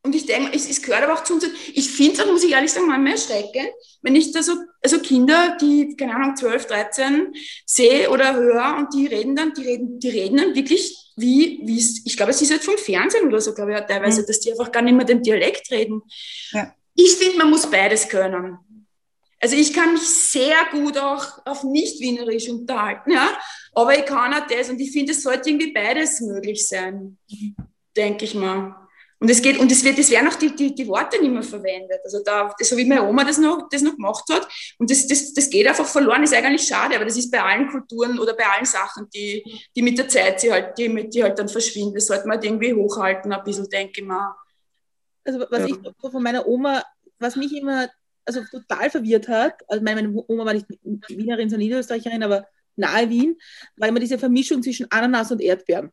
und 0.03 0.15
ich 0.15 0.27
denke, 0.27 0.57
es, 0.57 0.69
es 0.69 0.81
gehört 0.83 1.03
aber 1.03 1.15
auch 1.15 1.25
zu 1.25 1.35
uns. 1.35 1.47
Ich 1.75 1.91
finde 1.91 2.23
es 2.23 2.27
muss 2.27 2.45
ich 2.45 2.53
ehrlich 2.53 2.73
sagen, 2.73 2.87
manchmal 2.87 3.13
erschreckend, 3.13 3.69
wenn 4.03 4.17
ich 4.17 4.33
da 4.33 4.43
so 4.43 4.55
also 4.83 4.99
Kinder, 5.01 5.59
die, 5.61 5.95
keine 5.97 6.15
Ahnung, 6.15 6.37
12, 6.37 6.67
13 6.67 7.35
sehe 7.67 8.11
oder 8.11 8.35
höre 8.35 8.77
und 8.79 8.95
die 8.95 9.07
reden 9.07 9.37
dann, 9.37 9.53
die 9.53 9.63
reden, 9.63 10.01
die 10.01 10.09
reden 10.09 10.39
dann 10.39 10.55
wirklich 10.55 10.97
wie, 11.17 11.61
wie 11.65 11.79
es, 11.79 12.07
ich 12.07 12.17
glaube, 12.17 12.31
es 12.31 12.41
ist 12.41 12.51
halt 12.51 12.65
vom 12.65 12.79
Fernsehen 12.79 13.27
oder 13.27 13.43
so, 13.43 13.53
glaube 13.53 13.75
ich, 13.75 13.81
teilweise, 13.81 14.23
mhm. 14.23 14.27
dass 14.27 14.41
die 14.41 14.53
einfach 14.53 14.73
gar 14.73 14.81
nicht 14.81 14.95
mehr 14.95 15.05
den 15.05 15.23
Dialekt 15.23 15.71
reden. 15.71 16.03
Ja. 16.53 16.75
Ich 16.95 17.17
finde, 17.17 17.39
man 17.39 17.51
muss 17.51 17.71
beides 17.71 18.09
können. 18.09 18.57
Also 19.39 19.57
ich 19.57 19.73
kann 19.73 19.93
mich 19.93 20.03
sehr 20.03 20.57
gut 20.71 20.97
auch 20.97 21.45
auf 21.47 21.63
Nicht-Wienerisch 21.63 22.49
unterhalten, 22.49 23.13
ja, 23.13 23.39
aber 23.75 23.99
ich 23.99 24.05
kann 24.05 24.35
auch 24.35 24.47
das 24.47 24.69
und 24.71 24.81
ich 24.81 24.93
finde, 24.93 25.13
es 25.13 25.23
sollte 25.23 25.51
irgendwie 25.51 25.73
beides 25.73 26.21
möglich 26.21 26.67
sein, 26.67 27.19
mhm. 27.29 27.57
denke 27.97 28.25
ich 28.25 28.35
mal. 28.35 28.80
Und 29.23 29.31
es 29.31 29.43
geht, 29.43 29.59
und 29.59 29.71
es 29.71 29.85
wird, 29.85 29.99
es 29.99 30.11
werden 30.11 30.29
auch 30.29 30.35
die, 30.35 30.57
die, 30.57 30.75
die 30.75 30.89
Worte 30.89 31.21
nicht 31.21 31.31
mehr 31.31 31.43
verwendet. 31.43 32.01
Also 32.05 32.23
da, 32.25 32.55
so 32.59 32.75
wie 32.79 32.87
meine 32.87 33.07
Oma 33.07 33.23
das 33.23 33.37
noch, 33.37 33.69
das 33.69 33.83
noch 33.83 33.95
gemacht 33.95 34.25
hat. 34.33 34.49
Und 34.79 34.91
das, 34.91 35.07
das, 35.07 35.35
das 35.35 35.51
geht 35.51 35.67
einfach 35.69 35.85
verloren, 35.85 36.23
ist 36.23 36.33
eigentlich 36.33 36.67
schade, 36.67 36.97
aber 36.97 37.05
das 37.05 37.19
ist 37.19 37.31
bei 37.31 37.43
allen 37.43 37.69
Kulturen 37.69 38.19
oder 38.19 38.35
bei 38.35 38.47
allen 38.47 38.65
Sachen, 38.65 39.11
die, 39.11 39.45
die 39.77 39.83
mit 39.83 39.99
der 39.99 40.09
Zeit, 40.09 40.41
sie 40.41 40.51
halt, 40.51 40.79
die, 40.79 41.11
die 41.11 41.23
halt 41.23 41.39
dann 41.39 41.51
verschwinden. 41.51 41.95
Das 41.95 42.07
sollte 42.07 42.27
man 42.27 42.37
halt 42.37 42.47
irgendwie 42.47 42.73
hochhalten, 42.73 43.31
ein 43.31 43.45
bisschen, 43.45 43.69
denke 43.69 44.01
ich 44.01 44.07
mal. 44.07 44.35
Also 45.23 45.39
was 45.51 45.69
ja. 45.69 45.77
ich 45.77 46.11
von 46.11 46.23
meiner 46.23 46.47
Oma, 46.49 46.83
was 47.19 47.37
mich 47.37 47.55
immer 47.55 47.91
also 48.25 48.43
total 48.51 48.89
verwirrt 48.89 49.29
hat, 49.29 49.61
also 49.69 49.85
meine 49.85 50.11
Oma 50.29 50.47
war 50.47 50.55
nicht 50.55 50.67
Wienerin, 51.09 51.51
sondern 51.51 51.67
Niederösterreicherin, 51.67 52.23
aber 52.23 52.47
nahe 52.77 53.11
Wien, 53.11 53.37
war 53.77 53.89
immer 53.89 54.01
diese 54.01 54.19
Vermischung 54.19 54.63
zwischen 54.63 54.91
Ananas 54.91 55.31
und 55.31 55.43
Erdbeeren. 55.43 55.91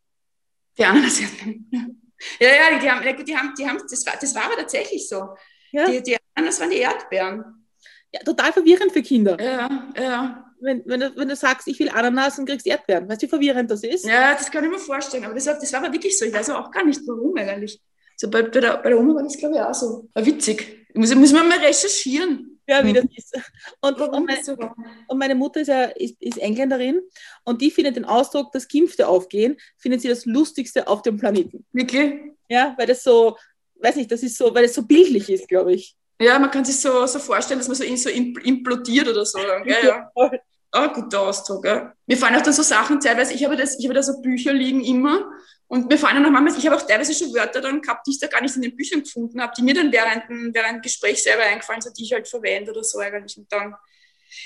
Die 0.78 0.86
Ananas-Erdbeeren. 0.86 2.02
Ja, 2.39 2.49
ja, 2.49 2.80
die 2.80 2.89
haben, 2.89 3.25
die 3.25 3.38
haben, 3.38 3.53
die 3.58 3.67
haben 3.67 3.80
das, 3.89 4.06
war, 4.06 4.13
das 4.19 4.34
war 4.36 4.45
aber 4.45 4.56
tatsächlich 4.56 5.08
so. 5.08 5.36
Ja. 5.71 5.86
Die, 5.89 6.01
die, 6.01 6.17
das 6.36 6.60
waren 6.60 6.69
die 6.69 6.77
Erdbeeren. 6.77 7.67
Ja, 8.12 8.21
total 8.21 8.53
verwirrend 8.53 8.91
für 8.91 9.01
Kinder. 9.01 9.38
Ja, 9.39 9.89
ja. 9.97 10.43
Wenn, 10.60 10.82
wenn, 10.86 10.99
du, 10.99 11.15
wenn 11.15 11.27
du 11.27 11.36
sagst, 11.36 11.67
ich 11.67 11.77
will 11.80 11.89
Ananas 11.89 12.39
und 12.39 12.47
kriegst 12.47 12.65
Erdbeeren. 12.65 13.08
Weißt 13.08 13.21
du, 13.21 13.25
wie 13.25 13.30
verwirrend 13.30 13.69
das 13.69 13.84
ist? 13.84 14.06
Ja, 14.06 14.34
das 14.34 14.49
kann 14.49 14.63
ich 14.63 14.71
mir 14.71 14.80
vorstellen. 14.80 15.25
Aber 15.25 15.36
das, 15.36 15.45
das 15.45 15.71
war 15.73 15.84
aber 15.84 15.93
wirklich 15.93 16.17
so. 16.17 16.25
Ich 16.25 16.34
weiß 16.34 16.49
auch 16.51 16.71
gar 16.71 16.84
nicht, 16.84 17.01
warum 17.06 17.36
eigentlich. 17.38 17.80
So 18.15 18.30
bei, 18.30 18.41
bei, 18.41 18.60
der, 18.60 18.77
bei 18.77 18.89
der 18.89 18.99
Oma 18.99 19.15
war 19.15 19.23
das, 19.23 19.38
glaube 19.38 19.56
ich, 19.56 19.62
auch 19.62 19.73
so. 19.73 20.10
War 20.13 20.25
witzig. 20.25 20.88
Muss, 20.95 21.13
muss 21.13 21.32
man 21.32 21.47
mal 21.47 21.60
recherchieren 21.60 22.57
ja, 22.67 22.86
wie 22.86 22.93
das 22.93 23.06
ist. 23.15 23.36
Und, 23.82 23.99
und, 23.99 24.25
meine, 24.25 24.41
und 25.08 25.17
meine, 25.17 25.36
Mutter 25.36 25.62
ist 25.62 25.67
ja 25.67 25.84
ist, 25.84 26.21
ist, 26.21 26.38
Engländerin 26.38 27.01
und 27.43 27.62
die 27.62 27.71
findet 27.71 27.95
den 27.95 28.06
Ausdruck, 28.06 28.51
dass 28.51 28.67
Gimpfte 28.67 29.08
aufgehen, 29.08 29.58
findet 29.77 30.01
sie 30.01 30.10
das 30.10 30.25
Lustigste 30.25 30.88
auf 30.88 31.01
dem 31.01 31.17
Planeten. 31.17 31.65
Wirklich? 31.71 32.15
Ja, 32.49 32.75
weil 32.77 32.88
das 32.88 33.03
so, 33.03 33.38
weiß 33.75 33.95
nicht, 33.95 34.12
das 34.12 34.23
ist 34.23 34.38
so, 34.38 34.53
weil 34.53 34.65
es 34.65 34.73
so 34.73 34.84
bildlich 34.84 35.30
ist, 35.30 35.47
glaube 35.47 35.73
ich. 35.73 35.95
Ja, 36.19 36.38
man 36.39 36.51
kann 36.51 36.65
sich 36.65 36.80
so, 36.80 37.06
so 37.06 37.19
vorstellen, 37.19 37.60
dass 37.60 37.67
man 37.67 37.77
so, 37.77 37.84
in, 37.84 37.97
so 37.97 38.10
implodiert 38.10 39.08
oder 39.08 39.25
so. 39.25 39.39
Ja, 39.39 39.63
ja. 39.65 39.86
ja. 40.15 40.32
Ah, 40.71 40.88
guter 40.88 41.21
Ausdruck. 41.21 41.65
Ja. 41.65 41.93
Mir 42.06 42.17
fallen 42.17 42.36
auch 42.36 42.41
dann 42.41 42.53
so 42.53 42.63
Sachen 42.63 42.99
teilweise, 42.99 43.34
ich 43.34 43.45
habe, 43.45 43.56
das, 43.56 43.80
ich 43.80 43.86
habe 43.86 43.93
da 43.93 44.03
so 44.03 44.21
Bücher 44.21 44.51
liegen 44.51 44.84
immer 44.84 45.32
und 45.67 45.89
mir 45.89 45.97
fallen 45.97 46.15
dann 46.15 46.25
auch 46.25 46.32
manchmal, 46.32 46.60
ich 46.60 46.65
habe 46.65 46.77
auch 46.77 46.88
teilweise 46.88 47.13
schon 47.13 47.34
Wörter 47.34 47.60
dann 47.60 47.82
gehabt, 47.82 48.08
die 48.08 48.12
ich 48.12 48.19
da 48.19 48.27
gar 48.27 48.41
nicht 48.41 48.56
in 48.56 48.62
den 48.62 48.75
Büchern 48.75 49.03
gefunden 49.03 49.41
habe, 49.41 49.51
die 49.58 49.63
mir 49.63 49.73
dann 49.73 49.91
während, 49.91 50.23
während 50.53 50.75
dem 50.75 50.82
Gespräch 50.82 51.21
selber 51.21 51.43
eingefallen 51.43 51.82
sind, 51.82 51.97
die 51.97 52.03
ich 52.03 52.13
halt 52.13 52.27
verwende 52.27 52.71
oder 52.71 52.84
so 52.84 52.99
eigentlich. 52.99 53.38
Und 53.38 53.51
dann, 53.51 53.75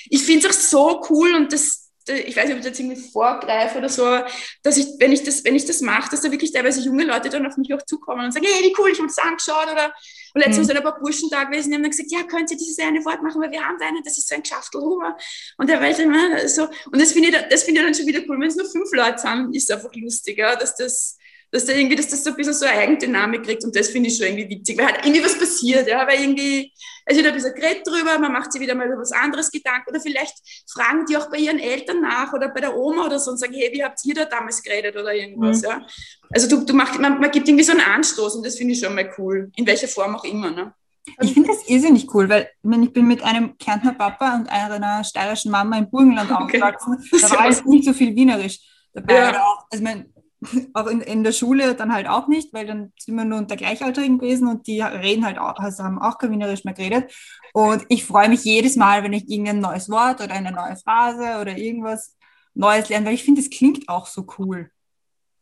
ich 0.09 0.23
finde 0.23 0.47
es 0.47 0.55
auch 0.55 0.61
so 0.61 1.05
cool 1.09 1.35
und 1.35 1.53
das, 1.53 1.90
ich 2.07 2.35
weiß 2.35 2.45
nicht, 2.45 2.53
ob 2.53 2.59
ich 2.59 2.65
jetzt 2.65 2.79
irgendwie 2.79 3.01
vorgreife 3.01 3.77
oder 3.77 3.89
so, 3.89 4.19
dass 4.63 4.77
ich, 4.77 4.87
wenn 4.99 5.11
ich 5.11 5.23
das, 5.23 5.43
wenn 5.43 5.55
ich 5.55 5.65
das 5.65 5.81
mache, 5.81 6.09
dass 6.11 6.21
da 6.21 6.31
wirklich 6.31 6.51
teilweise 6.51 6.81
junge 6.81 7.03
Leute 7.03 7.29
dann 7.29 7.45
auf 7.45 7.57
mich 7.57 7.73
auch 7.73 7.81
zukommen 7.83 8.25
und 8.25 8.31
sagen, 8.31 8.45
hey, 8.49 8.63
wie 8.63 8.75
cool, 8.77 8.89
ich 8.91 8.97
habe 8.97 9.07
das 9.07 9.17
angeschaut 9.17 9.71
oder 9.71 9.93
und 10.33 10.39
letztens 10.39 10.59
mhm. 10.59 10.63
sind 10.67 10.77
ein 10.77 10.83
paar 10.83 10.99
Burschen 10.99 11.29
da 11.29 11.43
gewesen, 11.43 11.69
die 11.69 11.75
haben 11.75 11.83
dann 11.83 11.91
gesagt, 11.91 12.11
ja, 12.11 12.23
könnt 12.23 12.49
ihr 12.51 12.57
dieses 12.57 12.79
eine 12.79 13.03
Wort 13.03 13.21
machen, 13.21 13.41
weil 13.41 13.51
wir 13.51 13.61
haben 13.61 13.77
da 13.79 13.87
einen, 13.87 14.03
das 14.03 14.17
ist 14.17 14.29
so 14.29 14.35
ein 14.35 14.41
Geschaftelhuber. 14.41 15.17
Und 15.57 15.69
der 15.69 15.81
Welt 15.81 15.99
immer 15.99 16.47
so, 16.47 16.67
und 16.91 17.01
das 17.01 17.11
finde 17.11 17.29
ich, 17.29 17.35
das 17.49 17.63
finde 17.63 17.81
ich 17.81 17.85
dann 17.87 17.95
schon 17.95 18.07
wieder 18.07 18.21
cool, 18.27 18.39
wenn 18.39 18.47
es 18.47 18.55
nur 18.55 18.69
fünf 18.69 18.89
Leute 18.93 19.19
sind, 19.19 19.55
ist 19.55 19.69
es 19.69 19.75
einfach 19.75 19.93
lustiger, 19.93 20.55
dass 20.55 20.75
das, 20.75 21.17
dass 21.51 21.65
da 21.65 21.73
irgendwie, 21.73 21.97
dass 21.97 22.07
das 22.07 22.23
so 22.23 22.29
ein 22.29 22.35
bisschen 22.37 22.53
so 22.53 22.65
eine 22.65 22.79
Eigendynamik 22.79 23.43
kriegt 23.43 23.63
und 23.65 23.75
das 23.75 23.89
finde 23.89 24.09
ich 24.09 24.17
schon 24.17 24.27
irgendwie 24.27 24.57
witzig, 24.57 24.77
weil 24.77 24.85
halt 24.87 25.05
irgendwie 25.05 25.23
was 25.23 25.37
passiert, 25.37 25.87
ja, 25.87 26.07
weil 26.07 26.21
irgendwie, 26.21 26.71
es 27.11 27.17
wird 27.17 27.27
ein 27.27 27.33
bisschen 27.33 27.53
geredet 27.53 27.85
drüber, 27.85 28.17
man 28.19 28.31
macht 28.31 28.51
sich 28.51 28.61
wieder 28.61 28.75
mal 28.75 28.87
über 28.87 28.97
was 28.97 29.11
anderes 29.11 29.51
Gedanken 29.51 29.89
oder 29.89 29.99
vielleicht 29.99 30.35
fragen 30.71 31.05
die 31.05 31.17
auch 31.17 31.29
bei 31.29 31.37
ihren 31.37 31.59
Eltern 31.59 32.01
nach 32.01 32.33
oder 32.33 32.49
bei 32.49 32.61
der 32.61 32.75
Oma 32.75 33.05
oder 33.05 33.19
so 33.19 33.31
und 33.31 33.37
sagen, 33.37 33.53
hey, 33.53 33.69
wie 33.73 33.83
habt 33.83 34.03
ihr 34.05 34.15
da 34.15 34.25
damals 34.25 34.63
geredet 34.63 34.95
oder 34.95 35.13
irgendwas, 35.13 35.61
mhm. 35.61 35.67
ja. 35.67 35.85
Also 36.33 36.47
du, 36.47 36.65
du 36.65 36.73
machst, 36.73 36.99
man, 36.99 37.19
man 37.19 37.31
gibt 37.31 37.47
irgendwie 37.47 37.63
so 37.63 37.73
einen 37.73 37.81
Anstoß 37.81 38.35
und 38.35 38.45
das 38.45 38.55
finde 38.55 38.73
ich 38.73 38.79
schon 38.79 38.95
mal 38.95 39.11
cool, 39.17 39.51
in 39.55 39.67
welcher 39.67 39.87
Form 39.87 40.15
auch 40.15 40.23
immer, 40.23 40.51
ne. 40.51 40.73
Ich 41.19 41.33
finde 41.33 41.49
das 41.49 41.67
irrsinnig 41.67 42.13
cool, 42.13 42.29
weil 42.29 42.43
ich, 42.43 42.69
meine, 42.69 42.85
ich 42.85 42.93
bin 42.93 43.07
mit 43.07 43.23
einem 43.23 43.57
Kärntner 43.57 43.93
Papa 43.93 44.35
und 44.35 44.47
einer 44.49 45.03
steirischen 45.03 45.51
Mama 45.51 45.77
im 45.77 45.89
Burgenland 45.89 46.31
okay. 46.31 46.43
aufgewachsen. 46.61 47.03
Da 47.21 47.31
war 47.31 47.45
jetzt 47.49 47.65
nicht 47.65 47.85
so 47.85 47.93
viel 47.93 48.15
Wienerisch 48.15 48.59
dabei. 48.93 49.15
Ja. 49.15 49.43
Auch, 49.43 49.65
also 49.71 49.83
mein, 49.83 50.13
auch 50.73 50.87
in, 50.87 51.01
in 51.01 51.23
der 51.23 51.31
Schule 51.31 51.75
dann 51.75 51.93
halt 51.93 52.07
auch 52.07 52.27
nicht, 52.27 52.53
weil 52.53 52.65
dann 52.65 52.93
sind 52.97 53.15
wir 53.15 53.25
nur 53.25 53.37
unter 53.37 53.55
Gleichaltrigen 53.55 54.17
gewesen 54.17 54.47
und 54.47 54.67
die 54.67 54.81
reden 54.81 55.25
halt 55.25 55.37
auch, 55.37 55.55
also 55.57 55.83
haben 55.83 55.99
auch 55.99 56.17
kein 56.17 56.31
Wienerisch 56.31 56.63
mehr 56.63 56.73
geredet. 56.73 57.13
Und 57.53 57.85
ich 57.89 58.05
freue 58.05 58.29
mich 58.29 58.43
jedes 58.43 58.75
Mal, 58.75 59.03
wenn 59.03 59.13
ich 59.13 59.29
irgendein 59.29 59.59
neues 59.59 59.89
Wort 59.89 60.21
oder 60.21 60.33
eine 60.33 60.51
neue 60.51 60.75
Phrase 60.77 61.39
oder 61.41 61.57
irgendwas 61.57 62.17
Neues 62.53 62.89
lerne, 62.89 63.05
weil 63.05 63.13
ich 63.13 63.23
finde, 63.23 63.41
es 63.41 63.49
klingt 63.49 63.87
auch 63.87 64.07
so 64.07 64.25
cool. 64.37 64.69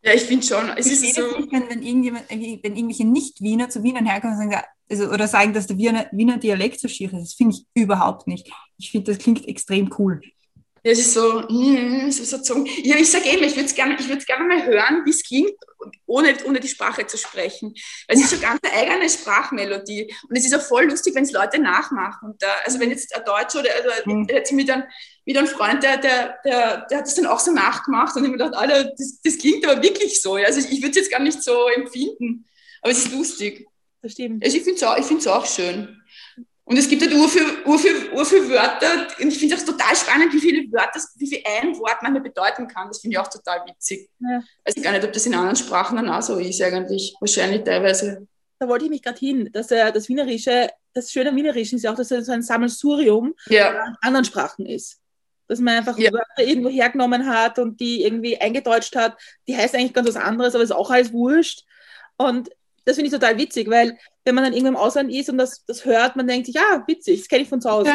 Ja, 0.01 0.13
ich 0.13 0.23
finde 0.23 0.45
schon. 0.45 0.69
Es 0.77 0.85
ich 0.85 0.93
ist 0.93 1.15
so. 1.15 1.37
Nicht, 1.37 1.51
wenn, 1.51 1.69
wenn, 1.69 1.83
irgendjemand, 1.83 2.29
wenn 2.29 2.41
irgendwelche 2.41 3.05
Nicht-Wiener 3.05 3.69
zu 3.69 3.83
Wienern 3.83 4.05
herkommen 4.05 4.37
und 4.37 4.51
sagen, 4.51 4.63
also, 4.89 5.09
oder 5.09 5.27
sagen, 5.27 5.53
dass 5.53 5.67
der 5.67 5.77
Wiener, 5.77 6.07
Wiener 6.11 6.37
Dialekt 6.37 6.79
so 6.79 6.87
schier 6.87 7.11
ist. 7.13 7.21
Das 7.21 7.33
finde 7.33 7.55
ich 7.55 7.65
überhaupt 7.73 8.27
nicht. 8.27 8.51
Ich 8.77 8.91
finde, 8.91 9.11
das 9.11 9.21
klingt 9.21 9.47
extrem 9.47 9.93
cool. 9.99 10.21
Es 10.83 10.99
ist 10.99 11.13
so, 11.13 11.41
mm, 11.41 12.11
so, 12.11 12.37
so 12.41 12.65
ja, 12.83 12.95
ich 12.95 13.09
sage 13.09 13.29
eben, 13.29 13.43
ich 13.43 13.55
würde 13.55 13.65
es 13.65 13.75
gerne, 13.75 13.95
gerne 13.95 14.45
mal 14.45 14.65
hören, 14.65 15.01
wie 15.05 15.09
es 15.09 15.23
klingt, 15.23 15.53
ohne, 16.05 16.35
ohne 16.45 16.59
die 16.59 16.67
Sprache 16.67 17.05
zu 17.07 17.17
sprechen. 17.17 17.73
Weil 18.07 18.17
es 18.17 18.23
ist 18.23 18.31
schon 18.31 18.41
ganz 18.41 18.59
eine 18.63 18.73
eigene 18.73 19.09
Sprachmelodie. 19.09 20.13
Und 20.29 20.37
es 20.37 20.45
ist 20.45 20.55
auch 20.55 20.61
voll 20.61 20.85
lustig, 20.85 21.15
wenn 21.15 21.23
es 21.23 21.31
Leute 21.31 21.59
nachmachen. 21.59 22.35
Da, 22.39 22.47
also 22.63 22.79
wenn 22.79 22.89
jetzt 22.89 23.15
ein 23.15 23.23
Deutscher 23.25 23.59
oder 23.59 23.69
also, 23.75 24.09
mhm. 24.09 24.27
jetzt 24.29 24.51
mit 24.51 24.69
einem, 24.69 24.83
mit 25.25 25.37
einem 25.37 25.47
Freund, 25.47 25.83
der, 25.83 25.97
der, 25.97 26.37
der, 26.45 26.87
der 26.89 26.97
hat 26.97 27.05
das 27.05 27.15
dann 27.15 27.27
auch 27.27 27.39
so 27.39 27.51
nachgemacht 27.51 28.15
und 28.15 28.23
ich 28.23 28.31
mir 28.31 28.37
gedacht, 28.37 28.55
Alter, 28.55 28.85
das, 28.97 29.21
das 29.23 29.37
klingt 29.37 29.65
aber 29.67 29.81
wirklich 29.81 30.21
so. 30.21 30.35
Also 30.35 30.59
ich, 30.59 30.71
ich 30.71 30.81
würde 30.81 30.91
es 30.91 30.97
jetzt 30.97 31.11
gar 31.11 31.21
nicht 31.21 31.43
so 31.43 31.67
empfinden. 31.67 32.45
Aber 32.81 32.91
es 32.91 32.99
ist 32.99 33.11
lustig. 33.11 33.67
Das 34.01 34.13
stimmt. 34.13 34.43
Also 34.43 34.57
ich 34.57 34.63
finde 34.63 34.77
es 34.77 35.27
auch, 35.27 35.35
auch 35.35 35.45
schön. 35.45 35.98
Und 36.69 36.77
es 36.77 36.87
gibt 36.87 37.01
halt 37.01 37.11
ur 37.15 37.27
für, 37.27 37.67
ur 37.67 37.79
für, 37.79 38.13
ur 38.13 38.23
für 38.23 38.47
Wörter. 38.47 39.07
Und 39.19 39.29
ich 39.29 39.39
finde 39.39 39.55
es 39.55 39.65
total 39.65 39.95
spannend, 39.95 40.31
wie 40.31 40.39
viele 40.39 40.71
Wörter, 40.71 41.01
wie 41.15 41.25
viel 41.25 41.41
ein 41.59 41.75
Wort 41.79 41.97
manchmal 42.03 42.21
bedeuten 42.21 42.67
kann. 42.67 42.87
Das 42.89 42.99
finde 42.99 43.15
ich 43.15 43.19
auch 43.19 43.27
total 43.27 43.65
witzig. 43.65 44.07
Ja. 44.19 44.43
Weiß 44.63 44.75
ich 44.77 44.83
gar 44.83 44.91
nicht, 44.91 45.03
ob 45.03 45.11
das 45.11 45.25
in 45.25 45.33
anderen 45.33 45.55
Sprachen 45.55 45.95
dann 45.95 46.07
auch 46.09 46.21
so 46.21 46.37
ist, 46.37 46.61
eigentlich. 46.61 47.15
Wahrscheinlich 47.19 47.63
teilweise. 47.63 48.27
Da 48.59 48.67
wollte 48.67 48.85
ich 48.85 48.91
mich 48.91 49.01
gerade 49.01 49.17
hin, 49.17 49.49
dass 49.51 49.71
äh, 49.71 49.91
das 49.91 50.09
Wienerische, 50.09 50.69
das 50.93 51.11
Schöne 51.11 51.31
am 51.31 51.35
Wienerischen 51.37 51.77
ist 51.77 51.83
ja 51.83 51.91
auch, 51.91 51.95
dass 51.95 52.11
es 52.11 52.27
so 52.27 52.33
ein 52.33 52.43
Sammelsurium 52.43 53.33
ja. 53.47 53.69
an 53.71 53.97
anderen 54.01 54.25
Sprachen 54.25 54.67
ist. 54.67 54.99
Dass 55.47 55.59
man 55.59 55.77
einfach 55.77 55.97
ja. 55.97 56.13
Wörter 56.13 56.43
irgendwo 56.43 56.69
hergenommen 56.69 57.25
hat 57.25 57.57
und 57.57 57.79
die 57.79 58.03
irgendwie 58.03 58.39
eingedeutscht 58.39 58.95
hat. 58.95 59.17
Die 59.47 59.57
heißt 59.57 59.73
eigentlich 59.73 59.93
ganz 59.93 60.07
was 60.07 60.17
anderes, 60.17 60.53
aber 60.53 60.63
ist 60.63 60.71
auch 60.71 60.91
alles 60.91 61.11
wurscht. 61.13 61.63
Und 62.17 62.51
das 62.89 62.95
finde 62.95 63.07
ich 63.07 63.13
total 63.13 63.37
witzig, 63.37 63.69
weil 63.69 63.97
wenn 64.25 64.33
man 64.33 64.43
dann 64.43 64.53
irgendwo 64.53 64.69
im 64.69 64.75
Ausland 64.75 65.11
ist 65.11 65.29
und 65.29 65.37
das, 65.37 65.63
das 65.65 65.85
hört, 65.85 66.15
man 66.15 66.27
denkt 66.27 66.47
sich, 66.47 66.55
ja, 66.55 66.83
witzig, 66.87 67.19
das 67.19 67.27
kenne 67.27 67.43
ich 67.43 67.49
von 67.49 67.61
zu 67.61 67.69
Hause. 67.69 67.91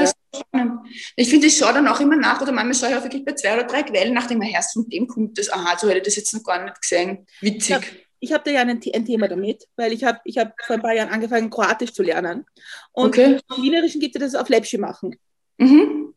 Ja, 0.53 0.83
ich 1.17 1.29
finde, 1.29 1.49
ich 1.49 1.57
schaue 1.57 1.73
dann 1.73 1.89
auch 1.89 1.99
immer 1.99 2.17
nach, 2.17 2.41
oder 2.41 2.53
manchmal 2.53 2.75
schaue 2.75 2.91
ich 2.91 2.97
auch 2.97 3.03
wirklich 3.03 3.25
bei 3.25 3.33
zwei 3.33 3.55
oder 3.55 3.65
drei 3.65 3.83
Quellen 3.83 4.15
nach, 4.15 4.29
dem 4.29 4.41
erst 4.41 4.75
von 4.75 4.89
dem 4.89 5.09
kommt 5.09 5.37
das, 5.37 5.53
aha, 5.53 5.77
so 5.77 5.89
hätte 5.89 5.99
ich 5.99 6.05
das 6.05 6.17
jetzt 6.17 6.33
noch 6.33 6.45
gar 6.45 6.63
nicht 6.63 6.81
gesehen. 6.81 7.27
Witzig. 7.41 7.77
Ich 8.21 8.31
habe 8.31 8.39
hab 8.39 8.45
da 8.45 8.51
ja 8.53 8.61
ein, 8.61 8.71
ein, 8.71 9.05
Thema 9.05 9.27
damit, 9.27 9.65
weil 9.77 9.93
ich 9.93 10.05
habe 10.05 10.21
ich 10.25 10.39
hab 10.39 10.55
vor 10.65 10.77
ein 10.77 10.83
paar 10.83 10.95
Jahren 10.95 11.11
angefangen, 11.11 11.51
Kroatisch 11.51 11.93
zu 11.93 12.05
lernen. 12.05 12.47
Und 12.93 13.09
okay. 13.09 13.41
im 13.57 13.63
Wienerischen 13.63 14.01
gibt 14.01 14.15
es 14.15 14.33
das 14.33 14.41
auf 14.41 14.49
Läppschi 14.49 14.79
machen. 14.79 15.17
Mhm. 15.59 16.14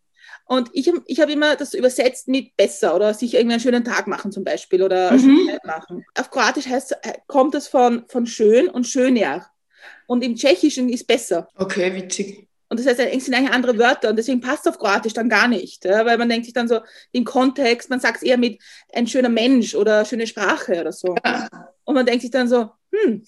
Und 0.47 0.69
ich, 0.71 0.91
ich 1.05 1.19
habe 1.19 1.31
immer 1.31 1.55
das 1.55 1.73
übersetzt 1.73 2.29
mit 2.29 2.55
besser 2.55 2.95
oder 2.95 3.13
sich 3.13 3.33
irgendwie 3.33 3.55
einen 3.55 3.61
schönen 3.61 3.83
Tag 3.83 4.07
machen 4.07 4.31
zum 4.31 4.43
Beispiel 4.43 4.81
oder 4.81 5.11
mhm. 5.11 5.51
machen. 5.65 6.05
Auf 6.17 6.31
Kroatisch 6.31 6.67
heißt, 6.67 6.95
kommt 7.27 7.53
das 7.53 7.67
von, 7.67 8.05
von 8.07 8.25
schön 8.25 8.69
und 8.69 8.85
schöner. 8.87 9.45
Und 10.07 10.23
im 10.23 10.35
Tschechischen 10.35 10.89
ist 10.89 11.05
besser. 11.05 11.49
Okay, 11.55 11.93
witzig. 11.93 12.47
Und 12.69 12.79
das 12.79 12.87
heißt, 12.87 12.99
es 12.99 13.25
sind 13.25 13.33
eigentlich 13.33 13.53
andere 13.53 13.77
Wörter 13.77 14.09
und 14.09 14.17
deswegen 14.17 14.41
passt 14.41 14.65
es 14.65 14.73
auf 14.73 14.79
Kroatisch 14.79 15.13
dann 15.13 15.29
gar 15.29 15.47
nicht. 15.47 15.85
Ja? 15.85 16.05
Weil 16.05 16.17
man 16.17 16.27
denkt 16.27 16.45
sich 16.45 16.53
dann 16.53 16.67
so, 16.67 16.81
im 17.11 17.23
Kontext, 17.23 17.89
man 17.89 17.99
sagt 17.99 18.17
es 18.17 18.23
eher 18.23 18.37
mit 18.37 18.61
ein 18.93 19.07
schöner 19.07 19.29
Mensch 19.29 19.75
oder 19.75 20.03
schöne 20.03 20.27
Sprache 20.27 20.81
oder 20.81 20.91
so. 20.91 21.15
Ja. 21.25 21.47
Und 21.85 21.95
man 21.95 22.05
denkt 22.05 22.21
sich 22.21 22.31
dann 22.31 22.47
so, 22.47 22.69
hm, 23.03 23.25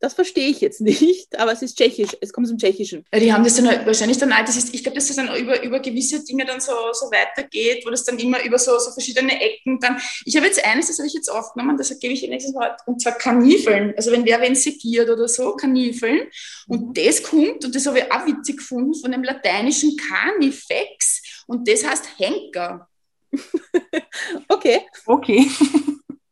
das 0.00 0.14
verstehe 0.14 0.48
ich 0.48 0.60
jetzt 0.60 0.80
nicht, 0.82 1.38
aber 1.38 1.52
es 1.52 1.62
ist 1.62 1.76
tschechisch, 1.76 2.16
es 2.20 2.32
kommt 2.32 2.48
zum 2.48 2.58
Tschechischen. 2.58 3.04
Ja, 3.12 3.20
die 3.20 3.32
haben 3.32 3.44
das 3.44 3.56
dann 3.56 3.68
halt 3.68 3.86
wahrscheinlich 3.86 4.18
dann, 4.18 4.30
das 4.30 4.56
ist, 4.56 4.74
ich 4.74 4.82
glaube, 4.82 4.96
dass 4.96 5.08
das 5.08 5.16
dann 5.16 5.34
über, 5.36 5.62
über 5.62 5.80
gewisse 5.80 6.24
Dinge 6.24 6.44
dann 6.44 6.60
so, 6.60 6.72
so 6.92 7.06
weitergeht, 7.06 7.84
wo 7.84 7.90
das 7.90 8.04
dann 8.04 8.18
immer 8.18 8.42
über 8.44 8.58
so, 8.58 8.78
so 8.78 8.90
verschiedene 8.90 9.40
Ecken 9.40 9.78
dann, 9.80 10.00
ich 10.24 10.36
habe 10.36 10.46
jetzt 10.46 10.64
eines, 10.64 10.88
das 10.88 10.98
habe 10.98 11.06
ich 11.06 11.14
jetzt 11.14 11.30
aufgenommen, 11.30 11.76
das 11.76 11.98
gebe 11.98 12.12
ich 12.12 12.22
nächstes 12.22 12.54
Mal, 12.54 12.76
und 12.86 13.00
zwar 13.00 13.12
Kanifeln, 13.12 13.94
also 13.96 14.12
wenn 14.12 14.24
wer 14.24 14.40
wen 14.40 14.54
segiert 14.54 15.08
oder 15.08 15.28
so, 15.28 15.54
Kanifeln, 15.56 16.28
und 16.68 16.96
das 16.96 17.22
kommt, 17.22 17.64
und 17.64 17.74
das 17.74 17.86
habe 17.86 18.00
ich 18.00 18.12
auch 18.12 18.26
witzig 18.26 18.58
gefunden, 18.58 18.94
von 18.94 19.12
dem 19.12 19.22
lateinischen 19.22 19.96
Carnifex, 19.96 21.22
und 21.46 21.68
das 21.68 21.84
heißt 21.84 22.18
Henker. 22.18 22.88
okay. 24.48 24.80
Okay. 25.06 25.50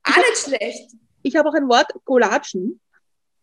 Auch 0.02 0.16
nicht 0.16 0.38
schlecht. 0.44 0.90
Ich 1.22 1.36
habe 1.36 1.48
auch 1.48 1.54
ein 1.54 1.68
Wort, 1.68 1.92
Golatschen. 2.04 2.80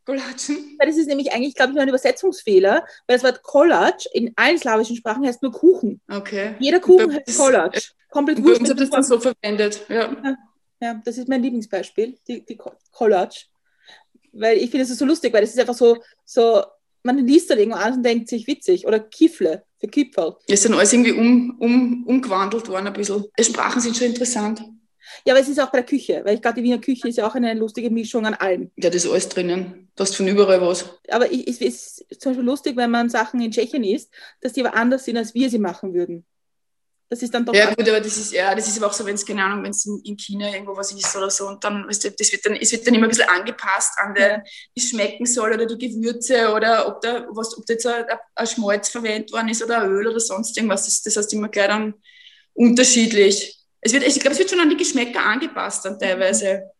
Golatschen. 0.05 0.75
Weil 0.79 0.87
das 0.87 0.97
ist 0.97 1.07
nämlich 1.07 1.33
eigentlich, 1.33 1.53
glaube 1.55 1.71
ich, 1.71 1.75
nur 1.75 1.81
ein 1.83 1.89
Übersetzungsfehler, 1.89 2.85
weil 3.07 3.17
das 3.17 3.23
Wort 3.23 3.43
Kolatsch 3.43 4.05
in 4.13 4.31
allen 4.37 4.57
slawischen 4.57 4.95
Sprachen 4.95 5.25
heißt 5.25 5.43
nur 5.43 5.51
Kuchen. 5.51 5.99
Okay. 6.09 6.55
Jeder 6.59 6.79
Kuchen 6.79 7.07
Bei 7.07 7.15
heißt 7.15 7.27
uns- 7.27 7.37
Kolatsch. 7.37 7.91
Komplett 8.09 8.37
Bei 8.37 8.43
wurscht. 8.45 8.61
uns 8.61 8.69
habe 8.69 8.79
das 8.79 8.89
dann 8.89 9.03
so 9.03 9.19
verwendet. 9.19 9.85
Ja. 9.89 10.15
Ja, 10.79 11.01
das 11.03 11.17
ist 11.17 11.27
mein 11.27 11.41
Lieblingsbeispiel, 11.43 12.17
die, 12.27 12.45
die 12.45 12.55
Ko- 12.55 12.71
Kolatsch. 12.91 13.47
Weil 14.31 14.57
ich 14.57 14.69
finde 14.69 14.85
es 14.85 14.97
so 14.97 15.05
lustig, 15.05 15.33
weil 15.33 15.43
es 15.43 15.49
ist 15.51 15.59
einfach 15.59 15.73
so, 15.73 15.97
so, 16.23 16.63
man 17.03 17.17
liest 17.25 17.49
dann 17.49 17.57
irgendwo 17.59 17.77
an 17.79 17.95
und 17.95 18.03
denkt 18.03 18.29
sich 18.29 18.47
witzig. 18.47 18.85
Oder 18.87 18.99
Kifle 18.99 19.63
für 19.79 19.87
Kipferl. 19.87 20.35
Ist 20.47 20.63
dann 20.65 20.73
alles 20.75 20.93
irgendwie 20.93 21.11
um, 21.13 21.57
um, 21.59 22.05
umgewandelt 22.05 22.67
worden 22.69 22.87
ein 22.87 22.93
bisschen. 22.93 23.25
Die 23.37 23.43
Sprachen 23.43 23.81
sind 23.81 23.97
schon 23.97 24.07
interessant. 24.07 24.61
Ja, 25.25 25.33
aber 25.33 25.41
es 25.41 25.49
ist 25.49 25.59
auch 25.59 25.71
bei 25.71 25.79
der 25.79 25.85
Küche, 25.85 26.21
weil 26.23 26.35
ich 26.35 26.41
glaube, 26.41 26.55
die 26.55 26.63
Wiener 26.63 26.79
Küche 26.79 27.07
ist 27.07 27.17
ja 27.17 27.27
auch 27.27 27.35
eine 27.35 27.53
lustige 27.53 27.89
Mischung 27.89 28.25
an 28.25 28.33
allem. 28.33 28.71
Ja, 28.77 28.89
das 28.89 29.05
ist 29.05 29.11
alles 29.11 29.29
drinnen. 29.29 29.89
Du 29.95 30.03
hast 30.03 30.15
von 30.15 30.27
überall 30.27 30.61
was. 30.61 30.85
Aber 31.09 31.31
ich, 31.31 31.47
es 31.47 31.61
ist 31.61 32.21
zum 32.21 32.31
Beispiel 32.31 32.45
lustig, 32.45 32.75
wenn 32.77 32.91
man 32.91 33.09
Sachen 33.09 33.41
in 33.41 33.51
Tschechien 33.51 33.83
isst, 33.83 34.11
dass 34.41 34.53
die 34.53 34.65
aber 34.65 34.75
anders 34.75 35.05
sind, 35.05 35.17
als 35.17 35.33
wir 35.33 35.49
sie 35.49 35.59
machen 35.59 35.93
würden. 35.93 36.25
Das 37.09 37.21
ist 37.21 37.33
dann 37.33 37.45
doch 37.45 37.53
Ja, 37.53 37.73
gut, 37.73 37.87
aber 37.87 38.01
das 38.01 38.17
ist, 38.17 38.33
ja, 38.33 38.53
das 38.53 38.67
ist 38.67 38.77
aber 38.77 38.87
auch 38.87 38.93
so, 38.93 39.05
wenn 39.05 39.15
es, 39.15 39.25
keine 39.25 39.41
Ahnung, 39.43 39.63
wenn 39.63 39.71
es 39.71 39.85
in, 39.85 40.01
in 40.03 40.17
China 40.17 40.51
irgendwo 40.51 40.75
was 40.75 40.91
ist 40.91 41.15
oder 41.15 41.29
so 41.29 41.47
und 41.47 41.63
dann, 41.63 41.87
weißt 41.87 42.03
du, 42.03 42.11
das 42.11 42.31
wird 42.33 42.45
dann, 42.45 42.55
es 42.55 42.71
wird 42.73 42.85
dann 42.85 42.95
immer 42.95 43.05
ein 43.05 43.09
bisschen 43.09 43.29
angepasst 43.29 43.93
an 43.97 44.13
den, 44.13 44.41
wie 44.73 44.81
es 44.81 44.89
schmecken 44.89 45.25
soll 45.25 45.53
oder 45.53 45.65
die 45.65 45.77
Gewürze 45.77 46.53
oder 46.53 46.85
ob 46.85 46.99
da 46.99 47.25
was, 47.29 47.57
ob 47.57 47.65
da 47.65 47.73
jetzt 47.73 47.87
ein, 47.87 48.03
ein 48.35 48.47
Schmalz 48.47 48.89
verwendet 48.89 49.31
worden 49.31 49.47
ist 49.47 49.63
oder 49.63 49.83
ein 49.83 49.89
Öl 49.89 50.07
oder 50.07 50.19
sonst 50.19 50.57
irgendwas. 50.57 50.83
Das, 50.83 51.01
das 51.01 51.15
heißt 51.15 51.33
immer 51.33 51.47
gleich 51.47 51.67
dann 51.67 51.93
unterschiedlich. 52.53 53.56
Es 53.81 53.93
wird, 53.93 54.03
ich 54.07 54.19
glaube, 54.19 54.33
es 54.33 54.39
wird 54.39 54.49
schon 54.49 54.59
an 54.59 54.69
die 54.69 54.77
Geschmäcker 54.77 55.23
angepasst 55.23 55.85
dann 55.85 55.99
teilweise. 55.99 56.71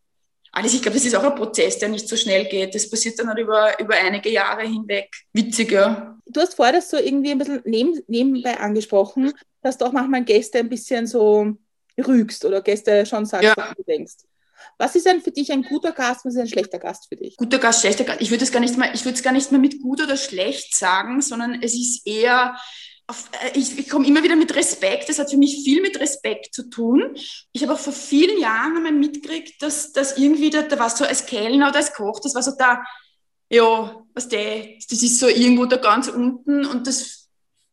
Alles, 0.52 0.74
ich 0.74 0.82
glaube, 0.82 0.98
das 0.98 1.06
ist 1.06 1.16
auch 1.16 1.24
ein 1.24 1.36
Prozess, 1.36 1.78
der 1.78 1.90
nicht 1.90 2.08
so 2.08 2.16
schnell 2.16 2.46
geht. 2.46 2.74
Das 2.74 2.90
passiert 2.90 3.20
dann 3.20 3.28
halt 3.28 3.38
über, 3.40 3.80
über 3.80 3.96
einige 3.96 4.30
Jahre 4.30 4.64
hinweg. 4.64 5.10
Witzig, 5.34 5.72
ja. 5.72 6.18
Du 6.26 6.42
hast 6.42 6.56
vorher 6.56 6.74
das 6.74 6.90
so 6.90 6.98
irgendwie 6.98 7.32
ein 7.32 7.38
bisschen 7.38 7.62
neben, 7.66 8.02
nebenbei 8.08 8.58
angesprochen, 8.60 9.34
dass 9.62 9.78
du 9.78 9.86
auch 9.86 9.92
manchmal 9.92 10.24
Gäste 10.24 10.60
ein 10.60 10.70
bisschen 10.70 11.06
so 11.06 11.54
rügst 12.00 12.44
oder 12.46 12.62
Gäste 12.62 13.06
schon 13.06 13.26
sagst, 13.26 13.44
Ja. 13.46 13.54
was 13.56 13.76
du 13.76 13.84
denkst. 13.84 14.14
Was 14.80 14.96
ist 14.96 15.06
denn 15.06 15.22
für 15.22 15.32
dich 15.32 15.52
ein 15.52 15.64
guter 15.64 15.92
Gast, 15.92 16.26
was 16.26 16.34
ist 16.34 16.40
ein 16.40 16.48
schlechter 16.48 16.80
Gast 16.80 17.08
für 17.10 17.16
dich? 17.16 17.38
guter 17.38 17.60
Gast, 17.60 17.82
schlechter 17.82 18.04
Gast. 18.06 18.22
Ich 18.22 18.32
würde 18.32 18.44
es 18.44 18.52
gar 18.52 18.60
nicht 18.60 18.78
mal, 18.78 18.90
ich 18.94 19.06
würde 19.06 19.16
es 19.16 19.24
gar 19.24 19.34
nicht 19.34 19.52
mal 19.52 19.60
mit 19.60 19.82
gut 19.82 20.02
oder 20.02 20.18
schlecht 20.18 20.76
sagen, 20.76 21.22
sondern 21.22 21.62
es 21.62 21.74
ist 21.74 22.08
eher, 22.08 22.56
auf, 23.08 23.30
äh, 23.42 23.58
ich, 23.58 23.80
ich 23.80 23.90
komme 23.90 24.06
immer 24.06 24.24
wieder 24.24 24.36
mit 24.36 24.56
Respekt. 24.56 25.10
Das 25.10 25.20
hat 25.20 25.32
für 25.32 25.38
mich 25.38 25.64
viel 25.64 25.82
mit 25.82 26.00
Respekt 26.00 26.54
zu 26.54 26.70
tun. 26.70 27.16
Ich 27.54 27.64
habe 27.64 27.74
auch 27.74 27.80
vor 27.80 27.94
vielen 27.94 28.40
Jahren 28.40 28.78
einmal 28.78 28.92
mitgekriegt, 28.92 29.62
dass, 29.62 29.94
dass 29.94 30.18
irgendwie, 30.18 30.50
da, 30.50 30.64
da 30.64 30.78
warst 30.78 31.00
du 31.00 31.08
als 31.08 31.26
Kellner 31.26 31.70
oder 31.70 31.78
als 31.78 31.94
Koch, 31.94 32.20
das 32.20 32.36
war 32.36 32.44
so 32.44 32.52
da, 32.58 32.84
ja, 33.50 34.04
was 34.14 34.28
der, 34.28 34.66
das 34.90 35.02
ist 35.02 35.20
so 35.20 35.28
irgendwo 35.28 35.66
da 35.66 35.78
ganz 35.78 36.10
unten 36.10 36.66
und 36.66 36.86
das 36.86 37.30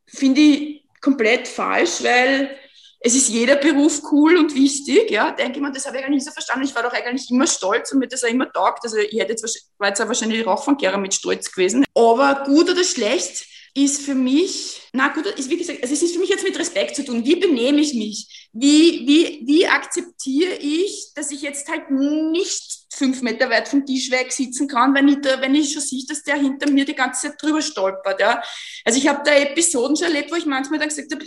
finde 0.07 0.41
ich 0.41 0.89
komplett 1.01 1.49
falsch, 1.49 2.03
weil 2.03 2.57
es 3.01 3.15
ist 3.15 3.29
jeder 3.29 3.57
Beruf 3.57 4.01
cool 4.13 4.37
und 4.37 4.55
wichtig, 4.55 5.11
ja, 5.11 5.33
denke 5.33 5.57
ich 5.57 5.61
mal, 5.61 5.73
das 5.73 5.85
habe 5.85 5.99
ich 5.99 6.05
eigentlich 6.05 6.25
nicht 6.25 6.27
so 6.27 6.31
verstanden. 6.31 6.65
Ich 6.65 6.75
war 6.75 6.83
doch 6.83 6.93
eigentlich 6.93 7.31
immer 7.31 7.47
stolz 7.47 7.93
und 7.93 7.99
mir 7.99 8.09
das 8.09 8.25
auch 8.25 8.29
immer 8.29 8.51
taugt. 8.51 8.83
Also 8.85 8.97
ich 8.97 9.21
hätte 9.21 9.33
jetzt, 9.33 9.71
war 9.77 9.89
jetzt 9.89 10.01
auch 10.01 10.07
wahrscheinlich 10.09 10.47
Rauchfangkehrer 10.47 10.97
mit 10.97 11.13
stolz 11.13 11.53
gewesen. 11.53 11.85
Aber 11.95 12.45
gut 12.47 12.71
oder 12.71 12.83
schlecht 12.83 13.45
ist 13.77 14.03
für 14.03 14.15
mich, 14.15 14.81
na 14.93 15.09
gut, 15.09 15.27
ist 15.27 15.51
wie 15.51 15.57
gesagt, 15.57 15.83
also 15.83 15.93
es 15.93 16.03
ist 16.03 16.15
für 16.15 16.21
mich 16.21 16.29
jetzt 16.29 16.45
mit 16.45 16.57
Respekt 16.57 16.95
zu 16.95 17.05
tun. 17.05 17.25
Wie 17.25 17.35
benehme 17.35 17.81
ich 17.81 17.93
mich? 17.95 18.49
Wie, 18.53 19.05
wie, 19.07 19.43
wie 19.47 19.67
akzeptiere 19.67 20.55
ich, 20.55 21.13
dass 21.17 21.33
ich 21.33 21.43
jetzt 21.43 21.69
halt 21.69 21.91
nicht 21.91 22.85
fünf 22.95 23.21
Meter 23.23 23.51
weit 23.51 23.67
vom 23.67 23.85
Tisch 23.85 24.13
weg 24.13 24.31
sitzen 24.33 24.69
kann, 24.69 24.95
wenn 24.95 25.09
ich, 25.09 25.21
da, 25.23 25.41
wenn 25.41 25.57
ich 25.57 25.73
schon 25.73 25.83
sehe, 25.83 26.05
dass 26.09 26.23
der 26.23 26.37
hinter 26.37 26.71
mir 26.71 26.85
die 26.85 26.95
ganze 26.95 27.29
Zeit 27.29 27.43
drüber 27.43 27.61
stolpert. 27.61 28.21
Ja? 28.21 28.41
Also 28.85 28.99
ich 28.99 29.09
habe 29.09 29.23
da 29.25 29.35
Episoden 29.35 29.97
schon 29.97 30.07
erlebt, 30.07 30.31
wo 30.31 30.37
ich 30.37 30.47
manchmal 30.47 30.79
dann 30.79 30.89
gesagt 30.89 31.13
habe, 31.13 31.25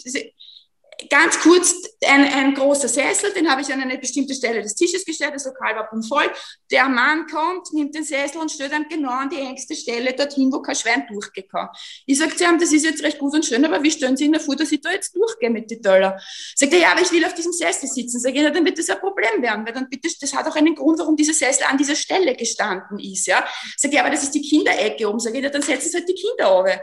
ganz 1.09 1.39
kurz 1.39 1.75
ein, 2.05 2.23
ein 2.25 2.53
großer 2.53 2.87
Sessel, 2.87 3.31
den 3.33 3.49
habe 3.49 3.61
ich 3.61 3.71
an 3.71 3.81
eine 3.81 3.97
bestimmte 3.97 4.33
Stelle 4.33 4.61
des 4.61 4.75
Tisches 4.75 5.05
gestellt, 5.05 5.33
das 5.35 5.45
Lokal 5.45 5.75
war 5.75 5.89
voll. 6.07 6.29
Der 6.71 6.89
Mann 6.89 7.27
kommt, 7.27 7.71
nimmt 7.73 7.93
den 7.95 8.03
Sessel 8.03 8.41
und 8.41 8.51
stellt 8.51 8.71
dann 8.71 8.87
genau 8.89 9.11
an 9.11 9.29
die 9.29 9.39
engste 9.39 9.75
Stelle 9.75 10.13
dorthin, 10.13 10.51
wo 10.51 10.61
kein 10.61 10.75
Schwein 10.75 11.05
durchgehen 11.07 11.47
kann. 11.49 11.69
Ich 12.05 12.17
sage 12.17 12.35
zu 12.35 12.43
ihm, 12.43 12.59
das 12.59 12.73
ist 12.73 12.83
jetzt 12.83 13.03
recht 13.03 13.19
gut 13.19 13.33
und 13.33 13.45
schön, 13.45 13.63
aber 13.63 13.81
wie 13.83 13.91
stellen 13.91 14.17
Sie 14.17 14.25
Ihnen 14.25 14.39
vor, 14.39 14.55
dass 14.55 14.71
ich 14.71 14.81
da 14.81 14.91
jetzt 14.91 15.15
durchgehe 15.15 15.49
mit 15.49 15.69
den 15.69 15.81
Teller? 15.81 16.19
Sagt 16.55 16.73
er, 16.73 16.79
ja, 16.79 16.91
aber 16.91 17.01
ich 17.01 17.11
will 17.11 17.23
auf 17.25 17.33
diesem 17.33 17.53
Sessel 17.53 17.87
sitzen. 17.87 18.19
Sag 18.19 18.33
ich, 18.33 18.41
ja, 18.41 18.49
dann 18.49 18.65
wird 18.65 18.77
das 18.77 18.89
ein 18.89 18.99
Problem 18.99 19.41
werden, 19.41 19.65
weil 19.65 19.73
dann 19.73 19.89
bitte, 19.89 20.09
das 20.19 20.33
hat 20.33 20.47
auch 20.47 20.55
einen 20.55 20.75
Grund, 20.75 20.99
warum 20.99 21.15
dieser 21.15 21.33
Sessel 21.33 21.65
an 21.65 21.77
dieser 21.77 21.95
Stelle 21.95 22.35
gestanden 22.35 22.99
ist. 22.99 23.27
Ja? 23.27 23.47
Sagt 23.75 23.93
er, 23.93 23.97
ja, 23.97 24.01
aber 24.01 24.11
das 24.11 24.23
ist 24.23 24.33
die 24.33 24.41
Kinderecke 24.41 25.07
oben. 25.07 25.19
Sag 25.19 25.35
ich, 25.35 25.43
ja, 25.43 25.49
dann 25.49 25.61
setzen 25.61 25.89
Sie 25.89 25.97
halt 25.97 26.09
die 26.09 26.15
Kinder 26.15 26.47
runter. 26.47 26.81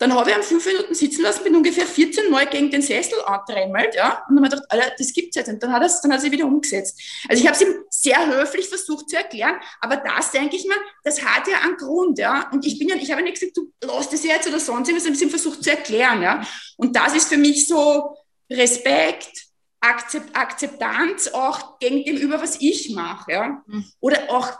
Dann 0.00 0.14
habe 0.14 0.30
ich 0.30 0.36
ihn 0.36 0.42
fünf 0.42 0.64
Minuten 0.64 0.94
sitzen 0.94 1.20
lassen, 1.20 1.44
bin 1.44 1.54
ungefähr 1.54 1.86
14 1.86 2.30
Mal 2.30 2.46
gegen 2.46 2.70
den 2.70 2.80
Sessel 2.80 3.20
antremmelt, 3.26 3.94
ja. 3.94 4.24
Und 4.26 4.34
dann 4.34 4.44
habe 4.44 4.46
ich 4.46 4.52
gedacht, 4.52 4.72
Alter, 4.72 4.94
das 4.96 5.12
gibt's 5.12 5.36
jetzt 5.36 5.48
nicht. 5.48 5.62
Dann 5.62 5.70
hat 5.74 5.82
er 5.82 5.90
dann 6.02 6.12
hat 6.14 6.22
sich 6.22 6.30
wieder 6.30 6.46
umgesetzt. 6.46 6.98
Also 7.28 7.42
ich 7.42 7.46
habe 7.46 7.54
es 7.54 7.60
ihm 7.60 7.74
sehr 7.90 8.26
höflich 8.26 8.66
versucht 8.66 9.10
zu 9.10 9.16
erklären, 9.16 9.56
aber 9.78 9.98
das 9.98 10.30
denke 10.30 10.56
ich 10.56 10.64
mir, 10.66 10.76
das 11.04 11.22
hat 11.22 11.46
ja 11.46 11.60
einen 11.60 11.76
Grund, 11.76 12.18
ja. 12.18 12.48
Und 12.50 12.64
ich 12.64 12.78
bin 12.78 12.88
ja, 12.88 12.96
ich 12.96 13.10
habe 13.10 13.20
ja 13.20 13.26
nicht 13.26 13.38
gesagt, 13.38 13.58
du 13.58 13.70
lass 13.84 14.08
das 14.08 14.24
jetzt 14.24 14.48
oder 14.48 14.58
sonst 14.58 14.88
irgendwas, 14.88 15.04
ich 15.04 15.10
habe 15.10 15.16
es 15.16 15.22
ihm 15.22 15.28
versucht 15.28 15.62
zu 15.62 15.68
erklären, 15.68 16.22
ja. 16.22 16.46
Und 16.78 16.96
das 16.96 17.14
ist 17.14 17.28
für 17.28 17.36
mich 17.36 17.68
so 17.68 18.16
Respekt, 18.50 19.48
Akzept, 19.80 20.34
Akzeptanz 20.34 21.28
auch 21.28 21.78
gegen 21.78 22.04
dem 22.06 22.16
über, 22.16 22.40
was 22.40 22.58
ich 22.62 22.88
mache, 22.88 23.32
ja. 23.32 23.62
Mhm. 23.66 23.84
Oder 24.00 24.30
auch, 24.30 24.50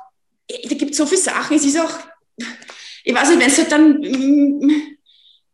da 0.48 0.74
gibt 0.74 0.90
es 0.90 0.98
so 0.98 1.06
viele 1.06 1.22
Sachen, 1.22 1.56
es 1.56 1.64
ist 1.64 1.80
auch, 1.80 1.98
ich 3.04 3.14
weiß 3.14 3.30
nicht, 3.30 3.40
wenn 3.40 3.50
es 3.50 3.56
halt 3.56 3.72
dann 3.72 4.00
mm, 4.00 4.98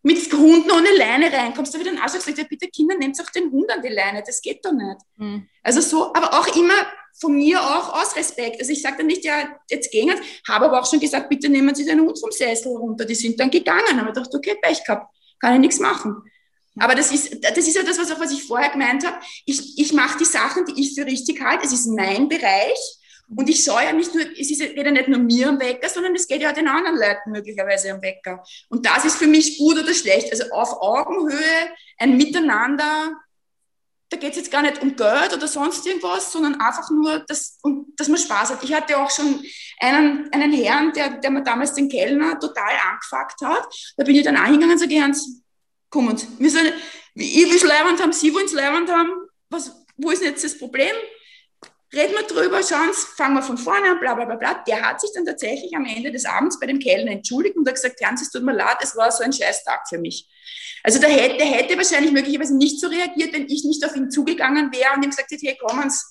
mit 0.07 0.33
Hunden 0.33 0.71
ohne 0.71 0.97
Leine 0.97 1.33
reinkommst, 1.33 1.75
da 1.75 1.79
dann 1.81 1.99
auch 1.99 2.09
so 2.09 2.19
gesagt, 2.19 2.39
ja, 2.39 2.45
bitte 2.49 2.69
Kinder, 2.69 2.97
nehmt 2.97 3.21
auch 3.21 3.31
den 3.31 3.51
Hund 3.51 3.69
an 3.73 3.83
die 3.83 3.89
Leine, 3.89 4.23
das 4.25 4.41
geht 4.41 4.65
doch 4.65 4.71
nicht. 4.71 4.99
Mhm. 5.17 5.49
Also 5.65 5.81
so, 5.81 6.15
aber 6.15 6.33
auch 6.33 6.47
immer 6.57 6.75
von 7.19 7.35
mir 7.35 7.61
auch 7.61 8.01
aus 8.01 8.15
Respekt. 8.15 8.61
Also 8.61 8.71
ich 8.71 8.81
sage 8.81 8.99
dann 8.99 9.07
nicht, 9.07 9.25
ja, 9.25 9.59
jetzt 9.69 9.91
gehen 9.91 10.09
es, 10.09 10.21
habe 10.49 10.67
aber 10.67 10.81
auch 10.81 10.89
schon 10.89 11.01
gesagt, 11.01 11.29
bitte 11.29 11.49
nehmen 11.49 11.75
Sie 11.75 11.85
den 11.85 12.01
Hund 12.01 12.21
vom 12.21 12.31
Sessel 12.31 12.77
runter. 12.77 13.05
Die 13.05 13.17
sind 13.17 13.41
dann 13.41 13.51
gegangen. 13.51 13.99
Aber 13.99 14.11
ich 14.11 14.15
dachte, 14.15 14.37
okay, 14.37 14.57
Pech 14.63 14.85
gehabt, 14.85 15.13
kann 15.41 15.55
ich 15.55 15.61
nichts 15.61 15.81
machen. 15.81 16.23
Aber 16.79 16.95
das 16.95 17.11
ist, 17.11 17.43
das 17.43 17.67
ist 17.67 17.75
ja 17.75 17.83
das, 17.83 17.99
was, 17.99 18.13
auch, 18.13 18.21
was 18.21 18.31
ich 18.31 18.45
vorher 18.45 18.71
gemeint 18.71 19.05
habe. 19.05 19.17
Ich, 19.45 19.77
ich 19.77 19.93
mache 19.93 20.19
die 20.19 20.25
Sachen, 20.25 20.67
die 20.67 20.81
ich 20.81 20.95
für 20.95 21.05
richtig 21.05 21.41
halte. 21.43 21.67
Es 21.67 21.73
ist 21.73 21.87
mein 21.87 22.29
Bereich. 22.29 22.79
Und 23.29 23.49
ich 23.49 23.64
schaue 23.64 23.83
ja 23.83 23.93
nicht 23.93 24.14
nur, 24.14 24.24
es 24.39 24.51
ist 24.51 24.61
geht 24.61 24.77
ja 24.77 24.91
nicht 24.91 25.09
nur 25.09 25.18
mir 25.18 25.49
am 25.49 25.59
Wecker, 25.59 25.89
sondern 25.89 26.14
es 26.14 26.29
geht 26.29 26.43
ja 26.43 26.51
auch 26.51 26.55
den 26.55 26.68
anderen 26.68 26.97
Leuten 26.97 27.33
möglicherweise 27.33 27.91
am 27.91 28.01
Wecker. 28.01 28.43
Und 28.68 28.87
das 28.87 29.05
ist 29.05 29.16
für 29.16 29.27
mich 29.27 29.59
gut 29.59 29.79
oder 29.79 29.93
schlecht. 29.95 30.31
Also 30.31 30.45
auf 30.53 30.81
Augenhöhe, 30.81 31.70
ein 31.99 32.16
Miteinander, 32.16 33.16
da 34.09 34.16
geht 34.16 34.31
es 34.31 34.37
jetzt 34.37 34.51
gar 34.53 34.62
nicht 34.62 34.81
um 34.81 34.95
Geld 34.95 35.35
oder 35.35 35.49
sonst 35.49 35.85
irgendwas, 35.87 36.31
sondern 36.31 36.61
einfach 36.61 36.89
nur, 36.91 37.24
dass, 37.27 37.59
und, 37.62 37.99
dass 37.99 38.09
man 38.09 38.18
Spaß 38.18 38.51
hat. 38.51 38.62
Ich 38.62 38.72
hatte 38.72 38.97
auch 38.97 39.11
schon 39.11 39.45
einen, 39.81 40.33
einen 40.33 40.53
Herrn, 40.53 40.93
der, 40.93 41.18
der 41.18 41.31
mir 41.31 41.43
damals 41.43 41.74
den 41.74 41.89
Kellner 41.89 42.39
total 42.39 42.72
angefuckt 42.89 43.41
hat. 43.43 43.66
Da 43.97 44.05
bin 44.05 44.14
ich 44.14 44.22
dann 44.22 44.37
auch 44.37 44.45
hingegangen 44.45 44.74
und 44.74 44.79
sage, 44.79 45.03
Hans, 45.03 45.43
kommen 45.91 46.16
Sie. 46.16 46.29
Wir 46.39 46.51
sollen, 46.51 46.72
ich 47.14 47.45
will 47.45 47.57
es 47.57 47.64
leibend 47.64 48.01
haben, 48.01 48.12
Sie 48.12 48.33
wollen 48.33 48.47
es 48.47 48.53
leibend 48.53 48.91
haben. 48.91 49.11
Was, 49.51 49.72
wo 49.97 50.11
ist 50.11 50.22
denn 50.22 50.31
jetzt 50.31 50.45
das 50.45 50.57
Problem? 50.57 50.95
Reden 51.95 52.14
wir 52.14 52.22
drüber, 52.26 52.62
schauen 52.62 52.93
Sie, 52.93 53.07
fangen 53.16 53.34
wir 53.34 53.43
von 53.43 53.57
vorne 53.57 53.91
an, 53.91 54.01
bla 54.01 54.14
bla 54.14 54.24
bla 54.24 54.34
bla. 54.34 54.64
Der 54.66 54.82
hat 54.82 55.01
sich 55.01 55.11
dann 55.14 55.24
tatsächlich 55.24 55.74
am 55.76 55.84
Ende 55.87 56.11
des 56.11 56.24
Abends 56.24 56.59
bei 56.59 56.66
dem 56.66 56.78
Kellner 56.80 57.12
entschuldigt 57.12 57.57
und 57.57 57.66
hat 57.66 57.76
gesagt, 57.76 58.01
Hans, 58.05 58.22
es 58.22 58.30
tut 58.30 58.43
mir 58.43 58.55
leid, 58.55 58.78
es 58.82 58.97
war 58.97 59.11
so 59.12 59.22
ein 59.22 59.32
Scheißtag 59.32 59.89
für 59.89 59.99
mich. 59.99 60.28
Also 60.82 60.99
der 60.99 61.11
hätte, 61.11 61.37
der 61.37 61.47
hätte 61.47 61.76
wahrscheinlich 61.76 62.12
möglicherweise 62.12 62.57
nicht 62.57 62.80
so 62.80 62.89
reagiert, 62.89 63.32
wenn 63.32 63.49
ich 63.49 63.64
nicht 63.64 63.84
auf 63.84 63.95
ihn 63.95 64.11
zugegangen 64.11 64.72
wäre 64.72 64.95
und 64.97 65.05
ihm 65.05 65.11
gesagt 65.11 65.30
hätte, 65.30 65.47
hey, 65.47 65.57
kommen 65.57 65.89
Sie, 65.89 66.05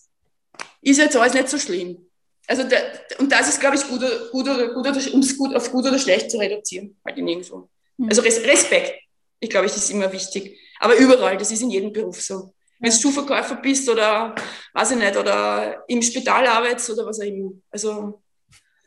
ist 0.82 0.98
jetzt 0.98 1.16
alles 1.18 1.34
nicht 1.34 1.50
so 1.50 1.58
schlimm. 1.60 2.10
Also 2.48 2.64
der, 2.64 3.02
und 3.20 3.32
das 3.32 3.50
ist, 3.50 3.60
glaube 3.60 3.76
ich, 3.76 3.86
gut, 3.88 4.00
oder- 4.02 4.30
gut, 4.30 4.48
oder- 4.48 4.74
gut, 4.74 4.88
oder- 4.88 5.14
um 5.14 5.20
es 5.20 5.38
gut, 5.38 5.54
auf 5.56 5.72
gut 5.72 5.86
oder 5.86 6.00
schlecht 6.00 6.32
zu 6.32 6.38
reduzieren, 6.38 6.98
halt 7.06 7.18
in 7.18 7.28
irgendwo. 7.28 7.70
Hm. 7.98 8.08
Also 8.10 8.22
Res 8.22 8.42
Respekt, 8.44 8.94
ich 9.42 9.50
glaube, 9.50 9.66
ist 9.66 9.90
immer 9.92 10.12
wichtig. 10.12 10.58
Aber 10.80 10.96
überall, 10.96 11.38
das 11.38 11.52
ist 11.52 11.62
in 11.62 11.72
jedem 11.72 11.92
Beruf 11.92 12.22
so. 12.22 12.54
Wenn 12.80 12.92
du 12.92 12.96
Schuhverkäufer 12.96 13.56
bist 13.56 13.90
oder, 13.90 14.36
weiß 14.74 14.92
ich 14.92 14.98
nicht, 14.98 15.16
oder 15.18 15.84
im 15.88 16.02
Spital 16.02 16.46
arbeitest 16.46 16.90
oder 16.92 17.06
was 17.06 17.20
auch 17.20 17.26
immer. 17.26 17.52
Also 17.72 18.22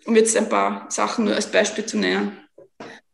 um 0.06 0.16
jetzt 0.16 0.36
ein 0.36 0.48
paar 0.48 0.90
Sachen 0.90 1.26
nur 1.26 1.34
als 1.34 1.50
Beispiel 1.50 1.84
zu 1.84 1.98
nennen. 1.98 2.38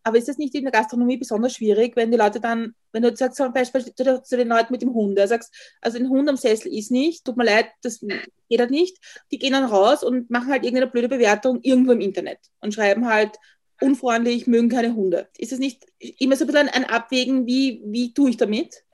Aber 0.07 0.18
ist 0.18 0.29
das 0.29 0.37
nicht 0.37 0.55
in 0.55 0.64
der 0.64 0.72
Gastronomie 0.72 1.16
besonders 1.16 1.55
schwierig, 1.55 1.97
wenn 1.97 2.11
die 2.11 2.18
Leute 2.18 2.39
dann, 2.39 2.75
wenn 2.93 3.03
du 3.03 3.16
sagst 3.16 3.39
zum 3.39 3.53
Beispiel 3.55 3.83
zu, 3.95 4.37
den 4.37 4.49
Leuten 4.49 4.70
mit 4.70 4.83
dem 4.83 4.93
Hund, 4.93 5.18
sagst, 5.18 5.53
also 5.81 5.99
ein 5.99 6.11
Hund 6.11 6.29
am 6.29 6.37
Sessel 6.37 6.72
ist 6.72 6.91
nicht, 6.91 7.25
tut 7.25 7.39
mir 7.39 7.45
leid, 7.45 7.68
das 7.83 8.01
geht 8.01 8.61
halt 8.61 8.70
nicht. 8.70 8.99
Die 9.33 9.39
gehen 9.39 9.55
dann 9.55 9.64
raus 9.64 10.05
und 10.05 10.29
machen 10.29 10.51
halt 10.51 10.62
irgendeine 10.62 10.91
blöde 10.91 11.09
Bewertung 11.09 11.61
irgendwo 11.62 11.93
im 11.93 12.01
Internet 12.01 12.39
und 12.61 12.75
schreiben 12.75 13.07
halt, 13.07 13.39
unfreundlich, 13.81 14.47
mögen 14.47 14.68
keine 14.68 14.95
Hunde. 14.95 15.29
Ist 15.39 15.53
es 15.53 15.59
nicht 15.59 15.85
immer 15.99 16.37
so 16.37 16.45
ein 16.45 16.49
bisschen 16.49 16.68
ein 16.68 16.85
Abwägen, 16.85 17.47
wie, 17.47 17.83
wie 17.87 18.12
tue 18.12 18.31
ich 18.31 18.37
damit? 18.37 18.85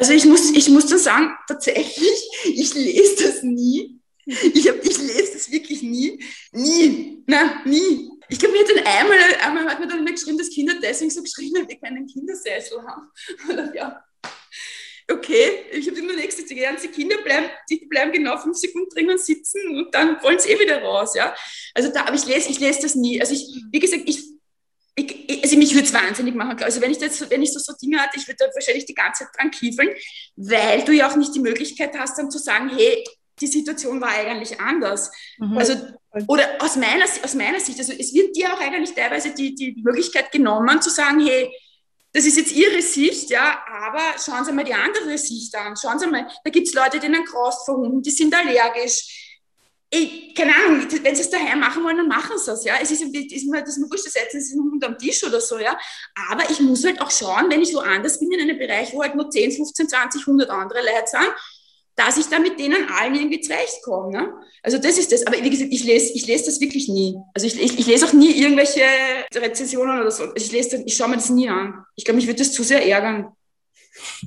Also 0.00 0.14
ich 0.14 0.24
muss, 0.24 0.50
ich 0.50 0.68
muss 0.70 0.86
da 0.86 0.96
sagen, 0.96 1.36
tatsächlich, 1.46 2.28
ich 2.44 2.72
lese 2.74 3.22
das 3.22 3.42
nie. 3.42 4.00
Ich, 4.24 4.66
hab, 4.66 4.82
ich 4.82 4.96
lese 4.96 5.34
das 5.34 5.52
wirklich 5.52 5.82
nie. 5.82 6.24
Nie. 6.52 7.22
Na, 7.26 7.62
nie. 7.66 8.08
Ich 8.30 8.38
glaube, 8.38 8.54
mir 8.54 8.60
hat 8.60 8.70
dann 8.70 8.86
einmal, 8.86 9.18
einmal 9.42 9.64
hat 9.66 9.78
mir 9.78 9.88
dann 9.88 9.98
immer 9.98 10.12
geschrieben, 10.12 10.38
dass 10.38 10.48
Kinder 10.48 10.72
deswegen 10.80 11.10
so 11.10 11.22
geschrieben 11.22 11.58
haben, 11.58 11.68
wir 11.68 11.78
keinen 11.78 12.06
Kindersessel 12.06 12.82
haben. 12.82 13.10
Ja. 13.74 14.02
Okay, 15.10 15.64
ich 15.72 15.88
habe 15.88 15.98
immer 15.98 16.12
nächstes 16.12 16.46
die 16.46 16.54
Kinder 16.54 17.16
bleiben, 17.22 17.46
die 17.68 17.84
bleiben 17.88 18.12
genau 18.12 18.38
fünf 18.38 18.56
Sekunden 18.56 18.88
drinnen 18.90 19.18
sitzen 19.18 19.60
und 19.76 19.92
dann 19.92 20.22
wollen 20.22 20.38
sie 20.38 20.50
eh 20.50 20.60
wieder 20.60 20.80
raus, 20.80 21.14
ja. 21.16 21.34
Also 21.74 21.92
da, 21.92 22.04
aber 22.04 22.14
ich 22.14 22.26
lese, 22.26 22.48
ich 22.48 22.60
lese 22.60 22.82
das 22.82 22.94
nie. 22.94 23.20
Also 23.20 23.34
ich, 23.34 23.44
wie 23.72 23.80
gesagt, 23.80 24.04
ich, 24.06 24.22
ich, 24.94 25.42
also 25.42 25.56
mich 25.56 25.74
würde 25.74 25.86
es 25.86 25.92
wahnsinnig 25.92 26.34
machen. 26.34 26.62
Also 26.62 26.80
wenn 26.80 26.90
ich, 26.90 26.98
das, 26.98 27.28
wenn 27.30 27.42
ich 27.42 27.52
so, 27.52 27.58
so 27.58 27.72
Dinge 27.80 27.98
hatte, 27.98 28.18
ich 28.18 28.26
würde 28.26 28.38
da 28.38 28.46
wahrscheinlich 28.54 28.86
die 28.86 28.94
ganze 28.94 29.24
Zeit 29.24 29.32
dran 29.36 29.50
kiefeln, 29.50 29.90
weil 30.36 30.84
du 30.84 30.92
ja 30.92 31.10
auch 31.10 31.16
nicht 31.16 31.34
die 31.34 31.40
Möglichkeit 31.40 31.96
hast, 31.98 32.18
dann 32.18 32.30
zu 32.30 32.38
sagen, 32.38 32.70
hey, 32.76 33.04
die 33.40 33.46
Situation 33.46 34.00
war 34.00 34.10
eigentlich 34.10 34.60
anders. 34.60 35.10
Mhm. 35.38 35.56
Also, 35.56 35.74
oder 36.26 36.44
aus 36.58 36.76
meiner, 36.76 37.04
aus 37.22 37.34
meiner 37.34 37.60
Sicht, 37.60 37.78
also 37.78 37.92
es 37.92 38.12
wird 38.12 38.36
dir 38.36 38.52
auch 38.52 38.60
eigentlich 38.60 38.94
teilweise 38.94 39.32
die, 39.32 39.54
die 39.54 39.76
Möglichkeit 39.82 40.30
genommen, 40.32 40.82
zu 40.82 40.90
sagen, 40.90 41.24
hey, 41.24 41.50
das 42.12 42.26
ist 42.26 42.36
jetzt 42.36 42.52
Ihre 42.52 42.82
Sicht, 42.82 43.30
ja, 43.30 43.62
aber 43.68 44.02
schauen 44.18 44.44
Sie 44.44 44.52
mal 44.52 44.64
die 44.64 44.74
andere 44.74 45.16
Sicht 45.16 45.54
an. 45.54 45.76
Schauen 45.76 45.98
Sie 45.98 46.08
mal, 46.08 46.28
da 46.42 46.50
gibt 46.50 46.66
es 46.66 46.74
Leute, 46.74 46.98
denen 46.98 47.24
graust 47.24 47.64
vor 47.64 47.76
Hunden, 47.76 48.02
die 48.02 48.10
sind 48.10 48.34
allergisch. 48.34 49.29
Ich, 49.92 50.34
keine 50.36 50.54
Ahnung, 50.54 50.86
wenn 51.02 51.16
sie 51.16 51.22
es 51.22 51.30
daheim 51.30 51.58
machen 51.58 51.82
wollen, 51.82 51.96
dann 51.96 52.06
machen 52.06 52.38
sie 52.38 52.52
es, 52.52 52.64
ja. 52.64 52.74
Es 52.80 52.92
ist, 52.92 53.02
ist 53.02 53.46
mir, 53.46 53.60
das 53.60 53.70
ist 53.70 53.78
mir 53.78 53.90
wurscht, 53.90 54.08
setzen 54.08 54.40
sie 54.40 54.86
am 54.86 54.98
Tisch 54.98 55.24
oder 55.24 55.40
so, 55.40 55.58
ja. 55.58 55.76
Aber 56.30 56.48
ich 56.48 56.60
muss 56.60 56.84
halt 56.84 57.00
auch 57.00 57.10
schauen, 57.10 57.50
wenn 57.50 57.60
ich 57.60 57.74
woanders 57.74 58.20
bin, 58.20 58.30
in 58.30 58.40
einem 58.40 58.56
Bereich, 58.56 58.92
wo 58.92 59.02
halt 59.02 59.16
nur 59.16 59.28
10, 59.28 59.50
15, 59.50 59.88
20, 59.88 60.20
100 60.22 60.48
andere 60.48 60.80
Leute 60.80 61.06
sind, 61.06 61.32
dass 61.96 62.16
ich 62.16 62.26
da 62.26 62.38
mit 62.38 62.58
denen 62.58 62.88
allen 62.88 63.14
irgendwie 63.14 63.40
zurechtkomme. 63.40 64.10
Ne? 64.10 64.32
Also 64.62 64.78
das 64.78 64.96
ist 64.96 65.12
das. 65.12 65.26
Aber 65.26 65.36
wie 65.42 65.50
gesagt, 65.50 65.72
ich 65.72 65.84
lese, 65.84 66.12
ich 66.14 66.26
lese 66.26 66.46
das 66.46 66.60
wirklich 66.60 66.88
nie. 66.88 67.16
Also 67.34 67.46
ich, 67.46 67.60
ich, 67.60 67.78
ich 67.78 67.86
lese 67.86 68.06
auch 68.06 68.12
nie 68.12 68.32
irgendwelche 68.32 68.82
Rezensionen 69.34 70.00
oder 70.00 70.10
so. 70.10 70.32
Ich, 70.34 70.50
lese, 70.50 70.82
ich 70.86 70.96
schaue 70.96 71.08
mir 71.08 71.16
das 71.16 71.30
nie 71.30 71.48
an. 71.48 71.84
Ich 71.96 72.04
glaube, 72.04 72.16
mich 72.16 72.26
würde 72.26 72.38
das 72.38 72.52
zu 72.52 72.62
sehr 72.62 72.86
ärgern. 72.86 73.32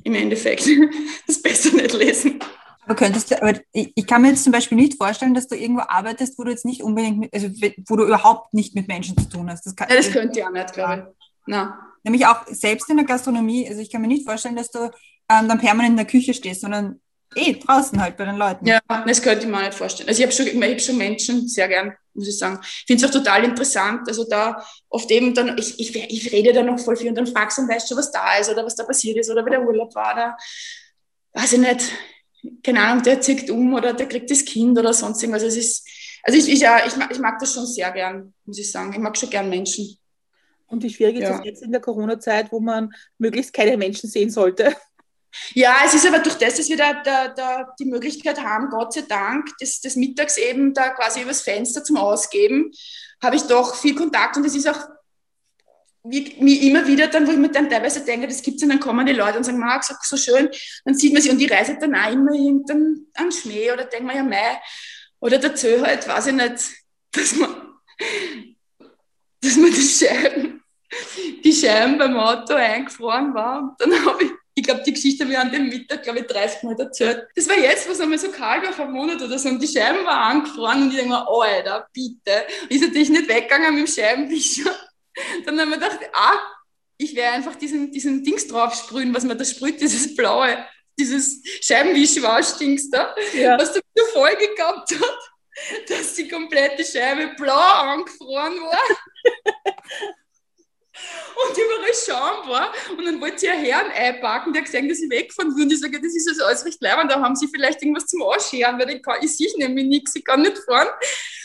Im 0.03 0.13
Endeffekt. 0.13 0.67
Das 1.25 1.41
besser 1.41 1.73
nicht 1.73 1.93
lesen. 1.93 2.39
Aber 2.85 2.95
könntest 2.95 3.31
du, 3.31 3.41
aber 3.41 3.59
ich 3.71 4.07
kann 4.07 4.21
mir 4.21 4.29
jetzt 4.29 4.43
zum 4.43 4.51
Beispiel 4.51 4.77
nicht 4.77 4.97
vorstellen, 4.97 5.33
dass 5.33 5.47
du 5.47 5.55
irgendwo 5.55 5.83
arbeitest, 5.87 6.37
wo 6.37 6.43
du 6.43 6.51
jetzt 6.51 6.65
nicht 6.65 6.83
unbedingt, 6.83 7.19
mit, 7.19 7.33
also 7.33 7.47
wo 7.87 7.95
du 7.95 8.05
überhaupt 8.05 8.53
nicht 8.53 8.75
mit 8.75 8.87
Menschen 8.87 9.17
zu 9.17 9.29
tun 9.29 9.49
hast. 9.49 9.65
Das, 9.65 9.75
kann, 9.75 9.89
ja, 9.89 9.95
das 9.95 10.11
könnte 10.11 10.39
ich 10.39 10.45
auch 10.45 10.51
nicht, 10.51 10.73
glaube 10.73 11.13
ich. 11.19 11.27
Na. 11.45 11.79
Nämlich 12.03 12.25
auch 12.25 12.45
selbst 12.47 12.89
in 12.89 12.97
der 12.97 13.05
Gastronomie, 13.05 13.67
also 13.67 13.81
ich 13.81 13.89
kann 13.89 14.01
mir 14.01 14.07
nicht 14.07 14.25
vorstellen, 14.25 14.57
dass 14.57 14.69
du 14.69 14.91
ähm, 15.29 15.47
dann 15.47 15.59
permanent 15.59 15.91
in 15.91 15.97
der 15.97 16.05
Küche 16.05 16.33
stehst, 16.33 16.61
sondern 16.61 16.99
eh 17.35 17.53
draußen 17.53 18.01
halt 18.01 18.17
bei 18.17 18.25
den 18.25 18.35
Leuten. 18.35 18.65
Ja, 18.65 18.79
das 18.87 19.21
könnte 19.21 19.45
ich 19.45 19.51
mir 19.51 19.61
nicht 19.61 19.73
vorstellen. 19.73 20.09
Also 20.09 20.21
ich 20.21 20.25
habe 20.25 20.35
schon, 20.35 20.61
ich 20.61 20.71
hab 20.71 20.81
schon 20.81 20.97
Menschen 20.97 21.47
sehr 21.47 21.67
gern, 21.67 21.93
muss 22.13 22.27
ich 22.27 22.37
sagen. 22.37 22.59
Ich 22.61 22.85
finde 22.87 23.05
es 23.05 23.09
auch 23.09 23.13
total 23.13 23.43
interessant. 23.43 24.01
Also 24.07 24.25
da 24.25 24.63
oft 24.89 25.09
eben 25.11 25.33
dann, 25.33 25.57
ich, 25.57 25.79
ich, 25.79 25.95
ich 25.95 26.31
rede 26.31 26.53
da 26.53 26.63
noch 26.63 26.79
voll 26.79 26.97
viel 26.97 27.09
und 27.09 27.15
dann 27.15 27.27
fragst 27.27 27.57
du, 27.57 27.67
weißt 27.67 27.89
du, 27.89 27.95
was 27.95 28.11
da 28.11 28.37
ist 28.37 28.49
oder 28.49 28.65
was 28.65 28.75
da 28.75 28.83
passiert 28.83 29.17
ist 29.17 29.31
oder 29.31 29.45
wie 29.45 29.51
der 29.51 29.63
Urlaub 29.63 29.95
war. 29.95 30.15
Da 30.15 30.37
weiß 31.33 31.53
ich 31.53 31.59
nicht, 31.59 31.91
keine 32.63 32.81
Ahnung, 32.81 33.03
der 33.03 33.21
zieht 33.21 33.49
um 33.49 33.73
oder 33.73 33.93
der 33.93 34.07
kriegt 34.07 34.29
das 34.29 34.45
Kind 34.45 34.77
oder 34.77 34.93
sonst 34.93 35.21
irgendwas. 35.21 35.43
Also, 35.43 35.57
es 35.57 35.65
ist, 35.65 35.87
also 36.23 36.39
ich, 36.39 36.51
ich, 36.51 36.59
ja, 36.61 36.85
ich, 36.85 36.95
mag, 36.95 37.11
ich 37.11 37.19
mag 37.19 37.39
das 37.39 37.53
schon 37.53 37.65
sehr 37.65 37.91
gern, 37.91 38.33
muss 38.45 38.59
ich 38.59 38.71
sagen. 38.71 38.91
Ich 38.93 38.99
mag 38.99 39.17
schon 39.17 39.29
gern 39.29 39.49
Menschen. 39.49 39.97
Und 40.67 40.83
wie 40.83 40.89
schwierig 40.89 41.17
ist 41.17 41.29
es 41.29 41.39
jetzt 41.43 41.63
in 41.63 41.71
der 41.71 41.81
Corona-Zeit, 41.81 42.51
wo 42.51 42.59
man 42.59 42.93
möglichst 43.17 43.53
keine 43.53 43.77
Menschen 43.77 44.09
sehen 44.09 44.29
sollte? 44.29 44.75
Ja, 45.53 45.77
es 45.85 45.93
ist 45.93 46.07
aber 46.07 46.19
durch 46.19 46.35
das, 46.35 46.55
dass 46.57 46.69
wir 46.69 46.77
da, 46.77 47.01
da, 47.01 47.27
da 47.29 47.73
die 47.79 47.85
Möglichkeit 47.85 48.39
haben, 48.41 48.69
Gott 48.69 48.93
sei 48.93 49.01
Dank, 49.01 49.49
das, 49.59 49.81
das 49.81 49.95
mittags 49.95 50.37
eben 50.37 50.73
da 50.73 50.89
quasi 50.89 51.21
übers 51.21 51.41
Fenster 51.41 51.83
zum 51.83 51.97
Ausgeben, 51.97 52.71
habe 53.21 53.35
ich 53.35 53.43
doch 53.43 53.75
viel 53.75 53.95
Kontakt 53.95 54.37
und 54.37 54.45
es 54.45 54.55
ist 54.55 54.67
auch 54.67 54.79
wie, 56.03 56.67
immer 56.67 56.85
wieder 56.85 57.07
dann, 57.07 57.25
wo 57.25 57.31
ich 57.31 57.37
mir 57.37 57.49
dann 57.49 57.69
teilweise 57.69 58.03
denke, 58.03 58.27
das 58.27 58.41
gibt 58.41 58.61
es 58.61 58.67
dann 58.67 58.79
kommen 58.79 59.05
die 59.05 59.13
Leute 59.13 59.37
und 59.37 59.45
sagen, 59.45 59.59
Marc, 59.59 59.83
so, 59.83 59.93
so 60.01 60.17
schön, 60.17 60.49
dann 60.83 60.95
sieht 60.95 61.13
man 61.13 61.21
sie 61.21 61.29
und 61.29 61.37
die 61.37 61.47
reisen 61.47 61.79
dann 61.79 61.95
auch 61.95 62.11
immer 62.11 62.33
irgendeinen 62.33 63.07
an 63.13 63.31
Schmäh 63.31 63.71
oder 63.71 63.85
denkt 63.85 64.05
man 64.05 64.15
ja, 64.15 64.23
mei, 64.23 64.59
oder 65.19 65.37
dazu 65.37 65.81
halt, 65.81 66.07
weiß 66.07 66.27
ich 66.27 66.33
nicht, 66.33 66.71
dass 67.11 67.35
man, 67.35 67.55
dass 69.41 69.55
man 69.55 69.71
die 69.71 69.81
Scheiben, 69.81 70.63
die 71.43 71.53
Scheiben 71.53 71.97
beim 71.97 72.17
Auto 72.17 72.53
eingefroren 72.53 73.33
war 73.33 73.61
und 73.61 73.79
dann 73.79 74.05
habe 74.05 74.25
ich 74.25 74.31
ich 74.55 74.63
glaube, 74.63 74.83
die 74.85 74.93
Geschichte 74.93 75.23
ich 75.23 75.37
an 75.37 75.51
dem 75.51 75.67
Mittag, 75.67 76.03
glaube 76.03 76.19
ich, 76.19 76.27
30 76.27 76.63
Mal 76.63 76.79
erzählt. 76.79 77.27
Das 77.35 77.49
war 77.49 77.57
jetzt, 77.57 77.89
was 77.89 77.99
einmal 77.99 78.19
so 78.19 78.29
kalt 78.29 78.63
war, 78.63 78.71
vor 78.71 78.85
einem 78.85 78.93
Monat 78.93 79.19
oder 79.21 79.39
so, 79.39 79.49
und 79.49 79.59
die 79.59 79.67
Scheiben 79.67 80.05
waren 80.05 80.37
angefroren 80.37 80.83
und 80.83 80.89
ich 80.91 80.97
denke 80.97 81.09
mir, 81.09 81.27
Alter, 81.27 81.87
bitte. 81.91 82.45
ist 82.69 82.83
natürlich 82.83 83.09
nicht 83.09 83.27
weggegangen 83.27 83.73
mit 83.73 83.87
dem 83.87 83.91
Scheibenwischer. 83.91 84.71
Dann 85.45 85.59
haben 85.59 85.69
wir 85.69 85.77
gedacht, 85.77 85.99
ah, 86.13 86.39
ich 86.97 87.15
werde 87.15 87.35
einfach 87.35 87.55
diesen, 87.55 87.91
diesen 87.91 88.23
Dings 88.23 88.47
drauf 88.47 88.75
sprühen, 88.75 89.13
was 89.13 89.23
man 89.23 89.37
da 89.37 89.45
sprüht, 89.45 89.81
dieses 89.81 90.15
blaue, 90.15 90.65
dieses 90.97 91.41
Scheibenwischwasch-Dings 91.61 92.89
da, 92.89 93.15
ja. 93.33 93.57
was 93.57 93.73
da 93.73 93.79
so 93.95 94.05
voll 94.13 94.35
gehabt 94.35 94.91
hat, 94.91 95.89
dass 95.89 96.13
die 96.15 96.27
komplette 96.27 96.83
Scheibe 96.83 97.33
blau 97.35 97.53
angefroren 97.55 98.59
war. 98.61 99.73
und 101.35 101.57
überall 101.57 102.49
war. 102.49 102.73
Und 102.97 103.05
dann 103.05 103.19
wollte 103.21 103.39
sie 103.39 103.49
ein 103.49 103.63
Herrn 103.63 103.91
einpacken, 103.91 104.53
der 104.53 104.63
gesehen, 104.63 104.87
dass 104.89 104.99
ich 104.99 105.09
wegfahren 105.09 105.55
will. 105.55 105.63
Und 105.63 105.73
ich 105.73 105.79
sage, 105.79 105.99
das 106.01 106.15
ist 106.15 106.27
also 106.27 106.45
alles 106.45 106.65
recht 106.65 106.81
leibend, 106.81 107.11
da 107.11 107.21
haben 107.21 107.35
sie 107.35 107.47
vielleicht 107.47 107.81
irgendwas 107.81 108.07
zum 108.07 108.21
Ausscheren, 108.21 108.79
weil 108.79 108.89
ich, 108.91 109.03
kann, 109.03 109.17
ich 109.21 109.35
sehe 109.35 109.51
nämlich 109.57 109.85
nichts, 109.85 110.15
ich 110.15 110.23
kann 110.23 110.41
nicht 110.41 110.57
fahren. 110.59 110.89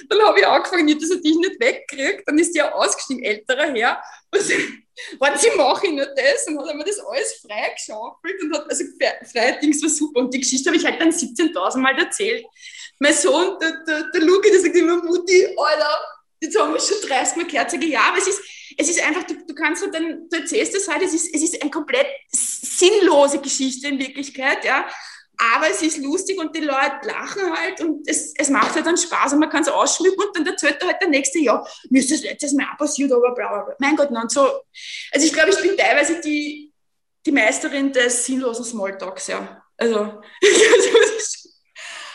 Dann 0.08 0.22
habe 0.22 0.40
ich 0.40 0.46
angefangen, 0.46 0.98
dass 0.98 1.10
er 1.10 1.16
dich 1.16 1.36
nicht 1.36 1.60
wegkriegt. 1.60 2.22
Dann 2.26 2.38
ist 2.38 2.54
der 2.54 2.74
ausgestiegen, 2.74 3.22
älterer 3.24 3.72
Herr. 3.74 4.02
Was, 4.30 4.50
Warte, 5.18 5.38
sie 5.38 5.50
mache 5.56 5.86
ich 5.86 5.92
nur 5.92 6.06
das 6.06 6.46
und 6.48 6.58
hat 6.58 6.74
mir 6.74 6.84
das 6.84 6.98
alles 6.98 7.40
freigeschaufelt 7.46 8.42
und 8.42 8.54
hat, 8.54 8.68
also 8.68 8.84
Freidings 9.32 9.82
war 9.82 9.90
super. 9.90 10.20
Und 10.20 10.34
die 10.34 10.40
Geschichte 10.40 10.70
habe 10.70 10.76
ich 10.76 10.84
halt 10.84 11.00
dann 11.00 11.10
17.000 11.10 11.78
Mal 11.78 11.96
erzählt. 11.98 12.44
Mein 12.98 13.14
Sohn, 13.14 13.58
der, 13.60 13.84
der, 13.86 14.10
der 14.10 14.20
Luki, 14.22 14.50
der 14.50 14.60
sagt 14.60 14.74
immer, 14.74 15.02
Mutti, 15.02 15.46
Alter, 15.56 16.00
jetzt 16.40 16.58
haben 16.58 16.72
wir 16.72 16.80
schon 16.80 17.08
30 17.08 17.36
Mal 17.36 17.46
gehört, 17.46 17.70
sage 17.70 17.86
ja, 17.86 18.00
aber 18.08 18.18
es 18.18 18.28
ist, 18.28 18.40
es 18.76 18.88
ist 18.88 19.02
einfach, 19.02 19.24
du, 19.24 19.34
du 19.46 19.54
kannst 19.54 19.82
halt 19.82 19.94
dann, 19.94 20.28
du 20.28 20.36
erzählst 20.36 20.74
das 20.74 20.88
halt, 20.88 21.02
es 21.02 21.14
ist, 21.14 21.34
es 21.34 21.42
ist 21.42 21.60
eine 21.60 21.70
komplett 21.70 22.06
sinnlose 22.30 23.40
Geschichte 23.40 23.88
in 23.88 23.98
Wirklichkeit, 23.98 24.64
ja. 24.64 24.88
Aber 25.40 25.70
es 25.70 25.82
ist 25.82 25.98
lustig 25.98 26.36
und 26.38 26.54
die 26.56 26.60
Leute 26.60 26.98
lachen 27.04 27.56
halt 27.56 27.80
und 27.80 28.08
es, 28.08 28.34
es 28.36 28.50
macht 28.50 28.74
halt 28.74 28.86
dann 28.86 28.96
Spaß 28.96 29.34
und 29.34 29.38
man 29.38 29.48
kann 29.48 29.62
es 29.62 29.68
ausschmücken 29.68 30.20
und 30.20 30.36
dann 30.36 30.44
erzählt 30.46 30.78
er 30.80 30.88
halt 30.88 31.00
der 31.00 31.08
nächste, 31.08 31.38
ja, 31.38 31.64
mir 31.90 32.00
ist 32.00 32.10
das 32.10 32.22
letztes 32.22 32.52
Mal 32.54 32.66
auch 32.72 32.78
passiert, 32.78 33.12
aber 33.12 33.32
bla, 33.34 33.48
bla, 33.48 33.62
bla. 33.62 33.76
Mein 33.78 33.94
Gott, 33.94 34.10
nein, 34.10 34.28
so. 34.28 34.40
Also 35.12 35.26
ich 35.26 35.32
glaube, 35.32 35.50
ich 35.50 35.60
bin 35.60 35.76
teilweise 35.76 36.20
die, 36.20 36.72
die 37.24 37.30
Meisterin 37.30 37.92
des 37.92 38.26
sinnlosen 38.26 38.64
Smalltalks, 38.64 39.28
ja. 39.28 39.62
Also, 39.76 39.96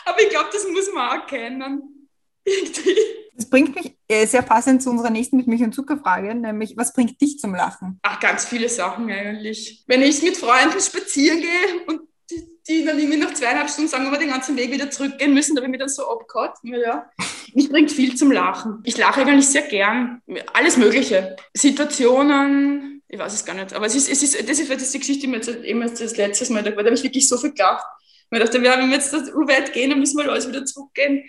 aber 0.04 0.20
ich 0.20 0.28
glaube, 0.28 0.50
das 0.52 0.68
muss 0.68 0.92
man 0.92 1.18
auch 1.18 1.26
kennen. 1.26 2.10
Das 3.36 3.50
bringt 3.50 3.74
mich 3.74 3.96
äh, 4.08 4.26
sehr 4.26 4.42
passend 4.42 4.82
zu 4.82 4.90
unserer 4.90 5.10
nächsten 5.10 5.36
mit 5.36 5.46
Milch 5.46 5.62
und 5.62 5.74
Zuckerfrage, 5.74 6.34
nämlich 6.34 6.76
was 6.76 6.92
bringt 6.92 7.20
dich 7.20 7.38
zum 7.38 7.54
Lachen? 7.54 7.98
Ach, 8.02 8.20
ganz 8.20 8.44
viele 8.44 8.68
Sachen 8.68 9.10
eigentlich. 9.10 9.82
Wenn 9.86 10.02
ich 10.02 10.22
mit 10.22 10.36
Freunden 10.36 10.80
spazieren 10.80 11.40
gehe 11.40 11.86
und 11.86 12.02
die, 12.30 12.44
die 12.66 12.84
dann 12.84 12.98
irgendwie 12.98 13.18
nach 13.18 13.34
zweieinhalb 13.34 13.68
Stunden 13.68 13.90
sagen, 13.90 14.06
ob 14.06 14.12
wir 14.12 14.18
den 14.18 14.30
ganzen 14.30 14.56
Weg 14.56 14.70
wieder 14.70 14.90
zurückgehen 14.90 15.34
müssen, 15.34 15.56
da 15.56 15.62
bin 15.62 15.74
ich 15.74 15.80
dann 15.80 15.88
so 15.88 16.08
abgehauen. 16.08 16.52
Ja. 16.62 17.10
Mich 17.54 17.68
bringt 17.68 17.90
viel 17.90 18.14
zum 18.14 18.30
Lachen. 18.30 18.80
Ich 18.84 18.96
lache 18.96 19.22
eigentlich 19.22 19.48
sehr 19.48 19.62
gern. 19.62 20.22
Alles 20.52 20.76
Mögliche. 20.76 21.36
Situationen, 21.54 23.02
ich 23.08 23.18
weiß 23.18 23.34
es 23.34 23.44
gar 23.44 23.54
nicht, 23.54 23.72
aber 23.74 23.86
es 23.86 23.96
ist, 23.96 24.08
es 24.08 24.22
ist, 24.22 24.48
das 24.48 24.58
ist, 24.60 24.94
die 24.94 24.98
Geschichte, 24.98 25.22
die 25.22 25.26
mir 25.26 25.36
jetzt 25.36 25.48
eben 25.48 25.80
das 25.80 26.16
letzte 26.16 26.52
Mal, 26.52 26.62
da 26.62 26.70
habe 26.70 26.94
ich 26.94 27.02
wirklich 27.02 27.28
so 27.28 27.36
viel 27.36 27.52
gelacht. 27.52 27.84
Ich 28.30 28.40
dachte, 28.40 28.60
wenn 28.62 28.90
wir 28.90 28.96
jetzt 28.96 29.10
so 29.10 29.18
weit 29.18 29.72
gehen, 29.72 29.90
dann 29.90 30.00
müssen 30.00 30.18
wir 30.18 30.30
alles 30.30 30.48
wieder 30.48 30.64
zurückgehen 30.64 31.24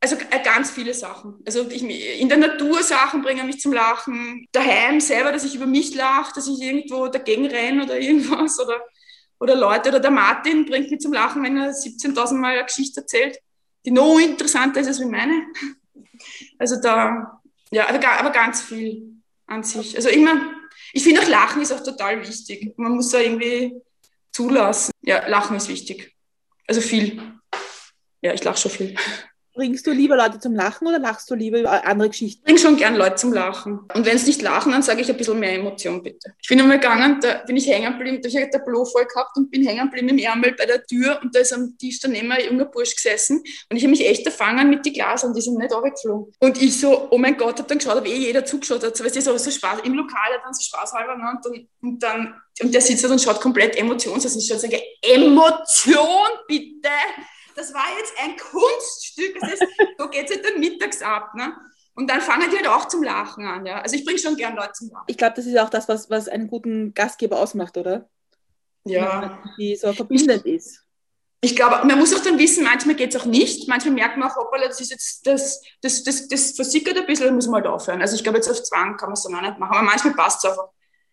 also 0.00 0.16
äh, 0.16 0.42
ganz 0.42 0.70
viele 0.70 0.94
Sachen. 0.94 1.40
Also 1.44 1.68
ich, 1.68 1.82
in 1.82 2.28
der 2.28 2.38
Natur 2.38 2.82
Sachen 2.82 3.22
bringen 3.22 3.46
mich 3.46 3.60
zum 3.60 3.72
Lachen. 3.72 4.46
Daheim 4.52 5.00
selber, 5.00 5.32
dass 5.32 5.44
ich 5.44 5.54
über 5.54 5.66
mich 5.66 5.94
lache, 5.94 6.32
dass 6.34 6.46
ich 6.46 6.60
irgendwo 6.60 7.08
dagegen 7.08 7.46
renne 7.46 7.84
oder 7.84 7.98
irgendwas. 7.98 8.58
Oder, 8.60 8.80
oder 9.40 9.56
Leute, 9.56 9.88
oder 9.88 10.00
der 10.00 10.10
Martin 10.10 10.66
bringt 10.66 10.90
mich 10.90 11.00
zum 11.00 11.12
Lachen, 11.12 11.42
wenn 11.42 11.56
er 11.56 11.70
17.000 11.70 12.34
Mal 12.34 12.54
eine 12.54 12.64
Geschichte 12.64 13.00
erzählt, 13.00 13.38
die 13.84 13.90
noch 13.90 14.18
interessanter 14.18 14.80
ist 14.80 14.88
als 14.88 15.00
meine. 15.00 15.46
Also 16.58 16.80
da, 16.80 17.40
ja, 17.70 17.88
aber 17.88 18.30
ganz 18.30 18.62
viel 18.62 19.22
an 19.46 19.62
sich. 19.62 19.96
Also 19.96 20.08
immer, 20.08 20.40
ich 20.92 21.02
finde 21.02 21.22
auch 21.22 21.28
Lachen 21.28 21.62
ist 21.62 21.72
auch 21.72 21.82
total 21.82 22.20
wichtig. 22.26 22.74
Man 22.76 22.92
muss 22.92 23.10
da 23.10 23.20
irgendwie 23.20 23.80
zulassen. 24.32 24.92
Ja, 25.02 25.26
Lachen 25.28 25.56
ist 25.56 25.68
wichtig. 25.68 26.14
Also 26.66 26.80
viel. 26.80 27.22
Ja, 28.20 28.32
ich 28.34 28.42
lache 28.42 28.58
schon 28.58 28.70
viel. 28.70 28.96
Bringst 29.58 29.84
du 29.88 29.90
lieber 29.90 30.16
Leute 30.16 30.38
zum 30.38 30.54
Lachen 30.54 30.86
oder 30.86 31.00
lachst 31.00 31.28
du 31.28 31.34
lieber 31.34 31.58
über 31.58 31.84
andere 31.84 32.10
Geschichten? 32.10 32.38
Ich 32.38 32.44
bringe 32.44 32.60
schon 32.60 32.76
gern 32.76 32.94
Leute 32.94 33.16
zum 33.16 33.32
Lachen. 33.32 33.80
Und 33.92 34.06
wenn 34.06 34.14
es 34.14 34.24
nicht 34.24 34.40
lachen, 34.40 34.70
dann 34.70 34.82
sage 34.82 35.00
ich 35.00 35.10
ein 35.10 35.16
bisschen 35.16 35.40
mehr 35.40 35.54
Emotion, 35.54 36.00
bitte. 36.00 36.32
Ich 36.40 36.48
bin 36.48 36.60
einmal 36.60 36.78
gegangen, 36.78 37.18
da 37.20 37.42
bin 37.44 37.56
ich 37.56 37.66
hängen 37.66 37.92
geblieben, 37.94 38.22
da 38.22 38.28
habe 38.28 38.38
ich 38.38 38.44
ein 38.44 38.50
Tableau 38.52 38.84
voll 38.84 39.04
gehabt 39.06 39.36
und 39.36 39.50
bin 39.50 39.66
hängen 39.66 39.90
geblieben 39.90 40.10
im 40.10 40.18
Ärmel 40.18 40.52
bei 40.52 40.64
der 40.64 40.86
Tür 40.86 41.18
und 41.20 41.34
da 41.34 41.40
ist 41.40 41.52
am 41.52 41.76
Tisch 41.76 41.98
daneben 41.98 42.30
ein 42.30 42.44
junger 42.44 42.66
Bursch 42.66 42.94
gesessen 42.94 43.42
und 43.68 43.76
ich 43.76 43.82
habe 43.82 43.90
mich 43.90 44.06
echt 44.06 44.24
erfangen 44.26 44.70
mit 44.70 44.86
die 44.86 44.92
Glasern, 44.92 45.34
die 45.34 45.40
sind 45.40 45.58
nicht 45.58 45.74
runtergeflogen. 45.74 46.32
Und 46.38 46.62
ich 46.62 46.78
so, 46.78 47.08
oh 47.10 47.18
mein 47.18 47.36
Gott, 47.36 47.58
habe 47.58 47.68
dann 47.68 47.78
geschaut, 47.78 47.96
ob 47.96 48.06
eh 48.06 48.14
jeder 48.14 48.44
zugeschaut 48.44 48.84
hat. 48.84 48.96
So, 48.96 49.04
weißt 49.04 49.16
du, 49.16 49.22
so, 49.22 49.36
so 49.38 49.50
Spaß, 49.50 49.80
im 49.82 49.94
Lokal 49.94 50.34
hat 50.34 50.44
dann 50.44 50.54
so 50.54 50.62
spaßhalber, 50.62 51.16
ne? 51.16 51.36
und, 51.44 51.66
und 51.82 52.00
dann, 52.00 52.32
und 52.62 52.72
der 52.72 52.80
sitzt 52.80 53.02
da 53.02 53.10
und 53.10 53.20
schaut 53.20 53.40
komplett 53.40 53.76
emotionslos 53.76 54.34
und 54.34 54.40
ich 54.40 54.46
sage, 54.46 54.80
Emotion, 55.02 56.28
bitte! 56.46 56.90
Das 57.58 57.74
war 57.74 57.86
jetzt 57.98 58.12
ein 58.22 58.36
Kunststück, 58.36 59.36
das 59.40 59.54
ist, 59.54 59.64
so 59.98 60.08
geht 60.08 60.30
es 60.30 60.36
halt 60.36 60.44
dann 60.44 60.60
mittags 60.60 61.02
ab, 61.02 61.34
ne? 61.34 61.56
Und 61.94 62.08
dann 62.08 62.20
fangen 62.20 62.48
die 62.52 62.56
halt 62.56 62.68
auch 62.68 62.86
zum 62.86 63.02
Lachen 63.02 63.44
an, 63.44 63.66
ja. 63.66 63.80
Also 63.80 63.96
ich 63.96 64.04
bringe 64.04 64.20
schon 64.20 64.36
gern 64.36 64.54
Leute 64.54 64.74
zum 64.74 64.90
Lachen. 64.90 65.06
Ich 65.08 65.18
glaube, 65.18 65.34
das 65.34 65.44
ist 65.44 65.58
auch 65.58 65.68
das, 65.68 65.88
was, 65.88 66.08
was 66.08 66.28
einen 66.28 66.46
guten 66.46 66.94
Gastgeber 66.94 67.40
ausmacht, 67.40 67.76
oder? 67.76 68.08
Ja. 68.84 69.42
Die 69.58 69.74
so 69.74 69.92
verbindend 69.92 70.46
ist. 70.46 70.84
Ich 71.40 71.56
glaube, 71.56 71.84
man 71.84 71.98
muss 71.98 72.14
auch 72.14 72.22
dann 72.22 72.38
wissen, 72.38 72.62
manchmal 72.62 72.94
geht 72.94 73.12
es 73.12 73.20
auch 73.20 73.26
nicht. 73.26 73.68
Manchmal 73.68 73.94
merkt 73.94 74.16
man 74.16 74.30
auch, 74.30 74.36
hoppala, 74.36 74.68
das 74.68 74.80
ist 74.80 74.92
jetzt, 74.92 75.26
das, 75.26 75.60
das, 75.82 76.04
das, 76.04 76.28
das 76.28 76.52
versickert 76.52 76.96
ein 76.96 77.06
bisschen, 77.06 77.34
muss 77.34 77.46
man 77.48 77.62
halt 77.62 77.66
aufhören. 77.66 78.00
Also 78.00 78.14
ich 78.14 78.22
glaube, 78.22 78.38
jetzt 78.38 78.48
auf 78.48 78.62
Zwang 78.62 78.96
kann 78.96 79.08
man 79.08 79.14
es 79.14 79.24
dann 79.24 79.34
auch 79.34 79.40
nicht 79.40 79.58
machen. 79.58 79.74
Aber 79.74 79.82
manchmal 79.82 80.14
passt 80.14 80.44
es 80.44 80.50
einfach. 80.50 80.68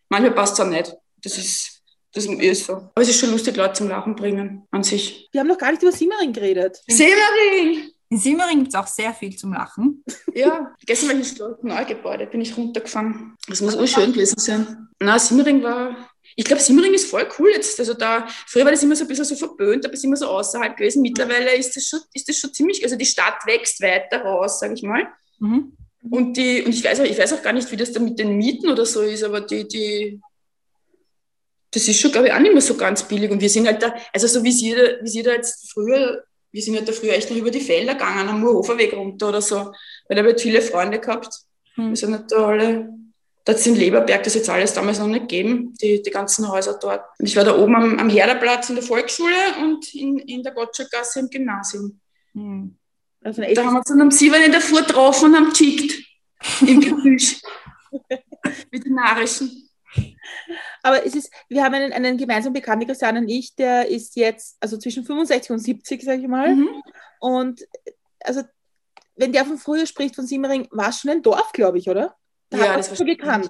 Manchmal 0.09 0.35
passt 0.35 0.53
es 0.53 0.59
auch 0.59 0.69
nicht. 0.69 0.95
Das 1.23 1.39
ist, 1.39 1.74
das 2.15 2.25
ist 2.25 2.65
so. 2.65 2.73
Aber 2.73 3.01
es 3.01 3.09
ist 3.09 3.19
schon 3.19 3.31
lustig, 3.31 3.57
Leute 3.57 3.73
zum 3.73 3.89
Lachen 3.89 4.15
bringen 4.15 4.65
an 4.71 4.83
sich. 4.83 5.27
Wir 5.33 5.41
haben 5.41 5.47
noch 5.47 5.57
gar 5.57 5.71
nicht 5.71 5.83
über 5.83 5.91
Simmering 5.91 6.31
geredet. 6.31 6.81
Severing! 6.87 7.91
In 8.09 8.17
Simmering 8.17 8.59
gibt 8.59 8.69
es 8.69 8.75
auch 8.75 8.87
sehr 8.87 9.13
viel 9.13 9.35
zum 9.35 9.53
Lachen. 9.53 10.03
Ja, 10.33 10.75
gestern 10.85 11.09
war 11.09 11.15
ich 11.15 11.39
im 11.39 11.69
Neugebäude, 11.69 12.27
bin 12.27 12.41
ich 12.41 12.57
runtergefahren. 12.57 13.35
Das 13.47 13.61
muss 13.61 13.75
urschön 13.75 14.11
gewesen 14.11 14.37
sein. 14.37 14.89
Na, 14.99 15.17
Simmering 15.17 15.63
war, 15.63 16.09
ich 16.35 16.43
glaube, 16.43 16.61
Simmering 16.61 16.93
ist 16.93 17.09
voll 17.09 17.25
cool 17.39 17.51
jetzt. 17.51 17.79
Also 17.79 17.93
da, 17.93 18.27
früher 18.47 18.65
war 18.65 18.71
das 18.71 18.83
immer 18.83 18.97
so 18.97 19.05
ein 19.05 19.07
bisschen 19.07 19.23
so 19.23 19.35
verböhnt, 19.35 19.85
da 19.85 19.89
ist 19.89 20.03
immer 20.03 20.17
so 20.17 20.27
außerhalb 20.27 20.75
gewesen. 20.75 21.01
Mittlerweile 21.01 21.55
ist 21.55 21.75
das 21.75 21.87
schon, 21.87 21.99
ist 22.13 22.27
das 22.27 22.37
schon 22.37 22.53
ziemlich, 22.53 22.83
also 22.83 22.97
die 22.97 23.05
Stadt 23.05 23.45
wächst 23.45 23.81
weiter 23.81 24.21
raus, 24.23 24.59
sage 24.59 24.73
ich 24.73 24.83
mal. 24.83 25.07
Mhm. 25.39 25.71
Und, 26.09 26.35
die, 26.37 26.63
und 26.63 26.73
ich, 26.73 26.83
weiß 26.83 26.99
auch, 26.99 27.05
ich 27.05 27.17
weiß 27.17 27.33
auch 27.33 27.41
gar 27.41 27.53
nicht, 27.53 27.71
wie 27.71 27.77
das 27.77 27.93
da 27.93 27.99
mit 27.99 28.19
den 28.19 28.37
Mieten 28.37 28.69
oder 28.69 28.85
so 28.85 29.01
ist, 29.01 29.23
aber 29.23 29.41
die, 29.41 29.67
die, 29.67 30.21
das 31.75 31.89
ist 31.89 31.99
schon, 31.99 32.11
glaube 32.11 32.27
ich, 32.27 32.33
auch 32.33 32.39
nicht 32.39 32.53
mehr 32.53 32.61
so 32.61 32.75
ganz 32.75 33.03
billig. 33.03 33.29
Und 33.29 33.41
wir 33.41 33.49
sind 33.49 33.67
halt 33.67 33.83
da, 33.83 33.93
also 34.13 34.27
so 34.27 34.43
wie 34.43 34.51
sie 34.51 34.71
da, 34.71 35.03
wie 35.03 35.09
sie 35.09 35.23
da 35.23 35.33
jetzt 35.33 35.69
früher, 35.73 36.23
wir 36.51 36.61
sind 36.61 36.77
halt 36.77 36.87
da 36.87 36.93
früher 36.93 37.13
echt 37.13 37.29
noch 37.29 37.37
über 37.37 37.51
die 37.51 37.59
Felder 37.59 37.93
gegangen, 37.93 38.29
am 38.29 38.39
Murhoferweg 38.39 38.93
runter 38.93 39.27
oder 39.27 39.41
so, 39.41 39.57
weil 40.07 40.15
da 40.15 40.17
habe 40.19 40.31
ich 40.31 40.41
viele 40.41 40.61
Freunde 40.61 40.99
gehabt. 40.99 41.27
Hm. 41.75 41.89
Wir 41.89 41.97
sind 41.97 42.13
halt 42.13 42.31
da 42.31 42.47
alle, 42.47 42.89
da 43.43 43.51
hat 43.51 43.59
es 43.59 43.67
in 43.67 43.75
Leberberg 43.75 44.23
das 44.23 44.35
jetzt 44.35 44.49
alles 44.49 44.73
damals 44.73 44.99
noch 44.99 45.07
nicht 45.07 45.23
gegeben, 45.23 45.73
die, 45.81 46.01
die 46.01 46.09
ganzen 46.11 46.49
Häuser 46.49 46.79
dort. 46.81 47.03
Und 47.19 47.27
ich 47.27 47.35
war 47.35 47.43
da 47.43 47.59
oben 47.59 47.75
am, 47.75 47.99
am 47.99 48.09
Herderplatz 48.09 48.69
in 48.69 48.75
der 48.75 48.83
Volksschule 48.85 49.35
und 49.61 49.93
in, 49.93 50.17
in 50.19 50.43
der 50.43 50.53
Gottschalkgasse 50.53 51.19
im 51.19 51.29
Gymnasium. 51.29 51.99
Hm. 52.33 52.77
Also 53.21 53.41
Da 53.41 53.65
haben 53.65 53.73
wir 53.73 53.79
uns 53.79 53.89
dann 53.89 54.01
um 54.01 54.11
sieben 54.11 54.41
in 54.41 54.51
der 54.51 54.61
Früh 54.61 54.77
getroffen 54.77 55.31
und 55.31 55.35
haben 55.35 55.49
geschickt. 55.49 55.93
Im 56.65 56.79
Gebüsch. 56.79 57.41
Mit 58.71 58.85
den 58.85 58.93
Narischen. 58.93 59.64
Aber 60.83 61.05
es 61.05 61.15
ist, 61.15 61.31
wir 61.49 61.63
haben 61.63 61.73
einen, 61.73 61.93
einen 61.93 62.17
gemeinsamen 62.17 62.53
Bekannten, 62.53 62.85
Christian 62.85 63.17
und 63.17 63.27
ich, 63.27 63.55
der 63.55 63.87
ist 63.89 64.15
jetzt, 64.15 64.57
also 64.59 64.77
zwischen 64.77 65.03
65 65.03 65.51
und 65.51 65.59
70, 65.59 66.03
sage 66.03 66.21
ich 66.21 66.27
mal. 66.27 66.55
Mhm. 66.55 66.69
Und 67.19 67.67
also, 68.23 68.41
wenn 69.15 69.33
der 69.33 69.45
von 69.45 69.57
früher 69.57 69.85
spricht, 69.85 70.15
von 70.15 70.27
Simmering, 70.27 70.67
war 70.71 70.89
es 70.89 70.99
schon 70.99 71.11
ein 71.11 71.21
Dorf, 71.21 71.51
glaube 71.53 71.77
ich, 71.77 71.89
oder? 71.89 72.15
Da 72.49 72.57
Ja, 72.57 72.77
das 72.77 72.95
schon 72.95 73.07
gekannt. 73.07 73.49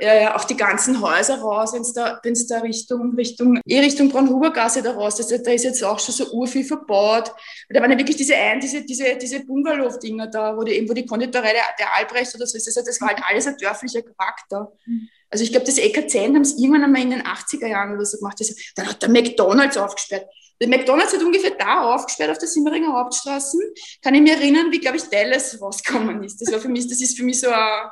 Ja, 0.00 0.14
ja, 0.14 0.36
auch 0.36 0.44
die 0.44 0.56
ganzen 0.56 1.00
Häuser 1.00 1.38
raus, 1.38 1.72
wenn 1.72 1.82
es 1.82 1.92
da, 1.92 2.18
wenn's 2.22 2.46
da 2.46 2.58
Richtung, 2.58 3.14
Richtung, 3.14 3.60
eh 3.64 3.80
Richtung 3.80 4.08
Braunhubergasse 4.08 4.82
da 4.82 4.92
raus, 4.92 5.16
das, 5.16 5.28
da 5.28 5.50
ist 5.52 5.64
jetzt 5.64 5.84
auch 5.84 5.98
schon 6.00 6.14
so 6.14 6.32
urviel 6.32 6.64
verbaut. 6.64 7.32
Da 7.68 7.80
waren 7.80 7.92
ja 7.92 7.98
wirklich 7.98 8.16
diese 8.16 8.34
ein, 8.34 8.58
diese, 8.60 8.84
diese, 8.84 9.16
diese 9.16 9.44
Bungalow-Dinger 9.44 10.26
da, 10.26 10.56
wo 10.56 10.64
die, 10.64 10.72
eben, 10.72 10.88
wo 10.88 10.94
die 10.94 11.06
Konditorei 11.06 11.52
der, 11.52 11.62
der 11.78 11.94
Albrecht 11.94 12.34
oder 12.34 12.46
so 12.46 12.56
ist, 12.56 12.66
das, 12.66 12.74
das 12.74 13.00
war 13.00 13.08
halt 13.08 13.22
alles 13.28 13.46
ein 13.46 13.56
dörflicher 13.56 14.02
Charakter. 14.02 14.72
Mhm. 14.84 15.08
Also 15.30 15.44
ich 15.44 15.50
glaube, 15.50 15.66
das 15.66 15.78
EKZ 15.78 16.14
haben 16.14 16.40
es 16.40 16.58
irgendwann 16.58 16.84
einmal 16.84 17.02
in 17.02 17.10
den 17.10 17.22
80er 17.22 17.66
Jahren 17.66 17.94
oder 17.94 18.04
so 18.04 18.18
gemacht. 18.18 18.38
Das, 18.38 18.54
dann 18.76 18.88
hat 18.88 19.02
der 19.02 19.08
McDonalds 19.08 19.76
aufgesperrt. 19.76 20.26
Der 20.60 20.68
McDonalds 20.68 21.12
hat 21.12 21.22
ungefähr 21.22 21.50
da 21.50 21.94
aufgesperrt 21.94 22.30
auf 22.30 22.38
der 22.38 22.48
Simmeringer 22.48 22.92
Hauptstraße. 22.92 23.58
Kann 24.02 24.14
ich 24.14 24.22
mich 24.22 24.32
erinnern, 24.32 24.70
wie, 24.70 24.78
glaube 24.78 24.96
ich, 24.96 25.04
Dallas 25.04 25.60
rausgekommen 25.60 26.22
ist. 26.22 26.40
Das 26.40 26.52
war 26.52 26.60
für 26.60 26.68
mich, 26.68 26.88
das 26.88 27.00
ist 27.00 27.16
für 27.16 27.24
mich 27.24 27.40
so 27.40 27.48
ein, 27.48 27.90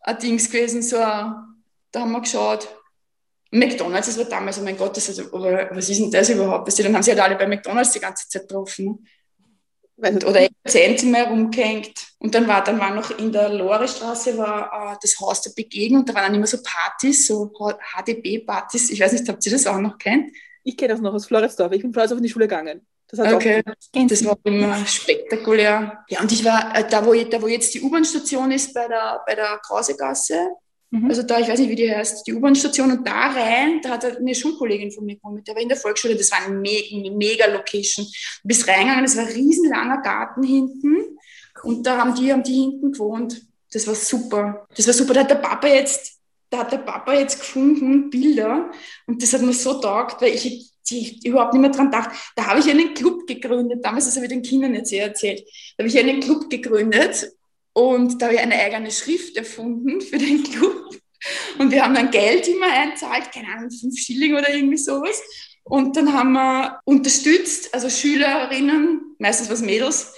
ein 0.00 0.18
Dings 0.18 0.50
gewesen, 0.50 0.82
so 0.82 0.96
ein, 0.96 1.34
da 1.92 2.00
haben 2.00 2.12
wir 2.12 2.20
geschaut. 2.20 2.68
McDonalds, 3.52 4.08
das 4.08 4.18
war 4.18 4.24
damals, 4.24 4.58
oh 4.58 4.62
mein 4.62 4.76
Gott, 4.76 4.96
das 4.96 5.18
aber 5.18 5.70
was 5.70 5.88
ist 5.88 6.00
denn 6.00 6.10
das 6.10 6.28
überhaupt? 6.28 6.78
Dann 6.78 6.94
haben 6.94 7.02
sie 7.02 7.12
halt 7.12 7.20
alle 7.20 7.36
bei 7.36 7.46
McDonalds 7.46 7.92
die 7.92 8.00
ganze 8.00 8.28
Zeit 8.28 8.48
getroffen. 8.48 9.06
Nicht. 9.98 10.24
oder 10.24 10.46
sind 10.66 11.12
wir 11.12 11.24
rumgehängt. 11.24 12.06
Und 12.18 12.34
dann 12.34 12.46
war, 12.46 12.62
dann 12.62 12.78
war 12.78 12.94
noch 12.94 13.16
in 13.18 13.32
der 13.32 13.48
Lorestraße 13.48 14.36
war 14.36 14.92
äh, 14.92 14.96
das 15.00 15.18
Haus 15.20 15.42
der 15.42 15.52
Begegnung, 15.56 16.04
da 16.04 16.14
waren 16.14 16.24
dann 16.24 16.34
immer 16.34 16.46
so 16.46 16.58
Partys, 16.62 17.26
so 17.26 17.50
HDB-Partys. 17.96 18.90
Ich 18.90 19.00
weiß 19.00 19.12
nicht, 19.12 19.28
habt 19.28 19.44
ihr 19.46 19.52
das 19.52 19.66
auch 19.66 19.78
noch 19.78 19.98
kennt? 19.98 20.32
Ich 20.64 20.76
kenne 20.76 20.92
das 20.92 21.00
noch 21.00 21.14
aus 21.14 21.26
Floridsdorf. 21.26 21.72
Ich 21.72 21.82
bin 21.82 21.92
Floridsdorf 21.92 22.18
in 22.18 22.24
die 22.24 22.30
Schule 22.30 22.48
gegangen. 22.48 22.86
Das 23.08 23.20
Okay. 23.20 23.62
Das 24.08 24.24
war 24.24 24.36
immer 24.44 24.84
spektakulär. 24.84 26.04
Ja, 26.08 26.20
und 26.20 26.32
ich 26.32 26.44
war 26.44 26.76
äh, 26.76 26.86
da, 26.88 27.06
wo, 27.06 27.14
da, 27.14 27.40
wo 27.40 27.46
jetzt 27.46 27.72
die 27.74 27.82
U-Bahn-Station 27.82 28.50
ist, 28.50 28.74
bei 28.74 28.88
der, 28.88 29.22
bei 29.26 29.34
der 29.34 29.60
Krausegasse. 29.64 30.50
Mhm. 30.90 31.08
Also 31.08 31.22
da, 31.22 31.38
ich 31.40 31.48
weiß 31.48 31.58
nicht, 31.58 31.70
wie 31.70 31.76
die 31.76 31.90
heißt, 31.90 32.26
die 32.26 32.34
U-Bahn-Station. 32.34 32.92
Und 32.92 33.06
da 33.06 33.28
rein, 33.28 33.80
da 33.82 33.90
hat 33.90 34.04
eine 34.04 34.34
Schulkollegin 34.34 34.90
von 34.90 35.04
mir 35.04 35.16
gewohnt, 35.16 35.36
mit 35.36 35.48
der 35.48 35.54
war 35.54 35.62
in 35.62 35.68
der 35.68 35.76
Volksschule. 35.76 36.16
Das 36.16 36.30
war 36.30 36.44
eine 36.44 36.54
me 36.54 37.10
mega 37.10 37.46
Location. 37.46 38.04
Du 38.04 38.48
bist 38.48 38.66
reingegangen, 38.68 39.04
das 39.04 39.16
war 39.16 39.26
ein 39.26 39.32
riesenlanger 39.32 40.00
Garten 40.02 40.42
hinten. 40.42 41.18
Und 41.62 41.86
da 41.86 41.98
haben 41.98 42.14
die, 42.14 42.32
haben 42.32 42.42
die 42.42 42.54
hinten 42.54 42.92
gewohnt. 42.92 43.42
Das 43.72 43.86
war 43.86 43.94
super. 43.94 44.66
Das 44.76 44.86
war 44.86 44.94
super. 44.94 45.14
Da 45.14 45.20
hat 45.20 45.30
der 45.30 45.36
Papa 45.36 45.66
jetzt, 45.66 46.18
da 46.50 46.58
hat 46.58 46.72
der 46.72 46.78
Papa 46.78 47.14
jetzt 47.14 47.40
gefunden, 47.40 48.10
Bilder. 48.10 48.70
Und 49.06 49.22
das 49.22 49.32
hat 49.32 49.42
mir 49.42 49.52
so 49.52 49.80
taugt, 49.80 50.22
weil 50.22 50.34
ich 50.34 50.72
die 50.88 51.20
überhaupt 51.26 51.52
nicht 51.52 51.62
mehr 51.62 51.70
dran 51.70 51.90
gedacht. 51.90 52.10
Da 52.36 52.46
habe 52.46 52.60
ich 52.60 52.70
einen 52.70 52.94
Club 52.94 53.26
gegründet. 53.26 53.84
Damals, 53.84 54.04
das 54.04 54.14
habe 54.14 54.26
ich 54.26 54.32
den 54.32 54.42
Kindern 54.42 54.74
jetzt 54.74 54.92
erzählt. 54.92 55.40
Da 55.76 55.82
habe 55.82 55.88
ich 55.88 55.98
einen 55.98 56.20
Club 56.20 56.48
gegründet 56.48 57.32
und 57.76 58.22
da 58.22 58.26
habe 58.26 58.36
ich 58.36 58.40
eine 58.40 58.54
eigene 58.54 58.90
Schrift 58.90 59.36
erfunden 59.36 60.00
für 60.00 60.16
den 60.16 60.42
Club. 60.42 60.98
Und 61.58 61.70
wir 61.70 61.84
haben 61.84 61.94
dann 61.94 62.10
Geld 62.10 62.48
immer 62.48 62.72
einzahlt, 62.72 63.30
keine 63.30 63.48
Ahnung, 63.48 63.70
fünf 63.70 63.98
Schilling 63.98 64.32
oder 64.32 64.48
irgendwie 64.48 64.78
sowas. 64.78 65.22
Und 65.62 65.94
dann 65.94 66.10
haben 66.14 66.32
wir 66.32 66.80
unterstützt, 66.86 67.74
also 67.74 67.90
Schülerinnen, 67.90 69.16
meistens 69.18 69.50
was 69.50 69.60
Mädels, 69.60 70.14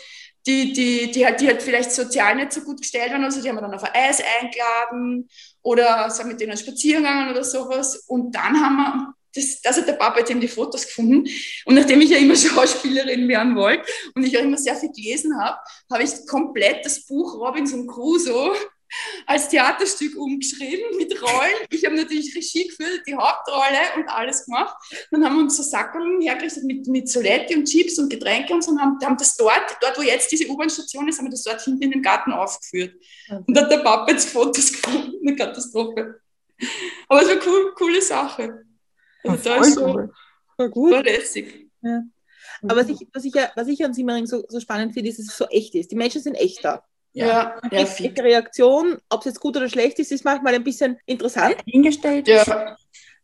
die, 0.46 0.72
die, 0.72 1.10
die, 1.10 1.26
halt, 1.26 1.40
die 1.40 1.48
halt 1.48 1.60
vielleicht 1.60 1.90
sozial 1.90 2.36
nicht 2.36 2.52
so 2.52 2.60
gut 2.60 2.80
gestellt 2.80 3.10
waren, 3.10 3.24
also 3.24 3.42
die 3.42 3.48
haben 3.48 3.56
wir 3.56 3.62
dann 3.62 3.74
auf 3.74 3.82
ein 3.82 3.90
Eis 3.92 4.22
eingeladen 4.40 5.28
oder 5.60 6.08
sind 6.10 6.28
mit 6.28 6.40
denen 6.40 6.56
spazieren 6.56 7.02
gegangen 7.02 7.30
oder 7.32 7.42
sowas. 7.42 8.04
Und 8.06 8.36
dann 8.36 8.60
haben 8.60 8.76
wir, 8.76 9.14
das, 9.34 9.60
das 9.62 9.76
hat 9.76 9.88
der 9.88 9.94
Papa 9.94 10.20
jetzt 10.20 10.30
eben 10.30 10.40
die 10.40 10.48
Fotos 10.48 10.86
gefunden. 10.86 11.28
Und 11.64 11.74
nachdem 11.74 12.00
ich 12.00 12.10
ja 12.10 12.18
immer 12.18 12.36
Schauspielerin 12.36 13.28
werden 13.28 13.56
wollte 13.56 13.84
und 14.14 14.24
ich 14.24 14.36
auch 14.38 14.42
immer 14.42 14.58
sehr 14.58 14.76
viel 14.76 14.92
gelesen 14.92 15.38
habe, 15.40 15.58
habe 15.92 16.02
ich 16.02 16.26
komplett 16.26 16.84
das 16.84 17.04
Buch 17.06 17.34
Robinson 17.34 17.86
Crusoe 17.86 18.54
als 19.26 19.48
Theaterstück 19.48 20.16
umgeschrieben 20.16 20.96
mit 20.96 21.20
Rollen. 21.20 21.66
Ich 21.70 21.84
habe 21.84 21.94
natürlich 21.94 22.34
Regie 22.34 22.68
geführt, 22.68 23.02
die 23.06 23.14
Hauptrolle 23.14 23.78
und 23.96 24.08
alles 24.08 24.46
gemacht. 24.46 24.74
Dann 25.10 25.24
haben 25.24 25.36
wir 25.36 25.42
uns 25.42 25.56
so 25.56 25.62
Sackeln 25.62 26.20
hergerichtet 26.20 26.64
mit, 26.64 26.86
mit 26.86 27.08
Soletti 27.08 27.54
und 27.54 27.66
Chips 27.66 27.98
und 27.98 28.08
Getränke 28.08 28.54
und 28.54 28.64
so 28.64 28.70
und 28.70 28.80
haben, 28.80 28.98
haben 29.04 29.16
das 29.16 29.36
dort, 29.36 29.76
dort 29.80 29.98
wo 29.98 30.02
jetzt 30.02 30.32
diese 30.32 30.48
U-Bahn-Station 30.48 31.08
ist, 31.08 31.18
haben 31.18 31.26
wir 31.26 31.32
das 31.32 31.42
dort 31.42 31.62
hinten 31.62 31.82
in 31.82 31.90
dem 31.90 32.02
Garten 32.02 32.32
aufgeführt. 32.32 32.94
Und 33.28 33.54
da 33.54 33.62
hat 33.62 33.70
der 33.70 33.78
Papa 33.78 34.10
jetzt 34.10 34.30
Fotos 34.30 34.72
gefunden, 34.72 35.16
eine 35.26 35.36
Katastrophe. 35.36 36.20
Aber 37.08 37.22
es 37.22 37.28
war 37.28 37.34
eine 37.34 37.46
cool, 37.46 37.74
coole 37.74 38.02
Sache. 38.02 38.64
Also 39.24 39.44
da 39.44 39.56
ist 39.56 39.74
so, 39.74 40.08
gut. 40.70 40.92
war 40.92 41.02
lässig. 41.02 41.70
Aber 42.62 42.76
was 42.76 42.88
ich, 42.88 43.06
was 43.12 43.24
ich, 43.24 43.34
ja, 43.34 43.50
was 43.54 43.68
ich 43.68 43.84
an 43.84 43.94
Simmering 43.94 44.26
so, 44.26 44.44
so 44.48 44.60
spannend 44.60 44.94
finde, 44.94 45.10
ist, 45.10 45.18
dass 45.18 45.26
es 45.26 45.36
so 45.36 45.46
echt 45.46 45.74
ist. 45.74 45.90
Die 45.90 45.96
Menschen 45.96 46.22
sind 46.22 46.34
echt 46.34 46.64
da. 46.64 46.82
Ja, 47.12 47.58
ja, 47.72 47.84
Die 47.84 48.20
Reaktion, 48.20 48.98
ob 49.08 49.20
es 49.20 49.26
jetzt 49.26 49.40
gut 49.40 49.56
oder 49.56 49.68
schlecht 49.68 49.98
ist, 49.98 50.12
ist 50.12 50.24
manchmal 50.24 50.54
ein 50.54 50.62
bisschen 50.62 50.98
interessant. 51.06 51.56
Hingestellt. 51.66 52.28
Ja, 52.28 52.76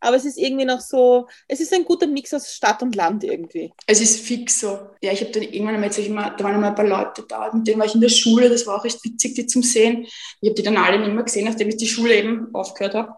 aber 0.05 0.17
es 0.17 0.27
ist 0.27 0.37
irgendwie 0.37 0.67
noch 0.67 0.81
so, 0.81 1.29
es 1.49 1.61
ist 1.61 1.73
ein 1.73 1.85
guter 1.85 2.07
Mix 2.07 2.35
aus 2.35 2.53
Stadt 2.53 2.83
und 2.83 2.95
Land 2.95 3.25
irgendwie. 3.25 3.73
Es 3.87 4.03
ist 4.03 4.21
fix 4.21 4.61
so. 4.61 4.91
Ja, 5.01 5.13
ich 5.13 5.21
habe 5.23 5.31
dann 5.31 5.45
irgendwann 5.45 5.77
einmal, 5.77 5.91
ich 5.91 6.07
immer, 6.07 6.31
da 6.31 6.45
waren 6.45 6.55
einmal 6.55 6.71
ein 6.71 6.77
paar 6.77 6.87
Leute 6.87 7.25
da, 7.27 7.51
mit 7.53 7.67
denen 7.67 7.79
war 7.79 7.87
ich 7.87 7.95
in 7.95 8.03
der 8.03 8.11
Schule, 8.11 8.51
das 8.51 8.67
war 8.67 8.79
auch 8.79 8.85
echt 8.85 9.03
witzig, 9.03 9.35
die 9.35 9.47
zum 9.47 9.63
Sehen. 9.63 10.07
Ich 10.41 10.51
habe 10.51 10.55
die 10.55 10.63
dann 10.63 10.77
alle 10.77 10.99
nicht 10.99 11.13
mehr 11.13 11.25
gesehen, 11.25 11.47
nachdem 11.47 11.71
ich 11.71 11.79
die 11.79 11.87
Schule 11.87 12.15
eben 12.15 12.55
aufgehört 12.55 12.95
habe. 12.95 13.15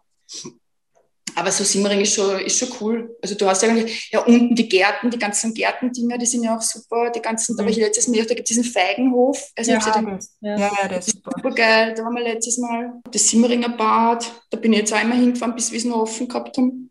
Aber 1.39 1.53
so 1.53 1.64
Simmering 1.64 2.01
ist 2.01 2.14
schon, 2.14 2.41
ist 2.41 2.59
schon 2.59 2.68
cool. 2.80 3.14
Also 3.20 3.34
du 3.34 3.47
hast 3.47 3.62
ja 3.62 3.68
eigentlich, 3.68 4.11
ja 4.11 4.20
unten 4.20 4.55
die 4.55 4.68
Gärten, 4.70 5.11
die 5.11 5.18
ganzen 5.18 5.53
Gärtendinger, 5.53 6.16
die 6.16 6.24
sind 6.24 6.43
ja 6.43 6.57
auch 6.57 6.62
super. 6.62 7.11
Die 7.11 7.20
ganzen, 7.20 7.55
da 7.55 7.62
war 7.62 7.70
ich 7.70 7.76
letztes 7.76 8.09
Mal, 8.09 8.24
da 8.24 8.34
gibt 8.34 8.49
es 8.49 8.57
diesen 8.57 8.64
Feigenhof. 8.64 9.51
Also 9.55 9.70
Ja, 9.70 9.78
hab 9.78 9.84
gesagt, 9.84 10.24
ja, 10.41 10.57
ja, 10.57 10.89
der 10.89 10.99
ist 10.99 11.11
super. 11.11 11.30
super 11.37 11.51
geil, 11.55 11.93
da 11.95 12.05
waren 12.05 12.14
wir 12.14 12.22
letztes 12.22 12.57
Mal. 12.57 12.91
Das 13.11 13.28
Simmeringer 13.28 13.68
Bad, 13.68 14.32
da 14.49 14.57
bin 14.57 14.72
ich 14.72 14.78
jetzt 14.78 14.95
auch 14.95 15.03
immer 15.03 15.14
hingefahren, 15.14 15.55
bis 15.55 15.70
wir 15.70 15.78
es 15.78 15.84
noch 15.84 15.99
offen 15.99 16.26
gehabt 16.26 16.57
haben. 16.57 16.91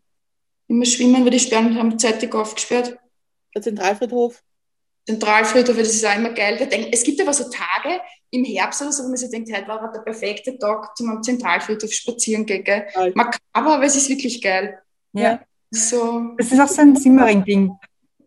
Immer 0.68 0.84
schwimmen, 0.84 1.24
weil 1.24 1.32
die 1.32 1.40
Sperren 1.40 1.76
haben 1.76 1.98
zeitig 1.98 2.32
aufgesperrt. 2.32 2.96
Der 3.52 3.62
Zentralfriedhof. 3.62 4.40
Zentralfriedhof, 5.06 5.76
das 5.76 5.88
ist 5.88 6.06
auch 6.06 6.14
immer 6.14 6.30
geil. 6.30 6.56
Wir 6.60 6.66
denken, 6.66 6.90
es 6.92 7.02
gibt 7.02 7.20
aber 7.20 7.32
so 7.32 7.44
Tage 7.50 8.00
im 8.30 8.44
Herbst 8.44 8.82
oder 8.82 8.92
so, 8.92 9.04
wo 9.04 9.08
man 9.08 9.16
sich 9.16 9.30
denkt, 9.30 9.52
heute 9.52 9.68
war 9.68 9.92
der 9.92 10.00
perfekte 10.00 10.58
Tag 10.58 10.96
zum 10.96 11.10
am 11.10 11.22
Zentralfriedhof 11.22 11.92
spazieren 11.92 12.46
gehen. 12.46 12.64
Gell? 12.64 12.86
Makaber, 13.14 13.74
aber 13.74 13.84
es 13.84 13.96
ist 13.96 14.08
wirklich 14.08 14.42
geil. 14.42 14.78
Ja. 15.12 15.40
So, 15.70 16.34
Das 16.36 16.52
ist 16.52 16.60
auch 16.60 16.68
so 16.68 16.80
ein 16.80 16.96
Simmering-Ding, 16.96 17.72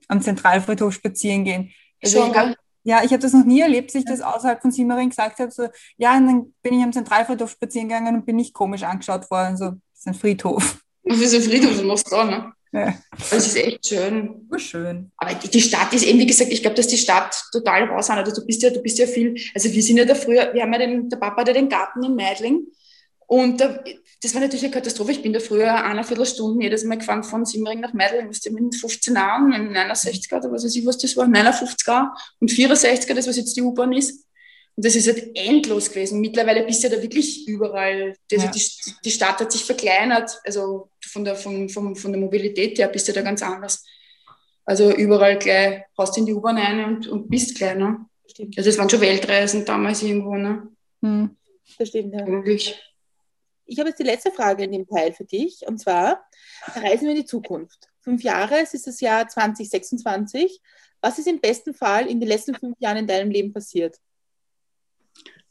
am 0.08 0.22
Zentralfriedhof 0.22 0.94
spazieren 0.94 1.44
gehen. 1.44 1.72
Also 2.02 2.20
schon, 2.20 2.32
ich 2.32 2.56
ja, 2.84 3.04
ich 3.04 3.12
habe 3.12 3.20
das 3.20 3.34
noch 3.34 3.46
nie 3.46 3.60
erlebt, 3.62 3.90
dass 3.90 4.02
ich 4.02 4.06
das 4.06 4.22
außerhalb 4.22 4.62
von 4.62 4.72
Simmering 4.72 5.10
gesagt 5.10 5.40
habe. 5.40 5.52
So, 5.52 5.68
ja, 5.98 6.18
und 6.18 6.28
dann 6.28 6.54
bin 6.62 6.74
ich 6.74 6.84
am 6.84 6.94
Zentralfriedhof 6.94 7.52
spazieren 7.52 7.90
gegangen 7.90 8.16
und 8.16 8.26
bin 8.26 8.38
nicht 8.38 8.54
komisch 8.54 8.84
angeschaut 8.84 9.30
worden. 9.30 9.58
So, 9.58 9.66
das 9.66 10.00
ist 10.00 10.08
ein 10.08 10.14
Friedhof. 10.14 10.82
Und 11.04 11.16
für 11.16 11.28
so 11.28 11.38
ein 11.38 11.44
Friedhof, 11.44 11.74
das 11.74 11.84
machst 11.84 12.08
du 12.08 12.16
da, 12.16 12.24
ne? 12.24 12.54
Ja, 12.72 12.96
Das 13.32 13.48
ist 13.48 13.56
echt 13.58 13.88
schön. 13.88 14.48
urschön. 14.52 15.12
Aber 15.18 15.34
die, 15.34 15.48
die 15.48 15.62
Stadt 15.62 15.92
ist 15.94 16.06
eben, 16.06 16.20
wie 16.20 16.28
gesagt, 16.28 16.52
ich 16.52 16.62
glaube, 16.62 16.76
dass 16.76 16.88
die 16.88 16.98
Stadt 16.98 17.36
total 17.52 17.86
raus 17.86 18.10
hat. 18.10 18.20
Also 18.20 18.40
du 18.42 18.46
bist 18.46 18.62
ja, 18.62 18.70
du 18.70 18.80
bist 18.82 19.00
ja 19.00 19.08
viel, 19.08 19.36
also 19.56 19.72
wir 19.74 19.82
sind 19.84 19.98
ja 19.98 20.06
da 20.06 20.14
früher, 20.14 20.54
wir 20.54 20.62
haben 20.62 20.74
ja 20.74 20.80
den, 20.80 21.10
der 21.10 21.18
Papa 21.18 21.42
hatte 21.42 21.54
den 21.54 21.68
Garten 21.70 22.04
in 22.04 22.16
Meidling. 22.16 22.68
Und 23.26 23.60
da, 23.62 23.80
das 24.22 24.34
war 24.34 24.42
natürlich 24.42 24.66
eine 24.66 24.74
Katastrophe. 24.74 25.12
Ich 25.14 25.22
bin 25.22 25.34
da 25.34 25.40
früher 25.40 25.84
eine 25.84 26.04
Viertelstunde 26.04 26.64
jedes 26.64 26.84
Mal 26.84 26.98
gefahren 26.98 27.24
von 27.24 27.46
Simmering 27.46 27.80
nach 27.80 27.94
Meidling. 27.94 28.28
Das 28.28 28.38
ist 28.38 28.52
mit 28.52 28.76
15 28.76 29.16
Jahren, 29.16 29.50
mit 29.50 29.76
69er, 29.78 30.38
oder 30.38 30.52
was 30.52 30.64
weiß 30.64 30.76
ich, 30.76 30.86
was 30.86 30.98
das 30.98 31.16
war, 31.18 31.26
59er 31.26 32.08
und 32.40 32.52
64er, 32.52 33.14
das 33.14 33.28
was 33.28 33.38
jetzt 33.38 33.56
die 33.56 33.62
U-Bahn 33.62 33.94
ist. 33.94 34.26
Und 34.76 34.86
das 34.86 34.96
ist 34.96 35.08
halt 35.08 35.32
endlos 35.36 35.90
gewesen. 35.90 36.22
Mittlerweile 36.22 36.64
bist 36.66 36.84
du 36.84 36.88
ja 36.88 36.96
da 36.96 37.02
wirklich 37.02 37.48
überall. 37.48 38.16
Also 38.32 38.46
Ja. 38.46 38.52
die, 38.52 38.62
die 39.04 39.12
Stadt 39.12 39.40
hat 39.42 39.52
sich 39.52 39.64
verkleinert. 39.66 40.40
Also 40.46 40.90
von 41.10 41.26
der, 41.26 41.36
von, 41.36 41.70
von, 41.70 41.96
von 41.96 42.12
der 42.12 42.22
Mobilität 42.22 42.78
her 42.78 42.88
bist 42.88 43.08
du 43.08 43.14
da 43.14 43.22
ganz 43.22 43.42
anders. 43.42 43.84
Also 44.66 44.94
überall 44.94 45.40
gleich, 45.40 45.84
haust 45.98 46.18
in 46.18 46.26
die 46.26 46.34
U-Bahn 46.34 46.58
rein 46.58 46.86
und, 46.86 47.08
und 47.08 47.30
bist 47.30 47.56
gleich. 47.58 47.76
Ne? 47.76 48.06
Stimmt. 48.28 48.58
Also 48.58 48.70
es 48.70 48.78
waren 48.78 48.90
schon 48.90 49.02
Weltreisen 49.02 49.66
damals 49.66 50.04
irgendwo. 50.04 50.36
Ne? 50.36 50.68
Hm. 51.02 51.36
Das 51.78 51.88
stimmt, 51.88 52.14
ja. 52.14 52.26
Ich 53.66 53.80
habe 53.80 53.90
jetzt 53.90 54.00
die 54.00 54.04
letzte 54.04 54.32
Frage 54.32 54.64
in 54.64 54.72
dem 54.72 54.88
Teil 54.88 55.14
für 55.14 55.26
dich. 55.26 55.62
Und 55.68 55.80
zwar, 55.80 56.26
reisen 56.76 57.04
wir 57.06 57.12
in 57.12 57.22
die 57.22 57.26
Zukunft. 57.26 57.88
Fünf 58.02 58.24
Jahre, 58.24 58.60
es 58.60 58.74
ist 58.74 58.88
das 58.88 59.00
Jahr 59.02 59.28
2026. 59.28 60.60
Was 61.02 61.20
ist 61.20 61.28
im 61.28 61.40
besten 61.40 61.74
Fall 61.74 62.08
in 62.08 62.20
den 62.20 62.28
letzten 62.28 62.56
fünf 62.56 62.76
Jahren 62.80 62.98
in 62.98 63.08
deinem 63.08 63.32
Leben 63.32 63.54
passiert? 63.54 63.98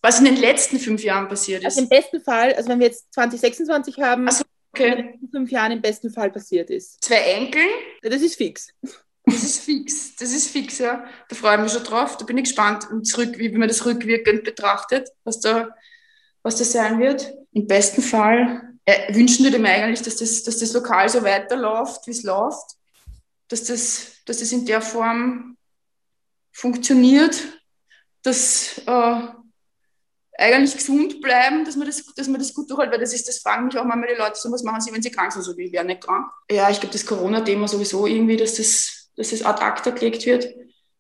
Was 0.01 0.19
in 0.19 0.27
den 0.27 0.37
letzten 0.37 0.79
fünf 0.79 1.03
Jahren 1.03 1.29
passiert 1.29 1.61
ist. 1.61 1.67
Also 1.67 1.81
im 1.83 1.89
besten 1.89 2.21
Fall, 2.21 2.55
also 2.55 2.69
wenn 2.69 2.79
wir 2.79 2.87
jetzt 2.87 3.13
2026 3.15 4.01
haben, 4.01 4.27
Ach 4.29 4.43
so, 4.79 4.85
in 4.85 4.91
den 4.91 4.99
okay. 4.99 5.11
letzten 5.13 5.29
fünf 5.31 5.51
Jahren 5.51 5.73
im 5.73 5.83
besten 5.83 6.11
Fall 6.11 6.31
passiert 6.31 6.71
ist. 6.71 7.03
Zwei 7.05 7.17
Enkel, 7.17 7.63
Ja, 8.03 8.11
Das 8.11 8.23
ist 8.23 8.37
fix. 8.37 8.69
das 9.25 9.43
ist 9.43 9.61
fix. 9.61 10.17
Das 10.17 10.33
ist 10.33 10.49
fix, 10.49 10.79
ja. 10.79 11.05
Da 11.29 11.37
freue 11.37 11.57
ich 11.57 11.63
mich 11.63 11.73
schon 11.73 11.85
drauf. 11.85 12.17
Da 12.17 12.25
bin 12.25 12.39
ich 12.39 12.45
gespannt, 12.45 12.91
und 12.91 13.05
zurück, 13.05 13.39
wie 13.39 13.51
man 13.51 13.69
das 13.69 13.85
rückwirkend 13.85 14.45
betrachtet, 14.45 15.11
was 15.25 15.41
da, 15.41 15.69
was 16.43 16.57
das 16.57 16.73
sein 16.73 16.99
wird. 16.99 17.33
Im 17.53 17.67
besten 17.67 18.03
Fall 18.03 18.75
äh, 18.85 19.15
wünschen 19.15 19.45
wir 19.45 19.51
dem 19.51 19.67
eigentlich, 19.67 20.03
dass 20.03 20.17
das, 20.17 20.43
dass 20.43 20.59
das 20.59 20.73
Lokal 20.73 21.09
so 21.09 21.23
weiterläuft, 21.23 22.07
wie 22.07 22.13
es 22.13 22.23
läuft. 22.23 22.77
Dass 23.49 23.65
das, 23.65 24.13
dass 24.25 24.39
das 24.39 24.53
in 24.53 24.65
der 24.65 24.81
Form 24.81 25.57
funktioniert, 26.53 27.41
dass 28.23 28.79
äh, 28.87 29.21
eigentlich 30.39 30.77
gesund 30.77 31.21
bleiben, 31.21 31.65
dass 31.65 31.77
man 31.77 31.87
das, 31.87 32.05
dass 32.15 32.29
man 32.29 32.41
das 32.41 32.55
gut 32.55 32.71
durchhält, 32.71 32.93
weil 32.93 33.01
das 33.01 33.13
ist, 33.13 33.27
das 33.27 33.39
fragen 33.39 33.67
mich 33.67 33.77
auch 33.77 33.85
manchmal 33.85 34.15
die 34.15 34.19
Leute 34.19 34.39
so, 34.39 34.51
was 34.53 34.63
machen 34.63 34.81
sie, 34.81 34.93
wenn 34.93 35.03
sie 35.03 35.11
krank 35.11 35.33
sind, 35.33 35.43
so 35.43 35.57
wie 35.57 35.65
ich 35.65 35.83
nicht 35.83 36.01
krank. 36.01 36.31
Ja, 36.51 36.71
ich 36.71 36.81
glaube, 36.81 36.93
das 36.93 37.05
Corona-Thema 37.05 37.67
sowieso 37.67 38.07
irgendwie, 38.07 38.37
dass 38.37 38.55
das, 38.55 39.11
dass 39.17 39.31
das 39.31 39.43
ad 39.43 39.61
acta 39.63 39.91
gelegt 39.91 40.25
wird. 40.27 40.49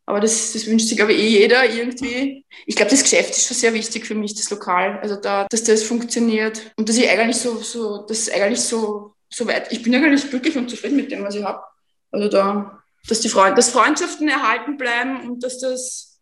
Aber 0.06 0.20
das, 0.20 0.54
das 0.54 0.66
wünscht 0.66 0.88
sich, 0.88 0.96
glaube 0.96 1.12
ich, 1.12 1.20
eh 1.20 1.28
jeder 1.40 1.68
irgendwie. 1.68 2.44
Ich 2.66 2.74
glaube, 2.74 2.90
das 2.90 3.02
Geschäft 3.02 3.30
ist 3.30 3.46
schon 3.46 3.56
sehr 3.56 3.74
wichtig 3.74 4.06
für 4.06 4.14
mich, 4.14 4.34
das 4.34 4.50
Lokal. 4.50 4.98
Also 5.00 5.16
da, 5.16 5.46
dass 5.50 5.64
das 5.64 5.82
funktioniert 5.82 6.72
und 6.76 6.88
dass 6.88 6.96
ich 6.96 7.08
eigentlich 7.08 7.36
so, 7.36 7.58
so, 7.58 8.06
das 8.06 8.30
eigentlich 8.30 8.62
so, 8.62 9.14
so 9.28 9.46
weit, 9.46 9.70
ich 9.70 9.82
bin 9.82 9.94
eigentlich 9.94 10.30
glücklich 10.30 10.56
und 10.56 10.70
zufrieden 10.70 10.96
mit 10.96 11.10
dem, 11.10 11.24
was 11.24 11.34
ich 11.34 11.44
habe. 11.44 11.62
Also 12.10 12.28
da, 12.28 12.82
dass 13.06 13.20
die 13.20 13.28
Freund, 13.28 13.56
dass 13.58 13.68
Freundschaften 13.68 14.28
erhalten 14.28 14.78
bleiben 14.78 15.28
und 15.28 15.44
dass 15.44 15.58
das, 15.58 16.18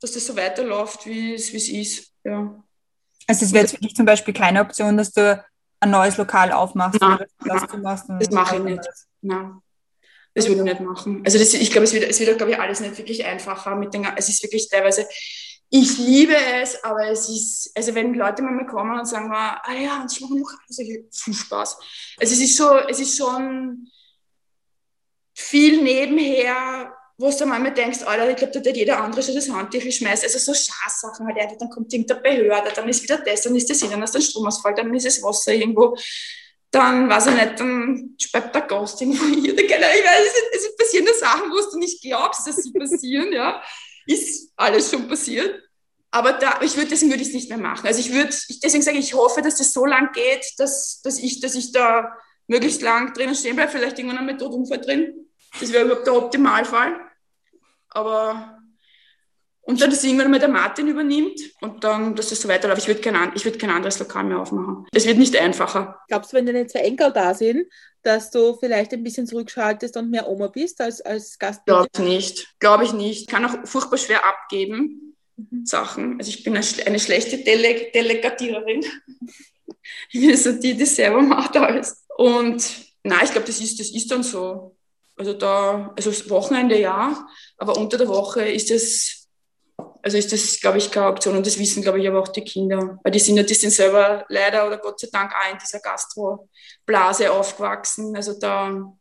dass 0.00 0.12
das 0.12 0.26
so 0.26 0.36
weiterläuft, 0.36 1.06
wie 1.06 1.34
es, 1.34 1.52
wie 1.52 1.56
es 1.56 1.68
ist. 1.68 2.12
Ja. 2.28 2.62
Also 3.26 3.44
es 3.44 3.52
wäre 3.52 3.64
jetzt 3.64 3.74
für 3.74 3.80
dich 3.80 3.94
zum 3.94 4.06
Beispiel 4.06 4.34
keine 4.34 4.60
Option, 4.60 4.96
dass 4.96 5.12
du 5.12 5.44
ein 5.80 5.90
neues 5.90 6.16
Lokal 6.16 6.52
aufmachst 6.52 7.00
Nein, 7.00 7.14
oder 7.16 7.26
das 7.38 7.72
nein, 7.72 7.82
machst. 7.82 8.04
das 8.08 8.30
mache 8.30 8.56
ich 8.56 8.62
nicht. 8.62 8.88
Nein, 9.20 9.60
das 10.34 10.48
würde 10.48 10.60
ich 10.60 10.64
nicht 10.64 10.80
machen. 10.80 11.22
Also 11.24 11.38
das, 11.38 11.54
ich 11.54 11.70
glaube, 11.70 11.84
es 11.84 11.92
wird, 11.92 12.04
es 12.04 12.20
wird, 12.20 12.36
glaube 12.36 12.52
ich, 12.52 12.58
alles 12.58 12.80
nicht 12.80 12.96
wirklich 12.98 13.24
einfacher. 13.24 13.76
Mit 13.76 13.94
den, 13.94 14.06
es 14.16 14.28
ist 14.28 14.42
wirklich 14.42 14.68
teilweise, 14.68 15.06
ich 15.70 15.98
liebe 15.98 16.34
es, 16.34 16.82
aber 16.82 17.08
es 17.08 17.28
ist, 17.28 17.70
also 17.76 17.94
wenn 17.94 18.14
Leute 18.14 18.42
mal 18.42 18.66
kommen 18.66 18.98
und 18.98 19.06
sagen, 19.06 19.30
ah 19.30 19.60
ja, 19.74 20.00
und 20.00 20.10
ich 20.10 20.20
mache 20.20 20.38
noch 20.38 20.50
also 20.66 20.82
viel 20.82 21.34
Spaß. 21.34 21.78
Also 22.18 22.34
es 22.34 22.40
ist 22.40 22.56
so, 22.56 22.78
es 22.88 22.98
ist 23.00 23.18
schon 23.18 23.88
viel 25.34 25.82
nebenher, 25.82 26.92
wo 27.18 27.30
du 27.30 27.46
manchmal 27.46 27.74
denkst, 27.74 28.02
Alter, 28.04 28.30
ich 28.30 28.36
glaube, 28.36 28.60
da 28.60 28.70
hat 28.70 28.76
jeder 28.76 29.02
andere 29.02 29.22
schon 29.22 29.34
das 29.34 29.50
Handtüchel 29.50 29.92
schmeißt. 29.92 30.24
Also 30.24 30.38
so 30.38 30.54
Scheißsachen 30.54 31.26
halt, 31.26 31.38
einfach, 31.38 31.58
dann 31.58 31.68
kommt 31.68 31.92
irgendeine 31.92 32.20
Behörde, 32.20 32.70
dann 32.74 32.88
ist 32.88 33.02
wieder 33.02 33.18
das, 33.18 33.42
dann 33.42 33.56
ist 33.56 33.68
das 33.68 33.80
hin, 33.80 33.90
dann 33.90 34.02
ist 34.02 34.14
der 34.14 34.20
Stromausfall, 34.20 34.74
dann 34.74 34.94
ist 34.94 35.06
das 35.06 35.22
Wasser 35.22 35.52
irgendwo 35.52 35.96
dann 36.70 37.08
weiß 37.08 37.28
ich 37.28 37.34
nicht, 37.34 37.60
dann 37.60 38.14
speibt 38.20 38.54
der 38.54 38.62
Gast 38.62 39.00
irgendwo 39.00 39.24
hier. 39.24 39.58
Ich 39.58 39.70
weiß 39.70 40.32
es 40.54 40.76
passieren 40.76 41.06
da 41.06 41.14
Sachen, 41.14 41.50
wo 41.50 41.70
du 41.70 41.78
nicht 41.78 42.02
glaubst, 42.02 42.46
dass 42.46 42.56
sie 42.56 42.72
passieren, 42.72 43.32
ja. 43.32 43.62
Ist 44.06 44.52
alles 44.56 44.90
schon 44.90 45.08
passiert. 45.08 45.62
Aber 46.10 46.32
da, 46.32 46.60
ich 46.62 46.76
würde, 46.76 46.88
deswegen 46.88 47.10
würde 47.10 47.22
ich 47.22 47.28
es 47.28 47.34
nicht 47.34 47.48
mehr 47.48 47.58
machen. 47.58 47.86
Also 47.86 48.00
ich 48.00 48.12
würde, 48.12 48.34
deswegen 48.62 48.82
sage 48.82 48.98
ich, 48.98 49.08
ich 49.08 49.14
hoffe, 49.14 49.42
dass 49.42 49.56
das 49.56 49.72
so 49.72 49.84
lang 49.84 50.12
geht, 50.12 50.44
dass, 50.58 51.02
dass, 51.02 51.18
ich, 51.18 51.40
dass 51.40 51.54
ich 51.54 51.72
da 51.72 52.16
möglichst 52.46 52.80
lang 52.80 53.12
drinnen 53.12 53.34
stehen 53.34 53.56
bleibe, 53.56 53.72
vielleicht 53.72 53.98
irgendwann 53.98 54.18
ein 54.18 54.26
Methodunfall 54.26 54.80
drin. 54.80 55.26
Das 55.60 55.72
wäre 55.72 55.84
überhaupt 55.84 56.06
der 56.06 56.14
Optimalfall. 56.14 56.98
Aber 57.90 58.58
und 59.62 59.80
dann, 59.82 59.90
dass 59.90 60.02
irgendwann 60.02 60.30
mal 60.30 60.40
der 60.40 60.48
Martin 60.48 60.88
übernimmt 60.88 61.38
und 61.60 61.84
dann, 61.84 62.14
dass 62.14 62.30
das 62.30 62.40
so 62.40 62.48
weiterläuft. 62.48 62.82
Ich 62.82 62.88
würde 62.88 63.00
kein, 63.02 63.32
ich 63.34 63.44
würde 63.44 63.58
kein 63.58 63.70
anderes 63.70 63.98
Lokal 63.98 64.24
mehr 64.24 64.38
aufmachen. 64.38 64.86
Es 64.92 65.06
wird 65.06 65.18
nicht 65.18 65.36
einfacher. 65.36 66.00
Glaubst 66.08 66.32
du, 66.32 66.38
wenn 66.38 66.46
deine 66.46 66.66
zwei 66.66 66.80
Enkel 66.80 67.12
da 67.12 67.34
sind, 67.34 67.66
dass 68.02 68.30
du 68.30 68.56
vielleicht 68.56 68.94
ein 68.94 69.02
bisschen 69.02 69.26
zurückschaltest 69.26 69.98
und 69.98 70.10
mehr 70.10 70.26
Oma 70.26 70.46
bist 70.46 70.80
als, 70.80 71.02
als 71.02 71.38
Gast? 71.38 71.66
Glaube 71.66 71.88
ich 71.92 72.00
nicht. 72.00 72.54
Glaube 72.60 72.84
ich 72.84 72.94
nicht. 72.94 73.28
Kann 73.28 73.44
auch 73.44 73.66
furchtbar 73.66 73.98
schwer 73.98 74.24
abgeben, 74.24 75.08
Mhm. 75.38 75.64
Sachen. 75.64 76.18
Also 76.18 76.30
ich 76.30 76.42
bin 76.42 76.56
eine 76.56 76.98
schlechte 76.98 77.38
Dele 77.38 77.90
Delegatiererin. 77.94 78.84
Ich 80.10 80.20
bin 80.20 80.36
so 80.36 80.52
die, 80.52 80.74
die 80.74 80.84
selber 80.84 81.22
macht 81.22 81.56
alles. 81.56 82.04
Und 82.16 82.62
nein, 83.04 83.20
ich 83.24 83.30
glaube, 83.32 83.46
das 83.46 83.58
ist, 83.58 83.80
das 83.80 83.90
ist 83.90 84.10
dann 84.10 84.22
so. 84.22 84.76
Also 85.16 85.32
da, 85.32 85.94
also 85.96 86.10
das 86.10 86.28
Wochenende 86.28 86.78
ja, 86.78 87.26
aber 87.58 87.76
unter 87.76 87.98
der 87.98 88.08
Woche 88.08 88.48
ist 88.48 88.70
das, 88.70 89.28
also 90.02 90.16
ist 90.16 90.32
das, 90.32 90.60
glaube 90.60 90.78
ich, 90.78 90.90
keine 90.90 91.08
Option. 91.08 91.36
Und 91.36 91.46
das 91.46 91.58
wissen, 91.58 91.82
glaube 91.82 92.00
ich, 92.00 92.08
aber 92.08 92.20
auch 92.20 92.28
die 92.28 92.44
Kinder. 92.44 92.98
Weil 93.02 93.12
die 93.12 93.18
sind 93.18 93.36
ja, 93.36 93.42
die 93.42 93.54
sind 93.54 93.70
selber 93.70 94.24
leider 94.28 94.66
oder 94.66 94.78
Gott 94.78 95.00
sei 95.00 95.08
Dank 95.12 95.32
auch 95.34 95.52
in 95.52 95.58
dieser 95.58 95.80
Gastroblase 95.80 97.32
aufgewachsen. 97.32 98.14
Also 98.14 98.38
da, 98.38 98.92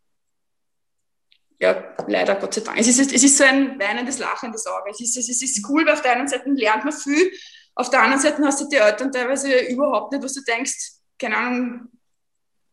ja, 1.59 1.95
leider, 2.07 2.35
Gott 2.35 2.55
sei 2.55 2.61
Dank. 2.61 2.79
Es 2.79 2.87
ist, 2.87 3.13
es 3.13 3.23
ist 3.23 3.37
so 3.37 3.43
ein 3.43 3.79
weinendes, 3.79 4.19
lachendes 4.19 4.65
Auge. 4.65 4.89
Es 4.91 4.99
ist, 4.99 5.17
es 5.17 5.29
ist, 5.29 5.69
cool, 5.69 5.85
weil 5.85 5.93
auf 5.93 6.01
der 6.01 6.13
einen 6.13 6.27
Seite 6.27 6.49
lernt 6.49 6.83
man 6.83 6.93
viel, 6.93 7.31
auf 7.75 7.91
der 7.91 8.01
anderen 8.01 8.21
Seite 8.21 8.43
hast 8.43 8.59
du 8.59 8.67
die 8.67 8.77
Eltern 8.77 9.11
teilweise 9.11 9.55
überhaupt 9.67 10.11
nicht, 10.11 10.23
was 10.23 10.33
du 10.33 10.41
denkst, 10.41 10.93
keine 11.19 11.37
Ahnung, 11.37 11.91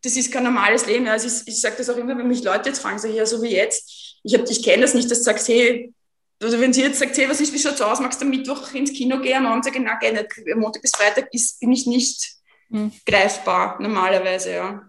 das 0.02 0.16
ist 0.16 0.32
kein 0.32 0.44
normales 0.44 0.86
Leben. 0.86 1.06
Es 1.06 1.24
ist, 1.24 1.46
ich 1.46 1.60
sage 1.60 1.76
das 1.76 1.90
auch 1.90 1.96
immer, 1.96 2.16
wenn 2.16 2.26
mich 2.26 2.42
Leute 2.42 2.70
jetzt 2.70 2.80
fragen, 2.80 2.98
sag 2.98 3.10
ich, 3.10 3.16
ja, 3.16 3.26
so 3.26 3.42
wie 3.42 3.54
jetzt, 3.54 4.03
ich, 4.24 4.34
hab- 4.34 4.50
ich 4.50 4.62
kenne 4.64 4.82
das 4.82 4.94
nicht, 4.94 5.08
dass 5.10 5.18
du 5.18 5.24
sagst, 5.24 5.46
hey, 5.48 5.94
also 6.42 6.58
wenn 6.60 6.72
sie 6.72 6.82
jetzt 6.82 6.98
sagt, 6.98 7.16
hey, 7.16 7.28
was 7.30 7.40
ist, 7.40 7.52
wie 7.54 7.58
schaut's 7.58 7.80
aus, 7.80 8.00
magst 8.00 8.20
du 8.20 8.24
am 8.24 8.30
Mittwoch 8.30 8.74
ins 8.74 8.92
Kino 8.92 9.20
gehen, 9.20 9.36
am 9.36 9.46
Abend 9.46 9.64
sage 9.64 9.78
ich, 9.78 9.84
nein, 9.84 9.96
geh 10.00 10.10
nicht. 10.12 10.56
Montag 10.56 10.82
bis 10.82 10.90
Freitag 10.90 11.32
ist, 11.32 11.60
bin 11.60 11.72
ich 11.72 11.86
nicht 11.86 12.32
Hm. 12.70 12.90
greifbar, 13.06 13.80
normalerweise, 13.80 14.52
ja. 14.52 14.82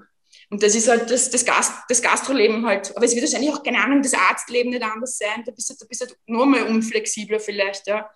Und 0.49 0.63
das 0.63 0.75
ist 0.75 0.87
halt 0.87 1.09
das, 1.11 1.29
das, 1.29 1.43
Gast, 1.45 1.71
das 1.89 2.01
Gastroleben 2.01 2.65
halt. 2.65 2.95
Aber 2.95 3.05
es 3.05 3.13
wird 3.13 3.25
wahrscheinlich 3.25 3.53
auch, 3.53 3.61
keine 3.63 3.83
Ahnung, 3.83 4.01
das 4.01 4.13
Arztleben 4.13 4.69
nicht 4.71 4.83
anders 4.83 5.17
sein. 5.17 5.43
Da 5.45 5.51
bist 5.51 5.69
du, 5.69 5.75
da 5.79 5.85
bist 5.87 6.01
du 6.01 6.05
nur 6.27 6.45
mal 6.45 6.63
unflexibler 6.63 7.39
vielleicht, 7.39 7.87
ja. 7.87 8.09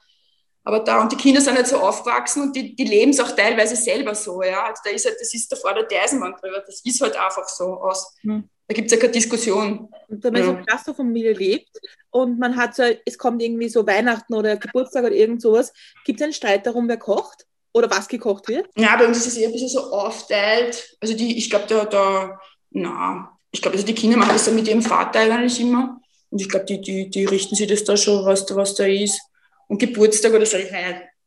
Aber 0.63 0.79
da, 0.81 1.01
und 1.01 1.11
die 1.11 1.15
Kinder 1.17 1.41
sind 1.41 1.55
halt 1.55 1.67
so 1.67 1.77
aufgewachsen 1.77 2.43
und 2.43 2.55
die, 2.55 2.75
die 2.75 2.83
leben 2.83 3.11
es 3.11 3.19
auch 3.19 3.31
teilweise 3.31 3.75
selber 3.75 4.13
so, 4.15 4.43
ja. 4.43 4.63
Also 4.65 4.81
da 4.85 4.91
ist 4.91 5.05
halt, 5.05 5.17
das 5.19 5.33
ist 5.33 5.51
davor 5.51 5.73
der 5.73 6.03
Eisenbahn 6.03 6.35
drüber. 6.39 6.63
Das 6.65 6.81
ist 6.83 7.01
halt 7.01 7.15
einfach 7.17 7.47
so 7.49 7.81
aus. 7.81 8.15
Hm. 8.21 8.49
Da 8.69 8.75
gibt 8.75 8.85
es 8.85 8.91
ja 8.91 8.99
keine 8.99 9.13
Diskussion. 9.13 9.89
Und 10.07 10.23
wenn 10.23 10.31
man 10.31 10.41
ja. 10.43 10.47
so 10.47 10.55
eine 10.55 10.63
Gastrofamilie 10.63 11.33
lebt 11.33 11.71
und 12.11 12.37
man 12.37 12.55
hat 12.55 12.75
so, 12.75 12.83
es 13.03 13.17
kommt 13.17 13.41
irgendwie 13.41 13.67
so 13.67 13.85
Weihnachten 13.87 14.31
oder 14.35 14.57
Geburtstag 14.57 15.05
oder 15.05 15.15
irgend 15.15 15.41
sowas, 15.41 15.73
gibt 16.05 16.19
es 16.19 16.23
einen 16.23 16.33
Streit 16.33 16.67
darum, 16.67 16.87
wer 16.87 16.97
kocht? 16.97 17.47
Oder 17.73 17.89
was 17.89 18.07
gekocht 18.07 18.47
wird? 18.47 18.67
Ja, 18.77 18.95
bei 18.95 19.07
uns 19.07 19.17
ist 19.17 19.27
es 19.27 19.37
eher 19.37 19.47
ein 19.47 19.53
bisschen 19.53 19.69
so 19.69 19.91
aufteilt. 19.91 20.97
Also 21.01 21.15
die, 21.15 21.37
ich 21.37 21.49
glaube, 21.49 21.65
da, 21.67 21.85
da, 21.85 22.39
na, 22.69 23.37
ich 23.51 23.61
glaube, 23.61 23.75
also 23.75 23.87
die 23.87 23.95
Kinder 23.95 24.17
machen 24.17 24.33
das 24.33 24.45
dann 24.45 24.55
mit 24.55 24.67
ihrem 24.67 24.83
Vater 24.83 25.19
eigentlich 25.19 25.59
immer. 25.59 25.99
Und 26.29 26.39
ich 26.39 26.49
glaube, 26.49 26.65
die, 26.65 26.79
die, 26.79 27.09
die 27.09 27.25
richten 27.25 27.55
sich 27.55 27.67
das 27.67 27.83
da 27.83 27.97
schon, 27.97 28.23
was, 28.25 28.45
was 28.55 28.75
da 28.75 28.85
ist. 28.85 29.19
Und 29.67 29.79
Geburtstag 29.79 30.33
oder 30.33 30.45
so, 30.45 30.57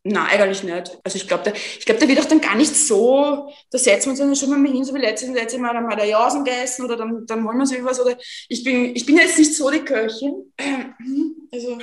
nein, 0.05 0.40
eigentlich 0.40 0.62
nicht. 0.62 0.98
Also 1.05 1.16
ich 1.16 1.28
glaube, 1.28 1.44
da, 1.44 1.53
glaub, 1.84 1.98
da 1.98 2.09
wird 2.09 2.20
auch 2.20 2.24
dann 2.24 2.40
gar 2.40 2.55
nicht 2.55 2.74
so, 2.74 3.53
da 3.70 3.78
setzen 3.78 4.07
wir 4.07 4.11
uns 4.11 4.18
dann 4.18 4.36
schon 4.36 4.62
mal 4.62 4.70
hin, 4.70 4.84
so 4.84 4.94
wie 4.94 4.98
letztes, 4.98 5.30
letztes 5.30 5.61
Mal, 5.61 5.74
dann 5.74 5.86
mal 5.86 5.96
der 5.96 6.07
Jausen 6.07 6.44
gegessen 6.44 6.84
oder 6.84 6.96
dann, 6.96 7.26
dann 7.26 7.44
wollen 7.44 7.59
wir 7.59 7.66
so 7.66 7.74
irgendwas. 7.74 8.00
Oder 8.00 8.16
ich 8.48 8.64
bin, 8.64 8.94
ich 8.96 9.07
bin 9.07 9.16
jetzt 9.16 9.38
nicht 9.38 9.55
so 9.55 9.70
die 9.70 9.80
Köchin. 9.80 10.53
Also 11.55 11.76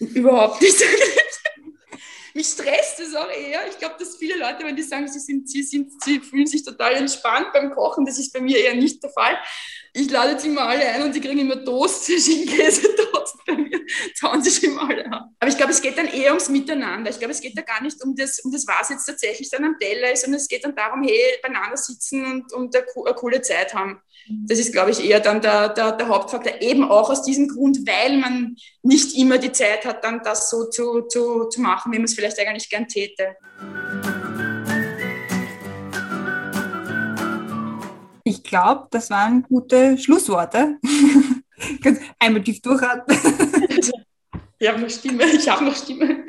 überhaupt 0.00 0.60
nicht. 0.60 0.74
mich 2.34 2.46
stresst 2.46 3.00
es 3.00 3.14
auch 3.14 3.28
eher. 3.28 3.60
Ich 3.68 3.78
glaube, 3.78 3.96
dass 3.98 4.16
viele 4.16 4.36
Leute, 4.36 4.64
wenn 4.64 4.76
die 4.76 4.82
sagen, 4.82 5.08
sie, 5.08 5.18
sind, 5.18 5.48
sie, 5.48 5.62
sind, 5.62 5.92
sie 6.02 6.20
fühlen 6.20 6.46
sich 6.46 6.64
total 6.64 6.94
entspannt 6.94 7.48
beim 7.52 7.70
Kochen, 7.70 8.04
das 8.04 8.18
ist 8.18 8.32
bei 8.32 8.40
mir 8.40 8.58
eher 8.58 8.74
nicht 8.74 9.02
der 9.02 9.10
Fall. 9.10 9.38
Ich 9.92 10.10
lade 10.10 10.32
jetzt 10.32 10.44
immer 10.44 10.62
alle 10.62 10.86
ein 10.86 11.02
und 11.02 11.14
die 11.14 11.20
kriegen 11.20 11.40
immer 11.40 11.64
Toast, 11.64 12.06
Schinkenkäse-Toast 12.06 13.36
bei 13.46 13.54
mir, 13.54 13.80
zauen 14.14 14.42
sich 14.42 14.62
immer 14.62 14.88
alle 14.88 15.04
an. 15.06 15.34
Aber 15.38 15.50
ich 15.50 15.56
glaube, 15.56 15.72
es 15.72 15.82
geht 15.82 15.98
dann 15.98 16.06
eher 16.06 16.30
ums 16.30 16.48
Miteinander. 16.48 17.10
Ich 17.10 17.18
glaube, 17.18 17.32
es 17.32 17.40
geht 17.40 17.56
da 17.58 17.62
gar 17.62 17.82
nicht 17.82 18.02
um 18.04 18.14
das, 18.14 18.38
um 18.40 18.52
das, 18.52 18.66
was 18.66 18.90
jetzt 18.90 19.06
tatsächlich 19.06 19.50
dann 19.50 19.64
am 19.64 19.76
Teller 19.78 20.12
ist, 20.12 20.22
sondern 20.22 20.40
es 20.40 20.48
geht 20.48 20.64
dann 20.64 20.76
darum, 20.76 21.02
hey, 21.02 21.18
beieinander 21.42 21.76
sitzen 21.76 22.24
und, 22.24 22.52
und 22.52 22.74
eine, 22.74 22.86
eine 23.04 23.14
coole 23.14 23.42
Zeit 23.42 23.74
haben. 23.74 24.00
Das 24.46 24.58
ist, 24.58 24.72
glaube 24.72 24.90
ich, 24.92 25.04
eher 25.04 25.18
dann 25.18 25.40
der, 25.40 25.70
der, 25.70 25.92
der, 25.92 26.08
Hauptfaktor, 26.08 26.60
eben 26.60 26.84
auch 26.84 27.10
aus 27.10 27.22
diesem 27.22 27.48
Grund, 27.48 27.78
weil 27.86 28.16
man 28.18 28.56
nicht 28.82 29.16
immer 29.16 29.38
die 29.38 29.50
Zeit 29.50 29.84
hat, 29.84 30.04
dann 30.04 30.22
das 30.22 30.50
so 30.50 30.68
zu, 30.68 31.02
zu, 31.08 31.48
zu 31.48 31.60
machen, 31.60 31.92
wie 31.92 31.96
man 31.96 32.04
es 32.04 32.14
vielleicht 32.14 32.38
eigentlich 32.38 32.68
gern 32.68 32.86
täte. 32.86 33.36
Ich 38.30 38.44
glaube, 38.44 38.86
das 38.92 39.10
waren 39.10 39.42
gute 39.42 39.98
Schlussworte. 39.98 40.78
Einmal 42.20 42.44
tief 42.44 42.62
durchatmen. 42.62 43.18
Ich 44.56 44.68
habe 44.68 44.80
noch 44.80 44.88
Stimme, 44.88 45.24
ich 45.24 45.48
habe 45.48 45.64
noch 45.64 45.74
Stimme. 45.74 46.24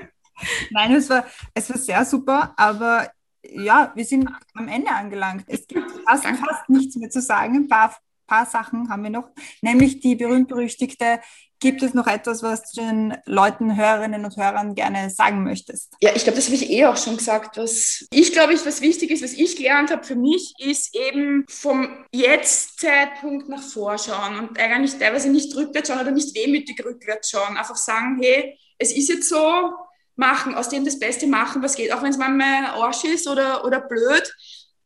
Nein, 0.70 0.92
es 0.94 1.08
war, 1.08 1.24
es 1.54 1.70
war 1.70 1.78
sehr 1.78 2.04
super, 2.04 2.52
aber 2.56 3.08
ja, 3.48 3.92
wir 3.94 4.04
sind 4.04 4.28
am 4.54 4.66
Ende 4.66 4.90
angelangt. 4.90 5.44
Es 5.46 5.68
gibt 5.68 5.88
fast, 6.04 6.24
fast 6.24 6.68
nichts 6.68 6.96
mehr 6.96 7.10
zu 7.10 7.20
sagen. 7.20 7.54
Ein 7.54 7.68
paar, 7.68 7.96
paar 8.26 8.46
Sachen 8.46 8.88
haben 8.88 9.04
wir 9.04 9.10
noch, 9.10 9.30
nämlich 9.62 10.00
die 10.00 10.16
berühmt-berüchtigte 10.16 11.20
Gibt 11.60 11.82
es 11.82 11.94
noch 11.94 12.06
etwas, 12.06 12.42
was 12.42 12.72
du 12.72 12.80
den 12.80 13.16
Leuten, 13.24 13.76
Hörerinnen 13.76 14.24
und 14.24 14.36
Hörern 14.36 14.74
gerne 14.74 15.10
sagen 15.10 15.42
möchtest? 15.42 15.92
Ja, 16.00 16.10
ich 16.14 16.24
glaube, 16.24 16.36
das 16.36 16.46
habe 16.46 16.56
ich 16.56 16.70
eh 16.70 16.86
auch 16.86 16.96
schon 16.96 17.16
gesagt. 17.16 17.56
Was 17.56 18.06
ich 18.10 18.32
glaube, 18.32 18.54
ich, 18.54 18.64
was 18.66 18.80
wichtig 18.80 19.10
ist, 19.10 19.22
was 19.22 19.32
ich 19.32 19.56
gelernt 19.56 19.90
habe 19.90 20.04
für 20.04 20.16
mich, 20.16 20.54
ist 20.58 20.94
eben 20.94 21.44
vom 21.48 22.04
Jetzt-Zeitpunkt 22.12 23.48
nach 23.48 23.62
vorschauen 23.62 24.38
und 24.38 24.58
eigentlich 24.58 24.98
teilweise 24.98 25.30
nicht 25.30 25.54
rückwärts 25.56 25.88
schauen 25.88 26.00
oder 26.00 26.10
nicht 26.10 26.34
wehmütig 26.36 26.84
rückwärts 26.84 27.30
schauen. 27.30 27.56
Einfach 27.56 27.76
sagen, 27.76 28.18
hey, 28.20 28.58
es 28.78 28.92
ist 28.92 29.08
jetzt 29.08 29.28
so, 29.28 29.72
machen, 30.16 30.54
aus 30.54 30.70
dem 30.70 30.84
das 30.84 30.98
Beste 30.98 31.26
machen, 31.26 31.62
was 31.62 31.76
geht. 31.76 31.92
Auch 31.92 32.02
wenn 32.02 32.10
es 32.10 32.18
manchmal 32.18 32.66
Arsch 32.66 33.04
ist 33.04 33.28
oder, 33.28 33.64
oder 33.64 33.80
blöd, 33.80 34.34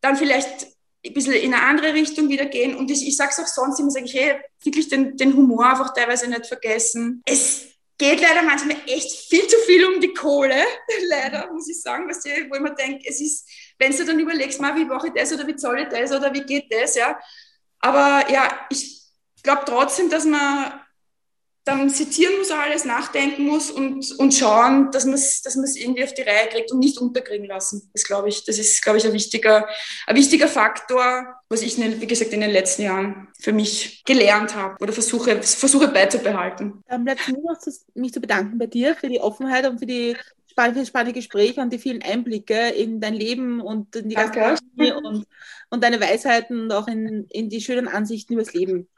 dann 0.01 0.17
vielleicht 0.17 0.67
ein 1.05 1.15
bisschen 1.15 1.33
in 1.33 1.55
eine 1.55 1.63
andere 1.63 1.95
Richtung 1.95 2.29
wieder 2.29 2.47
gehen. 2.47 2.75
Und 2.75 2.91
ich, 2.91 3.07
ich 3.07 3.17
sage 3.17 3.31
es 3.33 3.39
auch 3.39 3.47
sonst 3.47 3.81
immer, 3.81 3.91
sage 3.91 4.07
ich, 4.07 4.15
hey, 4.15 4.41
wirklich 4.63 4.89
den, 4.89 5.17
den 5.17 5.35
Humor 5.35 5.67
einfach 5.67 5.95
teilweise 5.95 6.29
nicht 6.29 6.47
vergessen. 6.47 7.23
Es 7.25 7.71
geht 7.97 8.21
leider 8.21 8.43
manchmal 8.43 8.77
echt 8.87 9.29
viel 9.29 9.47
zu 9.47 9.57
viel 9.67 9.85
um 9.87 10.01
die 10.01 10.15
Kohle, 10.15 10.63
leider, 11.09 11.53
muss 11.53 11.69
ich 11.69 11.81
sagen, 11.81 12.09
was 12.09 12.25
ich, 12.25 12.51
wo 12.51 12.55
ich 12.55 12.61
mir 12.61 12.75
denke, 12.75 13.05
es 13.07 13.21
ist, 13.21 13.49
wenn 13.79 13.95
du 13.95 14.05
dann 14.05 14.19
überlegst, 14.19 14.61
mal, 14.61 14.75
wie 14.75 14.85
mache 14.85 15.09
ich 15.09 15.13
das 15.15 15.33
oder 15.33 15.47
wie 15.47 15.57
zahle 15.57 15.83
ich 15.83 15.89
das 15.89 16.11
oder 16.11 16.33
wie 16.33 16.43
geht 16.43 16.73
das, 16.73 16.95
ja. 16.97 17.19
Aber 17.79 18.31
ja, 18.31 18.67
ich 18.71 19.03
glaube 19.43 19.63
trotzdem, 19.67 20.09
dass 20.09 20.25
man 20.25 20.81
dann 21.65 21.91
sezieren 21.91 22.39
muss 22.39 22.51
alles, 22.51 22.85
nachdenken 22.85 23.47
muss 23.47 23.71
und, 23.71 24.19
und 24.19 24.35
schauen, 24.35 24.91
dass 24.93 25.05
man 25.05 25.15
es 25.15 25.43
dass 25.43 25.57
irgendwie 25.77 26.05
auf 26.05 26.15
die 26.15 26.23
Reihe 26.23 26.49
kriegt 26.49 26.73
und 26.73 26.79
nicht 26.79 26.99
unterkriegen 26.99 27.47
lassen. 27.47 27.91
Das 27.93 28.05
glaube 28.05 28.29
ich, 28.29 28.45
das 28.45 28.59
ist, 28.59 28.83
glaube 28.83 28.99
ich, 28.99 29.07
ein 29.07 29.13
wichtiger, 29.13 29.69
ein 30.07 30.17
wichtiger 30.17 30.49
Faktor, 30.49 31.35
was 31.49 31.63
ich, 31.63 31.77
wie 31.79 32.07
gesagt, 32.07 32.33
in 32.33 32.41
den 32.41 32.51
letzten 32.51 32.83
Jahren 32.83 33.29
für 33.39 33.53
mich 33.53 34.03
gelernt 34.05 34.55
habe 34.55 34.77
oder 34.81 34.93
versuche, 34.93 35.43
versuche 35.43 35.89
beizubehalten. 35.89 36.83
Dann 36.89 37.05
bleibt 37.05 37.29
mir 37.29 37.39
noch 37.39 37.59
mich 37.95 38.13
zu 38.13 38.21
bedanken 38.21 38.59
bei 38.59 38.67
dir 38.67 38.95
für 38.95 39.09
die 39.09 39.21
Offenheit 39.21 39.69
und 39.69 39.79
für 39.79 39.87
die 39.87 40.17
spannende, 40.51 40.87
spannende 40.87 41.13
Gespräche 41.13 41.61
und 41.61 41.73
die 41.73 41.79
vielen 41.79 42.03
Einblicke 42.03 42.71
in 42.71 43.01
dein 43.01 43.15
Leben 43.15 43.61
und 43.61 43.95
in 43.97 44.09
die 44.09 44.15
ganze 44.15 44.61
und, 44.77 45.27
und 45.69 45.85
deine 45.85 46.01
Weisheiten 46.01 46.63
und 46.63 46.73
auch 46.73 46.89
in, 46.89 47.27
in 47.31 47.49
die 47.49 47.61
schönen 47.61 47.87
Ansichten 47.87 48.33
übers 48.33 48.53
Leben. 48.55 48.89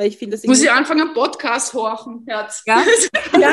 Weil 0.00 0.08
ich 0.08 0.16
finde, 0.16 0.34
das 0.38 0.46
Muss 0.46 0.62
ich 0.62 0.70
anfangen, 0.70 1.02
einen 1.02 1.12
Podcast 1.12 1.74
horchen, 1.74 2.24
Herz. 2.26 2.62
Ja? 2.64 2.82
ja. 3.38 3.52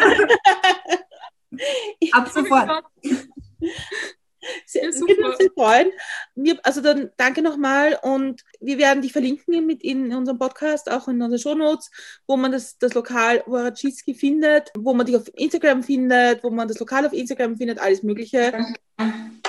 Ab 2.13 2.29
sofort. 2.33 2.85
Sehr, 4.65 4.93
super. 4.93 5.13
Würde 5.13 5.27
uns 5.27 5.37
sehr 5.39 5.51
freuen. 5.51 5.91
Wir, 6.35 6.57
also 6.63 6.79
dann 6.79 7.11
danke 7.17 7.41
nochmal 7.41 7.99
und 8.01 8.45
wir 8.61 8.77
werden 8.77 9.01
dich 9.01 9.11
verlinken 9.11 9.65
mit 9.65 9.83
in 9.83 10.15
unserem 10.15 10.39
Podcast, 10.39 10.89
auch 10.89 11.09
in 11.09 11.21
unseren 11.21 11.37
Shownotes, 11.37 11.91
wo 12.27 12.37
man 12.37 12.53
das, 12.53 12.77
das 12.77 12.93
Lokal 12.93 13.43
Waraczewski 13.45 14.13
findet, 14.13 14.71
wo 14.77 14.93
man 14.93 15.05
dich 15.05 15.17
auf 15.17 15.29
Instagram 15.33 15.83
findet, 15.83 16.45
wo 16.45 16.49
man 16.49 16.69
das 16.69 16.79
Lokal 16.79 17.05
auf 17.05 17.11
Instagram 17.11 17.57
findet, 17.57 17.79
alles 17.79 18.03
Mögliche. 18.03 18.57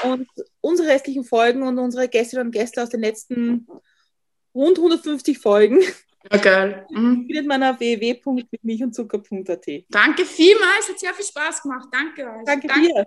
Und 0.02 0.26
unsere 0.60 0.88
restlichen 0.88 1.22
Folgen 1.22 1.62
und 1.62 1.78
unsere 1.78 2.08
Gästinnen 2.08 2.48
und 2.48 2.52
Gäste 2.52 2.82
aus 2.82 2.88
den 2.88 3.02
letzten 3.02 3.68
rund 4.52 4.78
150 4.78 5.38
Folgen 5.38 5.80
ja, 6.30 6.38
geil. 6.38 6.86
Mhm. 6.90 7.26
Findet 7.26 7.46
man 7.46 7.62
auf 7.62 7.78
www.mitmilchundzucker.at. 7.80 9.66
Danke 9.88 10.24
vielmals, 10.24 10.88
hat 10.88 10.98
sehr 10.98 11.14
viel 11.14 11.24
Spaß 11.24 11.62
gemacht. 11.62 11.88
Danke 11.92 12.26
euch. 12.26 12.44
Danke, 12.44 12.66
Danke 12.66 12.88
dir. 12.88 13.06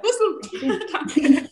Danke. 0.92 1.50